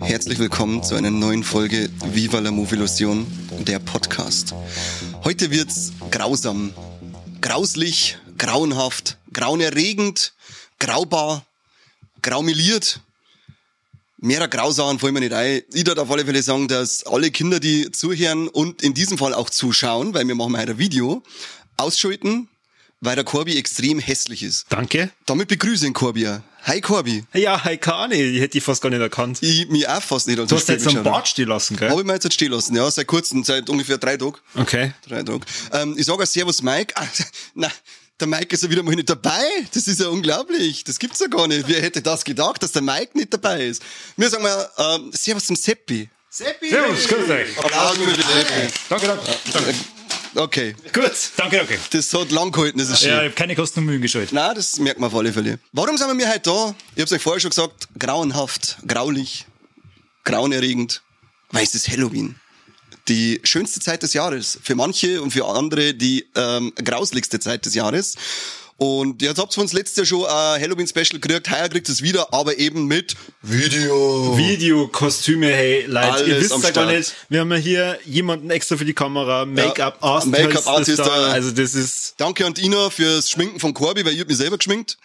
Herzlich 0.00 0.38
willkommen 0.38 0.82
zu 0.82 0.94
einer 0.94 1.10
neuen 1.10 1.42
Folge 1.42 1.88
Viva 2.12 2.38
la 2.38 2.50
Movilusion, 2.50 3.26
der 3.66 3.78
Podcast. 3.78 4.54
Heute 5.24 5.50
wird's 5.50 5.92
grausam, 6.10 6.74
grauslich, 7.40 8.18
grauenhaft, 8.42 9.18
grauenerregend, 9.32 10.32
graubar, 10.80 11.46
graumeliert. 12.22 12.98
Mehrer 14.18 14.48
Grausachen 14.48 14.98
fallen 14.98 15.14
mir 15.14 15.20
nicht 15.20 15.32
ein. 15.32 15.62
Ich 15.72 15.84
darf 15.84 15.98
auf 15.98 16.10
alle 16.10 16.24
Fälle 16.24 16.42
sagen, 16.42 16.66
dass 16.66 17.04
alle 17.06 17.30
Kinder, 17.30 17.60
die 17.60 17.92
zuhören 17.92 18.48
und 18.48 18.82
in 18.82 18.94
diesem 18.94 19.16
Fall 19.16 19.32
auch 19.32 19.48
zuschauen, 19.48 20.12
weil 20.12 20.26
wir 20.26 20.34
machen 20.34 20.56
heute 20.56 20.72
ein 20.72 20.78
Video, 20.78 21.22
ausschalten, 21.76 22.48
weil 23.00 23.14
der 23.14 23.24
Corby 23.24 23.56
extrem 23.56 24.00
hässlich 24.00 24.42
ist. 24.42 24.66
Danke. 24.70 25.10
Damit 25.26 25.46
begrüße 25.46 25.84
ich 25.84 25.90
den 25.90 25.92
Corby. 25.92 26.26
auch. 26.26 26.40
Hi 26.64 26.80
Corby. 26.80 27.24
Ja, 27.34 27.62
hi 27.62 27.76
Kani, 27.76 28.14
ich 28.14 28.40
hätte 28.40 28.52
dich 28.52 28.62
fast 28.64 28.82
gar 28.82 28.90
nicht 28.90 29.00
erkannt. 29.00 29.40
Ich 29.42 29.68
mich 29.68 29.88
auch 29.88 30.02
fast 30.02 30.26
nicht 30.26 30.38
Du 30.38 30.56
hast 30.56 30.68
jetzt 30.68 30.86
einen 30.88 31.02
Bart 31.04 31.26
stehen 31.28 31.48
lassen, 31.48 31.76
gell? 31.76 31.90
Habe 31.90 32.00
ich 32.00 32.06
mir 32.06 32.14
jetzt 32.14 32.32
stehen 32.32 32.52
lassen, 32.52 32.74
ja, 32.74 32.88
seit 32.90 33.06
kurzem, 33.06 33.42
seit 33.44 33.68
ungefähr 33.68 33.98
drei 33.98 34.16
Tagen. 34.16 34.36
Okay. 34.54 34.92
Drei 35.06 35.22
Tage. 35.22 35.40
Ähm, 35.72 35.94
ich 35.96 36.06
sage 36.06 36.22
auch 36.22 36.26
Servus 36.26 36.62
Mike. 36.62 36.94
Ah, 36.96 37.06
na, 37.54 37.68
der 38.22 38.28
Mike 38.28 38.54
ist 38.54 38.62
ja 38.62 38.70
wieder 38.70 38.82
mal 38.82 38.94
nicht 38.94 39.10
dabei. 39.10 39.42
Das 39.74 39.86
ist 39.88 40.00
ja 40.00 40.06
unglaublich. 40.06 40.84
Das 40.84 40.98
gibt's 40.98 41.18
ja 41.18 41.26
gar 41.26 41.48
nicht. 41.48 41.66
Wer 41.66 41.82
hätte 41.82 42.00
das 42.00 42.24
gedacht, 42.24 42.62
dass 42.62 42.70
der 42.70 42.80
Mike 42.80 43.10
nicht 43.18 43.34
dabei 43.34 43.66
ist? 43.66 43.82
Wir 44.16 44.30
sagen 44.30 44.44
mal, 44.44 44.70
ähm, 44.78 45.10
Servus 45.12 45.46
zum 45.46 45.56
Seppi. 45.56 46.08
Seppi! 46.30 46.70
Servus, 46.70 47.08
grüß 47.08 47.28
euch. 47.28 47.58
Applaus 47.58 47.98
für 47.98 48.04
den 48.04 48.14
Seppi. 48.14 48.72
Danke, 48.88 49.06
danke. 49.06 49.24
danke. 49.52 49.74
Okay. 50.34 50.74
Gut, 50.92 51.12
danke, 51.36 51.56
danke. 51.58 51.78
Das 51.90 52.14
hat 52.14 52.30
lang 52.30 52.52
gehalten, 52.52 52.78
das 52.78 52.90
ist 52.90 53.00
schön. 53.00 53.10
Ja, 53.10 53.18
ich 53.18 53.24
habe 53.24 53.34
keine 53.34 53.56
Kosten 53.56 53.80
und 53.80 53.86
Mühen 53.86 54.00
gescheut. 54.00 54.32
Nein, 54.32 54.54
das 54.54 54.78
merkt 54.78 55.00
man 55.00 55.08
auf 55.08 55.16
alle 55.16 55.32
Fälle. 55.32 55.58
Warum 55.72 55.98
sind 55.98 56.16
wir 56.16 56.28
heute 56.28 56.40
da? 56.40 56.74
Ich 56.94 57.02
hab's 57.02 57.12
euch 57.12 57.20
vorher 57.20 57.40
schon 57.40 57.50
gesagt, 57.50 57.88
grauenhaft, 57.98 58.78
graulich, 58.86 59.46
grauenerregend, 60.24 61.02
weil 61.50 61.64
es 61.64 61.74
ist 61.74 61.88
Halloween. 61.88 62.36
Die 63.08 63.40
schönste 63.42 63.80
Zeit 63.80 64.02
des 64.02 64.12
Jahres. 64.14 64.58
Für 64.62 64.74
manche 64.74 65.20
und 65.20 65.32
für 65.32 65.46
andere 65.46 65.94
die 65.94 66.26
ähm, 66.36 66.72
grausligste 66.76 67.40
Zeit 67.40 67.66
des 67.66 67.74
Jahres. 67.74 68.16
Und 68.82 69.22
jetzt 69.22 69.38
habt 69.38 69.56
ihr 69.56 69.60
uns 69.60 69.72
letztes 69.72 69.96
Jahr 69.96 70.06
schon 70.06 70.26
ein 70.26 70.60
Halloween-Special 70.60 71.20
gekriegt, 71.20 71.48
heuer 71.52 71.68
kriegt 71.68 71.88
es 71.88 72.02
wieder, 72.02 72.32
aber 72.34 72.58
eben 72.58 72.86
mit 72.86 73.14
Video. 73.40 74.36
Videokostüme, 74.36 75.46
hey, 75.46 75.84
Leute, 75.86 76.08
Alles 76.08 76.26
ihr 76.26 76.40
wisst 76.40 76.52
am 76.52 76.62
ja 76.62 76.70
gar 76.70 76.86
nicht, 76.86 77.14
wir 77.28 77.40
haben 77.40 77.52
ja 77.52 77.58
hier 77.58 77.98
jemanden 78.06 78.50
extra 78.50 78.76
für 78.76 78.84
die 78.84 78.92
Kamera, 78.92 79.44
Make-up-Artist 79.44 80.32
Make-up-Artist 80.32 80.88
ist 80.88 80.98
da, 80.98 81.04
da. 81.04 81.26
also 81.28 81.52
das 81.52 81.74
ist, 81.74 82.14
Danke 82.16 82.44
an 82.44 82.54
Ina 82.58 82.90
fürs 82.90 83.30
Schminken 83.30 83.60
von 83.60 83.72
Corby, 83.72 84.04
weil 84.04 84.14
ich 84.14 84.20
hab 84.20 84.26
mich 84.26 84.38
selber 84.38 84.58
geschminkt. 84.58 84.98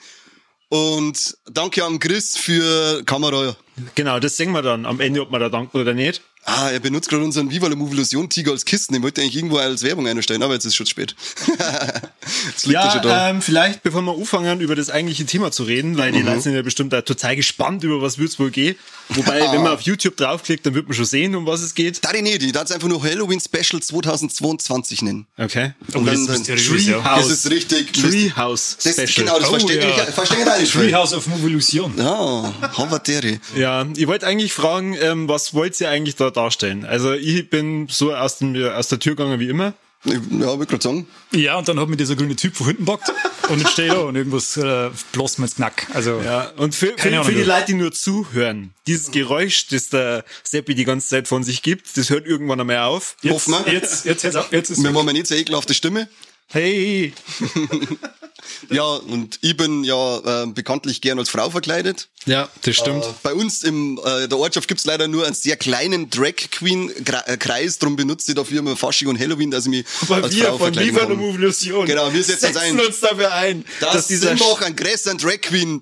Und 0.69 1.37
danke 1.49 1.85
an 1.85 1.99
Chris 1.99 2.35
für 2.35 3.03
Kamera. 3.05 3.55
genau, 3.95 4.19
das 4.19 4.37
sehen 4.37 4.51
wir 4.51 4.63
dann 4.63 4.85
am 4.85 4.99
Ende, 4.99 5.21
ob 5.21 5.31
wir 5.31 5.39
da 5.39 5.49
danken 5.49 5.77
oder 5.77 5.93
nicht. 5.93 6.21
Ah, 6.49 6.69
er 6.71 6.79
benutzt 6.79 7.09
gerade 7.09 7.25
unseren 7.25 7.51
Viva 7.51 7.67
la 7.67 7.75
Movilusion 7.75 8.29
Tiger 8.29 8.51
als 8.51 8.63
Kisten. 8.63 8.95
Ich 8.95 9.01
wollte 9.03 9.19
eigentlich 9.19 9.35
irgendwo 9.35 9.57
als 9.57 9.83
Werbung 9.83 10.07
einstellen, 10.07 10.41
aber 10.41 10.53
jetzt 10.53 10.63
ist 10.63 10.75
schon 10.75 10.85
zu 10.85 10.91
spät. 10.91 11.13
schon 12.57 12.71
da. 12.71 13.01
Ja, 13.01 13.29
ähm, 13.29 13.41
vielleicht, 13.41 13.83
bevor 13.83 14.01
wir 14.01 14.13
anfangen, 14.13 14.61
über 14.61 14.73
das 14.75 14.89
eigentliche 14.89 15.25
Thema 15.25 15.51
zu 15.51 15.63
reden, 15.63 15.97
weil 15.97 16.13
die 16.13 16.19
Mhm. 16.19 16.25
Leute 16.27 16.41
sind 16.41 16.55
ja 16.55 16.61
bestimmt 16.61 16.95
auch 16.95 17.01
total 17.01 17.35
gespannt, 17.35 17.83
über 17.83 18.01
was 18.01 18.17
wird's 18.17 18.39
wohl 18.39 18.49
gehen. 18.49 18.77
Wobei, 19.09 19.41
wenn 19.51 19.61
man 19.61 19.73
auf 19.73 19.81
YouTube 19.81 20.15
draufklickt, 20.15 20.65
dann 20.65 20.73
wird 20.73 20.87
man 20.87 20.95
schon 20.95 21.03
sehen, 21.03 21.35
um 21.35 21.45
was 21.45 21.61
es 21.61 21.75
geht. 21.75 22.03
Da 22.05 22.13
die 22.13 22.21
nicht, 22.21 22.41
die 22.41 22.53
darf 22.53 22.71
einfach 22.71 22.87
nur 22.87 23.03
Halloween 23.03 23.41
Special 23.41 23.81
2022 23.81 25.01
nennen. 25.01 25.27
Okay. 25.37 25.73
Oh, 25.93 25.99
das 25.99 26.25
dann- 26.25 26.35
ist 26.35 26.47
dann- 26.49 26.57
ja. 26.57 26.63
Treehouse. 26.63 27.27
Das 27.27 27.29
ist 27.45 27.49
richtig. 27.51 27.91
Treehouse 27.93 28.77
Das, 28.83 28.93
Special. 28.93 29.25
genau, 29.25 29.39
das 29.39 29.47
Oh, 29.49 29.51
verstehe 29.51 29.81
ja. 29.81 29.89
ich, 30.07 30.13
verstehe 30.13 30.45
ich 30.45 30.59
nicht. 30.61 30.73
Treehouse 30.73 31.13
of 31.13 31.27
Movilusion. 31.27 31.93
Ja, 31.97 32.53
Havateri. 32.77 33.39
Ja, 33.55 33.85
ich 33.95 34.07
wollte 34.07 34.25
eigentlich 34.27 34.53
fragen, 34.53 34.95
ähm, 35.01 35.27
was 35.27 35.53
wollt 35.53 35.79
ihr 35.81 35.89
eigentlich 35.89 36.15
da 36.15 36.31
darstellen? 36.37 36.85
Also 36.85 37.13
ich 37.13 37.49
bin 37.49 37.87
so 37.89 38.13
aus, 38.15 38.37
dem, 38.37 38.55
aus 38.63 38.87
der 38.87 38.99
Tür 38.99 39.15
gegangen 39.15 39.39
wie 39.39 39.49
immer. 39.49 39.73
Ja, 40.05 40.57
will 40.59 40.65
gerade 40.67 40.83
sagen. 40.83 41.07
Ja, 41.33 41.57
und 41.57 41.67
dann 41.67 41.79
hat 41.79 41.89
mir 41.89 41.97
dieser 41.97 42.15
grüne 42.15 42.35
Typ 42.35 42.55
von 42.55 42.67
hinten 42.67 42.85
bockt 42.85 43.11
und 43.49 43.59
jetzt 43.59 43.71
stehe 43.71 43.87
ich 43.87 43.93
da 43.93 44.01
und 44.01 44.15
irgendwas 44.15 44.55
äh, 44.55 44.89
bloß 45.11 45.39
mir 45.39 45.45
ins 45.45 45.55
Knack. 45.55 45.87
Also, 45.93 46.21
Ja, 46.23 46.51
und 46.57 46.75
für, 46.75 46.93
für, 46.97 47.23
für 47.23 47.31
die. 47.31 47.43
Leute, 47.43 47.65
die 47.67 47.73
nur 47.73 47.91
zuhören, 47.91 48.73
dieses 48.85 49.11
Geräusch, 49.11 49.67
das 49.67 49.89
der 49.89 50.23
Seppi 50.43 50.75
die 50.75 50.85
ganze 50.85 51.09
Zeit 51.09 51.27
von 51.27 51.43
sich 51.43 51.61
gibt, 51.63 51.97
das 51.97 52.09
hört 52.09 52.27
irgendwann 52.27 52.61
einmal 52.61 52.79
auf. 52.79 53.17
jetzt, 53.21 53.33
Hoffen 53.33 53.65
wir. 53.65 53.73
jetzt, 53.73 54.05
jetzt, 54.05 54.23
jetzt, 54.23 54.37
jetzt 54.51 54.69
ist 54.69 54.83
Wir 54.83 54.89
haben 54.89 54.97
eine 54.97 55.13
nicht 55.13 55.27
so 55.27 55.35
ekelhafte 55.35 55.73
Stimme. 55.73 56.07
Hey! 56.47 57.13
Ja, 58.69 58.83
und 58.83 59.39
ich 59.41 59.55
bin 59.57 59.83
ja 59.83 60.43
äh, 60.43 60.47
bekanntlich 60.47 61.01
gern 61.01 61.19
als 61.19 61.29
Frau 61.29 61.49
verkleidet. 61.49 62.09
Ja, 62.25 62.49
das 62.63 62.75
stimmt. 62.75 63.05
Bei 63.23 63.33
uns 63.33 63.63
in 63.63 63.97
äh, 63.99 64.27
der 64.27 64.37
Ortschaft 64.37 64.67
gibt's 64.67 64.85
leider 64.85 65.07
nur 65.07 65.25
einen 65.25 65.35
sehr 65.35 65.55
kleinen 65.57 66.09
Drag 66.09 66.35
Queen 66.51 66.91
Gra- 67.03 67.25
äh, 67.27 67.37
Kreis, 67.37 67.77
drum 67.79 67.95
benutze 67.95 68.31
ich 68.31 68.35
dafür 68.35 68.59
immer 68.59 68.75
Fasching 68.75 69.07
und 69.07 69.19
Halloween, 69.19 69.51
dass 69.51 69.65
ich 69.65 69.69
mich 69.71 69.85
Aber 70.01 70.23
als 70.23 70.35
wir 70.35 70.45
Frau 70.45 70.57
von 70.57 70.73
la 70.73 70.83
kann. 70.91 71.17
Movilusion 71.17 71.85
Genau, 71.85 72.13
wir 72.13 72.23
setzen 72.23 72.47
uns 72.47 72.57
ein. 72.57 72.79
uns 72.79 72.99
dafür 72.99 73.33
ein, 73.33 73.65
dass, 73.79 73.93
dass 73.93 74.07
dieser 74.07 74.29
Simbach 74.29 74.61
einen 74.61 74.75
größeren 74.75 75.17
Drag 75.17 75.41
Queen 75.41 75.81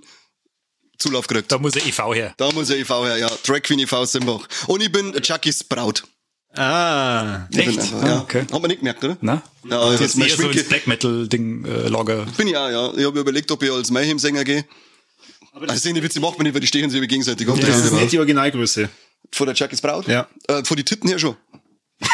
Zulauf 0.98 1.28
kriegt. 1.28 1.52
Da 1.52 1.58
muss 1.58 1.74
der 1.74 1.86
EV 1.86 2.14
her. 2.14 2.34
Da 2.38 2.52
muss 2.54 2.70
er 2.70 2.78
EV 2.78 2.90
her, 3.06 3.18
ja. 3.18 3.30
Drag 3.44 3.62
Queen 3.62 3.80
EV 3.80 4.06
Simbach. 4.06 4.48
Und 4.68 4.82
ich 4.82 4.92
bin 4.92 5.12
Chuckys 5.22 5.64
Braut. 5.64 6.04
Ah, 6.58 7.48
Ich 7.52 7.58
Echt? 7.60 7.80
einfach, 7.80 8.04
Ah, 8.04 8.08
ja. 8.08 8.20
okay. 8.22 8.42
Hat 8.42 8.52
man 8.52 8.64
nicht 8.64 8.80
gemerkt, 8.80 9.04
oder? 9.04 9.18
Na? 9.22 9.42
Ja, 9.70 9.90
das 9.92 10.00
das 10.00 10.02
ist 10.02 10.18
mein 10.18 10.28
eher 10.28 10.36
so 10.36 10.44
Schminke- 10.44 10.60
ins 10.60 10.70
Black 10.70 10.88
Metal-Ding 10.88 11.66
äh. 11.66 12.26
Bin 12.38 12.48
ich 12.48 12.58
auch, 12.58 12.70
ja. 12.70 12.94
Ich 12.96 13.06
habe 13.06 13.20
überlegt, 13.20 13.52
ob 13.52 13.62
ich 13.64 13.72
als 13.72 13.92
Mayhem-Sänger 13.92 14.44
gehe. 14.44 14.66
Also 15.68 15.76
sehen 15.76 15.96
die 15.96 16.04
Witze 16.04 16.20
macht 16.20 16.38
man 16.38 16.44
nicht, 16.46 16.54
weil 16.54 16.62
die 16.62 16.68
stehen 16.68 16.90
sich 16.90 16.98
über 16.98 17.08
gegenseitig 17.08 17.48
auf. 17.48 17.60
das 17.60 17.70
Das 17.70 17.86
ist 17.86 17.94
nicht 17.94 18.12
die 18.12 18.18
Originalgröße. 18.20 18.90
Von 19.32 19.46
der 19.48 19.56
Chuckys 19.56 19.82
Braut? 19.82 20.08
Ja. 20.08 20.28
Äh, 20.48 20.64
von 20.64 20.76
die 20.78 20.84
Titten 20.84 21.08
her 21.10 21.18
schon. 21.20 21.36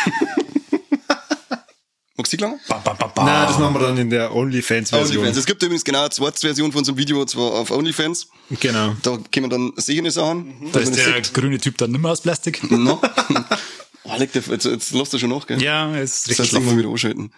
Magst 2.17 2.33
du 2.33 2.37
die. 2.37 2.45
Na, 2.45 3.45
das 3.47 3.57
machen 3.57 3.73
wir 3.73 3.79
dann 3.79 3.97
in 3.97 4.09
der 4.11 4.33
OnlyFans-Version. 4.35 5.17
OnlyFans. 5.17 5.37
Es 5.37 5.45
gibt 5.45 5.63
übrigens 5.63 5.83
genau 5.83 6.01
eine 6.01 6.09
Zweitversion 6.11 6.71
von 6.71 6.79
unserem 6.79 6.97
Video, 6.97 7.25
zwar 7.25 7.51
auf 7.53 7.71
OnlyFans. 7.71 8.27
Genau. 8.59 8.95
Da 9.01 9.17
können 9.31 9.45
wir 9.45 9.49
dann 9.49 9.71
sehende 9.77 10.11
Sachen. 10.11 10.53
da 10.71 10.79
dass 10.79 10.89
ist 10.89 10.97
das 10.97 11.05
der 11.05 11.23
sieht. 11.23 11.33
grüne 11.33 11.57
Typ 11.57 11.77
dann 11.79 11.91
nimmer 11.91 12.11
aus 12.11 12.21
Plastik. 12.21 12.69
No. 12.69 13.01
Oh, 14.03 14.17
dir, 14.17 14.27
jetzt, 14.33 14.65
jetzt 14.65 14.91
lass 14.93 15.09
das 15.11 15.21
schon 15.21 15.29
nach, 15.29 15.45
gell? 15.45 15.61
Ja, 15.61 15.95
es 15.95 16.11
ist 16.15 16.21
Das 16.23 16.29
richtig 16.29 16.39
heißt, 16.39 16.49
schlaff. 16.49 16.61
irgendwann 16.63 16.79
wieder 16.79 16.89
anschalten. 16.89 17.31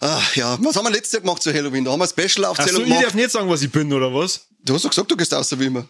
Ach, 0.00 0.36
ja. 0.36 0.58
Was 0.62 0.76
haben 0.76 0.84
wir 0.84 0.90
letztes 0.92 1.12
Jahr 1.12 1.22
gemacht 1.22 1.42
zu 1.42 1.52
Halloween? 1.52 1.84
Da 1.84 1.90
haben 1.92 1.98
wir 2.00 2.04
eine 2.04 2.12
Achso, 2.12 2.28
Special-Aufzählung 2.30 2.82
ich 2.84 2.88
darf 2.90 2.98
gemacht. 3.00 3.14
nicht 3.16 3.30
sagen, 3.30 3.48
was 3.50 3.62
ich 3.62 3.72
bin, 3.72 3.92
oder 3.92 4.14
was? 4.14 4.46
Du 4.62 4.74
hast 4.74 4.84
doch 4.84 4.90
gesagt, 4.90 5.10
du 5.10 5.16
gehst 5.16 5.34
außer 5.34 5.58
wie 5.58 5.66
immer. 5.66 5.86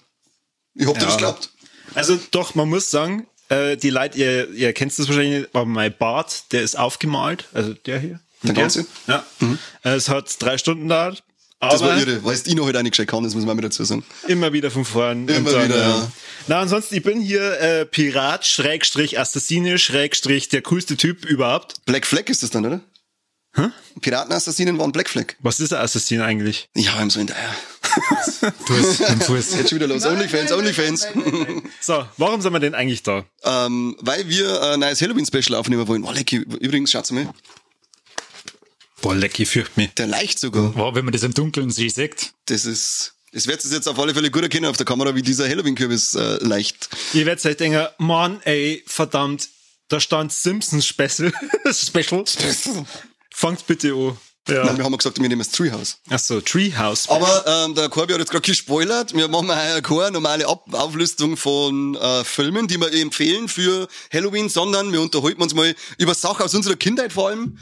Ich 0.74 0.86
hab 0.86 0.94
dir 0.94 1.00
Ja. 1.00 1.06
das 1.06 1.16
geglaubt. 1.16 1.50
Also 1.94 2.18
doch, 2.30 2.54
man 2.54 2.68
muss 2.68 2.90
sagen, 2.90 3.26
äh, 3.48 3.76
die 3.76 3.90
Leute, 3.90 4.18
ihr, 4.18 4.50
ihr 4.52 4.72
kennt 4.72 4.96
das 4.98 5.06
wahrscheinlich 5.08 5.40
nicht, 5.42 5.54
aber 5.54 5.64
mein 5.66 5.94
Bart, 5.96 6.44
der 6.52 6.62
ist 6.62 6.78
aufgemalt, 6.78 7.44
also 7.52 7.74
der 7.74 7.98
hier. 8.00 8.20
Der 8.42 8.54
ganze? 8.54 8.86
Ja. 9.06 9.24
Äh, 9.82 9.90
Es 9.94 10.08
hat 10.08 10.34
drei 10.40 10.56
Stunden 10.58 10.88
gedauert. 11.60 11.72
Das 11.74 11.80
war 11.82 11.92
aber 11.92 12.00
irre, 12.00 12.24
weil 12.24 12.34
es 12.34 12.46
Ino 12.46 12.64
halt 12.64 12.76
eingeschickt 12.76 13.10
kann, 13.10 13.24
das 13.24 13.34
muss 13.34 13.44
man 13.44 13.56
mal 13.56 13.62
dazu 13.62 13.84
sagen. 13.84 14.04
Immer 14.28 14.52
wieder 14.52 14.70
von 14.70 14.84
vorn. 14.84 15.28
Immer 15.28 15.50
Und 15.50 15.64
wieder, 15.64 15.78
ja. 15.78 16.12
Na, 16.48 16.60
ansonsten, 16.60 16.94
ich 16.96 17.02
bin 17.02 17.20
hier 17.20 17.60
äh, 17.60 17.86
Pirat, 17.86 18.46
Schrägstrich, 18.46 19.18
Assassine, 19.18 19.78
Schrägstrich, 19.78 20.48
der 20.48 20.62
coolste 20.62 20.96
Typ 20.96 21.24
überhaupt. 21.24 21.84
Black 21.86 22.06
Flag 22.06 22.28
ist 22.28 22.42
das 22.42 22.50
dann, 22.50 22.66
oder? 22.66 22.80
Hä? 23.54 23.70
Piratenassassinen 24.02 24.78
waren 24.78 24.92
Black 24.92 25.08
Flag. 25.08 25.34
Was 25.40 25.60
ist 25.60 25.72
ein 25.72 25.80
Assassin 25.80 26.20
eigentlich? 26.20 26.68
Ja, 26.76 27.00
im 27.00 27.08
so 27.10 27.20
in 27.20 27.26
der. 27.26 27.36
Du 28.66 28.76
hast 28.76 29.00
den 29.00 29.20
Fuß. 29.22 29.54
Jetzt 29.56 29.70
schon 29.70 29.76
wieder 29.76 29.86
los. 29.86 30.04
Onlyfans, 30.04 30.52
Onlyfans. 30.52 31.06
So, 31.80 32.04
warum 32.18 32.42
sind 32.42 32.52
wir 32.52 32.60
denn 32.60 32.74
eigentlich 32.74 33.02
da? 33.02 33.24
ähm, 33.44 33.96
weil 34.00 34.28
wir 34.28 34.62
ein 34.72 34.80
neues 34.80 35.00
Halloween-Special 35.00 35.54
aufnehmen 35.54 35.88
wollen. 35.88 36.04
Oh, 36.04 36.12
lecky. 36.12 36.36
Übrigens, 36.36 36.90
schaut's 36.90 37.10
mal. 37.12 37.32
Boah, 39.06 39.14
lecky, 39.14 39.46
fürcht 39.46 39.76
mich. 39.76 39.94
Der 39.94 40.08
leicht 40.08 40.40
sogar. 40.40 40.74
Wow, 40.74 40.96
wenn 40.96 41.04
man 41.04 41.12
das 41.12 41.22
im 41.22 41.32
Dunkeln 41.32 41.70
sich 41.70 41.94
sieht. 41.94 42.32
Das 42.46 42.64
ist. 42.64 43.14
Das 43.30 43.46
wird 43.46 43.62
es 43.62 43.70
jetzt 43.70 43.86
auf 43.86 43.96
alle 44.00 44.12
Fälle 44.12 44.32
gut 44.32 44.42
erkennen 44.42 44.66
auf 44.66 44.78
der 44.78 44.84
Kamera, 44.84 45.14
wie 45.14 45.22
dieser 45.22 45.48
Halloween-Kürbis 45.48 46.16
äh, 46.16 46.38
leicht. 46.42 46.88
Ihr 47.12 47.24
werdet 47.24 47.46
euch 47.46 47.56
denken, 47.56 47.86
Mann, 47.98 48.40
ey, 48.42 48.82
verdammt, 48.84 49.48
da 49.86 50.00
stand 50.00 50.32
Simpsons 50.32 50.84
Special. 50.86 51.32
Special. 51.72 52.24
Fangt 53.30 53.64
bitte 53.68 53.92
an. 53.92 54.18
Nein, 54.48 54.76
wir 54.76 54.84
haben 54.84 54.92
ja 54.92 54.96
gesagt, 54.96 55.20
wir 55.20 55.28
nehmen 55.28 55.38
das 55.38 55.50
Treehouse. 55.50 55.98
Achso, 56.10 56.40
Treehouse. 56.40 57.04
Special. 57.04 57.22
Aber 57.22 57.64
ähm, 57.64 57.76
der 57.76 57.88
Corby 57.88 58.12
hat 58.12 58.18
jetzt 58.18 58.32
gerade 58.32 58.44
gespoilert. 58.44 59.14
Wir 59.14 59.28
machen 59.28 59.48
heuer 59.48 59.82
keine 59.82 60.10
normale 60.10 60.48
Ab 60.48 60.64
Auflistung 60.72 61.36
von 61.36 61.94
äh, 61.94 62.24
Filmen, 62.24 62.66
die 62.66 62.80
wir 62.80 62.92
empfehlen 62.92 63.46
für 63.46 63.86
Halloween, 64.12 64.48
sondern 64.48 64.92
wir 64.92 65.00
unterhalten 65.00 65.42
uns 65.42 65.54
mal 65.54 65.76
über 65.98 66.14
Sachen 66.14 66.44
aus 66.44 66.56
unserer 66.56 66.74
Kindheit 66.74 67.12
vor 67.12 67.28
allem. 67.28 67.58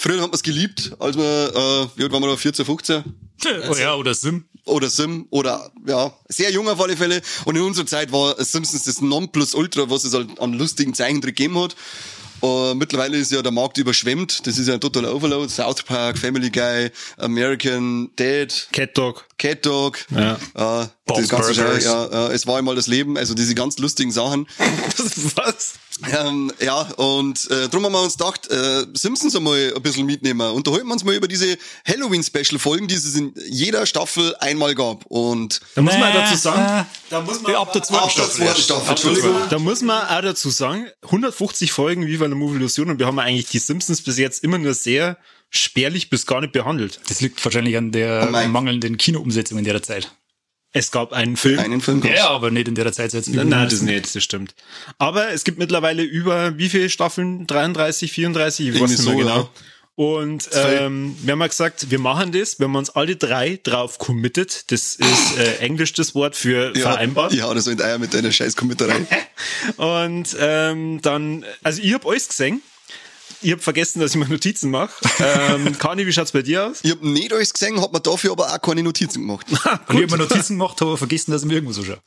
Früher 0.00 0.20
haben 0.20 0.30
wir 0.30 0.36
es 0.36 0.44
geliebt, 0.44 0.92
als 1.00 1.16
wir, 1.16 1.24
äh, 1.24 1.98
wie 1.98 2.04
alt 2.04 2.12
waren 2.12 2.22
wir 2.22 2.28
da, 2.28 2.36
14, 2.36 2.64
15? 2.64 3.02
Oh 3.68 3.74
ja, 3.74 3.96
oder 3.96 4.14
Sim. 4.14 4.44
oder 4.64 4.88
Sim 4.90 5.26
oder 5.30 5.72
ja, 5.86 6.12
sehr 6.28 6.52
jung 6.52 6.68
auf 6.68 6.80
alle 6.80 6.96
Fälle. 6.96 7.20
Und 7.46 7.56
in 7.56 7.62
unserer 7.62 7.84
Zeit 7.84 8.12
war 8.12 8.36
Simpsons 8.42 8.84
das 8.84 9.00
Nonplusultra, 9.00 9.90
was 9.90 10.04
es 10.04 10.14
halt 10.14 10.38
an 10.38 10.52
lustigen 10.52 10.94
Zeichentrick 10.94 11.34
gegeben 11.36 11.58
hat. 11.58 11.74
Uh, 12.40 12.74
mittlerweile 12.74 13.16
ist 13.16 13.32
ja 13.32 13.42
der 13.42 13.50
Markt 13.50 13.78
überschwemmt. 13.78 14.46
Das 14.46 14.56
ist 14.58 14.68
ja 14.68 14.74
ein 14.74 14.80
totaler 14.80 15.12
Overload. 15.12 15.48
South 15.48 15.82
Park, 15.82 16.16
Family 16.16 16.50
Guy, 16.50 16.90
American 17.16 18.10
Dad, 18.14 18.68
Cat 18.70 18.96
Dog. 18.96 19.26
Cat 19.36 19.66
Dog. 19.66 19.98
Ja. 20.10 20.38
Äh, 20.54 20.86
Bob's 21.08 21.20
das 21.22 21.28
ganze 21.30 21.54
Burgers. 21.54 21.82
Schei- 21.84 21.88
ja, 21.88 22.28
äh, 22.28 22.32
es 22.34 22.46
war 22.46 22.56
einmal 22.58 22.76
das 22.76 22.86
Leben, 22.86 23.16
also 23.18 23.34
diese 23.34 23.54
ganz 23.54 23.78
lustigen 23.78 24.12
Sachen. 24.12 24.46
Was? 25.34 25.74
Ähm, 26.22 26.52
ja, 26.60 26.82
und 26.96 27.50
äh, 27.50 27.68
darum 27.68 27.86
haben 27.86 27.92
wir 27.92 28.02
uns 28.02 28.16
gedacht, 28.16 28.48
äh, 28.50 28.86
Simpsons 28.94 29.34
einmal 29.34 29.72
ein 29.74 29.82
bisschen 29.82 30.06
mitnehmen. 30.06 30.40
Unterhalten 30.52 30.86
wir 30.86 30.92
uns 30.92 31.02
mal 31.02 31.14
über 31.14 31.26
diese 31.26 31.58
Halloween-Special-Folgen, 31.88 32.86
die 32.86 32.94
es 32.94 33.14
in 33.16 33.34
jeder 33.48 33.84
Staffel 33.84 34.34
einmal 34.36 34.74
gab. 34.76 35.06
Und 35.06 35.60
Da 35.74 35.82
muss 35.82 35.98
man 35.98 36.12
dazu 36.14 36.36
sagen, 36.36 36.86
da 37.10 37.20
muss 37.20 37.42
man, 37.42 37.54
ab 37.56 37.72
der 37.72 37.82
zweiten 37.82 38.04
Ab 38.04 38.10
der 38.14 38.22
Staffel. 38.22 38.56
Staffel, 38.62 38.84
der 38.84 38.90
Entschuldigung. 38.90 39.36
da 39.50 39.58
muss 39.58 39.82
man 39.82 40.06
auch 40.06 40.22
dazu 40.22 40.50
sagen, 40.50 40.86
150 41.02 41.72
Folgen 41.72 42.06
Viva 42.06 42.26
la 42.26 42.34
Movie 42.36 42.56
Illusion 42.58 42.90
und 42.90 42.98
wir 43.00 43.06
haben 43.06 43.18
eigentlich 43.18 43.48
die 43.48 43.58
Simpsons 43.58 44.00
bis 44.02 44.18
jetzt 44.18 44.44
immer 44.44 44.58
nur 44.58 44.74
sehr 44.74 45.18
spärlich 45.50 46.10
bis 46.10 46.26
gar 46.26 46.40
nicht 46.42 46.52
behandelt. 46.52 47.00
Das 47.08 47.20
liegt 47.20 47.44
wahrscheinlich 47.44 47.76
an 47.76 47.90
der 47.90 48.28
Oh 48.32 48.48
mangelnden 48.48 48.98
Kinoumsetzung 48.98 49.58
in 49.58 49.64
der 49.64 49.82
Zeit. 49.82 50.12
Es 50.72 50.90
gab 50.90 51.12
einen 51.12 51.36
Film. 51.36 51.58
einen 51.58 51.80
Film 51.80 52.00
Ja, 52.02 52.08
gab's. 52.08 52.18
ja, 52.20 52.28
aber 52.30 52.50
nicht 52.50 52.68
in 52.68 52.74
der 52.74 52.92
Zeit. 52.92 53.12
Nein, 53.28 53.50
das 53.50 53.80
nicht, 53.82 54.14
das 54.14 54.22
stimmt. 54.22 54.54
Aber 54.98 55.30
es 55.32 55.44
gibt 55.44 55.58
mittlerweile 55.58 56.02
über 56.02 56.58
wie 56.58 56.68
viele 56.68 56.90
Staffeln? 56.90 57.46
33, 57.46 58.12
34? 58.12 58.68
Ich 58.68 58.74
weiß 58.74 58.90
nicht 58.90 59.04
mehr 59.04 59.12
so, 59.12 59.16
genau. 59.16 59.36
ja. 59.36 59.48
Und 59.98 60.48
ähm, 60.52 61.16
wir 61.22 61.32
haben 61.32 61.40
mal 61.40 61.48
gesagt, 61.48 61.90
wir 61.90 61.98
machen 61.98 62.30
das, 62.30 62.60
wenn 62.60 62.70
wir 62.70 62.78
uns 62.78 62.90
alle 62.90 63.16
drei 63.16 63.58
drauf 63.60 63.98
committed. 63.98 64.70
Das 64.70 64.94
ist 64.94 65.38
äh, 65.38 65.56
Englisch 65.60 65.92
das 65.94 66.14
Wort 66.14 66.36
für 66.36 66.72
Ja, 66.76 66.82
vereinbart. 66.92 67.32
Ja, 67.32 67.52
das 67.52 67.64
so 67.64 67.72
in 67.72 67.82
Eier 67.82 67.98
mit 67.98 68.14
deiner 68.14 68.30
scheiß 68.30 68.54
Kommentarei. 68.54 69.06
Und 69.76 70.36
ähm, 70.38 71.00
dann, 71.02 71.44
also 71.64 71.82
ich 71.82 71.92
hab 71.94 72.06
alles 72.06 72.28
gesehen. 72.28 72.62
Ich 73.40 73.52
hab 73.52 73.62
vergessen, 73.62 74.00
dass 74.00 74.10
ich 74.10 74.16
mir 74.16 74.28
Notizen 74.28 74.70
mache. 74.70 74.90
Ähm, 75.20 75.78
Kani, 75.78 76.04
wie 76.06 76.12
schaut's 76.12 76.32
bei 76.32 76.42
dir 76.42 76.66
aus? 76.66 76.78
Ich 76.82 76.90
hab 76.90 77.00
nicht 77.02 77.32
alles 77.32 77.52
gesehen, 77.52 77.80
hab 77.80 77.92
mir 77.92 78.00
dafür 78.00 78.32
aber 78.32 78.52
auch 78.52 78.60
keine 78.60 78.82
Notizen 78.82 79.20
gemacht. 79.20 79.46
Und 79.50 79.60
ich 79.60 80.02
habe 80.02 80.06
mir 80.06 80.18
Notizen 80.18 80.58
gemacht, 80.58 80.80
habe 80.80 80.90
aber 80.90 80.98
vergessen, 80.98 81.30
dass 81.30 81.42
ich 81.42 81.48
mir 81.48 81.54
irgendwo 81.54 81.72
so 81.72 81.84
schaue. 81.84 82.00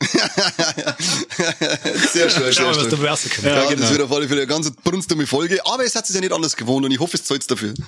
sehr 2.12 2.30
schön, 2.30 2.52
Schau 2.52 2.54
sehr 2.54 2.64
mal, 2.66 2.76
was 2.76 2.82
schön. 2.82 2.90
dabei 2.90 3.10
rauskommt. 3.10 3.44
Ja, 3.44 3.64
genau. 3.70 3.82
das 3.82 3.92
wird 3.92 4.02
auf 4.02 4.12
alle 4.12 4.28
Fälle 4.28 4.42
eine 4.42 4.48
ganz 4.48 4.70
brunstdumme 4.72 5.26
Folge, 5.26 5.66
aber 5.66 5.86
es 5.86 5.96
hat 5.96 6.06
sich 6.06 6.16
ja 6.16 6.22
nicht 6.22 6.34
anders 6.34 6.58
gewohnt 6.58 6.86
und 6.86 6.92
ich 6.92 7.00
hoffe, 7.00 7.16
es 7.16 7.24
zahlt 7.24 7.50
dafür. 7.50 7.74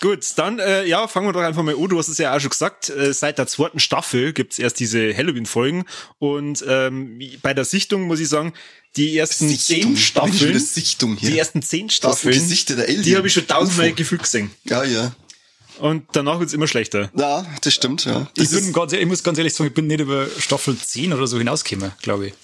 Gut, 0.00 0.24
dann 0.36 0.58
äh, 0.58 0.86
ja, 0.86 1.06
fangen 1.08 1.26
wir 1.28 1.32
doch 1.32 1.40
einfach 1.42 1.62
mal 1.62 1.74
an. 1.74 1.88
Du 1.88 1.98
hast 1.98 2.08
es 2.08 2.16
ja 2.18 2.34
auch 2.34 2.40
schon 2.40 2.50
gesagt, 2.50 2.88
äh, 2.88 3.12
seit 3.12 3.38
der 3.38 3.46
zweiten 3.46 3.80
Staffel 3.80 4.32
gibt's 4.32 4.58
erst 4.58 4.80
diese 4.80 5.14
Halloween-Folgen 5.14 5.84
und 6.18 6.64
ähm, 6.66 7.20
bei 7.42 7.52
der 7.52 7.64
Sichtung 7.66 8.02
muss 8.04 8.18
ich 8.20 8.28
sagen, 8.28 8.54
die 8.96 9.16
ersten 9.16 9.48
Sichtung. 9.48 9.82
zehn 9.82 9.96
Staffeln, 9.96 10.58
Sichtung 10.58 11.16
hier. 11.16 11.30
die 11.30 11.38
ersten 11.38 11.62
zehn 11.62 11.90
Staffeln, 11.90 12.32
die 13.02 13.16
habe 13.16 13.26
ich 13.26 13.34
schon 13.34 13.46
tausendmal 13.46 13.92
gefühlt 13.92 14.22
gesehen. 14.22 14.50
Ja, 14.64 14.82
ja. 14.84 15.14
Und 15.78 16.04
danach 16.12 16.40
wird's 16.40 16.52
immer 16.52 16.66
schlechter. 16.66 17.10
Ja, 17.16 17.46
das 17.62 17.72
stimmt, 17.72 18.04
ja. 18.04 18.28
Ich, 18.36 18.44
Das 18.44 18.50
bin 18.50 18.64
ist, 18.68 18.74
ganz, 18.74 18.92
ich 18.92 19.06
muss 19.06 19.22
ganz 19.22 19.38
ehrlich 19.38 19.54
sagen, 19.54 19.68
ich 19.68 19.74
bin 19.74 19.86
nicht 19.86 20.00
über 20.00 20.26
Staffel 20.38 20.76
10 20.76 21.12
oder 21.12 21.26
so 21.26 21.38
hinausgekommen, 21.38 21.92
glaube 22.02 22.28
ich. 22.28 22.34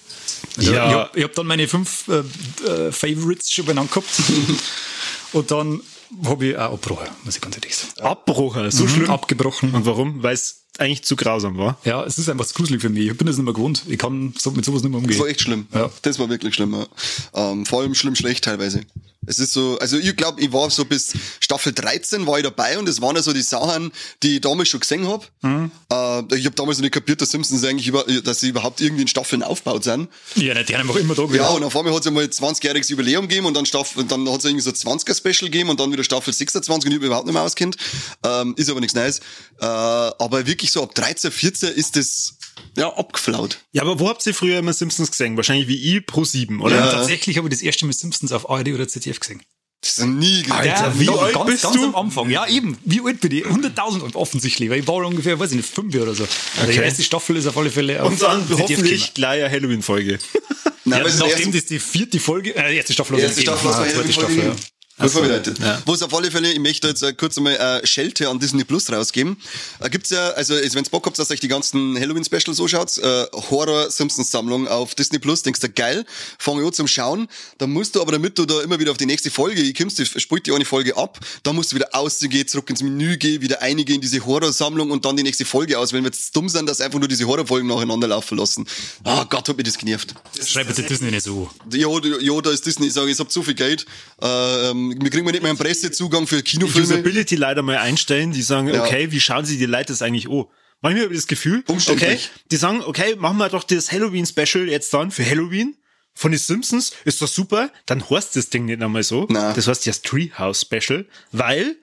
Also 0.57 0.73
Ja. 0.73 0.87
Ich 0.87 0.93
habe 0.93 1.23
hab 1.23 1.35
dann 1.35 1.47
meine 1.47 1.67
fünf 1.67 2.07
äh, 2.07 2.23
äh, 2.67 2.91
Favorites 2.91 3.51
schon 3.51 3.65
benannt 3.65 3.91
gehabt. 3.91 4.07
Und 5.33 5.51
dann 5.51 5.81
habe 6.25 6.45
ich 6.47 6.57
auch 6.57 6.73
abgebrochen, 6.73 7.07
muss 7.23 7.35
ich 7.35 7.41
ganz 7.41 7.55
ehrlich 7.57 7.75
sagen. 7.75 8.01
Abbrochen, 8.01 8.71
so 8.71 8.83
Mhm, 8.83 8.89
schlimm. 8.89 9.09
Abgebrochen. 9.09 9.73
Und 9.75 9.85
warum? 9.85 10.23
Weil 10.23 10.33
es 10.33 10.66
eigentlich 10.79 11.03
zu 11.03 11.15
grausam 11.15 11.57
war. 11.57 11.77
Ja, 11.83 12.03
es 12.03 12.17
ist 12.17 12.29
einfach 12.29 12.45
zu 12.45 12.53
gruselig 12.53 12.81
für 12.81 12.89
mich. 12.89 13.07
Ich 13.07 13.17
bin 13.17 13.27
das 13.27 13.37
nicht 13.37 13.45
mehr 13.45 13.53
gewohnt. 13.53 13.83
Ich 13.87 13.97
kann 13.97 14.33
so, 14.37 14.51
mit 14.51 14.65
sowas 14.65 14.83
nicht 14.83 14.91
mehr 14.91 14.99
das 14.99 15.05
umgehen. 15.05 15.19
war 15.19 15.27
echt 15.27 15.41
schlimm. 15.41 15.67
Ja. 15.73 15.89
Das 16.01 16.19
war 16.19 16.29
wirklich 16.29 16.55
schlimm, 16.55 16.73
ja. 16.73 16.87
Ähm, 17.33 17.65
vor 17.65 17.81
allem 17.81 17.95
schlimm 17.95 18.15
schlecht 18.15 18.43
teilweise. 18.43 18.81
Es 19.29 19.39
ist 19.39 19.51
so, 19.51 19.77
also 19.79 19.97
ich 19.97 20.15
glaube, 20.15 20.39
ich 20.39 20.53
war 20.53 20.69
so 20.69 20.85
bis 20.85 21.13
Staffel 21.41 21.73
13 21.73 22.25
war 22.25 22.37
ich 22.37 22.43
dabei 22.43 22.79
und 22.79 22.87
das 22.87 23.01
waren 23.01 23.15
ja 23.15 23.21
so 23.21 23.33
die 23.33 23.41
Sachen, 23.41 23.91
die 24.23 24.35
ich 24.35 24.41
damals 24.41 24.69
schon 24.69 24.79
gesehen 24.79 25.05
hab. 25.05 25.29
Mhm. 25.41 25.69
Äh, 25.91 26.35
ich 26.37 26.45
habe 26.45 26.55
damals 26.55 26.77
noch 26.77 26.83
nicht 26.83 26.93
kapiert, 26.93 27.21
dass 27.21 27.31
Simpsons 27.31 27.63
eigentlich 27.65 27.89
über, 27.89 28.05
dass 28.23 28.39
sie 28.39 28.49
überhaupt 28.49 28.79
irgendwie 28.79 29.01
in 29.01 29.07
Staffeln 29.09 29.43
aufgebaut 29.43 29.83
sind. 29.83 30.07
Ja, 30.35 30.53
nicht, 30.53 30.69
die 30.69 30.75
haben 30.75 30.87
einfach 30.87 30.95
immer 30.95 31.13
da 31.13 31.23
gewesen. 31.23 31.41
Ja, 31.41 31.49
und 31.49 31.63
auf 31.63 31.75
einmal 31.75 31.93
hat 31.93 32.01
es 32.01 32.07
einmal 32.07 32.23
20-jähriges 32.23 32.89
Jubiläum 32.89 33.27
gegeben 33.27 33.47
und 33.47 33.53
dann 33.53 33.65
Staffel, 33.65 33.99
und 33.99 34.11
dann 34.11 34.29
hat 34.29 34.39
es 34.39 34.45
irgendwie 34.45 34.61
so 34.63 34.71
20er-Special 34.71 35.51
gegeben 35.51 35.69
und 35.69 35.79
dann 35.81 35.91
wieder 35.91 36.05
Staffel 36.05 36.31
26 36.33 36.89
und 36.89 36.97
ich 36.97 37.03
überhaupt 37.03 37.25
nicht 37.25 37.33
mehr 37.33 37.43
auskennt. 37.43 37.75
Ähm, 38.23 38.53
ist 38.55 38.69
aber 38.69 38.79
nichts 38.79 38.95
Neues. 38.95 39.19
Äh, 39.59 39.65
aber 39.65 40.47
wirklich 40.47 40.66
so 40.71 40.83
ab 40.83 40.93
13, 40.95 41.31
14 41.31 41.69
ist 41.69 41.95
das 41.95 42.37
ja 42.75 42.91
abgeflaut. 42.93 43.59
Ja, 43.71 43.81
aber 43.83 43.99
wo 43.99 44.09
habt 44.09 44.25
ihr 44.25 44.33
früher 44.33 44.59
immer 44.59 44.73
Simpsons 44.73 45.11
gesehen? 45.11 45.35
Wahrscheinlich 45.37 45.67
wie 45.67 45.97
ich 45.97 46.05
pro 46.05 46.23
sieben, 46.25 46.61
oder? 46.61 46.75
Ja. 46.75 46.91
Tatsächlich 46.91 47.37
habe 47.37 47.47
ich 47.47 47.53
das 47.53 47.61
erste 47.61 47.85
Mal 47.85 47.93
Simpsons 47.93 48.31
auf 48.31 48.49
ARD 48.49 48.69
oder 48.69 48.87
ZDF 48.87 49.19
gesehen. 49.19 49.41
Das 49.81 49.99
ist 49.99 50.05
nie 50.05 50.43
Ja, 50.47 50.55
Alter, 50.55 50.99
wie 50.99 51.07
alt 51.09 51.33
ganz, 51.35 51.45
bist 51.51 51.63
ganz 51.63 51.75
du? 51.75 51.83
am 51.85 51.95
Anfang. 51.95 52.29
Ja, 52.31 52.47
eben. 52.47 52.77
Wie 52.83 52.99
alt 53.05 53.21
bin 53.21 53.31
ich? 53.31 53.45
100.000 53.45 54.15
offensichtlich, 54.15 54.71
weil 54.71 54.79
ich 54.79 54.87
war 54.87 54.95
ungefähr, 54.95 55.39
weiß 55.39 55.51
ich 55.51 55.57
nicht, 55.57 55.69
fünf 55.69 55.93
oder 55.95 56.15
so. 56.15 56.23
Also 56.23 56.71
die 56.71 56.77
Okay. 56.79 56.83
erste 56.83 57.03
Staffel 57.03 57.35
ist 57.35 57.45
auf 57.45 57.55
alle 57.57 57.69
Fälle 57.69 58.01
auf 58.01 58.09
Und 58.09 58.21
dann 58.21 58.41
ZDF 58.47 58.59
hoffentlich 58.59 58.91
gekommen. 59.01 59.13
gleich 59.13 59.43
eine 59.43 59.51
Halloween-Folge. 59.51 60.17
Nein, 60.85 61.05
Ja, 61.05 61.13
nachdem 61.27 61.51
das 61.51 61.65
die 61.65 61.77
vierte 61.79 62.19
Folge, 62.19 62.55
äh, 62.55 62.71
die 62.71 62.77
erste 62.77 62.93
Staffel 62.93 63.17
Die 63.17 63.21
erste. 63.23 63.41
Staffel, 63.41 63.69
war 63.69 63.87
zweite 63.87 64.11
Staffel, 64.13 64.33
Staffel, 64.33 64.37
ja. 64.45 64.55
Gut 64.99 65.11
vorbereitet. 65.11 65.59
Ja. 65.59 65.79
Wo 65.85 65.93
es 65.93 66.01
auf 66.01 66.11
alle 66.13 66.31
Fälle, 66.31 66.51
ich 66.51 66.59
möchte 66.59 66.87
jetzt 66.87 67.03
äh, 67.03 67.13
kurz 67.13 67.37
einmal 67.37 67.55
äh, 67.55 67.85
Schelte 67.85 68.29
an 68.29 68.39
Disney 68.39 68.63
Plus 68.63 68.91
rausgeben. 68.91 69.37
Äh, 69.79 69.89
gibt's 69.91 70.09
ja, 70.09 70.29
also 70.31 70.55
wenn 70.55 70.63
ihr 70.83 70.89
Bock 70.89 71.05
habt, 71.05 71.19
dass 71.19 71.29
euch 71.29 71.39
die 71.39 71.47
ganzen 71.47 71.99
Halloween-Specials 71.99 72.59
anschaut, 72.59 72.97
äh, 72.97 73.25
Horror-Simpsons-Sammlung 73.33 74.67
auf 74.67 74.95
Disney 74.95 75.19
Plus, 75.19 75.43
denkst 75.43 75.59
du, 75.59 75.69
geil, 75.69 76.05
fang 76.39 76.59
ich 76.59 76.65
an 76.65 76.73
zum 76.73 76.87
Schauen. 76.87 77.27
Dann 77.59 77.71
musst 77.71 77.95
du 77.95 78.01
aber, 78.01 78.11
damit 78.11 78.37
du 78.39 78.45
da 78.45 78.61
immer 78.61 78.79
wieder 78.79 78.91
auf 78.91 78.97
die 78.97 79.05
nächste 79.05 79.29
Folge 79.29 79.61
ich 79.61 79.75
kommst, 79.77 79.99
du 79.99 80.05
spielt 80.05 80.47
die 80.47 80.51
eine 80.51 80.65
Folge 80.65 80.97
ab, 80.97 81.19
dann 81.43 81.55
musst 81.55 81.71
du 81.71 81.75
wieder 81.75 81.89
ausgehen, 81.93 82.47
zurück 82.47 82.69
ins 82.69 82.81
Menü 82.81 83.17
gehen, 83.17 83.41
wieder 83.41 83.61
einige 83.61 83.93
in 83.93 84.01
diese 84.01 84.25
Horror-Sammlung 84.25 84.91
und 84.91 85.05
dann 85.05 85.15
die 85.15 85.23
nächste 85.23 85.45
Folge 85.45 85.77
auswählen, 85.77 86.03
weil 86.03 86.11
es 86.11 86.31
dumm 86.31 86.49
sind, 86.49 86.67
dass 86.67 86.81
einfach 86.81 86.99
nur 86.99 87.07
diese 87.07 87.25
Horrorfolgen 87.27 87.67
nacheinander 87.67 88.07
laufen 88.07 88.37
lassen. 88.37 88.65
Ah 89.03 89.25
Gott, 89.29 89.47
hat 89.47 89.57
mich 89.57 89.65
das 89.65 89.77
genervt. 89.77 90.13
Schreib 90.45 90.67
bitte 90.67 90.83
Disney 90.83 91.11
nicht 91.11 91.23
so. 91.23 91.49
Ja, 91.71 91.87
da- 91.99 92.19
ja, 92.19 92.41
da 92.41 92.49
ist 92.51 92.65
Disney. 92.65 92.87
Ich 92.87 92.93
sage, 92.93 93.11
ich 93.11 93.19
hab 93.19 93.31
zu 93.31 93.43
viel 93.43 93.53
Geld. 93.53 93.85
Äh, 94.21 94.73
ähm, 94.91 95.01
wir 95.01 95.09
kriegen 95.09 95.25
nicht 95.25 95.41
mehr 95.41 95.49
einen 95.49 95.57
Pressezugang 95.59 96.27
für 96.27 96.41
Kinofilme. 96.41 96.87
Usability 96.87 97.35
leider 97.35 97.61
mal 97.61 97.77
einstellen, 97.77 98.31
die 98.31 98.41
sagen, 98.41 98.67
Ja. 98.67 98.83
okay, 98.83 99.11
wie 99.11 99.19
schauen 99.19 99.45
sie 99.45 99.57
die 99.57 99.65
Leute 99.65 99.87
das 99.93 100.01
eigentlich 100.01 100.27
an? 100.29 100.45
Manchmal 100.81 101.05
habe 101.05 101.13
ich 101.13 101.19
das 101.21 101.27
Gefühl, 101.27 101.63
okay, 101.67 102.19
die 102.51 102.55
sagen, 102.55 102.81
okay, 102.85 103.15
machen 103.17 103.37
wir 103.37 103.49
doch 103.49 103.63
das 103.63 103.91
Halloween-Special 103.91 104.67
jetzt 104.69 104.93
dann 104.93 105.09
für 105.11 105.25
Halloween 105.25 105.75
von 106.13 106.31
den 106.31 106.39
Simpsons, 106.39 106.93
ist 107.05 107.21
doch 107.21 107.27
super, 107.27 107.71
dann 107.85 108.07
heißt 108.09 108.35
das 108.35 108.49
Ding 108.49 108.65
nicht 108.65 108.81
einmal 108.81 109.03
so. 109.03 109.25
Na. 109.29 109.53
Das 109.53 109.67
heißt 109.67 109.87
das 109.87 110.01
Treehouse-Special, 110.03 111.05
weil 111.31 111.77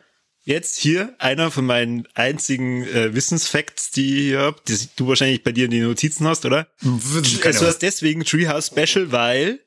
jetzt 0.44 0.76
hier 0.78 1.14
einer 1.18 1.50
von 1.50 1.64
meinen 1.66 2.06
einzigen 2.14 2.84
äh, 2.84 3.14
Wissensfacts, 3.14 3.90
die 3.90 4.06
ich 4.18 4.22
hier 4.26 4.40
hab, 4.40 4.64
die 4.64 4.76
du 4.96 5.08
wahrscheinlich 5.08 5.42
bei 5.42 5.52
dir 5.52 5.64
in 5.64 5.70
den 5.70 5.84
Notizen 5.84 6.26
hast, 6.26 6.44
oder? 6.44 6.68
Keine 6.82 7.54
Es 7.56 7.62
heißt 7.62 7.82
deswegen 7.82 8.24
Treehouse-Special, 8.24 9.10
weil 9.10 9.60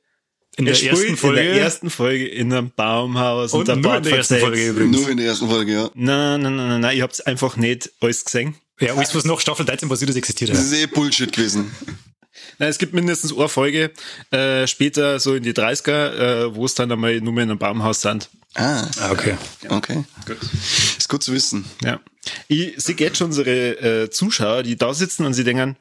In 0.57 0.65
der 0.65 0.73
ersten 0.83 1.17
Folge. 1.17 1.39
in 1.41 1.45
der 1.53 1.61
ersten 1.61 1.89
Folge 1.89 2.27
in 2.27 2.51
einem 2.51 2.71
Baumhaus 2.75 3.53
und, 3.53 3.59
und 3.61 3.67
der 3.67 3.75
nur 3.75 3.83
in 3.85 3.91
Bart 3.91 4.05
der 4.05 4.17
ersten. 4.17 4.39
Folge 4.39 4.67
übrigens. 4.67 4.97
Nur 4.97 5.09
in 5.09 5.17
der 5.17 5.27
ersten 5.27 5.47
Folge, 5.49 5.71
ja. 5.71 5.89
Nein, 5.93 6.41
nein, 6.41 6.55
nein, 6.55 6.67
nein, 6.67 6.81
nein, 6.81 6.97
ihr 6.97 7.03
habt's 7.03 7.21
einfach 7.21 7.57
nicht 7.57 7.91
alles 8.01 8.25
gesehen. 8.25 8.55
Ja, 8.79 8.93
alles, 8.95 9.13
was 9.15 9.23
nach 9.25 9.39
Staffel 9.39 9.65
13 9.65 9.87
passiert, 9.89 10.09
das 10.09 10.15
existiert. 10.17 10.49
Das 10.51 10.57
Ja. 10.71 10.77
ist 10.77 10.83
eh 10.83 10.87
Bullshit 10.87 11.31
gewesen. 11.31 11.71
Nein, 12.59 12.69
es 12.69 12.77
gibt 12.79 12.93
mindestens 12.93 13.35
eine 13.37 13.49
Folge, 13.49 13.91
äh, 14.31 14.65
später 14.67 15.19
so 15.19 15.35
in 15.35 15.43
die 15.43 15.53
30er, 15.53 16.45
äh, 16.45 16.55
wo 16.55 16.65
es 16.65 16.73
dann 16.75 16.91
einmal 16.91 17.19
nur 17.21 17.33
mehr 17.33 17.43
in 17.43 17.51
einem 17.51 17.59
Baumhaus 17.59 18.01
sind. 18.01 18.29
Ah, 18.55 18.87
Ah, 18.99 19.11
okay. 19.11 19.37
okay. 19.69 20.03
Ist 20.97 21.07
gut 21.09 21.21
zu 21.21 21.33
wissen. 21.33 21.65
Ja. 21.83 21.99
Ich 22.47 22.73
sehe 22.77 22.95
jetzt 22.97 23.17
schon 23.17 23.27
unsere 23.27 24.03
äh, 24.03 24.09
Zuschauer, 24.09 24.63
die 24.63 24.75
da 24.75 24.93
sitzen 24.93 25.25
und 25.25 25.33
sie 25.33 25.43
denken, 25.43 25.77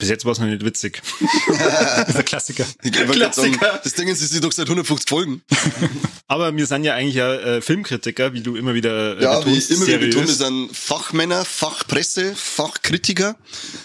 bis 0.00 0.08
jetzt 0.08 0.24
war 0.24 0.32
es 0.32 0.40
noch 0.40 0.46
nicht 0.46 0.64
witzig. 0.64 1.00
Das 1.46 2.08
ist 2.08 2.16
ein 2.16 2.24
Klassiker. 2.24 2.66
Gerade 2.82 3.06
sagen, 3.06 3.52
Klassiker. 3.52 3.80
das 3.84 3.94
Ding 3.94 4.08
ist, 4.08 4.22
es 4.22 4.32
ist 4.32 4.42
doch 4.42 4.50
seit 4.50 4.66
150 4.66 5.08
Folgen. 5.08 5.42
Aber 6.26 6.56
wir 6.56 6.66
sind 6.66 6.84
ja 6.84 6.94
eigentlich 6.94 7.16
ja 7.16 7.34
äh, 7.34 7.60
Filmkritiker, 7.60 8.32
wie 8.32 8.40
du 8.40 8.56
immer 8.56 8.74
wieder 8.74 9.18
äh, 9.18 9.22
Ja, 9.22 9.40
wie 9.40 9.50
betonst, 9.50 9.70
ich 9.70 9.76
immer 9.76 9.86
wieder 9.86 9.98
betone, 9.98 10.26
sind 10.26 10.76
Fachmänner, 10.76 11.44
Fachpresse, 11.44 12.34
Fachkritiker. 12.34 13.36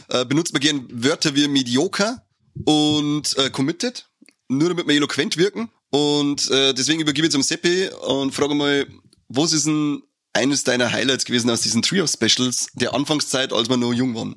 Äh, 0.09 0.25
benutzt 0.25 0.53
man 0.53 0.61
gern 0.61 0.87
Wörter 0.89 1.35
wie 1.35 1.47
mediocre 1.47 2.21
und 2.63 3.37
äh, 3.37 3.49
committed, 3.49 4.07
nur 4.47 4.69
damit 4.69 4.87
wir 4.87 4.95
eloquent 4.95 5.37
wirken. 5.37 5.69
Und 5.89 6.49
äh, 6.49 6.73
deswegen 6.73 7.01
übergebe 7.01 7.27
ich 7.27 7.35
am 7.35 7.43
Seppi 7.43 7.89
und 8.07 8.33
frage 8.33 8.55
mal, 8.55 8.87
was 9.27 9.53
ist 9.53 9.65
denn 9.65 10.01
eines 10.33 10.63
deiner 10.63 10.91
Highlights 10.91 11.25
gewesen 11.25 11.49
aus 11.49 11.61
diesen 11.61 11.81
Trio-Specials 11.81 12.67
der 12.73 12.93
Anfangszeit, 12.93 13.51
als 13.53 13.69
wir 13.69 13.77
noch 13.77 13.93
jung 13.93 14.15
waren? 14.15 14.35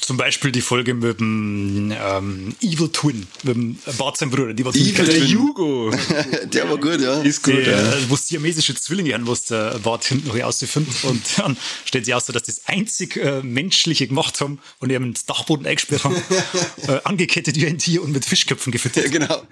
Zum 0.00 0.16
Beispiel 0.16 0.52
die 0.52 0.60
Folge 0.62 0.94
mit 0.94 1.20
dem 1.20 1.92
ähm, 1.92 2.54
Evil 2.62 2.88
Twin, 2.90 3.26
mit 3.42 3.54
dem 3.56 3.78
Bart 3.98 4.16
sein 4.16 4.30
Bruder. 4.30 4.54
Die 4.54 4.64
war 4.64 4.74
Evil. 4.74 4.92
Der 5.04 5.04
Twin. 5.06 5.38
Hugo. 5.38 5.90
Der 6.52 6.68
war 6.70 6.78
gut, 6.78 7.00
ja. 7.00 7.20
Ist 7.22 7.42
gut, 7.42 7.54
Die, 7.54 7.60
ja. 7.70 7.78
äh, 7.78 8.08
wo 8.08 8.14
es 8.14 8.26
siamesische 8.28 8.74
Zwillinge 8.74 9.12
haben, 9.14 9.26
was 9.26 9.44
der 9.44 9.78
Bart 9.80 10.04
hinten 10.04 10.28
noch 10.28 10.40
ausfindet. 10.42 10.94
Und 11.04 11.22
dann 11.38 11.56
stellt 11.84 12.06
sich 12.06 12.14
aus, 12.14 12.26
dass 12.26 12.42
das 12.42 12.62
einzig 12.66 13.16
äh, 13.16 13.42
Menschliche 13.42 14.06
gemacht 14.06 14.40
haben 14.40 14.60
und 14.78 14.90
eben 14.90 15.04
ins 15.04 15.26
Dachboden 15.26 15.66
eingesperrt 15.66 16.04
haben, 16.04 16.16
äh, 16.88 17.00
angekettet 17.04 17.56
wie 17.56 17.66
ein 17.66 17.78
Tier 17.78 18.02
und 18.02 18.12
mit 18.12 18.24
Fischköpfen 18.24 18.72
gefüttert. 18.72 19.04
Ja, 19.04 19.10
genau. 19.10 19.42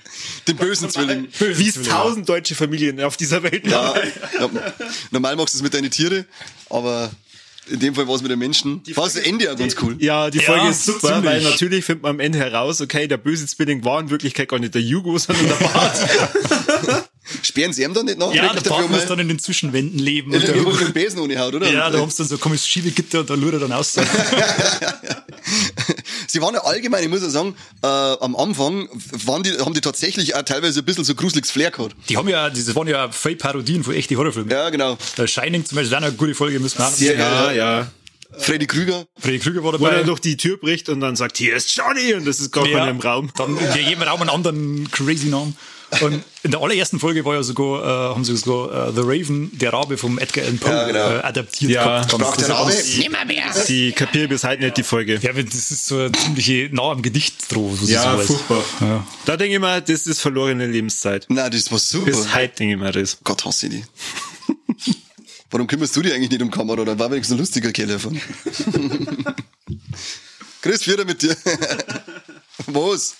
Den 0.48 0.56
bösen 0.56 0.88
Zwilling. 0.88 1.28
Wie 1.38 1.68
es 1.68 1.82
tausend 1.82 2.28
deutsche 2.28 2.54
Familien 2.54 3.00
auf 3.02 3.16
dieser 3.16 3.42
Welt 3.42 3.66
Ja, 3.66 3.94
haben. 4.38 4.56
ja, 4.56 4.72
normal 5.10 5.36
machst 5.36 5.54
du 5.54 5.58
es 5.58 5.62
mit 5.62 5.75
deinen 5.75 5.90
Tiere, 5.90 6.25
aber 6.70 7.10
in 7.68 7.80
dem 7.80 7.94
Fall 7.94 8.06
war 8.08 8.14
es 8.14 8.23
mit 8.23 8.30
den 8.30 8.38
Menschen. 8.38 8.80
War 8.94 9.04
das 9.04 9.16
Ende 9.16 9.52
auch 9.52 9.56
ganz 9.56 9.75
cool. 9.82 9.96
Ja, 9.99 10.30
die 10.30 10.38
Folge 10.38 10.62
Ja, 10.64 10.70
ist 10.70 10.85
super, 10.85 11.08
ziemlich. 11.08 11.25
weil 11.25 11.42
natürlich 11.42 11.85
findet 11.85 12.02
man 12.02 12.11
am 12.12 12.20
Ende 12.20 12.38
heraus, 12.38 12.80
okay, 12.80 13.06
der 13.08 13.16
böse 13.16 13.46
Zwilling 13.46 13.85
war 13.85 14.00
in 14.00 14.11
Wirklichkeit 14.11 14.49
gar 14.49 14.58
nicht 14.58 14.75
der 14.75 14.82
Hugo, 14.82 15.18
sondern 15.18 15.46
der 15.49 15.54
Bart. 15.66 15.99
Sperren 17.42 17.73
sie 17.73 17.82
ihm 17.82 17.92
dann 17.92 18.06
nicht 18.06 18.18
nach? 18.18 18.32
Ja, 18.32 18.52
der 18.52 18.61
Bart 18.61 18.88
muss 18.88 19.06
dann 19.06 19.18
in 19.18 19.26
den 19.28 19.40
Zwischenwänden 19.40 19.99
leben. 19.99 20.32
Und 20.32 20.46
Der 20.46 20.54
mit 20.54 20.80
dem 20.80 20.92
Besen 20.92 21.18
ohne 21.18 21.37
Haut, 21.38 21.54
oder? 21.54 21.68
ja, 21.73 21.90
da 21.90 21.99
haben 21.99 22.08
sie 22.11 22.18
dann 22.18 22.28
so 22.28 22.38
komisches 22.38 22.68
Schiebegitter 22.68 23.20
und 23.20 23.30
da 23.30 23.35
lügt 23.35 23.54
er 23.54 23.58
dann 23.61 23.73
aus. 23.73 23.96
Sie 26.26 26.40
waren 26.40 26.54
ja 26.54 26.61
allgemein, 26.64 27.02
ich 27.04 27.09
muss 27.09 27.23
ja 27.23 27.28
sagen, 27.30 27.54
äh, 27.83 27.87
am 27.87 28.37
Anfang 28.37 28.88
waren 29.25 29.42
die, 29.42 29.52
haben 29.59 29.75
die 29.75 29.80
tatsächlich 29.80 30.35
auch 30.35 30.42
teilweise 30.42 30.80
ein 30.80 30.85
bisschen 30.85 31.04
so 31.04 31.14
gruseliges 31.14 31.50
Flair 31.50 31.71
gehabt. 31.71 31.95
Die 32.09 32.16
haben 32.16 32.28
ja, 32.28 32.50
das 32.50 32.75
waren 32.75 32.88
ja 32.88 33.11
voll 33.11 33.37
Parodien 33.37 33.85
von 33.85 33.95
echten 33.95 34.16
Horrorfilmen. 34.16 34.50
Ja, 34.50 34.71
genau. 34.71 34.97
Äh, 35.16 35.26
Shining 35.26 35.64
zum 35.64 35.76
Beispiel, 35.76 35.92
ist 35.92 36.02
auch 36.02 36.06
eine 36.06 36.12
gute 36.16 36.35
Folge, 36.35 36.59
müssen 36.61 36.78
wir 36.78 36.87
auch 36.87 36.90
Sehr 36.92 37.16
ja, 37.16 37.45
geil. 37.47 37.56
ja. 37.56 37.90
Freddy 38.38 38.66
Krüger. 38.66 39.06
Freddy 39.18 39.38
Krüger 39.38 39.62
war 39.64 39.78
Wo 39.80 39.87
er 39.87 39.92
dabei. 39.92 40.02
durch 40.04 40.21
die 40.21 40.37
Tür 40.37 40.59
bricht 40.59 40.88
und 40.88 41.00
dann 41.00 41.16
sagt, 41.16 41.38
hier 41.38 41.56
ist 41.56 41.75
Johnny 41.75 42.12
und 42.14 42.26
das 42.26 42.40
ist 42.40 42.52
gar 42.52 42.66
Ja, 42.66 42.78
keiner 42.78 42.90
im 42.90 43.00
Raum. 43.00 43.30
Dann 43.37 43.56
in 43.56 43.87
jedem 43.88 44.02
Raum 44.02 44.21
einen 44.21 44.30
anderen 44.30 44.90
crazy 44.90 45.28
Namen. 45.28 45.56
Und 46.00 46.23
in 46.43 46.50
der 46.50 46.61
allerersten 46.61 46.99
Folge 46.99 47.25
war 47.25 47.35
ja 47.35 47.43
sogar, 47.45 47.83
äh, 47.83 48.14
haben 48.14 48.25
sie 48.25 48.37
sogar 48.37 48.88
äh, 48.88 48.93
The 48.93 49.00
Raven, 49.02 49.57
der 49.57 49.73
Rabe 49.73 49.97
vom 49.97 50.19
Edgar 50.19 50.45
Allan 50.45 50.59
Poe, 50.59 50.71
Ja, 50.71 50.87
genau. 50.87 51.11
äh, 51.11 51.21
adaptiert 51.23 51.71
Ja. 51.73 52.02
Sprach 52.02 52.37
der 52.37 52.49
das 52.49 52.57
Rabe? 52.59 52.73
ganz- 52.73 53.64
Die 53.66 53.93
kapiere 53.93 54.26
bis 54.28 54.43
heute 54.45 54.62
nicht, 54.64 54.76
die 54.76 54.83
Folge. 54.83 55.19
Ja, 55.23 55.33
das 55.33 55.71
ist 55.71 55.87
so 55.87 55.97
eine 55.99 56.12
ziemliche 56.12 56.69
nah 56.73 56.90
am 56.90 57.02
Gedicht 57.02 57.55
drauf. 57.55 57.78
Ja, 57.85 58.19
furchtbar. 58.19 58.64
Ja. 58.81 59.07
Da 59.26 59.37
denke 59.37 59.55
ich 59.55 59.61
mal, 59.61 59.81
das 59.81 60.07
ist 60.09 60.21
verlorene 60.21 60.66
Lebenszeit. 60.66 61.26
Nein, 61.28 61.50
das 61.52 61.71
war 61.71 61.78
super. 61.78 62.07
Bis 62.07 62.35
heute 62.35 62.55
denke 62.57 62.75
ich 62.75 62.81
mal 62.81 62.90
das. 62.93 63.19
Gott 63.23 63.45
hasse 63.45 63.69
ich 63.69 63.73
die. 63.75 64.95
Warum 65.50 65.69
kümmerst 65.69 65.95
du 65.95 66.02
dich 66.02 66.12
eigentlich 66.12 66.31
nicht 66.31 66.43
um 66.43 66.50
Kamera? 66.50 66.83
Oder 66.83 66.99
war 66.99 67.11
wenigstens 67.12 67.37
ein 67.37 67.38
lustiger 67.38 67.71
Kerl 67.71 67.87
davon? 67.88 68.21
Chris, 70.61 70.87
wieder 70.88 71.05
mit 71.05 71.23
dir. 71.23 71.37
Was? 72.66 73.14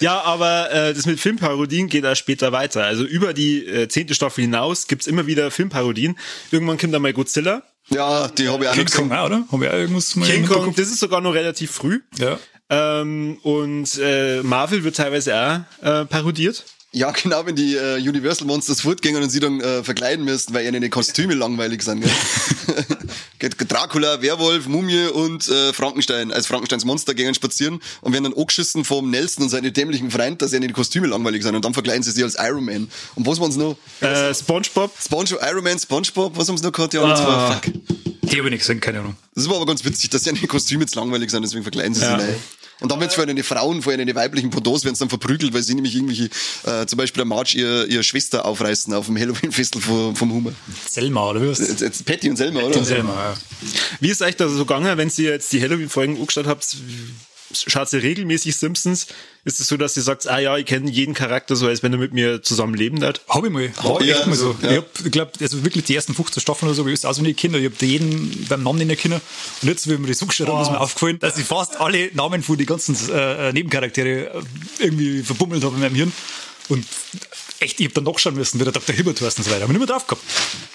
Ja, 0.00 0.20
aber 0.22 0.70
äh, 0.70 0.94
das 0.94 1.06
mit 1.06 1.20
Filmparodien 1.20 1.88
geht 1.88 2.04
auch 2.06 2.14
später 2.14 2.52
weiter. 2.52 2.84
Also 2.84 3.04
über 3.04 3.32
die 3.32 3.64
äh, 3.64 3.88
zehnte 3.88 4.14
Staffel 4.14 4.42
hinaus 4.42 4.86
gibt's 4.86 5.06
immer 5.06 5.26
wieder 5.26 5.50
Filmparodien. 5.50 6.18
Irgendwann 6.50 6.78
kommt 6.78 6.94
dann 6.94 7.02
mal 7.02 7.12
Godzilla. 7.12 7.62
Ja, 7.90 8.28
die 8.28 8.48
habe 8.48 8.64
ich 8.64 8.70
auch 8.70 8.76
noch 8.76 8.84
King 8.84 8.94
Kong 8.94 9.08
gesehen. 9.08 9.12
auch, 9.12 9.26
oder? 9.26 9.44
Haben 9.50 9.60
wir 9.60 9.70
auch 9.70 9.74
irgendwas 9.74 10.16
mal 10.16 10.28
King 10.28 10.46
Kong, 10.46 10.74
das 10.74 10.88
ist 10.88 11.00
sogar 11.00 11.20
noch 11.20 11.34
relativ 11.34 11.70
früh. 11.70 12.00
Ja. 12.18 12.38
Ähm, 12.70 13.38
und 13.42 13.98
äh, 14.00 14.42
Marvel 14.42 14.84
wird 14.84 14.96
teilweise 14.96 15.36
auch 15.82 15.84
äh, 15.86 16.04
parodiert. 16.06 16.64
Ja, 16.92 17.10
genau, 17.10 17.44
wenn 17.44 17.56
die 17.56 17.74
äh, 17.74 17.96
Universal 17.96 18.46
Monsters 18.46 18.82
fortgehen 18.82 19.16
und 19.16 19.28
sie 19.28 19.40
dann 19.40 19.60
äh, 19.60 19.82
verkleiden 19.82 20.24
müssen, 20.24 20.54
weil 20.54 20.64
ihnen 20.64 20.80
die 20.80 20.90
Kostüme 20.90 21.34
langweilig 21.34 21.82
sind. 21.82 22.02
Gell? 22.02 22.10
Dracula, 23.50 24.20
Werwolf, 24.22 24.66
Mumie 24.66 25.06
und 25.08 25.48
äh, 25.48 25.72
Frankenstein 25.72 26.32
als 26.32 26.46
Frankensteins 26.46 26.84
Monster 26.84 27.14
gehen 27.14 27.34
spazieren 27.34 27.80
und 28.00 28.12
werden 28.12 28.24
dann 28.24 28.34
angeschissen 28.34 28.84
vom 28.84 29.10
Nelson 29.10 29.44
und 29.44 29.50
seine 29.50 29.72
dämlichen 29.72 30.10
Freund, 30.10 30.40
dass 30.42 30.52
ihnen 30.52 30.68
die 30.68 30.74
Kostüme 30.74 31.06
langweilig 31.06 31.42
sind 31.42 31.54
und 31.54 31.64
dann 31.64 31.74
verkleiden 31.74 32.02
sie 32.02 32.10
sich 32.12 32.22
als 32.24 32.36
Iron 32.38 32.64
Man. 32.64 32.88
Und 33.14 33.26
was 33.26 33.40
waren 33.40 33.52
sie 33.52 33.58
noch? 33.58 33.76
Äh, 34.00 34.34
SpongeBob. 34.34 34.92
SpongeBob, 35.02 35.40
Iron 35.48 35.64
Man, 35.64 35.78
SpongeBob, 35.78 36.36
was 36.36 36.48
haben 36.48 36.56
sie 36.58 36.64
noch 36.64 36.72
gehabt? 36.72 36.94
Ja, 36.94 37.02
und 37.02 37.16
zwar, 37.16 37.52
fuck. 37.62 37.72
Die 38.22 38.38
habe 38.38 38.48
ich 38.48 38.52
nicht 38.52 38.60
gesehen, 38.60 38.80
keine 38.80 39.00
Ahnung. 39.00 39.16
Das 39.34 39.48
war 39.48 39.56
aber 39.56 39.66
ganz 39.66 39.84
witzig, 39.84 40.10
dass 40.10 40.22
die 40.22 40.46
Kostüme 40.46 40.82
jetzt 40.82 40.94
langweilig 40.94 41.30
sind, 41.30 41.42
deswegen 41.42 41.62
verkleiden 41.62 41.94
sie 41.94 42.00
Ja. 42.02 42.18
sich 42.18 42.28
rein. 42.28 42.34
Und 42.80 42.90
dann 42.90 43.00
wird's 43.00 43.14
für 43.14 43.22
eine 43.22 43.42
Frauen, 43.44 43.82
für 43.82 43.92
eine 43.92 44.14
weiblichen 44.14 44.50
Pendants, 44.50 44.84
werden 44.84 44.94
sie 44.94 45.00
dann 45.00 45.08
verprügelt, 45.08 45.54
weil 45.54 45.62
sie 45.62 45.74
nämlich 45.74 45.94
irgendwelche, 45.94 46.28
äh, 46.64 46.86
zum 46.86 46.96
Beispiel 46.96 47.20
der 47.20 47.26
Marge 47.26 47.56
ihr, 47.56 47.86
ihr 47.88 48.02
Schwester 48.02 48.44
aufreißen 48.44 48.92
auf 48.94 49.06
dem 49.06 49.16
Halloween-Festel 49.16 49.80
vom, 49.80 50.16
vom 50.16 50.32
Humor. 50.32 50.52
Selma, 50.88 51.30
oder 51.30 51.42
wie 51.42 51.48
heißt 51.48 51.60
Jetzt, 51.60 51.80
jetzt 51.80 52.04
Patty 52.04 52.30
und 52.30 52.36
Selma, 52.36 52.60
oder? 52.60 52.78
das? 52.78 52.88
Selma, 52.88 53.14
ja. 53.14 53.34
Wie 54.00 54.10
ist 54.10 54.22
euch 54.22 54.36
da 54.36 54.48
so 54.48 54.64
gegangen, 54.64 54.98
wenn 54.98 55.10
ihr 55.16 55.30
jetzt 55.30 55.52
die 55.52 55.62
Halloween-Folgen 55.62 56.18
angeschaut 56.18 56.46
habt? 56.46 56.76
Schaut 57.56 57.92
ihr 57.92 58.02
regelmäßig 58.02 58.56
Simpsons? 58.56 59.06
Ist 59.44 59.60
es 59.60 59.68
so, 59.68 59.76
dass 59.76 59.96
ihr 59.96 60.02
sagt, 60.02 60.26
ah 60.26 60.38
ja, 60.38 60.56
ich 60.56 60.66
kenne 60.66 60.90
jeden 60.90 61.14
Charakter 61.14 61.54
so, 61.54 61.66
als 61.66 61.82
wenn 61.82 61.92
er 61.92 61.98
mit 61.98 62.12
mir 62.12 62.42
zusammenleben 62.42 63.02
hat? 63.04 63.20
Hab 63.28 63.44
ich 63.44 63.50
mal. 63.50 63.70
War 63.82 64.02
Ja, 64.02 64.16
echt 64.16 64.26
mal 64.26 64.36
so. 64.36 64.56
ja. 64.62 64.70
Ich 64.70 64.76
hab, 64.78 64.86
ich 65.04 65.12
glaube, 65.12 65.32
also 65.40 65.64
wirklich 65.64 65.84
die 65.84 65.94
ersten 65.94 66.14
15 66.14 66.40
Staffeln 66.40 66.68
oder 66.68 66.76
so, 66.76 66.86
ich 66.86 67.06
auswendig 67.06 67.36
Kinder. 67.36 67.58
Ich 67.58 67.66
hab 67.66 67.80
jeden 67.82 68.46
beim 68.48 68.62
Namen 68.62 68.86
nicht 68.86 69.00
kennen. 69.00 69.20
Und 69.62 69.68
jetzt, 69.68 69.88
wie 69.88 69.96
mir 69.98 70.08
das 70.08 70.22
angeschaut 70.22 70.48
habe, 70.48 70.62
ist 70.62 70.70
mir 70.70 70.80
aufgefallen, 70.80 71.18
dass 71.18 71.38
ich 71.38 71.44
fast 71.44 71.80
alle 71.80 72.10
Namen 72.14 72.42
von 72.42 72.56
den 72.56 72.66
ganzen 72.66 72.96
äh, 73.10 73.52
Nebencharaktere 73.52 74.30
äh, 74.30 74.42
irgendwie 74.78 75.22
verbummelt 75.22 75.62
habe 75.64 75.74
in 75.74 75.80
meinem 75.82 75.94
Hirn. 75.94 76.12
Und 76.68 76.86
echt, 77.60 77.80
ich 77.80 77.86
hab 77.86 77.94
dann 77.94 78.04
nachschauen 78.04 78.34
müssen, 78.34 78.58
wie 78.58 78.64
der 78.64 78.72
Dr. 78.72 78.94
Hibbert 78.94 79.20
heißt 79.20 79.38
und 79.38 79.44
so 79.44 79.50
weiter. 79.50 79.62
Hab 79.62 79.68
ich 79.68 79.76
nicht 79.76 79.86
mehr 79.86 79.94
drauf 79.94 80.06
gehabt. 80.06 80.22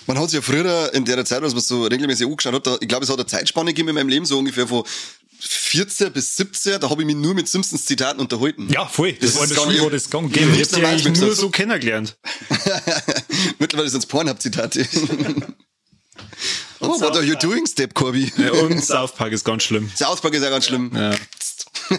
Man 0.06 0.20
hat 0.20 0.32
ja 0.32 0.42
früher 0.42 0.94
in 0.94 1.06
der 1.06 1.24
Zeit, 1.26 1.42
als 1.42 1.54
man 1.54 1.62
so 1.62 1.84
regelmäßig 1.84 2.28
angeschaut 2.28 2.54
hat, 2.54 2.68
da, 2.68 2.78
ich 2.80 2.88
glaube, 2.88 3.04
es 3.06 3.10
hat 3.10 3.18
eine 3.18 3.26
Zeitspanne 3.26 3.72
gegeben 3.72 3.90
in 3.90 3.96
meinem 3.96 4.10
Leben, 4.10 4.26
so 4.26 4.38
ungefähr 4.38 4.68
von 4.68 4.84
14 5.40 6.12
bis 6.12 6.36
17, 6.36 6.80
da 6.82 6.90
habe 6.90 7.02
ich 7.02 7.06
mich 7.06 7.16
nur 7.16 7.34
mit 7.34 7.48
Simpsons 7.48 7.86
Zitaten 7.86 8.20
unterhalten. 8.20 8.68
Ja, 8.72 8.86
voll. 8.88 9.14
Das, 9.14 9.34
Das 9.36 9.56
war 9.58 9.68
nicht- 9.68 9.82
wo 9.82 9.90
das 9.90 10.10
gang 10.10 10.36
Ja, 10.36 10.42
ging. 10.44 10.54
Ich 10.54 10.60
Ist 10.62 10.72
hab 10.72 10.76
die 10.78 10.82
normal, 10.82 10.92
eigentlich 11.00 11.06
nur 11.20 11.30
gesagt. 11.30 11.36
so 11.42 11.50
kennengelernt. 11.50 12.18
Mittlerweile 13.60 13.90
sind 13.90 14.00
es 14.00 14.06
Pornhub-Zitate. 14.06 14.88
oh, 16.80 17.00
what 17.00 17.16
are 17.16 17.24
you 17.24 17.36
doing, 17.36 17.66
Step 17.68 17.94
Corby? 17.94 18.32
Und 18.64 18.84
South 18.84 19.14
Park 19.16 19.32
ist 19.32 19.44
ganz 19.46 19.64
schlimm. 19.64 19.90
South 19.96 20.22
Park 20.22 20.34
ist 20.34 20.44
ja 20.44 20.50
ganz 20.50 20.66
schlimm. 20.66 20.92
Ja. 20.94 21.12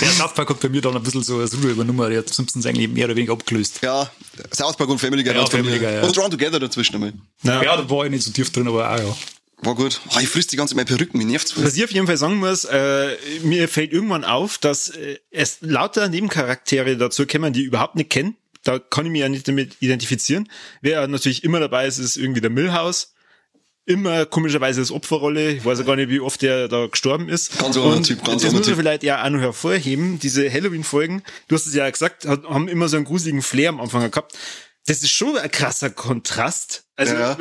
Der 0.00 0.10
South 0.10 0.34
Park 0.34 0.50
hat 0.50 0.60
bei 0.60 0.68
mir 0.68 0.80
dann 0.80 0.96
ein 0.96 1.02
bisschen 1.02 1.22
so 1.22 1.38
als 1.38 1.54
Ruhe 1.54 1.70
übernommen. 1.70 2.08
Der 2.10 2.18
hat 2.20 2.28
Simpsons 2.28 2.66
eigentlich 2.66 2.88
mehr 2.88 3.04
oder 3.06 3.14
weniger 3.16 3.32
abgelöst. 3.32 3.78
Ja, 3.82 4.10
South 4.52 4.76
Park 4.76 4.90
und 4.90 4.98
Family 4.98 5.22
Guy. 5.22 5.34
Ja, 5.34 5.46
Family. 5.46 5.78
Guy, 5.78 5.92
ja. 5.94 6.02
Und 6.02 6.16
Drawn 6.16 6.30
Together 6.30 6.58
dazwischen 6.58 6.94
einmal. 6.96 7.12
Ja. 7.42 7.62
Ja, 7.62 7.76
da 7.76 7.88
war 7.88 8.04
ich 8.04 8.10
nicht 8.10 8.24
so 8.24 8.30
tief 8.32 8.50
drin, 8.50 8.66
aber 8.66 8.90
auch 8.90 8.98
ja. 8.98 9.16
War 9.62 9.76
gut. 9.76 10.00
Oh, 10.14 10.18
ich 10.20 10.28
frisst 10.28 10.50
die 10.52 10.56
ganze 10.56 10.74
Zeit 10.74 10.76
meine 10.76 10.96
Perücken, 10.96 11.18
mir 11.18 11.24
nervt's. 11.24 11.54
Was 11.56 11.76
ich 11.76 11.84
auf 11.84 11.92
jeden 11.92 12.06
Fall 12.06 12.16
sagen 12.16 12.36
muss, 12.36 12.64
äh, 12.64 13.16
mir 13.42 13.68
fällt 13.68 13.92
irgendwann 13.92 14.24
auf, 14.24 14.58
dass 14.58 14.88
äh, 14.88 15.18
es 15.30 15.58
lauter 15.60 16.08
Nebencharaktere 16.08 16.96
dazu 16.96 17.26
kommen, 17.26 17.52
die 17.52 17.60
ich 17.60 17.66
überhaupt 17.66 17.94
nicht 17.94 18.10
kenne. 18.10 18.34
Da 18.64 18.78
kann 18.78 19.06
ich 19.06 19.12
mich 19.12 19.20
ja 19.20 19.28
nicht 19.28 19.46
damit 19.46 19.76
identifizieren. 19.80 20.48
Wer 20.80 21.06
natürlich 21.06 21.44
immer 21.44 21.60
dabei 21.60 21.86
ist, 21.86 21.98
ist 21.98 22.16
irgendwie 22.16 22.40
der 22.40 22.50
Millhouse. 22.50 23.14
Immer 23.84 24.26
komischerweise 24.26 24.80
als 24.80 24.92
Opferrolle. 24.92 25.50
Ich 25.52 25.64
weiß 25.64 25.78
ja 25.80 25.84
gar 25.84 25.96
nicht, 25.96 26.08
wie 26.08 26.20
oft 26.20 26.40
der 26.42 26.68
da 26.68 26.86
gestorben 26.86 27.28
ist. 27.28 27.58
Ganz 27.58 27.76
Und 27.76 28.04
Typ, 28.04 28.24
ganz 28.24 28.42
Das 28.42 28.52
muss 28.52 28.66
man 28.66 28.76
vielleicht 28.76 29.02
ja 29.02 29.24
auch 29.24 29.30
noch 29.30 29.40
hervorheben. 29.40 30.20
Diese 30.20 30.48
Halloween-Folgen, 30.52 31.22
du 31.48 31.56
hast 31.56 31.66
es 31.66 31.74
ja 31.74 31.90
gesagt, 31.90 32.24
haben 32.24 32.68
immer 32.68 32.88
so 32.88 32.96
einen 32.96 33.04
gruseligen 33.04 33.42
Flair 33.42 33.70
am 33.70 33.80
Anfang 33.80 34.08
gehabt. 34.08 34.38
Das 34.86 34.98
ist 34.98 35.10
schon 35.10 35.36
ein 35.36 35.50
krasser 35.50 35.90
Kontrast. 35.90 36.84
Also, 36.94 37.14
Ja. 37.14 37.36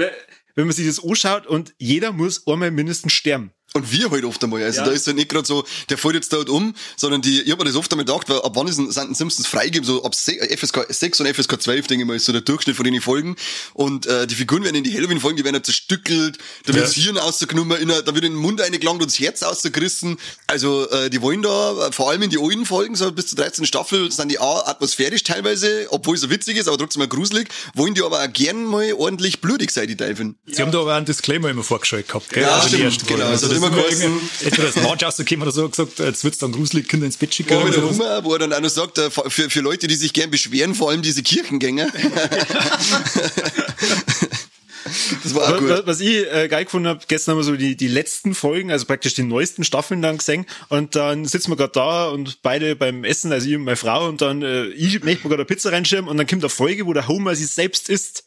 Wenn 0.62 0.68
man 0.68 0.75
sich 0.75 0.86
das 0.86 1.03
anschaut 1.03 1.48
und 1.48 1.74
jeder 1.80 2.12
muss 2.12 2.46
einmal 2.46 2.70
mindestens 2.70 3.13
sterben. 3.13 3.51
Und 3.74 3.90
wir 3.90 4.12
halt 4.12 4.25
oft 4.25 4.44
einmal. 4.44 4.62
Also 4.63 4.80
Ja. 4.82 4.86
da 4.86 4.92
ist 4.92 5.08
ja 5.08 5.13
nicht 5.13 5.30
gerade 5.30 5.48
so, 5.48 5.63
der 5.90 5.98
fällt 5.98 6.16
jetzt 6.16 6.34
dort 6.34 6.50
um, 6.50 6.74
sondern 6.98 7.22
die, 7.22 7.42
ich 7.42 7.51
hab 7.51 7.58
mir 7.60 7.63
das 7.66 7.75
oft 7.75 7.90
einmal 7.94 8.04
gedacht, 8.06 8.28
weil 8.28 8.42
ab 8.42 8.51
wann 8.56 8.68
ist 8.68 8.78
ein, 8.78 8.92
sind 8.92 9.12
ein 9.12 9.16
Simpsons 9.16 9.48
freigegeben? 9.48 9.86
So 9.86 10.04
ab 10.04 10.13
äh, 10.28 10.58
FSK 10.58 10.88
6 10.90 11.22
und 11.22 11.28
FSK 11.34 11.62
12, 11.62 11.88
denke 11.88 12.04
ich 12.04 12.08
mal, 12.08 12.16
ist 12.18 12.25
so 12.25 12.34
der 12.34 12.42
Durchschnitt 12.42 12.75
von 12.75 12.84
den 12.84 13.00
Folgen. 13.01 13.38
Und 13.74 14.08
äh, 14.08 14.28
die 14.28 14.36
Figuren 14.36 14.66
werden 14.66 14.75
in 14.75 14.84
die 14.84 14.94
Halloween-Folgen, 14.94 15.38
die 15.38 15.46
werden 15.46 15.56
ja 15.56 15.63
zerstückelt, 15.63 16.38
da 16.66 16.74
wird 16.74 16.84
das 16.86 16.94
Hirn 16.96 17.18
ausgenommen, 17.18 17.80
in, 17.82 17.88
da 17.88 18.06
wird 18.08 18.25
in 18.25 18.34
den 18.34 18.36
Mund 18.36 18.60
eingelangt 18.62 19.01
und 19.01 19.10
das 19.10 19.20
Herz 19.20 19.42
ausgerissen. 19.42 20.18
Also 20.48 20.90
äh, 20.90 21.10
die 21.10 21.22
wollen 21.22 21.42
da, 21.42 21.88
äh, 21.88 21.92
vor 21.94 22.10
allem 22.10 22.24
in 22.24 22.30
die 22.30 22.40
alten 22.40 22.66
Folgen, 22.66 22.96
so 22.96 23.10
bis 23.13 23.28
zur 23.28 23.38
13. 23.38 23.66
Staffel, 23.66 24.12
sind 24.12 24.30
die 24.30 24.40
auch 24.40 24.68
atmosphärisch 24.68 25.24
teilweise, 25.24 25.88
obwohl 25.92 26.16
es 26.16 26.22
so 26.22 26.30
witzig 26.30 26.58
ist, 26.58 26.68
aber 26.68 26.78
trotzdem 26.78 27.00
mal 27.00 27.08
gruselig, 27.08 27.48
wollen 27.74 27.94
die 27.94 28.01
aber 28.04 28.22
auch 28.22 28.34
gern 28.34 28.66
mal 28.66 28.92
ordentlich 28.96 29.40
blutig 29.40 29.72
sein, 29.72 29.88
die 29.88 29.96
Teufel. 29.96 30.36
Sie 30.46 30.62
haben 30.62 30.74
da 30.74 30.82
aber 30.82 30.96
einen 30.96 31.06
Disclaimer 31.06 31.50
immer 31.50 31.63
vorgeschaltet 31.63 32.10
gehabt. 32.10 32.30
Gell? 32.30 32.44
Ja, 32.44 32.56
Also 32.56 32.68
stimmt, 32.68 33.08
genau. 33.08 33.32
Es 33.32 33.44
hat 33.44 33.51
das 33.51 33.61
immer 33.68 34.22
Entweder 34.44 34.72
das 34.72 34.75
March 34.84 35.03
rausgekommen 35.03 35.44
oder 35.44 35.51
so 35.51 35.68
gesagt, 35.70 36.00
jetzt 36.00 36.24
wird's 36.24 36.38
dann 36.38 36.51
gruselig, 36.51 36.88
Kinder 36.88 37.06
ins 37.06 37.18
Bett 37.18 37.34
schicken. 37.34 37.53
Ja, 37.53 37.60
oder. 37.60 37.82
Hummer, 37.82 38.24
wo 38.24 38.34
er 38.34 38.39
dann 38.39 38.53
auch 38.53 38.62
noch 38.62 38.70
sagt, 38.70 38.98
äh, 38.98 39.10
für, 39.10 39.50
für 39.50 39.62
Leute, 39.62 39.88
die 39.88 39.96
sich 39.96 40.13
gern 40.13 40.32
beschweren, 40.32 40.75
vor 40.75 40.89
allem 40.89 41.01
diese 41.01 41.24
Kirchengänger. 41.24 41.88
das 45.24 45.36
war 45.36 45.53
Was, 45.53 45.60
gut. 45.60 45.84
was 45.86 46.00
ich 46.00 46.32
äh, 46.32 46.48
geil 46.48 46.65
gefunden 46.65 46.88
habe, 46.88 47.01
gestern 47.08 47.34
haben 47.34 47.39
wir 47.39 47.44
so 47.44 47.56
die, 47.56 47.75
die 47.75 47.88
letzten 47.88 48.34
Folgen, 48.36 48.72
also 48.72 48.86
praktisch 48.86 49.13
die 49.13 49.24
neuesten 49.24 49.63
Staffeln 49.63 50.01
dann 50.01 50.18
gesehen 50.18 50.46
und 50.70 50.96
dann 50.96 51.25
sitzen 51.25 51.51
wir 51.51 51.56
gerade 51.56 51.74
da 51.74 52.10
und 52.10 52.41
beide 52.41 52.75
beim 52.75 53.03
Essen, 53.03 53.32
also 53.32 53.48
ich 53.48 53.56
und 53.56 53.63
meine 53.63 53.77
Frau 53.77 54.08
und 54.08 54.22
dann 54.22 54.41
äh, 54.41 54.65
ich 54.68 55.03
möchte 55.03 55.24
mir 55.24 55.30
gerade 55.30 55.41
eine 55.41 55.46
Pizza 55.46 55.72
reinschieben 55.72 56.08
und 56.08 56.18
dann 56.18 56.27
kommt 56.27 56.44
eine 56.44 56.50
Folge, 56.50 56.86
wo 56.86 56.94
der 56.94 57.08
Homer 57.08 57.36
sich 57.36 57.50
selbst 57.50 57.89
isst. 57.89 58.25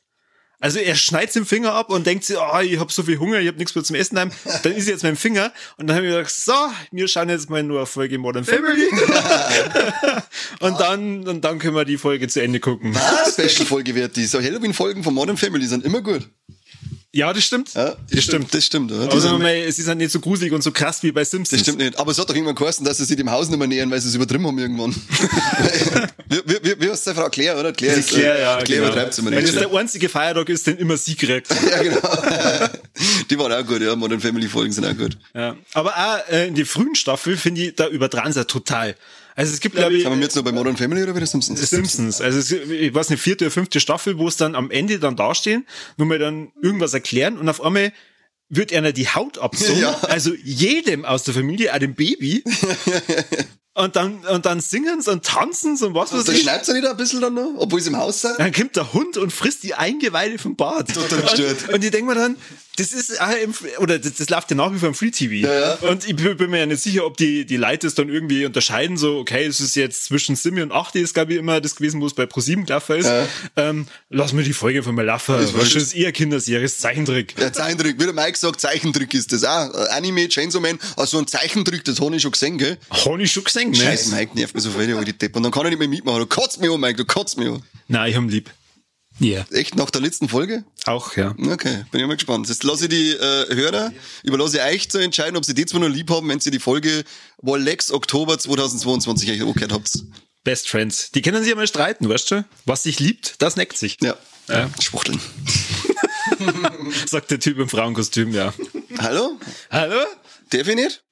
Also 0.65 0.79
er 0.79 0.95
schneidet 0.95 1.35
den 1.35 1.45
Finger 1.45 1.75
ab 1.75 1.91
und 1.91 2.07
denkt 2.07 2.25
sich, 2.25 2.39
oh, 2.39 2.61
ich 2.61 2.79
habe 2.79 2.91
so 2.91 3.03
viel 3.03 3.19
Hunger, 3.19 3.39
ich 3.39 3.49
habe 3.49 3.59
nichts 3.59 3.75
mehr 3.75 3.85
zum 3.85 3.97
Essen 3.97 4.15
daheim. 4.15 4.31
Dann 4.63 4.73
ist 4.73 4.89
jetzt 4.89 5.03
mein 5.03 5.15
Finger 5.15 5.53
und 5.77 5.89
dann 5.89 5.97
habe 5.97 6.07
ich 6.07 6.13
gedacht, 6.15 6.31
so, 6.31 6.55
wir 6.91 7.07
schauen 7.07 7.29
jetzt 7.29 7.51
mal 7.51 7.63
nur 7.63 7.81
eine 7.81 7.87
Folge 7.87 8.17
Modern 8.17 8.47
Family. 8.47 8.89
und 10.61 10.81
dann 10.81 11.29
und 11.29 11.45
dann 11.45 11.59
können 11.59 11.77
wir 11.77 11.85
die 11.85 11.99
Folge 11.99 12.29
zu 12.29 12.41
Ende 12.41 12.61
gucken. 12.61 12.97
Ah, 12.97 13.31
Special-Folge 13.31 13.95
wird 13.95 14.17
die. 14.17 14.25
So 14.25 14.41
Halloween-Folgen 14.41 15.05
von 15.05 15.13
Modern 15.13 15.37
Family 15.37 15.67
sind 15.67 15.85
immer 15.85 16.01
gut. 16.01 16.31
Ja, 17.15 17.33
das 17.33 17.45
stimmt. 17.45 17.73
Ja, 17.75 17.95
das 18.11 18.25
stimmt. 18.25 18.53
Das 18.53 18.65
stimmt, 18.65 18.91
oder? 18.91 19.05
Aber 19.05 19.21
sagen 19.21 19.39
wir 19.39 19.45
mal, 19.45 19.55
es 19.55 19.79
ist 19.79 19.87
halt 19.87 19.99
nicht 19.99 20.11
so 20.11 20.19
gruselig 20.19 20.53
und 20.53 20.65
so 20.65 20.73
krass 20.73 21.01
wie 21.05 21.13
bei 21.13 21.23
Simpsons. 21.23 21.51
Das 21.51 21.61
stimmt 21.61 21.79
nicht. 21.79 21.97
Aber 21.97 22.11
es 22.11 22.19
hat 22.19 22.29
doch 22.29 22.35
irgendwann 22.35 22.57
geheißen, 22.57 22.85
dass 22.85 22.97
sie 22.97 23.05
sich 23.05 23.17
dem 23.17 23.31
Haus 23.31 23.49
nicht 23.49 23.57
mehr 23.57 23.69
nähern, 23.69 23.89
weil 23.89 24.01
sie 24.01 24.09
es 24.09 24.17
übertrieben 24.17 24.45
haben 24.49 24.59
irgendwann. 24.59 24.93
wie, 26.29 26.43
wie, 26.45 26.59
wie, 26.65 26.81
wie 26.81 26.91
heißt 26.91 27.07
die 27.07 27.15
Frau 27.15 27.29
Claire, 27.29 27.61
oder? 27.61 27.73
Claire, 27.73 27.99
ist, 27.99 28.09
Claire, 28.09 28.41
ja, 28.41 28.57
Claire 28.57 28.65
genau. 28.67 28.87
übertreibt 28.89 29.13
es 29.13 29.19
immer 29.21 29.31
Weil 29.31 29.43
nicht. 29.43 29.55
das 29.55 29.63
der 29.63 29.79
einzige 29.79 30.09
Feiertag 30.09 30.49
ist, 30.49 30.67
den 30.67 30.77
immer 30.79 30.97
sie 30.97 31.15
kriegt. 31.15 31.47
Ja, 31.71 31.83
genau. 31.83 32.01
die 33.31 33.39
waren 33.39 33.53
auch 33.53 33.65
gut, 33.65 33.81
ja. 33.81 33.95
Modern 33.95 34.21
Family 34.21 34.49
Folgen 34.49 34.73
sind 34.73 34.85
auch 34.85 34.97
gut. 34.97 35.17
Ja. 35.35 35.57
Aber 35.73 35.95
auch 35.97 36.33
äh, 36.33 36.49
in 36.49 36.57
die 36.57 36.65
frühen 36.65 36.97
Staffel 36.97 37.37
finde 37.37 37.63
ich, 37.63 37.77
da 37.77 37.87
übertragen 37.87 38.33
sie 38.33 38.45
total. 38.45 38.97
Also 39.37 39.53
es 39.53 39.61
gibt, 39.61 39.75
glaube 39.75 39.95
ich, 39.95 40.05
Sind 40.05 40.13
wir 40.13 40.21
jetzt 40.21 40.37
noch 40.37 40.45
bei 40.45 40.53
Modern 40.53 40.77
Family 40.77 41.03
oder 41.03 41.13
bei 41.13 41.19
den 41.19 41.27
Simpsons? 41.27 41.61
Simpsons. 41.69 42.21
Also 42.21 42.39
es, 42.39 42.51
ich 42.53 42.95
weiß 42.95 43.11
nicht, 43.11 43.21
vierte 43.21 43.45
oder 43.47 43.51
fünfte 43.51 43.81
Staffel, 43.81 44.17
wo 44.19 44.29
es 44.29 44.37
dann 44.37 44.55
am 44.55 44.71
Ende 44.71 44.99
dann 45.01 45.17
dastehen, 45.17 45.67
nur 45.97 46.07
mal 46.07 46.19
dann 46.19 46.53
irgendwas 46.63 46.95
erklären 46.95 47.39
und 47.39 47.49
auf 47.49 47.61
einmal 47.61 47.93
wird 48.49 48.73
einer 48.73 48.93
die 48.93 49.09
Haut 49.09 49.39
abzogen. 49.39 49.79
Ja. 49.81 49.99
Also 50.03 50.33
jedem 50.35 51.05
aus 51.05 51.25
der 51.25 51.35
Familie, 51.35 51.75
auch 51.75 51.79
dem 51.79 51.95
Baby. 51.95 52.45
und 53.75 53.97
dann, 53.97 54.19
und 54.27 54.47
dann 54.47 54.61
singen 54.61 55.03
sie 55.03 55.11
und 55.11 55.25
tanzen 55.25 55.77
sie 55.77 55.87
und 55.87 55.95
was 55.95 56.13
weiß 56.13 56.25
Da 56.25 56.33
ich. 56.33 56.43
schneidet 56.43 56.67
sie 56.67 56.75
nicht 56.75 56.87
ein 56.87 56.97
bisschen 56.97 57.21
dann 57.21 57.35
noch, 57.35 57.55
obwohl 57.57 57.81
sie 57.81 57.89
im 57.91 57.97
Haus 57.97 58.21
sind? 58.21 58.39
Dann 58.39 58.53
kommt 58.53 58.77
der 58.77 58.93
Hund 58.93 59.17
und 59.17 59.33
frisst 59.33 59.65
die 59.65 59.75
Eingeweide 59.75 60.39
vom 60.39 60.55
Bad. 60.55 60.95
Total 60.95 61.23
gestört. 61.23 61.69
Und, 61.69 61.75
und 61.75 61.85
ich 61.85 61.91
denke 61.91 62.07
mir 62.07 62.15
dann, 62.15 62.37
das 62.77 62.93
ist, 62.93 63.21
auch 63.21 63.31
im, 63.43 63.55
oder 63.79 63.99
das, 63.99 64.15
das 64.15 64.29
läuft 64.31 64.51
ja 64.51 64.57
nach 64.57 64.73
wie 64.73 64.79
vor 64.79 64.89
im 64.89 64.95
Free 64.95 65.11
TV. 65.11 65.47
Ja, 65.47 65.53
ja. 65.61 65.75
Und 65.89 66.09
ich 66.09 66.17
bin 66.17 66.51
mir 66.51 66.59
ja 66.59 66.67
nicht 66.67 66.83
sicher, 66.83 67.07
ob 67.07 67.17
die, 67.17 67.45
die 67.47 67.57
Leute 67.57 67.87
es 67.87 67.95
dann 67.95 68.09
irgendwie 68.09 68.45
unterscheiden, 68.47 68.97
so, 68.97 69.19
okay, 69.19 69.45
es 69.45 69.61
ist 69.61 69.77
jetzt 69.77 70.07
zwischen 70.07 70.35
Simi 70.35 70.61
und 70.63 70.73
8, 70.73 70.97
ist, 70.97 71.15
glaube 71.15 71.33
ich, 71.33 71.39
immer 71.39 71.61
das 71.61 71.77
gewesen, 71.77 72.01
wo 72.01 72.07
es 72.07 72.15
bei 72.15 72.27
ProSieben 72.27 72.65
gelaufen 72.67 72.97
ist. 72.97 73.07
Ja. 73.07 73.27
Ähm, 73.57 73.87
lass 74.11 74.33
mir 74.33 74.43
die 74.43 74.53
Folge 74.53 74.83
von 74.83 74.95
mal 74.95 75.05
laufen. 75.05 75.37
Das 75.39 75.51
schon- 75.71 75.81
ist 75.81 75.95
eher 75.95 76.11
Kinderserie, 76.13 76.65
ist 76.65 76.81
Zeichentrick. 76.81 77.37
Der 77.37 77.53
Zeichentrick, 77.53 77.99
wie 78.01 78.05
der 78.05 78.13
Mike 78.13 78.37
sagt, 78.39 78.61
Zeichentrick 78.61 79.15
ist 79.15 79.33
das 79.33 79.45
auch. 79.45 79.73
Äh, 79.73 79.89
Anime, 79.91 80.29
Chainsaw 80.29 80.61
Man, 80.61 80.79
also 80.97 81.19
ein 81.19 81.27
Zeichentrick, 81.27 81.85
das 81.85 82.01
habe 82.01 82.17
ich 82.17 82.23
schon 82.23 82.33
gesehen, 82.33 82.59
gell? 82.59 82.77
Habe 82.91 83.23
ich 83.23 83.33
schon 83.33 83.45
gesehen, 83.45 83.71
ne? 83.71 83.77
Scheiß 83.77 84.09
Mike 84.09 84.33
nervt 84.35 84.55
mich 84.55 84.65
so 84.65 84.71
viel, 84.71 85.05
die 85.05 85.13
Depp. 85.13 85.37
Und 85.37 85.43
dann 85.45 85.53
kann 85.53 85.65
er 85.65 85.71
nicht 85.71 85.79
mehr 85.79 85.89
mitmachen. 85.89 86.21
Du 86.21 86.27
kotzt 86.27 86.61
mich 86.61 86.71
an, 86.71 86.81
Mike, 86.81 86.97
du 86.97 87.05
kotzt 87.05 87.39
mich 87.39 87.49
an. 87.49 87.63
Nein, 87.89 88.11
ich 88.11 88.17
hab 88.17 88.29
lieb. 88.29 88.51
Ja. 89.21 89.45
Echt, 89.51 89.77
nach 89.77 89.91
der 89.91 90.01
letzten 90.01 90.29
Folge? 90.29 90.65
Auch, 90.87 91.17
ja. 91.17 91.35
Okay, 91.39 91.85
bin 91.91 92.01
ich 92.01 92.07
mal 92.07 92.15
gespannt. 92.15 92.49
Jetzt 92.49 92.65
lasse 92.65 92.85
ich 92.85 92.91
die 92.91 93.11
äh, 93.11 93.55
Hörer, 93.55 93.93
überlasse 94.23 94.57
ich 94.59 94.63
euch 94.63 94.91
zu 94.91 94.99
entscheiden, 94.99 95.37
ob 95.37 95.45
sie 95.45 95.55
die 95.55 95.67
zwei 95.67 95.79
noch 95.79 95.89
lieb 95.89 96.11
haben, 96.11 96.29
wenn 96.29 96.41
sie 96.41 96.51
die 96.51 96.59
Folge 96.59 97.05
Wallex 97.39 97.93
Oktober 97.93 98.39
2022 98.39 99.31
euch 99.31 99.41
angehört 99.41 99.73
habt. 99.73 99.91
Best 100.43 100.69
Friends. 100.69 101.11
Die 101.13 101.23
können 101.23 101.41
sich 101.43 101.51
ja 101.51 101.57
mal 101.57 101.67
streiten, 101.67 102.09
weißt 102.09 102.31
du? 102.33 102.45
Was 102.67 102.83
sich 102.83 103.01
liebt, 103.01 103.41
das 103.41 103.57
neckt 103.57 103.79
sich. 103.79 103.99
Ja. 104.03 104.17
Ja. 104.49 104.69
Schwuchteln. 104.81 105.21
Sagt 107.07 107.31
der 107.31 107.41
Typ 107.41 107.59
im 107.59 107.69
Frauenkostüm, 107.69 108.33
ja. 108.33 108.53
Hallo? 108.99 109.39
Hallo? 109.71 110.05
Ich 110.53 110.67
nicht? 110.67 111.03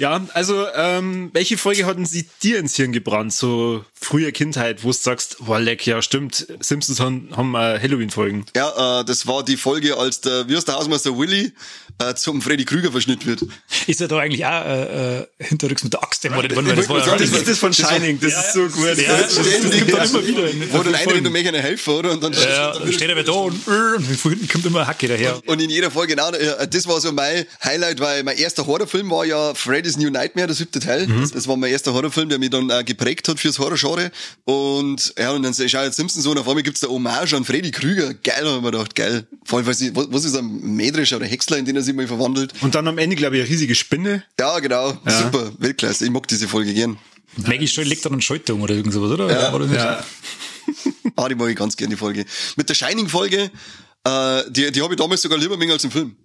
Ja, 0.00 0.26
also 0.32 0.66
ähm, 0.74 1.28
welche 1.34 1.58
Folge 1.58 1.84
hatten 1.84 2.06
sie 2.06 2.26
dir 2.42 2.58
ins 2.58 2.74
Hirn 2.74 2.90
gebrannt, 2.90 3.34
so 3.34 3.84
früher 3.92 4.32
Kindheit, 4.32 4.82
wo 4.82 4.88
du 4.88 4.94
sagst, 4.94 5.36
boah, 5.40 5.60
leck, 5.60 5.86
ja 5.86 6.00
stimmt, 6.00 6.46
Simpsons 6.60 7.00
haben, 7.00 7.28
haben 7.36 7.54
äh, 7.54 7.78
Halloween-Folgen. 7.78 8.46
Ja, 8.56 9.00
äh, 9.00 9.04
das 9.04 9.26
war 9.26 9.44
die 9.44 9.58
Folge, 9.58 9.98
als 9.98 10.22
der, 10.22 10.48
wie 10.48 10.56
heißt 10.56 10.66
der 10.66 10.76
Hausmeister 10.76 11.18
Willy 11.18 11.52
äh, 11.98 12.14
zum 12.14 12.40
Freddy 12.40 12.64
Krüger 12.64 12.90
verschnitten 12.92 13.26
wird. 13.26 13.44
Ist 13.86 14.00
er 14.00 14.08
da 14.08 14.18
eigentlich 14.18 14.46
auch 14.46 14.64
äh, 14.64 15.18
äh, 15.18 15.26
hinterrücks 15.38 15.84
mit 15.84 15.92
der 15.92 16.02
Axt? 16.02 16.24
Weil 16.24 16.46
Ich 16.46 16.54
das 16.54 16.88
war 16.88 17.06
ja 17.06 17.16
Das 17.16 17.30
ist 17.30 17.48
das 17.48 17.58
von 17.58 17.74
Shining, 17.74 18.18
das 18.20 18.32
ist 18.32 18.52
so 18.54 18.68
gut. 18.68 18.96
Ja, 18.96 19.18
das, 19.18 19.34
das, 19.34 19.46
das 19.62 19.70
gibt 19.70 19.92
dann 19.92 20.08
immer 20.08 20.26
wieder. 20.26 20.50
In, 20.50 20.72
Wo 20.72 20.78
dann 20.78 20.94
einer, 20.94 20.98
Folgen. 20.98 21.24
du 21.24 21.30
möchtest 21.30 21.54
eine 21.54 21.62
helfen, 21.62 21.92
oder? 21.92 22.12
Und 22.12 22.22
dann 22.22 22.32
ja, 22.32 22.72
dann 22.72 22.90
steht 22.90 23.10
er 23.10 23.16
wieder 23.16 23.24
da 23.24 23.32
und, 23.32 23.68
äh, 23.68 23.96
und 23.96 24.06
von 24.16 24.30
hinten 24.32 24.48
kommt 24.48 24.64
immer 24.64 24.86
Hacke 24.86 25.08
daher. 25.08 25.42
Und 25.44 25.60
in 25.60 25.68
jeder 25.68 25.90
Folge, 25.90 26.14
genau, 26.16 26.30
das 26.30 26.86
war 26.86 27.00
so 27.02 27.12
mein 27.12 27.44
Highlight, 27.62 28.00
weil 28.00 28.22
mein 28.22 28.38
erster 28.38 28.66
Horrorfilm 28.66 29.10
war 29.10 29.26
ja 29.26 29.54
Freddy's 29.90 29.96
New 30.04 30.10
Nightmare, 30.10 30.46
der 30.46 30.56
siebte 30.56 30.80
Teil. 30.80 31.06
Das, 31.06 31.32
das 31.32 31.48
war 31.48 31.56
mein 31.56 31.70
erster 31.70 31.92
Horrorfilm, 31.92 32.28
der 32.28 32.38
mich 32.38 32.50
dann 32.50 32.70
äh, 32.70 32.84
geprägt 32.84 33.28
hat 33.28 33.40
fürs 33.40 33.58
Horrorgenre. 33.58 34.10
Und 34.44 35.14
ja, 35.18 35.32
und 35.32 35.42
dann 35.42 35.54
schau 35.54 35.62
ich 35.64 35.72
jetzt 35.72 35.96
Simpsons 35.96 36.24
so 36.24 36.30
und 36.30 36.38
auf 36.38 36.48
einmal 36.48 36.62
gibt's 36.62 36.80
da 36.80 36.88
Hommage 36.88 37.34
an 37.34 37.44
Freddy 37.44 37.70
Krüger. 37.70 38.14
Geil, 38.14 38.44
hab 38.44 38.56
ich 38.56 38.62
mir 38.62 38.70
gedacht, 38.70 38.94
geil. 38.94 39.26
Vor 39.44 39.58
allem, 39.58 39.66
weil 39.66 39.74
sie, 39.74 39.94
was 39.94 40.06
was 40.10 40.24
ist 40.24 40.36
ein 40.36 40.46
Mädrischer 40.76 41.16
oder 41.16 41.26
Häcksler, 41.26 41.58
in 41.58 41.64
den 41.64 41.76
er 41.76 41.82
sich 41.82 41.94
mal 41.94 42.06
verwandelt. 42.06 42.52
Und 42.60 42.74
dann 42.74 42.86
am 42.86 42.98
Ende, 42.98 43.16
glaube 43.16 43.36
ich, 43.36 43.42
eine 43.42 43.50
riesige 43.50 43.74
Spinne. 43.74 44.24
Ja, 44.38 44.58
genau. 44.60 44.90
Super. 45.06 45.52
Weltklasse. 45.58 46.04
Ich 46.04 46.10
mag 46.10 46.26
diese 46.28 46.48
Folge 46.48 46.72
gern. 46.74 46.98
Maggie 47.36 47.68
Schön 47.68 47.86
legt 47.86 48.04
dann 48.04 48.12
einen 48.12 48.22
Schalter 48.22 48.54
um 48.54 48.62
oder 48.62 48.74
irgend 48.74 48.92
sowas, 48.92 49.10
oder? 49.12 49.30
Ja, 49.30 49.52
oder 49.54 49.66
nicht? 49.66 49.76
Ja. 49.76 50.04
Ah, 51.16 51.28
die 51.28 51.34
mag 51.34 51.50
ich 51.50 51.56
ganz 51.56 51.76
gern, 51.76 51.90
die 51.90 51.96
Folge. 51.96 52.24
Mit 52.56 52.68
der 52.70 52.74
Shining-Folge, 52.74 53.50
äh, 54.04 54.42
die, 54.48 54.72
die 54.72 54.80
habe 54.80 54.94
ich 54.94 54.98
damals 54.98 55.20
sogar 55.20 55.36
lieber 55.36 55.58
mehr 55.58 55.70
als 55.70 55.84
im 55.84 55.90
Film. 55.90 56.16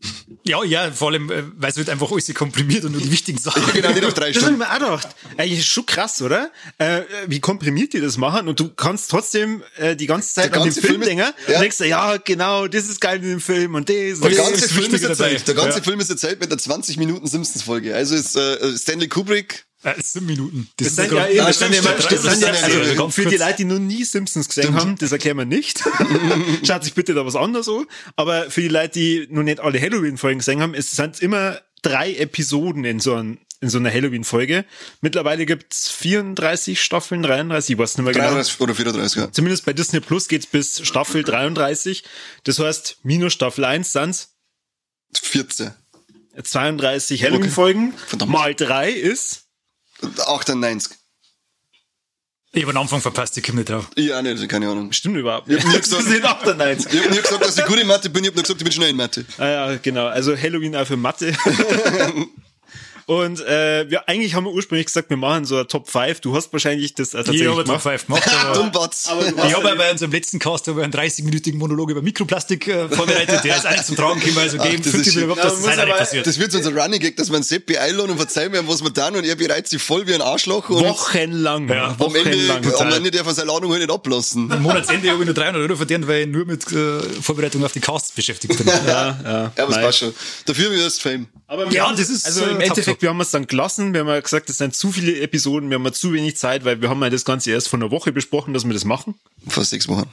Ja, 0.44 0.64
ja, 0.64 0.92
vor 0.92 1.10
allem, 1.10 1.30
äh, 1.32 1.44
weil 1.58 1.70
es 1.70 1.78
wird 1.78 1.90
einfach 1.90 2.12
alles 2.12 2.34
komprimiert 2.34 2.84
und 2.86 2.94
nur 2.94 3.02
die 3.02 3.12
wichtigen 3.12 3.38
Sachen. 3.38 3.62
Genau, 3.74 3.92
nicht 3.92 4.06
auf 4.06 4.14
drei 4.14 4.32
Das 4.32 4.44
habe 4.44 4.54
ich 4.56 4.58
Stunden. 4.58 4.58
mir 4.60 4.70
auch 4.70 5.00
gedacht. 5.02 5.16
Eigentlich 5.38 5.60
ist 5.60 5.68
schon 5.68 5.86
krass, 5.86 6.22
oder? 6.22 6.52
Äh, 6.78 7.02
wie 7.28 7.40
komprimiert 7.40 7.94
die 7.94 8.02
das 8.02 8.18
machen 8.18 8.48
und 8.48 8.60
du 8.60 8.70
kannst 8.74 9.12
trotzdem 9.12 9.62
äh, 9.78 9.96
die 9.96 10.08
ganze 10.08 10.34
Zeit 10.34 10.46
Der 10.54 10.62
an 10.62 10.68
den 10.68 10.74
ganze 10.74 10.82
Film 10.82 11.02
Film 11.02 11.02
ist- 11.02 11.08
denken 11.10 11.34
ja. 11.48 11.56
und 11.56 11.62
denkst 11.62 11.80
ja, 11.82 12.18
genau, 12.18 12.68
das 12.68 12.86
ist 12.86 13.02
geil 13.02 13.18
in 13.18 13.30
dem 13.30 13.40
Film 13.42 13.76
und 13.76 13.88
das. 13.90 13.96
Der 13.96 14.14
und 14.16 14.24
Das 14.24 14.38
ganze 14.38 14.66
ist 14.66 14.72
Film 14.74 14.94
ist 14.96 15.04
erzählt. 15.04 15.48
Der 15.48 15.56
ganze 15.56 15.78
Ja. 15.80 15.84
Film 15.84 16.00
ist 16.00 16.10
erzählt 16.10 16.40
mit 16.40 16.50
der 16.52 16.58
20 16.58 16.98
Minuten 16.98 17.28
Simpsons-Folge. 17.28 17.96
Also 17.96 18.16
ist 18.16 18.36
äh, 18.36 18.78
Stanley 18.78 19.08
Kubrick. 19.08 19.66
Äh, 19.86 19.94
es 20.00 20.14
sind 20.14 20.26
Minuten. 20.26 20.68
Das 20.78 20.88
ist 20.88 20.96
sind 20.96 21.10
sogar- 21.10 21.30
ja, 21.30 21.44
eben, 21.46 21.54
sind 21.54 21.74
ja, 21.74 21.82
sind 21.82 21.92
ja 21.96 22.02
stimmt, 22.02 22.26
also 22.26 22.96
ganz 22.96 23.14
für 23.16 23.26
die. 23.26 23.38
Leute, 23.38 23.56
die 23.58 23.66
noch 23.66 23.80
nie 23.80 24.04
Simpsons 24.04 24.48
gesehen 24.48 24.74
haben, 24.76 24.96
das 24.98 25.12
erklären 25.12 25.38
wir 25.38 25.46
nicht. 25.46 25.84
Schaut 26.66 26.84
sich 26.84 26.94
bitte 26.96 27.14
da 27.14 27.26
was 27.26 27.36
anderes 27.36 27.70
an. 27.70 27.86
Aber 28.16 28.50
für 28.50 28.62
die 28.62 28.68
Leute, 28.68 29.00
die 29.00 29.28
noch 29.30 29.44
nicht 29.44 29.60
alle 29.60 29.80
Halloween-Folgen 29.80 30.40
gesehen 30.40 30.62
haben, 30.62 30.74
es 30.74 30.92
sind 30.92 31.20
immer 31.22 31.62
drei 31.84 32.16
Episoden 32.16 32.84
in 32.84 33.00
so, 33.00 33.14
ein, 33.14 33.38
in 33.62 33.70
so 33.70 33.78
einer 33.78 33.92
Halloween-Folge. 33.92 34.66
Mittlerweile 35.02 35.46
gibt's 35.46 35.90
34 35.92 36.82
Staffeln, 36.82 37.22
33, 37.22 37.74
ich 37.74 37.78
weiß 37.78 37.98
nicht 37.98 38.06
mehr 38.06 38.14
genau. 38.14 38.26
33 38.26 38.60
oder 38.62 38.74
34, 38.74 39.22
ja. 39.22 39.32
Zumindest 39.32 39.66
bei 39.66 39.74
Disney 39.74 40.00
Plus 40.00 40.28
geht's 40.28 40.48
bis 40.48 40.82
Staffel 40.86 41.24
33. 41.24 42.04
Das 42.44 42.58
heißt, 42.58 42.98
minus 43.04 43.34
Staffel 43.34 43.66
1 43.66 43.92
sind's 43.92 44.30
14. 45.14 45.72
32 46.42 47.24
Halloween-Folgen. 47.24 47.94
Verdammt. 47.94 48.32
Mal 48.32 48.56
drei 48.56 48.90
ist 48.92 49.45
98. 50.02 50.98
Ich 52.54 52.62
habe 52.64 52.72
am 52.72 52.84
Anfang 52.84 53.02
verpasst, 53.02 53.38
ich 53.38 53.44
komme 53.44 53.58
nicht 53.60 53.70
drauf. 53.70 53.90
Ich 53.96 54.14
auch 54.14 54.22
nicht, 54.22 54.48
keine 54.48 54.70
Ahnung. 54.70 54.92
Stimmt 54.94 55.18
überhaupt 55.18 55.50
Ich 55.50 55.58
hab 55.58 55.66
nie 55.66 55.72
nicht. 55.74 55.84
gesagt- 55.84 56.04
sind 56.08 56.24
98. 56.24 56.94
Ich 56.94 57.04
hab 57.04 57.12
nie 57.12 57.18
gesagt, 57.22 57.44
dass 57.46 57.58
ich 57.58 57.66
gut 57.66 57.78
in 57.80 57.88
Mathe 57.88 58.10
bin, 58.10 58.24
ich 58.24 58.30
hab 58.30 58.36
nur 58.36 58.44
gesagt, 58.44 58.62
ich 58.62 58.64
bin 58.64 58.72
schnell 58.72 58.90
in 58.92 58.96
Mathe. 58.96 59.26
Ah 59.38 59.46
ja, 59.48 59.76
genau. 59.78 60.08
Also 60.08 60.38
Halloween 60.38 60.76
auch 60.76 60.88
für 60.88 60.96
Mathe. 60.98 61.36
Und 63.08 63.40
äh, 63.42 63.88
wir, 63.90 64.10
eigentlich 64.10 64.34
haben 64.34 64.46
wir 64.46 64.52
ursprünglich 64.52 64.88
gesagt, 64.88 65.12
wir 65.12 65.18
machen 65.18 65.46
so 65.46 65.56
eine 65.58 65.68
Top 65.68 65.88
5. 65.90 66.22
Du 66.22 66.36
hast 66.36 66.52
wahrscheinlich 66.52 66.96
das 66.96 67.14
äh, 67.14 67.20
Ich 67.20 67.26
tatsächlich 67.26 67.48
habe 67.48 67.58
Top 67.64 67.66
gemacht. 67.84 67.84
5 67.84 68.06
gemacht, 68.08 68.30
aber... 68.42 68.54
Dummbatz. 68.56 69.10
Ich 69.48 69.54
habe 69.56 69.68
ja 69.68 69.76
bei 69.76 69.92
unserem 69.92 70.12
letzten 70.12 70.40
Cast 70.40 70.68
ich 70.68 70.76
einen 70.76 70.92
30-minütigen 70.92 71.58
Monolog 71.58 71.92
über 71.92 72.02
Mikroplastik 72.02 72.68
äh, 72.68 72.90
vorbereitet, 72.90 73.44
der 73.44 73.58
ist 73.58 73.70
nicht 73.70 73.86
zum 73.86 73.96
Tragen 73.96 74.20
gekommen, 74.20 74.40
also 74.40 74.58
Ach, 74.60 74.64
geben 74.64 74.82
das 74.82 74.92
50 74.92 75.16
ist 75.16 75.22
überhaupt, 75.22 75.44
dass 75.44 75.62
das 75.62 75.78
aber- 75.78 75.92
passiert. 75.94 76.26
Das 76.26 76.40
wird 76.40 76.52
so 76.52 76.58
unser 76.58 76.76
Running 76.76 77.00
Gag, 77.00 77.16
dass 77.18 77.30
wir 77.30 77.36
einen 77.36 77.44
Seppi 77.44 77.78
einladen 77.78 78.12
und 78.12 78.18
verzeihen 78.18 78.54
ihm, 78.56 78.68
was 78.68 78.84
wir 78.84 78.92
tun 78.92 79.18
und 79.18 79.24
er 79.26 79.36
bereitet 79.36 79.68
sich 79.68 79.82
voll 79.82 80.08
wie 80.08 80.16
ein 80.16 80.22
Arschloch 80.22 80.70
und 80.70 80.84
Wochenlang. 80.84 81.70
Ja, 81.70 81.90
am 81.90 82.00
Wochenlang. 82.00 82.26
Ende, 82.26 82.54
am 82.56 82.62
total. 82.64 82.94
Ende 82.94 83.12
darf 83.12 83.28
er 83.28 83.34
seine 83.36 83.52
Ladung 83.52 83.72
halt 83.72 83.82
nicht 83.82 83.92
ablassen. 83.92 84.52
Am 84.52 84.64
Monatsende 84.64 85.10
habe 85.12 85.20
ich 85.20 85.26
nur 85.26 85.36
300 85.36 85.62
Euro 85.62 85.76
verdient, 85.76 86.08
weil 86.08 86.22
ich 86.22 86.28
nur 86.28 86.46
mit 86.46 86.64
äh, 86.72 87.02
Vorbereitung 87.22 87.64
auf 87.64 87.72
die 87.72 87.82
Casts 87.82 88.12
beschäftigt 88.14 88.58
bin. 88.58 88.66
Ja, 88.68 89.20
ja. 89.24 89.52
Ja, 89.56 89.64
aber 89.64 89.70
es 89.76 89.82
passt 89.82 90.00
schon. 90.00 90.14
Dafür 90.46 90.72
wird 90.72 90.82
es 90.88 90.98
Fame. 91.00 91.28
Aber 91.48 91.70
wir 91.70 91.74
Ja, 91.78 91.92
das 91.92 92.10
ist, 92.10 92.26
also 92.26 92.42
äh, 92.42 92.44
im 92.46 92.52
top, 92.54 92.62
Endeffekt, 92.70 92.95
top. 92.96 93.02
wir 93.02 93.10
haben 93.10 93.22
es 93.22 93.32
dann 93.32 93.48
gelassen. 93.48 93.94
Wir 93.94 94.06
haben 94.06 94.22
gesagt, 94.22 94.50
das 94.50 94.58
sind 94.58 94.76
zu 94.76 94.92
viele 94.92 95.20
Episoden, 95.22 95.70
wir 95.70 95.78
haben 95.78 95.94
zu 95.94 96.14
wenig 96.14 96.38
Zeit, 96.38 96.66
weil 96.66 96.82
wir 96.82 96.90
haben 96.90 97.02
ja 97.02 97.10
das 97.10 97.26
Ganze 97.26 97.52
erst 97.52 97.70
vor 97.70 97.80
einer 97.80 97.92
Woche 97.92 98.12
besprochen, 98.12 98.54
dass 98.54 98.66
wir 98.66 98.74
das 98.74 98.86
machen. 98.86 99.16
Vor 99.48 99.64
sechs 99.64 99.88
Wochen. 99.88 100.10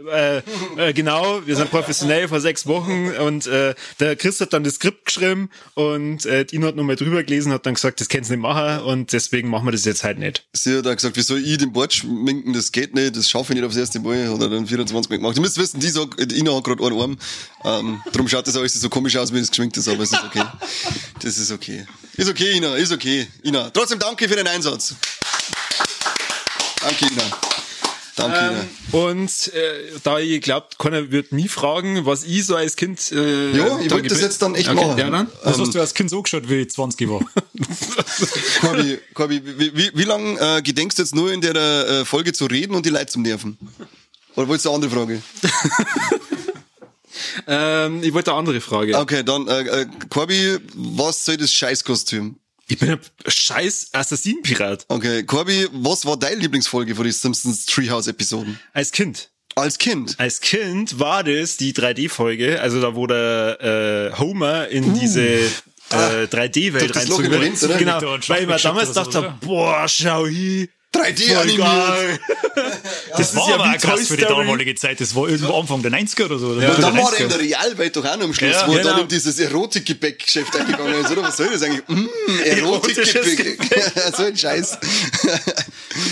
Äh, 0.00 0.38
äh, 0.76 0.92
genau, 0.92 1.46
wir 1.46 1.54
sind 1.54 1.70
professionell 1.70 2.26
vor 2.26 2.40
sechs 2.40 2.66
Wochen 2.66 3.12
und 3.12 3.46
äh, 3.46 3.76
der 4.00 4.16
Chris 4.16 4.40
hat 4.40 4.52
dann 4.52 4.64
das 4.64 4.74
Skript 4.74 5.06
geschrieben 5.06 5.50
und 5.74 6.26
äh, 6.26 6.44
Dino 6.44 6.66
hat 6.66 6.74
nochmal 6.74 6.96
drüber 6.96 7.22
gelesen, 7.22 7.52
hat 7.52 7.64
dann 7.64 7.74
gesagt, 7.74 8.00
das 8.00 8.08
kannst 8.08 8.28
du 8.28 8.34
nicht 8.34 8.42
machen 8.42 8.82
und 8.82 9.12
deswegen 9.12 9.48
machen 9.48 9.66
wir 9.66 9.70
das 9.70 9.84
jetzt 9.84 10.02
halt 10.02 10.18
nicht. 10.18 10.44
Sie 10.52 10.76
hat 10.76 10.86
auch 10.88 10.96
gesagt, 10.96 11.16
wie 11.16 11.22
soll 11.22 11.38
ich 11.38 11.58
den 11.58 11.72
Bord 11.72 11.92
schminken? 11.92 12.52
Das 12.52 12.72
geht 12.72 12.92
nicht, 12.92 13.16
das 13.16 13.30
schaffe 13.30 13.52
ich 13.52 13.60
nicht 13.60 13.66
aufs 13.66 13.76
erste 13.76 14.00
Mal. 14.00 14.28
Hat 14.28 14.40
er 14.40 14.48
dann 14.48 14.66
24 14.66 15.10
Mal 15.10 15.18
gemacht. 15.18 15.36
Ihr 15.36 15.42
müsst 15.42 15.58
wissen, 15.58 15.78
die 15.78 15.86
Ina 16.38 16.56
hat 16.56 16.64
gerade 16.64 16.84
einen 16.84 17.00
Arm. 17.00 17.18
Ähm, 17.64 18.02
darum 18.12 18.26
schaut 18.26 18.48
das 18.48 18.56
alles 18.56 18.74
so 18.74 18.88
komisch 18.88 19.16
aus, 19.16 19.32
wie 19.32 19.38
das 19.38 19.50
geschminkt 19.50 19.76
ist, 19.76 19.86
aber 19.86 20.02
es 20.02 20.10
ist 20.10 20.24
okay. 20.24 20.42
Das 21.22 21.38
ist 21.38 21.52
okay. 21.52 21.86
Ist 22.14 22.28
okay, 22.28 22.56
Ina, 22.56 22.74
ist 22.74 22.90
okay. 22.90 23.28
Ina. 23.44 23.70
Trotzdem 23.70 24.00
danke 24.00 24.28
für 24.28 24.34
den 24.34 24.48
Einsatz. 24.48 24.96
Danke, 26.80 27.06
Ina. 27.06 27.53
Danke. 28.16 28.38
Ähm, 28.92 29.00
und 29.00 29.52
äh, 29.54 29.98
da 30.02 30.18
ihr 30.18 30.38
glaubt, 30.40 30.78
Connor 30.78 31.10
wird 31.10 31.32
nie 31.32 31.48
fragen, 31.48 32.06
was 32.06 32.22
ich 32.24 32.46
so 32.46 32.54
als 32.54 32.76
Kind. 32.76 33.10
Äh, 33.10 33.56
Ja, 33.56 33.80
ich 33.80 33.90
wollte 33.90 34.08
das 34.08 34.20
jetzt 34.20 34.40
dann 34.40 34.54
echt 34.54 34.68
okay, 34.68 34.86
machen. 34.86 34.98
Ja, 34.98 35.10
dann. 35.10 35.28
Was 35.42 35.58
hast 35.58 35.74
du 35.74 35.80
als 35.80 35.94
Kind 35.94 36.10
so 36.10 36.22
geschaut, 36.22 36.48
wie 36.48 36.56
ich 36.56 36.70
20 36.70 37.08
war? 37.08 37.20
Corby, 38.60 38.98
Corby, 39.14 39.42
wie, 39.58 39.76
wie, 39.76 39.90
wie 39.94 40.04
lange 40.04 40.38
äh, 40.38 40.62
gedenkst 40.62 40.96
du 40.98 41.02
jetzt 41.02 41.14
nur 41.14 41.32
in 41.32 41.40
der 41.40 41.54
äh, 41.56 42.04
Folge 42.04 42.32
zu 42.32 42.46
reden 42.46 42.74
und 42.74 42.86
die 42.86 42.90
Leute 42.90 43.06
zum 43.06 43.22
Nerven? 43.22 43.58
Oder 44.36 44.48
wolltest 44.48 44.66
du 44.66 44.70
eine 44.70 44.76
andere 44.76 44.90
Frage? 44.90 45.22
Ähm, 47.46 48.02
ich 48.02 48.12
wollte 48.12 48.32
eine 48.32 48.38
andere 48.38 48.60
Frage. 48.60 48.98
Okay, 48.98 49.22
dann, 49.22 49.46
äh, 49.46 49.60
äh, 49.60 49.86
Corby, 50.10 50.58
was 50.74 51.24
soll 51.24 51.36
das 51.36 51.52
Scheißkostüm? 51.52 52.36
Ich 52.68 52.78
bin 52.78 52.90
ein 52.90 53.00
scheiß 53.26 53.90
Assassinenpirat. 53.92 54.86
Okay, 54.88 55.22
Corby, 55.24 55.68
was 55.72 56.06
war 56.06 56.16
deine 56.16 56.36
Lieblingsfolge 56.36 56.94
von 56.94 57.04
den 57.04 57.12
Simpsons 57.12 57.66
Treehouse-Episoden? 57.66 58.58
Als 58.72 58.90
Kind. 58.90 59.30
Als 59.54 59.78
Kind? 59.78 60.18
Als 60.18 60.40
Kind 60.40 60.98
war 60.98 61.22
das 61.22 61.56
die 61.56 61.72
3D-Folge, 61.72 62.60
also 62.60 62.80
da 62.80 62.94
wo 62.94 63.06
der 63.06 64.12
äh, 64.14 64.18
Homer 64.18 64.68
in 64.68 64.94
diese 64.94 65.22
äh, 65.90 66.24
3D-Welt 66.24 66.82
Durch 66.82 66.92
das 66.92 67.08
Loch 67.08 67.20
in 67.20 67.30
der 67.30 67.40
Wand, 67.40 67.62
oder? 67.62 67.76
Genau, 67.76 68.00
weil 68.02 68.42
ich 68.42 68.48
mir 68.48 68.58
damals 68.58 68.88
so, 68.88 68.94
dachte, 68.94 69.18
oder? 69.18 69.38
boah, 69.40 69.86
schau 69.88 70.26
hier. 70.26 70.68
3D 70.94 71.26
voll 71.28 71.36
animiert. 71.36 72.20
Das, 73.16 73.30
ist 73.30 73.36
war 73.36 73.48
ja 73.48 73.54
aber 73.56 73.76
krass 73.78 74.06
für 74.08 74.16
die 74.16 74.24
damalige 74.24 74.74
Zeit. 74.76 75.00
Das 75.00 75.14
war 75.14 75.28
irgendwo 75.28 75.54
Anfang 75.58 75.82
der 75.82 75.90
90er 75.92 76.24
oder 76.26 76.38
so. 76.38 76.46
oder? 76.48 76.56
Und 76.56 76.60
Mitte 76.68 76.80
dann 76.80 76.94
der 76.94 77.04
war 77.04 77.12
er 77.12 77.20
in 77.20 77.26
90er. 77.26 77.28
der 77.28 77.40
Realwelt 77.40 77.96
doch 77.96 78.04
auch 78.04 78.16
noch 78.16 78.24
am 78.24 78.34
Schluss, 78.34 78.50
Ja, 78.52 78.66
wo 78.66 78.72
er 78.72 78.78
genau. 78.78 78.90
dann 78.92 79.00
in 79.02 79.08
dieses 79.08 79.38
Erotikgebäckgeschäft 79.40 80.56
eingegangen 80.56 80.94
ist, 81.04 81.10
oder? 81.10 81.22
Was 81.22 81.36
soll 81.36 81.48
das 81.52 81.62
eigentlich? 81.62 81.82
Mm, 81.88 82.08
Erotikgebäck. 82.44 83.66
so 84.16 84.24
ein 84.24 84.36
Scheiß. 84.36 84.78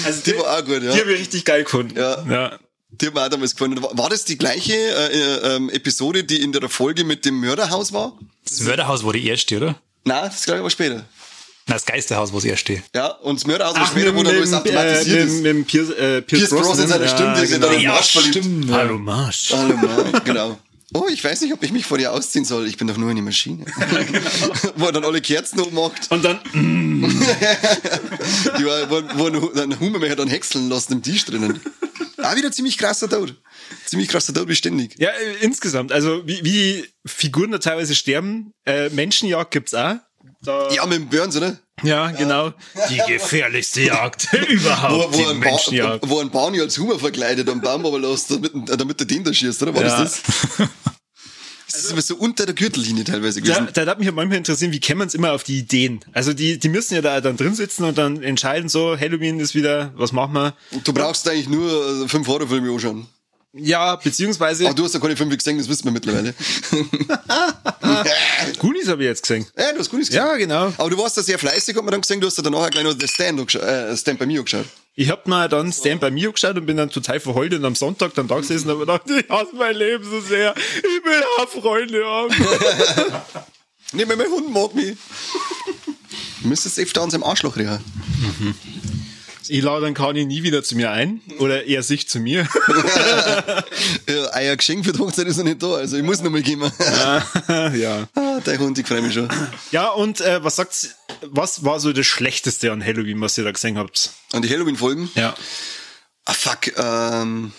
Also 0.05 0.21
Die 0.27 0.37
war 0.39 0.59
auch 0.59 0.65
gut, 0.65 0.83
ja. 0.83 0.93
Die 0.93 1.01
habe 1.01 1.13
ich 1.13 1.21
richtig 1.21 1.45
geil 1.45 1.65
gefunden. 1.65 1.97
Ja. 1.99 2.25
ja. 2.29 2.59
Die 2.91 3.07
hat 3.07 3.15
mir 3.15 3.25
auch 3.25 3.29
damals 3.29 3.53
gefallen. 3.57 3.83
War 3.83 3.97
war 3.97 4.11
das 4.11 4.25
die 4.25 4.37
gleiche 4.37 4.75
äh, 4.75 5.07
äh, 5.49 5.57
ähm, 5.57 5.71
Episode, 5.71 6.25
die 6.25 6.43
in 6.43 6.53
der 6.53 6.69
Folge 6.69 7.05
mit 7.05 7.25
dem 7.25 7.41
Mörderhaus 7.41 7.93
war? 7.93 8.19
Das 8.49 8.61
Mörderhaus 8.61 9.05
war 9.05 9.13
die 9.13 9.27
erste, 9.27 9.57
oder? 9.57 9.77
Nein, 10.05 10.25
das 10.25 10.45
glaube 10.45 10.59
ich 10.59 10.63
war 10.65 10.71
später. 10.71 11.05
Nein, 11.67 11.77
das 11.77 11.87
Geisterhaus 11.87 12.33
war 12.33 12.41
das 12.41 12.45
erste. 12.45 12.83
Ja, 12.95 13.09
und 13.09 13.39
das 13.39 13.47
Mörderhaus 13.47 13.75
Ach, 13.77 13.91
später, 13.91 14.15
wo 14.15 14.23
dann 14.23 14.35
alles 14.35 14.53
automatisiert 14.53 15.19
äh, 15.19 15.25
ist. 15.25 15.43
mit, 15.43 15.57
mit 15.57 15.67
Pierce, 15.67 15.91
äh, 15.91 16.23
Pierce, 16.23 16.49
Pierce 16.49 16.51
Brosnan, 16.51 16.89
seine 16.89 17.09
Stimme, 17.09 17.35
die 17.41 17.47
sind 17.47 17.61
genau. 17.61 17.73
im 17.73 17.87
Marsch 17.87 18.13
verliebt. 18.13 18.35
stimmt. 18.37 18.69
Ja. 18.69 18.77
Hallo 18.77 18.99
Marsch. 18.99 19.53
Hallo, 19.53 19.77
Mann, 19.77 20.21
genau. 20.25 20.59
Oh, 20.95 21.07
ich 21.11 21.25
weiß 21.25 21.41
nicht, 21.41 21.55
ob 21.55 21.63
ich 21.63 21.73
mich 21.73 21.87
vor 21.87 21.97
dir 21.97 22.13
ausziehen 22.13 22.45
soll. 22.45 22.67
Ich 22.67 22.77
bin 22.77 22.87
doch 22.87 22.99
nur 22.99 23.11
eine 23.11 23.23
Maschine. 23.23 23.65
wo 24.77 24.87
er 24.87 24.93
dann 24.93 25.05
alle 25.05 25.21
Kerzen 25.23 25.61
ummacht. 25.61 26.11
Und 26.11 26.23
dann, 26.25 26.39
Die 26.53 28.65
war, 28.65 28.91
wo, 28.91 29.03
wo 29.15 29.27
ein, 29.27 29.59
ein 29.73 29.81
Hummer 29.81 30.01
mich 30.01 30.11
hat 30.11 30.19
dann 30.19 30.29
häckseln 30.29 30.69
lassen 30.69 30.93
im 30.95 31.03
Tisch 31.03 31.25
drinnen. 31.25 31.61
Auch 32.19 32.37
wieder 32.37 32.53
ziemlich 32.53 32.77
krasser 32.77 33.09
Tod. 33.09 33.35
Ziemlich 33.87 34.09
krasser 34.09 34.35
Tod 34.35 34.47
beständig. 34.47 34.97
ja, 34.99 35.09
äh, 35.11 35.37
insgesamt, 35.41 35.93
also 35.93 36.27
wie, 36.27 36.45
wie 36.45 36.53
die 36.53 36.85
Figuren 37.07 37.53
da 37.53 37.59
teilweise 37.59 37.95
sterben, 37.95 38.53
äh, 38.67 38.91
Menschenjagd 38.91 39.51
gibt's 39.51 39.73
auch. 39.75 39.97
Da, 40.45 40.71
Ja, 40.73 40.85
mit 40.87 40.99
dem 40.99 41.09
Burns, 41.09 41.37
oder? 41.37 41.59
ja, 41.85 42.11
genau. 42.11 42.53
Die 42.91 43.01
gefährlichste 43.07 43.83
Jagd 43.83 44.29
überhaupt, 44.49 45.15
Wo, 45.15 45.19
wo, 45.19 45.29
ein 45.29 45.41
ba 45.41 45.47
Menschenjagd. 45.51 46.09
wo 46.09 46.19
ein 46.21 46.31
Barney 46.31 46.61
als 46.61 46.77
Hummer 46.79 46.99
verkleidet 46.99 47.49
am 47.49 47.61
Baum 47.61 47.87
aber 47.87 47.99
lässt, 48.01 48.31
damit, 48.31 48.53
damit 48.67 48.99
der 49.01 49.07
den 49.07 49.23
da 49.25 49.33
schießt, 49.33 49.63
oder? 49.63 49.75
War 49.75 49.83
Ja. 49.83 50.01
das 50.03 50.23
das? 50.23 50.69
Das 51.75 51.85
ist 51.85 51.93
aber 51.93 52.03
so 52.03 52.17
unter 52.17 52.45
der 52.45 52.55
Gürtellinie 52.55 53.03
teilweise 53.03 53.41
Da, 53.41 53.55
gewesen. 53.55 53.71
da 53.73 53.87
darf 53.87 53.97
mich 53.97 54.05
ja 54.05 54.13
manchmal 54.13 54.37
interessieren, 54.37 54.73
wie 54.73 54.79
kämen 54.81 54.99
man 54.99 55.09
immer 55.09 55.33
auf 55.33 55.43
die 55.43 55.61
Ideen? 55.61 56.01
Also 56.13 56.35
die, 56.35 56.59
die 56.59 56.69
müssen 56.69 56.95
ja 56.95 57.01
da 57.01 57.19
dann 57.23 57.39
drin 57.39 57.55
sitzen 57.55 57.85
und 57.85 57.97
dann 57.97 58.23
entscheiden 58.23 58.69
so, 58.69 58.95
Halloween 59.01 59.41
ist 59.41 59.55
wieder, 59.55 59.91
was 59.97 60.13
machen 60.13 60.35
wir? 60.35 60.55
Du 60.85 60.93
brauchst 60.93 61.27
eigentlich 61.27 61.49
nur 61.49 62.03
äh, 62.05 62.09
fünf 62.09 62.27
Horrorfilme 62.29 62.71
anschauen. 62.71 63.07
Ja, 63.55 63.97
beziehungsweise 63.97 64.65
Aber 64.67 64.75
du 64.75 64.85
hast 64.85 64.95
ja 64.95 65.01
keine 65.01 65.15
fünf 65.17 65.37
gesehen, 65.37 65.59
das 65.59 65.69
wissen 65.69 65.85
wir 65.85 65.93
mittlerweile. 65.93 66.35
Goonies 68.59 68.89
habe 68.89 69.03
ich 69.03 69.09
jetzt 69.09 69.23
gesehen. 69.23 69.47
ja, 69.59 69.73
du 69.73 69.79
hast 69.79 69.91
Gutes 69.91 70.09
gesehen. 70.09 70.25
Ja, 70.25 70.37
genau. 70.37 70.73
Aber 70.79 70.89
du 70.89 70.97
warst 70.97 71.19
da 71.19 71.23
sehr 71.23 71.39
fleißig, 71.39 71.77
hat 71.77 71.85
man 71.85 71.93
dann 71.93 72.01
gesehen, 72.01 72.21
du 72.21 72.27
hast 72.27 72.39
da 72.39 72.43
danach 72.43 72.71
gleich 72.71 72.85
noch 72.85 72.95
The 72.99 73.07
Stand, 73.07 73.55
äh, 73.55 73.95
Stand 73.97 74.19
bei 74.19 74.25
mir 74.27 74.39
angeschaut. 74.39 74.65
Ich 74.95 75.11
hab 75.11 75.27
mal 75.27 75.49
dann 75.51 75.71
Stand 75.73 76.01
bei 76.01 76.11
mir 76.11 76.33
geschaut 76.33 76.57
und 76.57 76.65
bin 76.65 76.79
dann 76.79 76.89
total 76.91 77.21
verheult 77.21 77.53
und 77.53 77.65
am 77.65 77.75
Sonntag 77.75 78.15
dann 78.15 78.27
da 78.27 78.37
gesessen 78.41 78.71
und 78.71 78.89
hab 78.89 79.05
gedacht, 79.05 79.25
ich 79.25 79.31
hasse 79.31 79.55
mein 79.55 79.77
Leben 79.77 80.05
so 80.05 80.21
sehr. 80.21 80.55
Ich 80.79 81.05
will 81.05 81.23
auch 81.39 81.49
Freunde 81.49 82.05
haben. 82.05 82.35
Nee, 83.95 84.07
mein 84.07 84.19
Hund 84.21 84.51
mag 84.51 84.75
mich. 84.75 84.97
Du 86.41 86.49
müsstest 86.49 86.79
öfter 86.79 87.03
an 87.03 87.11
seinem 87.11 87.25
Arschloch 87.25 87.57
riechen. 87.59 87.79
Ich 89.49 89.63
lade 89.63 89.83
dann 89.83 89.95
Kani 89.95 90.25
nie 90.25 90.43
wieder 90.43 90.63
zu 90.63 90.77
mir 90.77 90.91
ein. 90.91 91.21
Oder 91.39 91.65
er 91.65 91.83
sich 91.83 92.09
zu 92.09 92.21
mir. 92.21 92.49
Ja, 94.09 94.31
ein 94.31 94.57
Geschenk 94.57 94.85
für 94.85 94.93
die 94.93 94.99
Hochzeit 94.99 95.27
ist 95.27 95.37
noch 95.39 95.45
nicht 95.45 95.63
da, 95.63 95.75
also 95.75 95.97
ich 95.97 96.03
muss 96.03 96.23
noch 96.23 96.31
mal 96.31 96.43
gehen. 96.43 96.61
ja. 97.49 98.09
ah, 98.15 98.41
der 98.45 98.59
Hund, 98.59 98.79
ich 98.79 98.87
freue 98.87 99.03
mich 99.03 99.15
schon. 99.15 99.29
Ja, 99.71 99.89
und 99.89 100.21
äh, 100.21 100.43
was 100.45 100.57
sagt's, 100.57 100.97
was 101.23 101.65
war 101.65 101.81
so 101.81 101.93
das 101.93 102.07
Schlechteste 102.07 102.73
an 102.73 102.85
Halloween, 102.85 103.21
was 103.21 103.37
ihr 103.39 103.45
da 103.45 103.53
gesehen 103.53 103.79
habt? 103.79 104.11
An 104.33 104.43
die 104.43 104.51
Halloween-Folgen? 104.51 105.11
Ja. 105.15 105.35
Ah, 106.25 106.33
fuck, 106.33 106.77
ähm, 106.77 107.53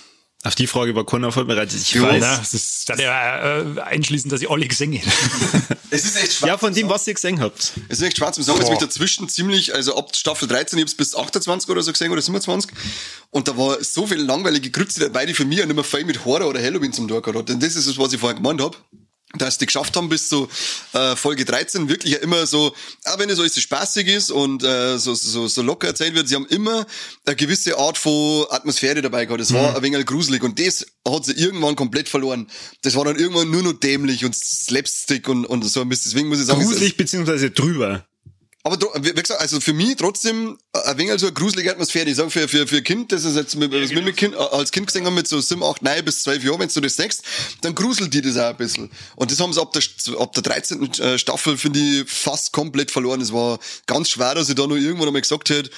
Auf 0.45 0.55
die 0.55 0.67
Frage 0.67 0.93
war 0.93 1.05
Connor 1.05 1.31
vorbereitet. 1.31 1.79
Ich 1.79 1.93
Jo, 1.93 2.03
weiß. 2.03 2.19
Nein, 2.19 2.37
das 2.39 2.53
ist, 2.53 2.89
das 2.89 2.99
ja 2.99 3.61
äh, 3.61 3.79
einschließen, 3.79 4.29
dass 4.29 4.41
ich 4.41 4.49
alle 4.49 4.67
gesehen 4.67 4.93
habe. 4.93 5.77
es 5.89 6.03
ist 6.03 6.17
echt 6.17 6.33
schwarz. 6.33 6.49
Ja, 6.49 6.57
von 6.57 6.73
dem, 6.73 6.89
was 6.89 7.07
ihr 7.07 7.13
gesehen 7.13 7.39
habt. 7.39 7.71
Es 7.87 7.99
ist 7.99 8.03
echt 8.03 8.17
schwarz 8.17 8.37
im 8.37 8.43
jetzt 8.43 8.59
Boah. 8.59 8.69
mich 8.69 8.79
dazwischen 8.79 9.29
ziemlich, 9.29 9.73
also 9.73 9.95
ab 9.95 10.13
Staffel 10.13 10.49
13, 10.49 10.77
ich 10.79 10.83
hab's 10.83 10.95
bis 10.95 11.15
28 11.15 11.69
oder 11.69 11.81
so 11.81 11.93
gesehen 11.93 12.11
oder 12.11 12.21
27. 12.21 12.71
Und 13.29 13.47
da 13.47 13.57
war 13.57 13.81
so 13.81 14.05
viel 14.05 14.21
langweilige 14.21 14.69
Grütze 14.69 14.99
dabei, 14.99 15.25
die 15.25 15.33
für 15.33 15.45
mich 15.45 15.59
ja 15.59 15.65
nicht 15.65 15.75
mehr 15.75 15.83
viel 15.85 16.03
mit 16.03 16.25
Horror 16.25 16.49
oder 16.49 16.61
Halloween 16.61 16.91
zum 16.91 17.07
Tag 17.07 17.25
hat. 17.25 17.47
Denn 17.47 17.61
das 17.61 17.77
ist 17.77 17.87
es, 17.87 17.97
was 17.97 18.11
ich 18.11 18.19
vorher 18.19 18.35
gemeint 18.35 18.61
hab 18.61 18.77
dass 19.37 19.57
die 19.57 19.65
geschafft 19.65 19.95
haben 19.95 20.09
bis 20.09 20.29
zu 20.29 20.47
äh, 20.93 21.15
Folge 21.15 21.43
13 21.43 21.89
wirklich 21.89 22.13
ja 22.13 22.19
immer 22.19 22.45
so, 22.45 22.73
auch 23.05 23.19
wenn 23.19 23.29
es 23.29 23.39
alles 23.39 23.55
so 23.55 23.61
spaßig 23.61 24.07
ist 24.07 24.31
und 24.31 24.63
äh, 24.63 24.99
so, 24.99 25.15
so, 25.15 25.47
so 25.47 25.61
locker 25.63 25.87
erzählt 25.87 26.13
wird, 26.13 26.27
sie 26.27 26.35
haben 26.35 26.45
immer 26.47 26.85
eine 27.25 27.35
gewisse 27.35 27.77
Art 27.77 27.97
von 27.97 28.45
Atmosphäre 28.49 29.01
dabei 29.01 29.25
gehabt. 29.25 29.41
Das 29.41 29.53
war 29.53 29.75
ein 29.75 29.81
wenig 29.81 30.05
gruselig 30.05 30.43
und 30.43 30.59
das 30.59 30.85
hat 31.07 31.25
sie 31.25 31.33
irgendwann 31.33 31.75
komplett 31.75 32.09
verloren. 32.09 32.47
Das 32.83 32.95
war 32.95 33.05
dann 33.05 33.17
irgendwann 33.17 33.49
nur 33.49 33.63
noch 33.63 33.73
dämlich 33.73 34.23
und 34.23 34.35
Slapstick 34.35 35.27
und, 35.27 35.45
und 35.45 35.63
so 35.63 35.81
ein 35.81 35.89
bisschen. 35.89 36.11
Deswegen 36.11 36.29
muss 36.29 36.39
ich 36.39 36.45
sagen, 36.45 36.61
Gruselig 36.61 36.95
beziehungsweise 36.95 37.49
drüber. 37.49 38.05
Aber 38.65 38.77
wie 39.03 39.11
gesagt, 39.11 39.41
also 39.41 39.59
für 39.59 39.73
mich 39.73 39.97
trotzdem 39.97 40.57
ein 40.71 40.97
wenig 40.97 41.19
so 41.19 41.25
eine 41.25 41.33
gruselige 41.33 41.69
Atmosphäre. 41.71 42.09
Ich 42.09 42.15
sage 42.15 42.29
für, 42.29 42.47
für, 42.47 42.65
für 42.65 42.77
ein 42.77 42.83
Kind, 42.83 43.11
das 43.11 43.25
ist 43.25 43.35
jetzt 43.35 43.57
mit, 43.57 43.73
was 43.73 43.89
wir 43.89 44.01
mit 44.01 44.15
kind, 44.15 44.37
als 44.37 44.71
Kind 44.71 44.87
gesehen 44.87 45.05
haben, 45.05 45.15
mit 45.15 45.27
so 45.27 45.41
7, 45.41 45.61
8, 45.61 45.81
9 45.81 46.05
bis 46.05 46.23
12 46.23 46.45
Jahren, 46.45 46.59
wenn 46.61 46.69
du 46.69 46.79
das 46.79 46.95
sagst, 46.95 47.23
dann 47.61 47.75
gruselt 47.75 48.13
die 48.13 48.21
das 48.21 48.37
auch 48.37 48.51
ein 48.51 48.57
bisschen. 48.57 48.89
Und 49.17 49.31
das 49.31 49.39
haben 49.41 49.51
sie 49.51 49.61
ab 49.61 49.73
der, 49.73 49.83
ab 50.17 50.31
der 50.31 50.43
13. 50.43 50.93
äh, 50.93 51.17
Staffel, 51.17 51.57
finde 51.57 51.79
ich, 51.79 52.09
fast 52.09 52.53
komplett 52.53 52.89
verloren. 52.89 53.19
Es 53.19 53.33
war 53.33 53.59
ganz 53.85 54.09
schwer, 54.11 54.33
dass 54.33 54.47
ich 54.47 54.55
da 54.55 54.65
noch 54.65 54.77
irgendwann 54.77 55.07
einmal 55.07 55.21
gesagt 55.21 55.49
hätte, 55.49 55.69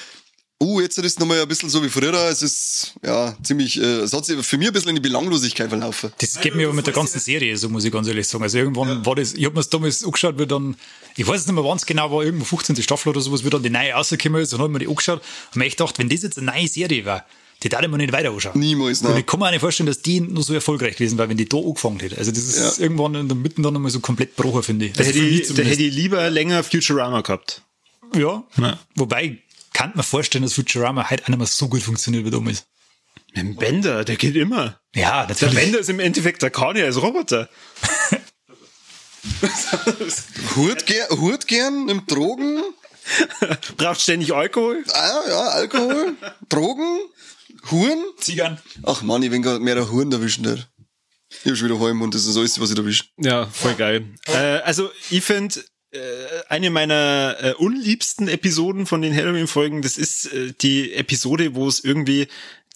uh, 0.61 0.81
jetzt 0.81 0.97
ist 0.97 1.05
es 1.05 1.19
nochmal 1.19 1.41
ein 1.41 1.47
bisschen 1.47 1.69
so 1.69 1.83
wie 1.83 1.89
früher. 1.89 2.13
Es 2.29 2.41
ist, 2.41 2.93
ja, 3.03 3.35
ziemlich, 3.43 3.79
äh, 3.79 3.99
es 4.01 4.13
hat 4.13 4.25
sich 4.25 4.43
für 4.45 4.57
mich 4.57 4.67
ein 4.67 4.73
bisschen 4.73 4.89
in 4.89 4.95
die 4.95 5.01
Belanglosigkeit 5.01 5.69
verlaufen. 5.69 6.11
Das 6.19 6.39
geht 6.39 6.55
mir 6.55 6.67
aber 6.67 6.75
mit 6.75 6.87
der 6.87 6.93
ganzen 6.93 7.19
Serie, 7.19 7.55
so 7.57 7.69
muss 7.69 7.83
ich 7.85 7.91
ganz 7.91 8.07
ehrlich 8.07 8.27
sagen. 8.27 8.43
Also 8.43 8.57
irgendwann 8.57 9.05
war 9.05 9.15
das, 9.15 9.33
ich 9.33 9.43
habe 9.45 9.53
mir 9.55 9.59
das 9.59 9.69
damals 9.69 10.03
angeschaut, 10.03 10.39
wie 10.39 10.47
dann, 10.47 10.75
ich 11.15 11.27
weiß 11.27 11.41
es 11.41 11.47
nicht 11.47 11.55
mehr 11.55 11.63
ganz 11.63 11.85
genau, 11.85 12.11
war 12.11 12.23
irgendwo 12.23 12.45
15. 12.45 12.75
Staffel 12.81 13.09
oder 13.09 13.21
sowas, 13.21 13.43
wie 13.43 13.49
dann 13.49 13.63
die 13.63 13.69
neue 13.69 13.91
rausgekommen 13.93 14.41
ist 14.41 14.53
und 14.53 14.59
habe 14.61 14.69
mir 14.71 14.79
die 14.79 14.87
angeschaut 14.87 15.21
und 15.53 15.57
mir 15.59 15.65
echt 15.65 15.77
gedacht, 15.77 15.97
wenn 15.99 16.09
das 16.09 16.21
jetzt 16.23 16.37
eine 16.37 16.51
neue 16.51 16.67
Serie 16.67 17.05
war, 17.05 17.25
die 17.63 17.69
darf 17.69 17.81
ich 17.83 17.87
mir 17.87 17.97
nicht 17.97 18.11
weiter 18.11 18.31
anschauen. 18.31 18.59
Niemals, 18.59 19.01
Und 19.01 19.09
nein. 19.11 19.19
ich 19.19 19.25
kann 19.25 19.39
mir 19.39 19.47
auch 19.47 19.51
nicht 19.51 19.61
vorstellen, 19.61 19.87
dass 19.87 20.01
die 20.01 20.19
nur 20.19 20.43
so 20.43 20.53
erfolgreich 20.53 20.95
gewesen 20.97 21.17
wäre, 21.17 21.29
wenn 21.29 21.37
die 21.37 21.47
da 21.47 21.57
angefangen 21.57 21.99
hätte. 22.01 22.17
Also 22.17 22.31
das 22.31 22.43
ist 22.43 22.77
Ja. 22.79 22.83
irgendwann 22.83 23.15
in 23.15 23.27
der 23.29 23.37
Mitte 23.37 23.61
dann 23.61 23.73
nochmal 23.73 23.91
so 23.91 24.01
komplett 24.01 24.35
gebrochen, 24.35 24.61
finde 24.61 24.85
ich. 24.87 24.93
Da 24.93 24.99
Also 24.99 25.09
hätte, 25.11 25.19
für 25.19 25.25
mich 25.31 25.41
ich, 25.49 25.53
da 25.55 25.63
hätte 25.63 25.83
ich 25.83 25.93
lieber 25.93 26.29
länger 26.29 26.63
Futurama 26.63 27.21
gehabt. 27.21 27.61
ja. 28.13 28.43
Ja. 28.57 28.79
Wobei, 28.95 29.37
kann 29.75 29.91
mir 29.95 30.03
vorstellen, 30.03 30.43
dass 30.43 30.53
Futurama 30.53 31.05
nicht 31.11 31.27
mehr 31.27 31.45
so 31.45 31.67
gut 31.67 31.83
funktioniert 31.83 32.25
wie 32.25 32.31
damals. 32.31 32.65
Mit 33.27 33.37
dem 33.37 33.55
Bender, 33.57 34.05
der 34.05 34.15
geht 34.15 34.35
immer. 34.35 34.79
Ja, 34.95 35.25
Der 35.25 35.35
natürlich. 35.35 35.55
Bender 35.55 35.79
ist 35.79 35.89
im 35.89 35.99
Endeffekt 35.99 36.41
der 36.41 36.49
Kani 36.49 36.81
als 36.81 37.01
Roboter. 37.01 37.49
Hurt, 40.55 40.85
ger 40.85 41.07
Hurt 41.09 41.47
gern 41.47 41.89
im 41.89 42.05
Drogen, 42.07 42.61
Braucht 43.77 44.01
ständig 44.01 44.33
Alkohol. 44.33 44.83
ah, 44.93 45.19
ja, 45.27 45.41
Alkohol, 45.49 46.15
Drogen, 46.49 46.99
Huren. 47.69 48.03
Ziegern. 48.19 48.59
Ach 48.83 49.01
Mann, 49.03 49.23
ich 49.23 49.29
bin 49.29 49.41
gerade 49.41 49.59
mehr 49.59 49.75
der 49.75 49.91
Huren 49.91 50.11
erwischen 50.11 50.47
hat. 50.47 50.69
Ich 51.43 51.51
hab 51.51 51.57
schon 51.57 51.69
wieder 51.69 51.79
Heim 51.79 52.01
und 52.01 52.15
das 52.15 52.25
ist 52.25 52.37
alles, 52.37 52.59
was 52.59 52.71
ich 52.71 52.77
erwische. 52.77 53.05
Ja, 53.17 53.45
voll 53.47 53.75
geil. 53.75 54.07
Äh, 54.27 54.59
also 54.61 54.89
ich 55.09 55.23
finde 55.23 55.63
eine 56.49 56.69
meiner 56.69 57.35
äh, 57.41 57.53
unliebsten 57.53 58.27
Episoden 58.27 58.85
von 58.85 59.01
den 59.01 59.15
Halloween-Folgen, 59.15 59.81
das 59.81 59.97
ist 59.97 60.31
äh, 60.33 60.53
die 60.61 60.93
Episode, 60.93 61.55
wo 61.55 61.67
es 61.67 61.83
irgendwie 61.83 62.27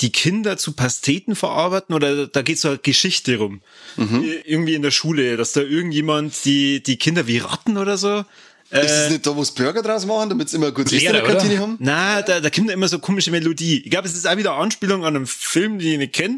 die 0.02 0.12
Kinder 0.12 0.58
zu 0.58 0.72
Pasteten 0.74 1.36
verarbeiten 1.36 1.94
oder 1.94 2.28
da 2.28 2.42
geht 2.42 2.58
so 2.60 2.70
eine 2.70 2.78
Geschichte 2.78 3.38
rum. 3.38 3.62
Ir- 3.98 4.46
Irgendwie 4.46 4.74
in 4.76 4.82
der 4.82 4.92
Schule, 4.92 5.36
dass 5.36 5.52
da 5.52 5.62
irgendjemand 5.62 6.46
die, 6.46 6.82
die 6.82 6.98
Kinder 6.98 7.28
wie 7.28 7.40
Ratten 7.40 7.78
oder 7.78 7.98
so 7.98 8.24
ist 8.72 8.92
das 8.92 9.10
nicht 9.10 9.26
da, 9.26 9.36
wo 9.36 9.44
Burger 9.44 9.82
draus 9.82 10.06
machen, 10.06 10.30
damit 10.30 10.48
sie 10.50 10.58
immer 10.58 10.72
gut 10.72 10.86
Essen 10.94 11.00
in 11.08 11.14
der 11.14 11.24
oder? 11.24 11.34
Kantine 11.34 11.60
haben? 11.60 11.76
Na, 11.80 12.22
da, 12.22 12.40
da 12.40 12.52
kommt 12.52 12.70
da 12.70 12.74
immer 12.74 12.88
so 12.88 13.00
komische 13.00 13.32
Melodie. 13.32 13.82
Ich 13.84 13.90
glaube, 13.90 14.08
es 14.08 14.14
ist 14.14 14.28
auch 14.28 14.38
wieder 14.38 14.54
eine 14.54 14.62
Anspielung 14.62 15.06
an 15.06 15.16
einen 15.16 15.26
Film, 15.26 15.80
den 15.80 15.88
ich 15.94 15.98
nicht 15.98 16.14
kenne. 16.14 16.36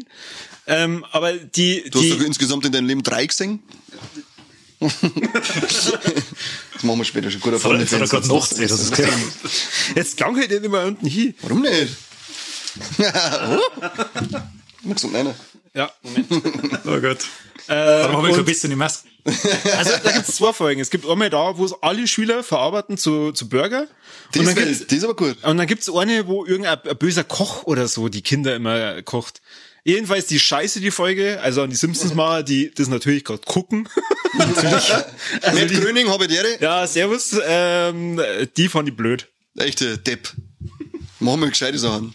Ähm, 0.66 1.04
aber 1.12 1.34
die, 1.34 1.82
Du 1.90 1.98
hast 1.98 2.06
die 2.06 2.10
doch 2.18 2.24
insgesamt 2.24 2.64
in 2.64 2.72
deinem 2.72 2.86
Leben 2.86 3.02
drei 3.02 3.26
gesehen? 3.26 3.62
das 6.72 6.82
machen 6.82 6.98
wir 6.98 7.04
später 7.04 7.30
schon. 7.30 7.40
Guter 7.40 7.58
Soll 7.58 7.78
Freund. 7.78 7.92
er 7.92 8.06
gerade 8.08 8.28
nachgesehen, 8.28 8.68
das 8.68 8.80
ist 8.80 8.92
klar. 8.92 9.08
jetzt 9.94 10.16
gang 10.16 10.36
halt 10.36 10.50
nicht 10.50 10.64
immer 10.64 10.84
unten 10.84 11.06
hin. 11.06 11.34
Warum 11.42 11.62
nicht? 11.62 11.96
Mal 12.98 14.94
gesund, 14.94 15.14
einer. 15.14 15.34
Ja, 15.74 15.90
Moment. 16.02 16.26
Oh 16.86 17.00
Gott. 17.00 17.18
Warum 17.66 18.16
habe 18.16 18.26
ich 18.26 18.30
und- 18.30 18.34
verbissen 18.34 18.70
die 18.70 18.76
Maske? 18.76 19.08
Also 19.24 19.92
da 20.02 20.10
gibt 20.10 20.28
es 20.28 20.34
zwei 20.34 20.52
Folgen. 20.52 20.80
Es 20.80 20.90
gibt 20.90 21.08
einmal 21.08 21.30
da, 21.30 21.56
wo 21.56 21.64
es 21.64 21.72
alle 21.80 22.08
Schüler 22.08 22.42
verarbeiten 22.42 22.98
zu, 22.98 23.30
zu 23.30 23.48
Burger. 23.48 23.86
Die 24.34 24.40
und 24.40 24.48
ist, 24.48 24.56
dann 24.56 24.64
gibt's, 24.64 24.86
die 24.88 24.96
ist 24.96 25.04
aber 25.04 25.14
gut. 25.14 25.44
und 25.44 25.58
dann 25.58 25.66
gibt's 25.68 25.88
eine, 25.88 26.26
wo 26.26 26.44
irgendein 26.44 26.80
ein 26.84 26.96
böser 26.96 27.22
Koch 27.22 27.62
oder 27.62 27.86
so 27.86 28.08
die 28.08 28.22
Kinder 28.22 28.56
immer 28.56 29.00
kocht. 29.02 29.40
Jedenfalls 29.84 30.26
die 30.26 30.38
Scheiße, 30.38 30.80
die 30.80 30.92
Folge, 30.92 31.40
also 31.40 31.62
an 31.62 31.70
die 31.70 31.76
Simpsons-Macher, 31.76 32.44
die 32.44 32.70
das 32.72 32.88
natürlich 32.88 33.24
gerade 33.24 33.42
gucken. 33.44 33.88
natürlich. 34.34 34.92
Also 35.42 35.58
Matt 35.58 35.70
die, 35.70 35.74
Gröning, 35.74 36.08
Habedere. 36.08 36.58
ja, 36.60 36.86
servus. 36.86 37.36
Ähm, 37.44 38.20
die 38.56 38.68
fand 38.68 38.88
ich 38.88 38.96
blöd. 38.96 39.28
Echte 39.56 39.98
Depp. 39.98 40.32
Machen 41.18 41.40
wir 41.40 41.48
gescheite 41.48 41.78
Sachen. 41.78 42.14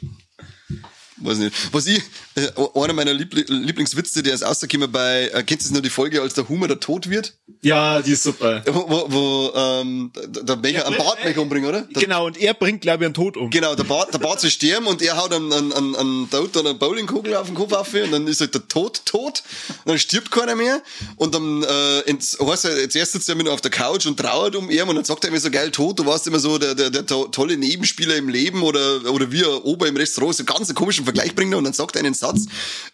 Weiß 1.17 1.39
nicht. 1.39 1.55
Was 1.73 1.87
ich, 1.87 2.01
äh, 2.37 2.79
einer 2.79 2.93
meiner 2.93 3.13
Liebli 3.13 3.45
Lieblingswitze, 3.47 4.21
der 4.21 4.35
ist 4.35 4.43
rausgekommen 4.43 4.91
bei, 4.91 5.29
äh, 5.33 5.43
kennst 5.43 5.69
du 5.69 5.73
noch 5.73 5.81
die 5.81 5.89
Folge, 5.89 6.21
als 6.21 6.35
der 6.35 6.47
Humor 6.47 6.67
der 6.67 6.79
tot 6.79 7.09
wird? 7.09 7.33
Ja, 7.61 8.01
die 8.01 8.11
ist 8.11 8.23
super. 8.23 8.63
Wo, 8.67 8.85
wo, 8.87 9.05
wo 9.09 9.51
ähm, 9.55 10.11
der, 10.13 10.55
Becher, 10.55 10.85
einen 10.85 10.97
Bartbecher 10.97 11.41
umbringen, 11.41 11.67
oder? 11.67 11.81
Der, 11.81 12.03
Genau, 12.03 12.27
und 12.27 12.37
er 12.37 12.53
bringt, 12.53 12.81
glaube 12.81 13.03
ich, 13.03 13.07
einen 13.07 13.15
Tod 13.15 13.37
um. 13.37 13.49
Genau, 13.49 13.73
der 13.73 13.85
Bart, 13.85 14.13
der 14.13 14.19
Bart 14.19 14.39
soll 14.39 14.51
sterben 14.51 14.85
und 14.85 15.01
er 15.01 15.17
haut 15.17 15.33
einen, 15.33 15.51
einen, 15.51 15.73
einen, 15.73 15.95
einen 15.95 16.29
Tod 16.29 16.55
oder 16.55 16.69
eine 16.69 16.77
Bowlingkugel 16.77 17.35
auf 17.35 17.47
den 17.47 17.55
Kopf 17.55 17.73
auf 17.73 17.91
und 17.93 18.11
dann 18.11 18.27
ist 18.27 18.39
halt 18.39 18.53
der 18.53 18.67
Tod 18.67 19.01
tot 19.05 19.41
und 19.85 19.89
dann 19.89 19.99
stirbt 19.99 20.29
keiner 20.29 20.55
mehr 20.55 20.83
und 21.15 21.33
dann 21.33 21.63
äh, 21.63 22.01
ins, 22.01 22.37
heißt 22.39 22.65
er, 22.65 22.79
jetzt 22.81 22.95
erst 22.95 23.13
sitzt 23.13 23.29
er 23.29 23.39
immer 23.39 23.51
auf 23.51 23.61
der 23.61 23.71
Couch 23.71 24.05
und 24.05 24.19
trauert 24.19 24.55
um 24.55 24.69
ihn 24.69 24.81
und 24.83 24.95
dann 24.95 25.05
sagt 25.05 25.23
er 25.23 25.29
immer 25.29 25.39
so 25.39 25.49
geil, 25.49 25.71
Tod, 25.71 25.97
du 25.97 26.05
warst 26.05 26.27
immer 26.27 26.39
so 26.39 26.59
der, 26.59 26.75
der, 26.75 26.91
der 26.91 27.05
to 27.05 27.27
tolle 27.29 27.57
Nebenspieler 27.57 28.15
im 28.15 28.29
Leben 28.29 28.61
oder, 28.61 29.11
oder 29.11 29.31
wie 29.31 29.43
ein 29.43 29.61
Ober 29.63 29.87
im 29.87 29.97
Restaurant, 29.97 30.35
so 30.35 30.43
ganz 30.43 30.69
einen 30.69 30.75
komischen 30.75 31.03
Vergleich 31.03 31.33
bringt 31.33 31.53
er 31.53 31.57
und 31.57 31.63
dann 31.63 31.73
sagt 31.73 31.95
er 31.95 32.01
einen 32.01 32.13
Satz, 32.13 32.26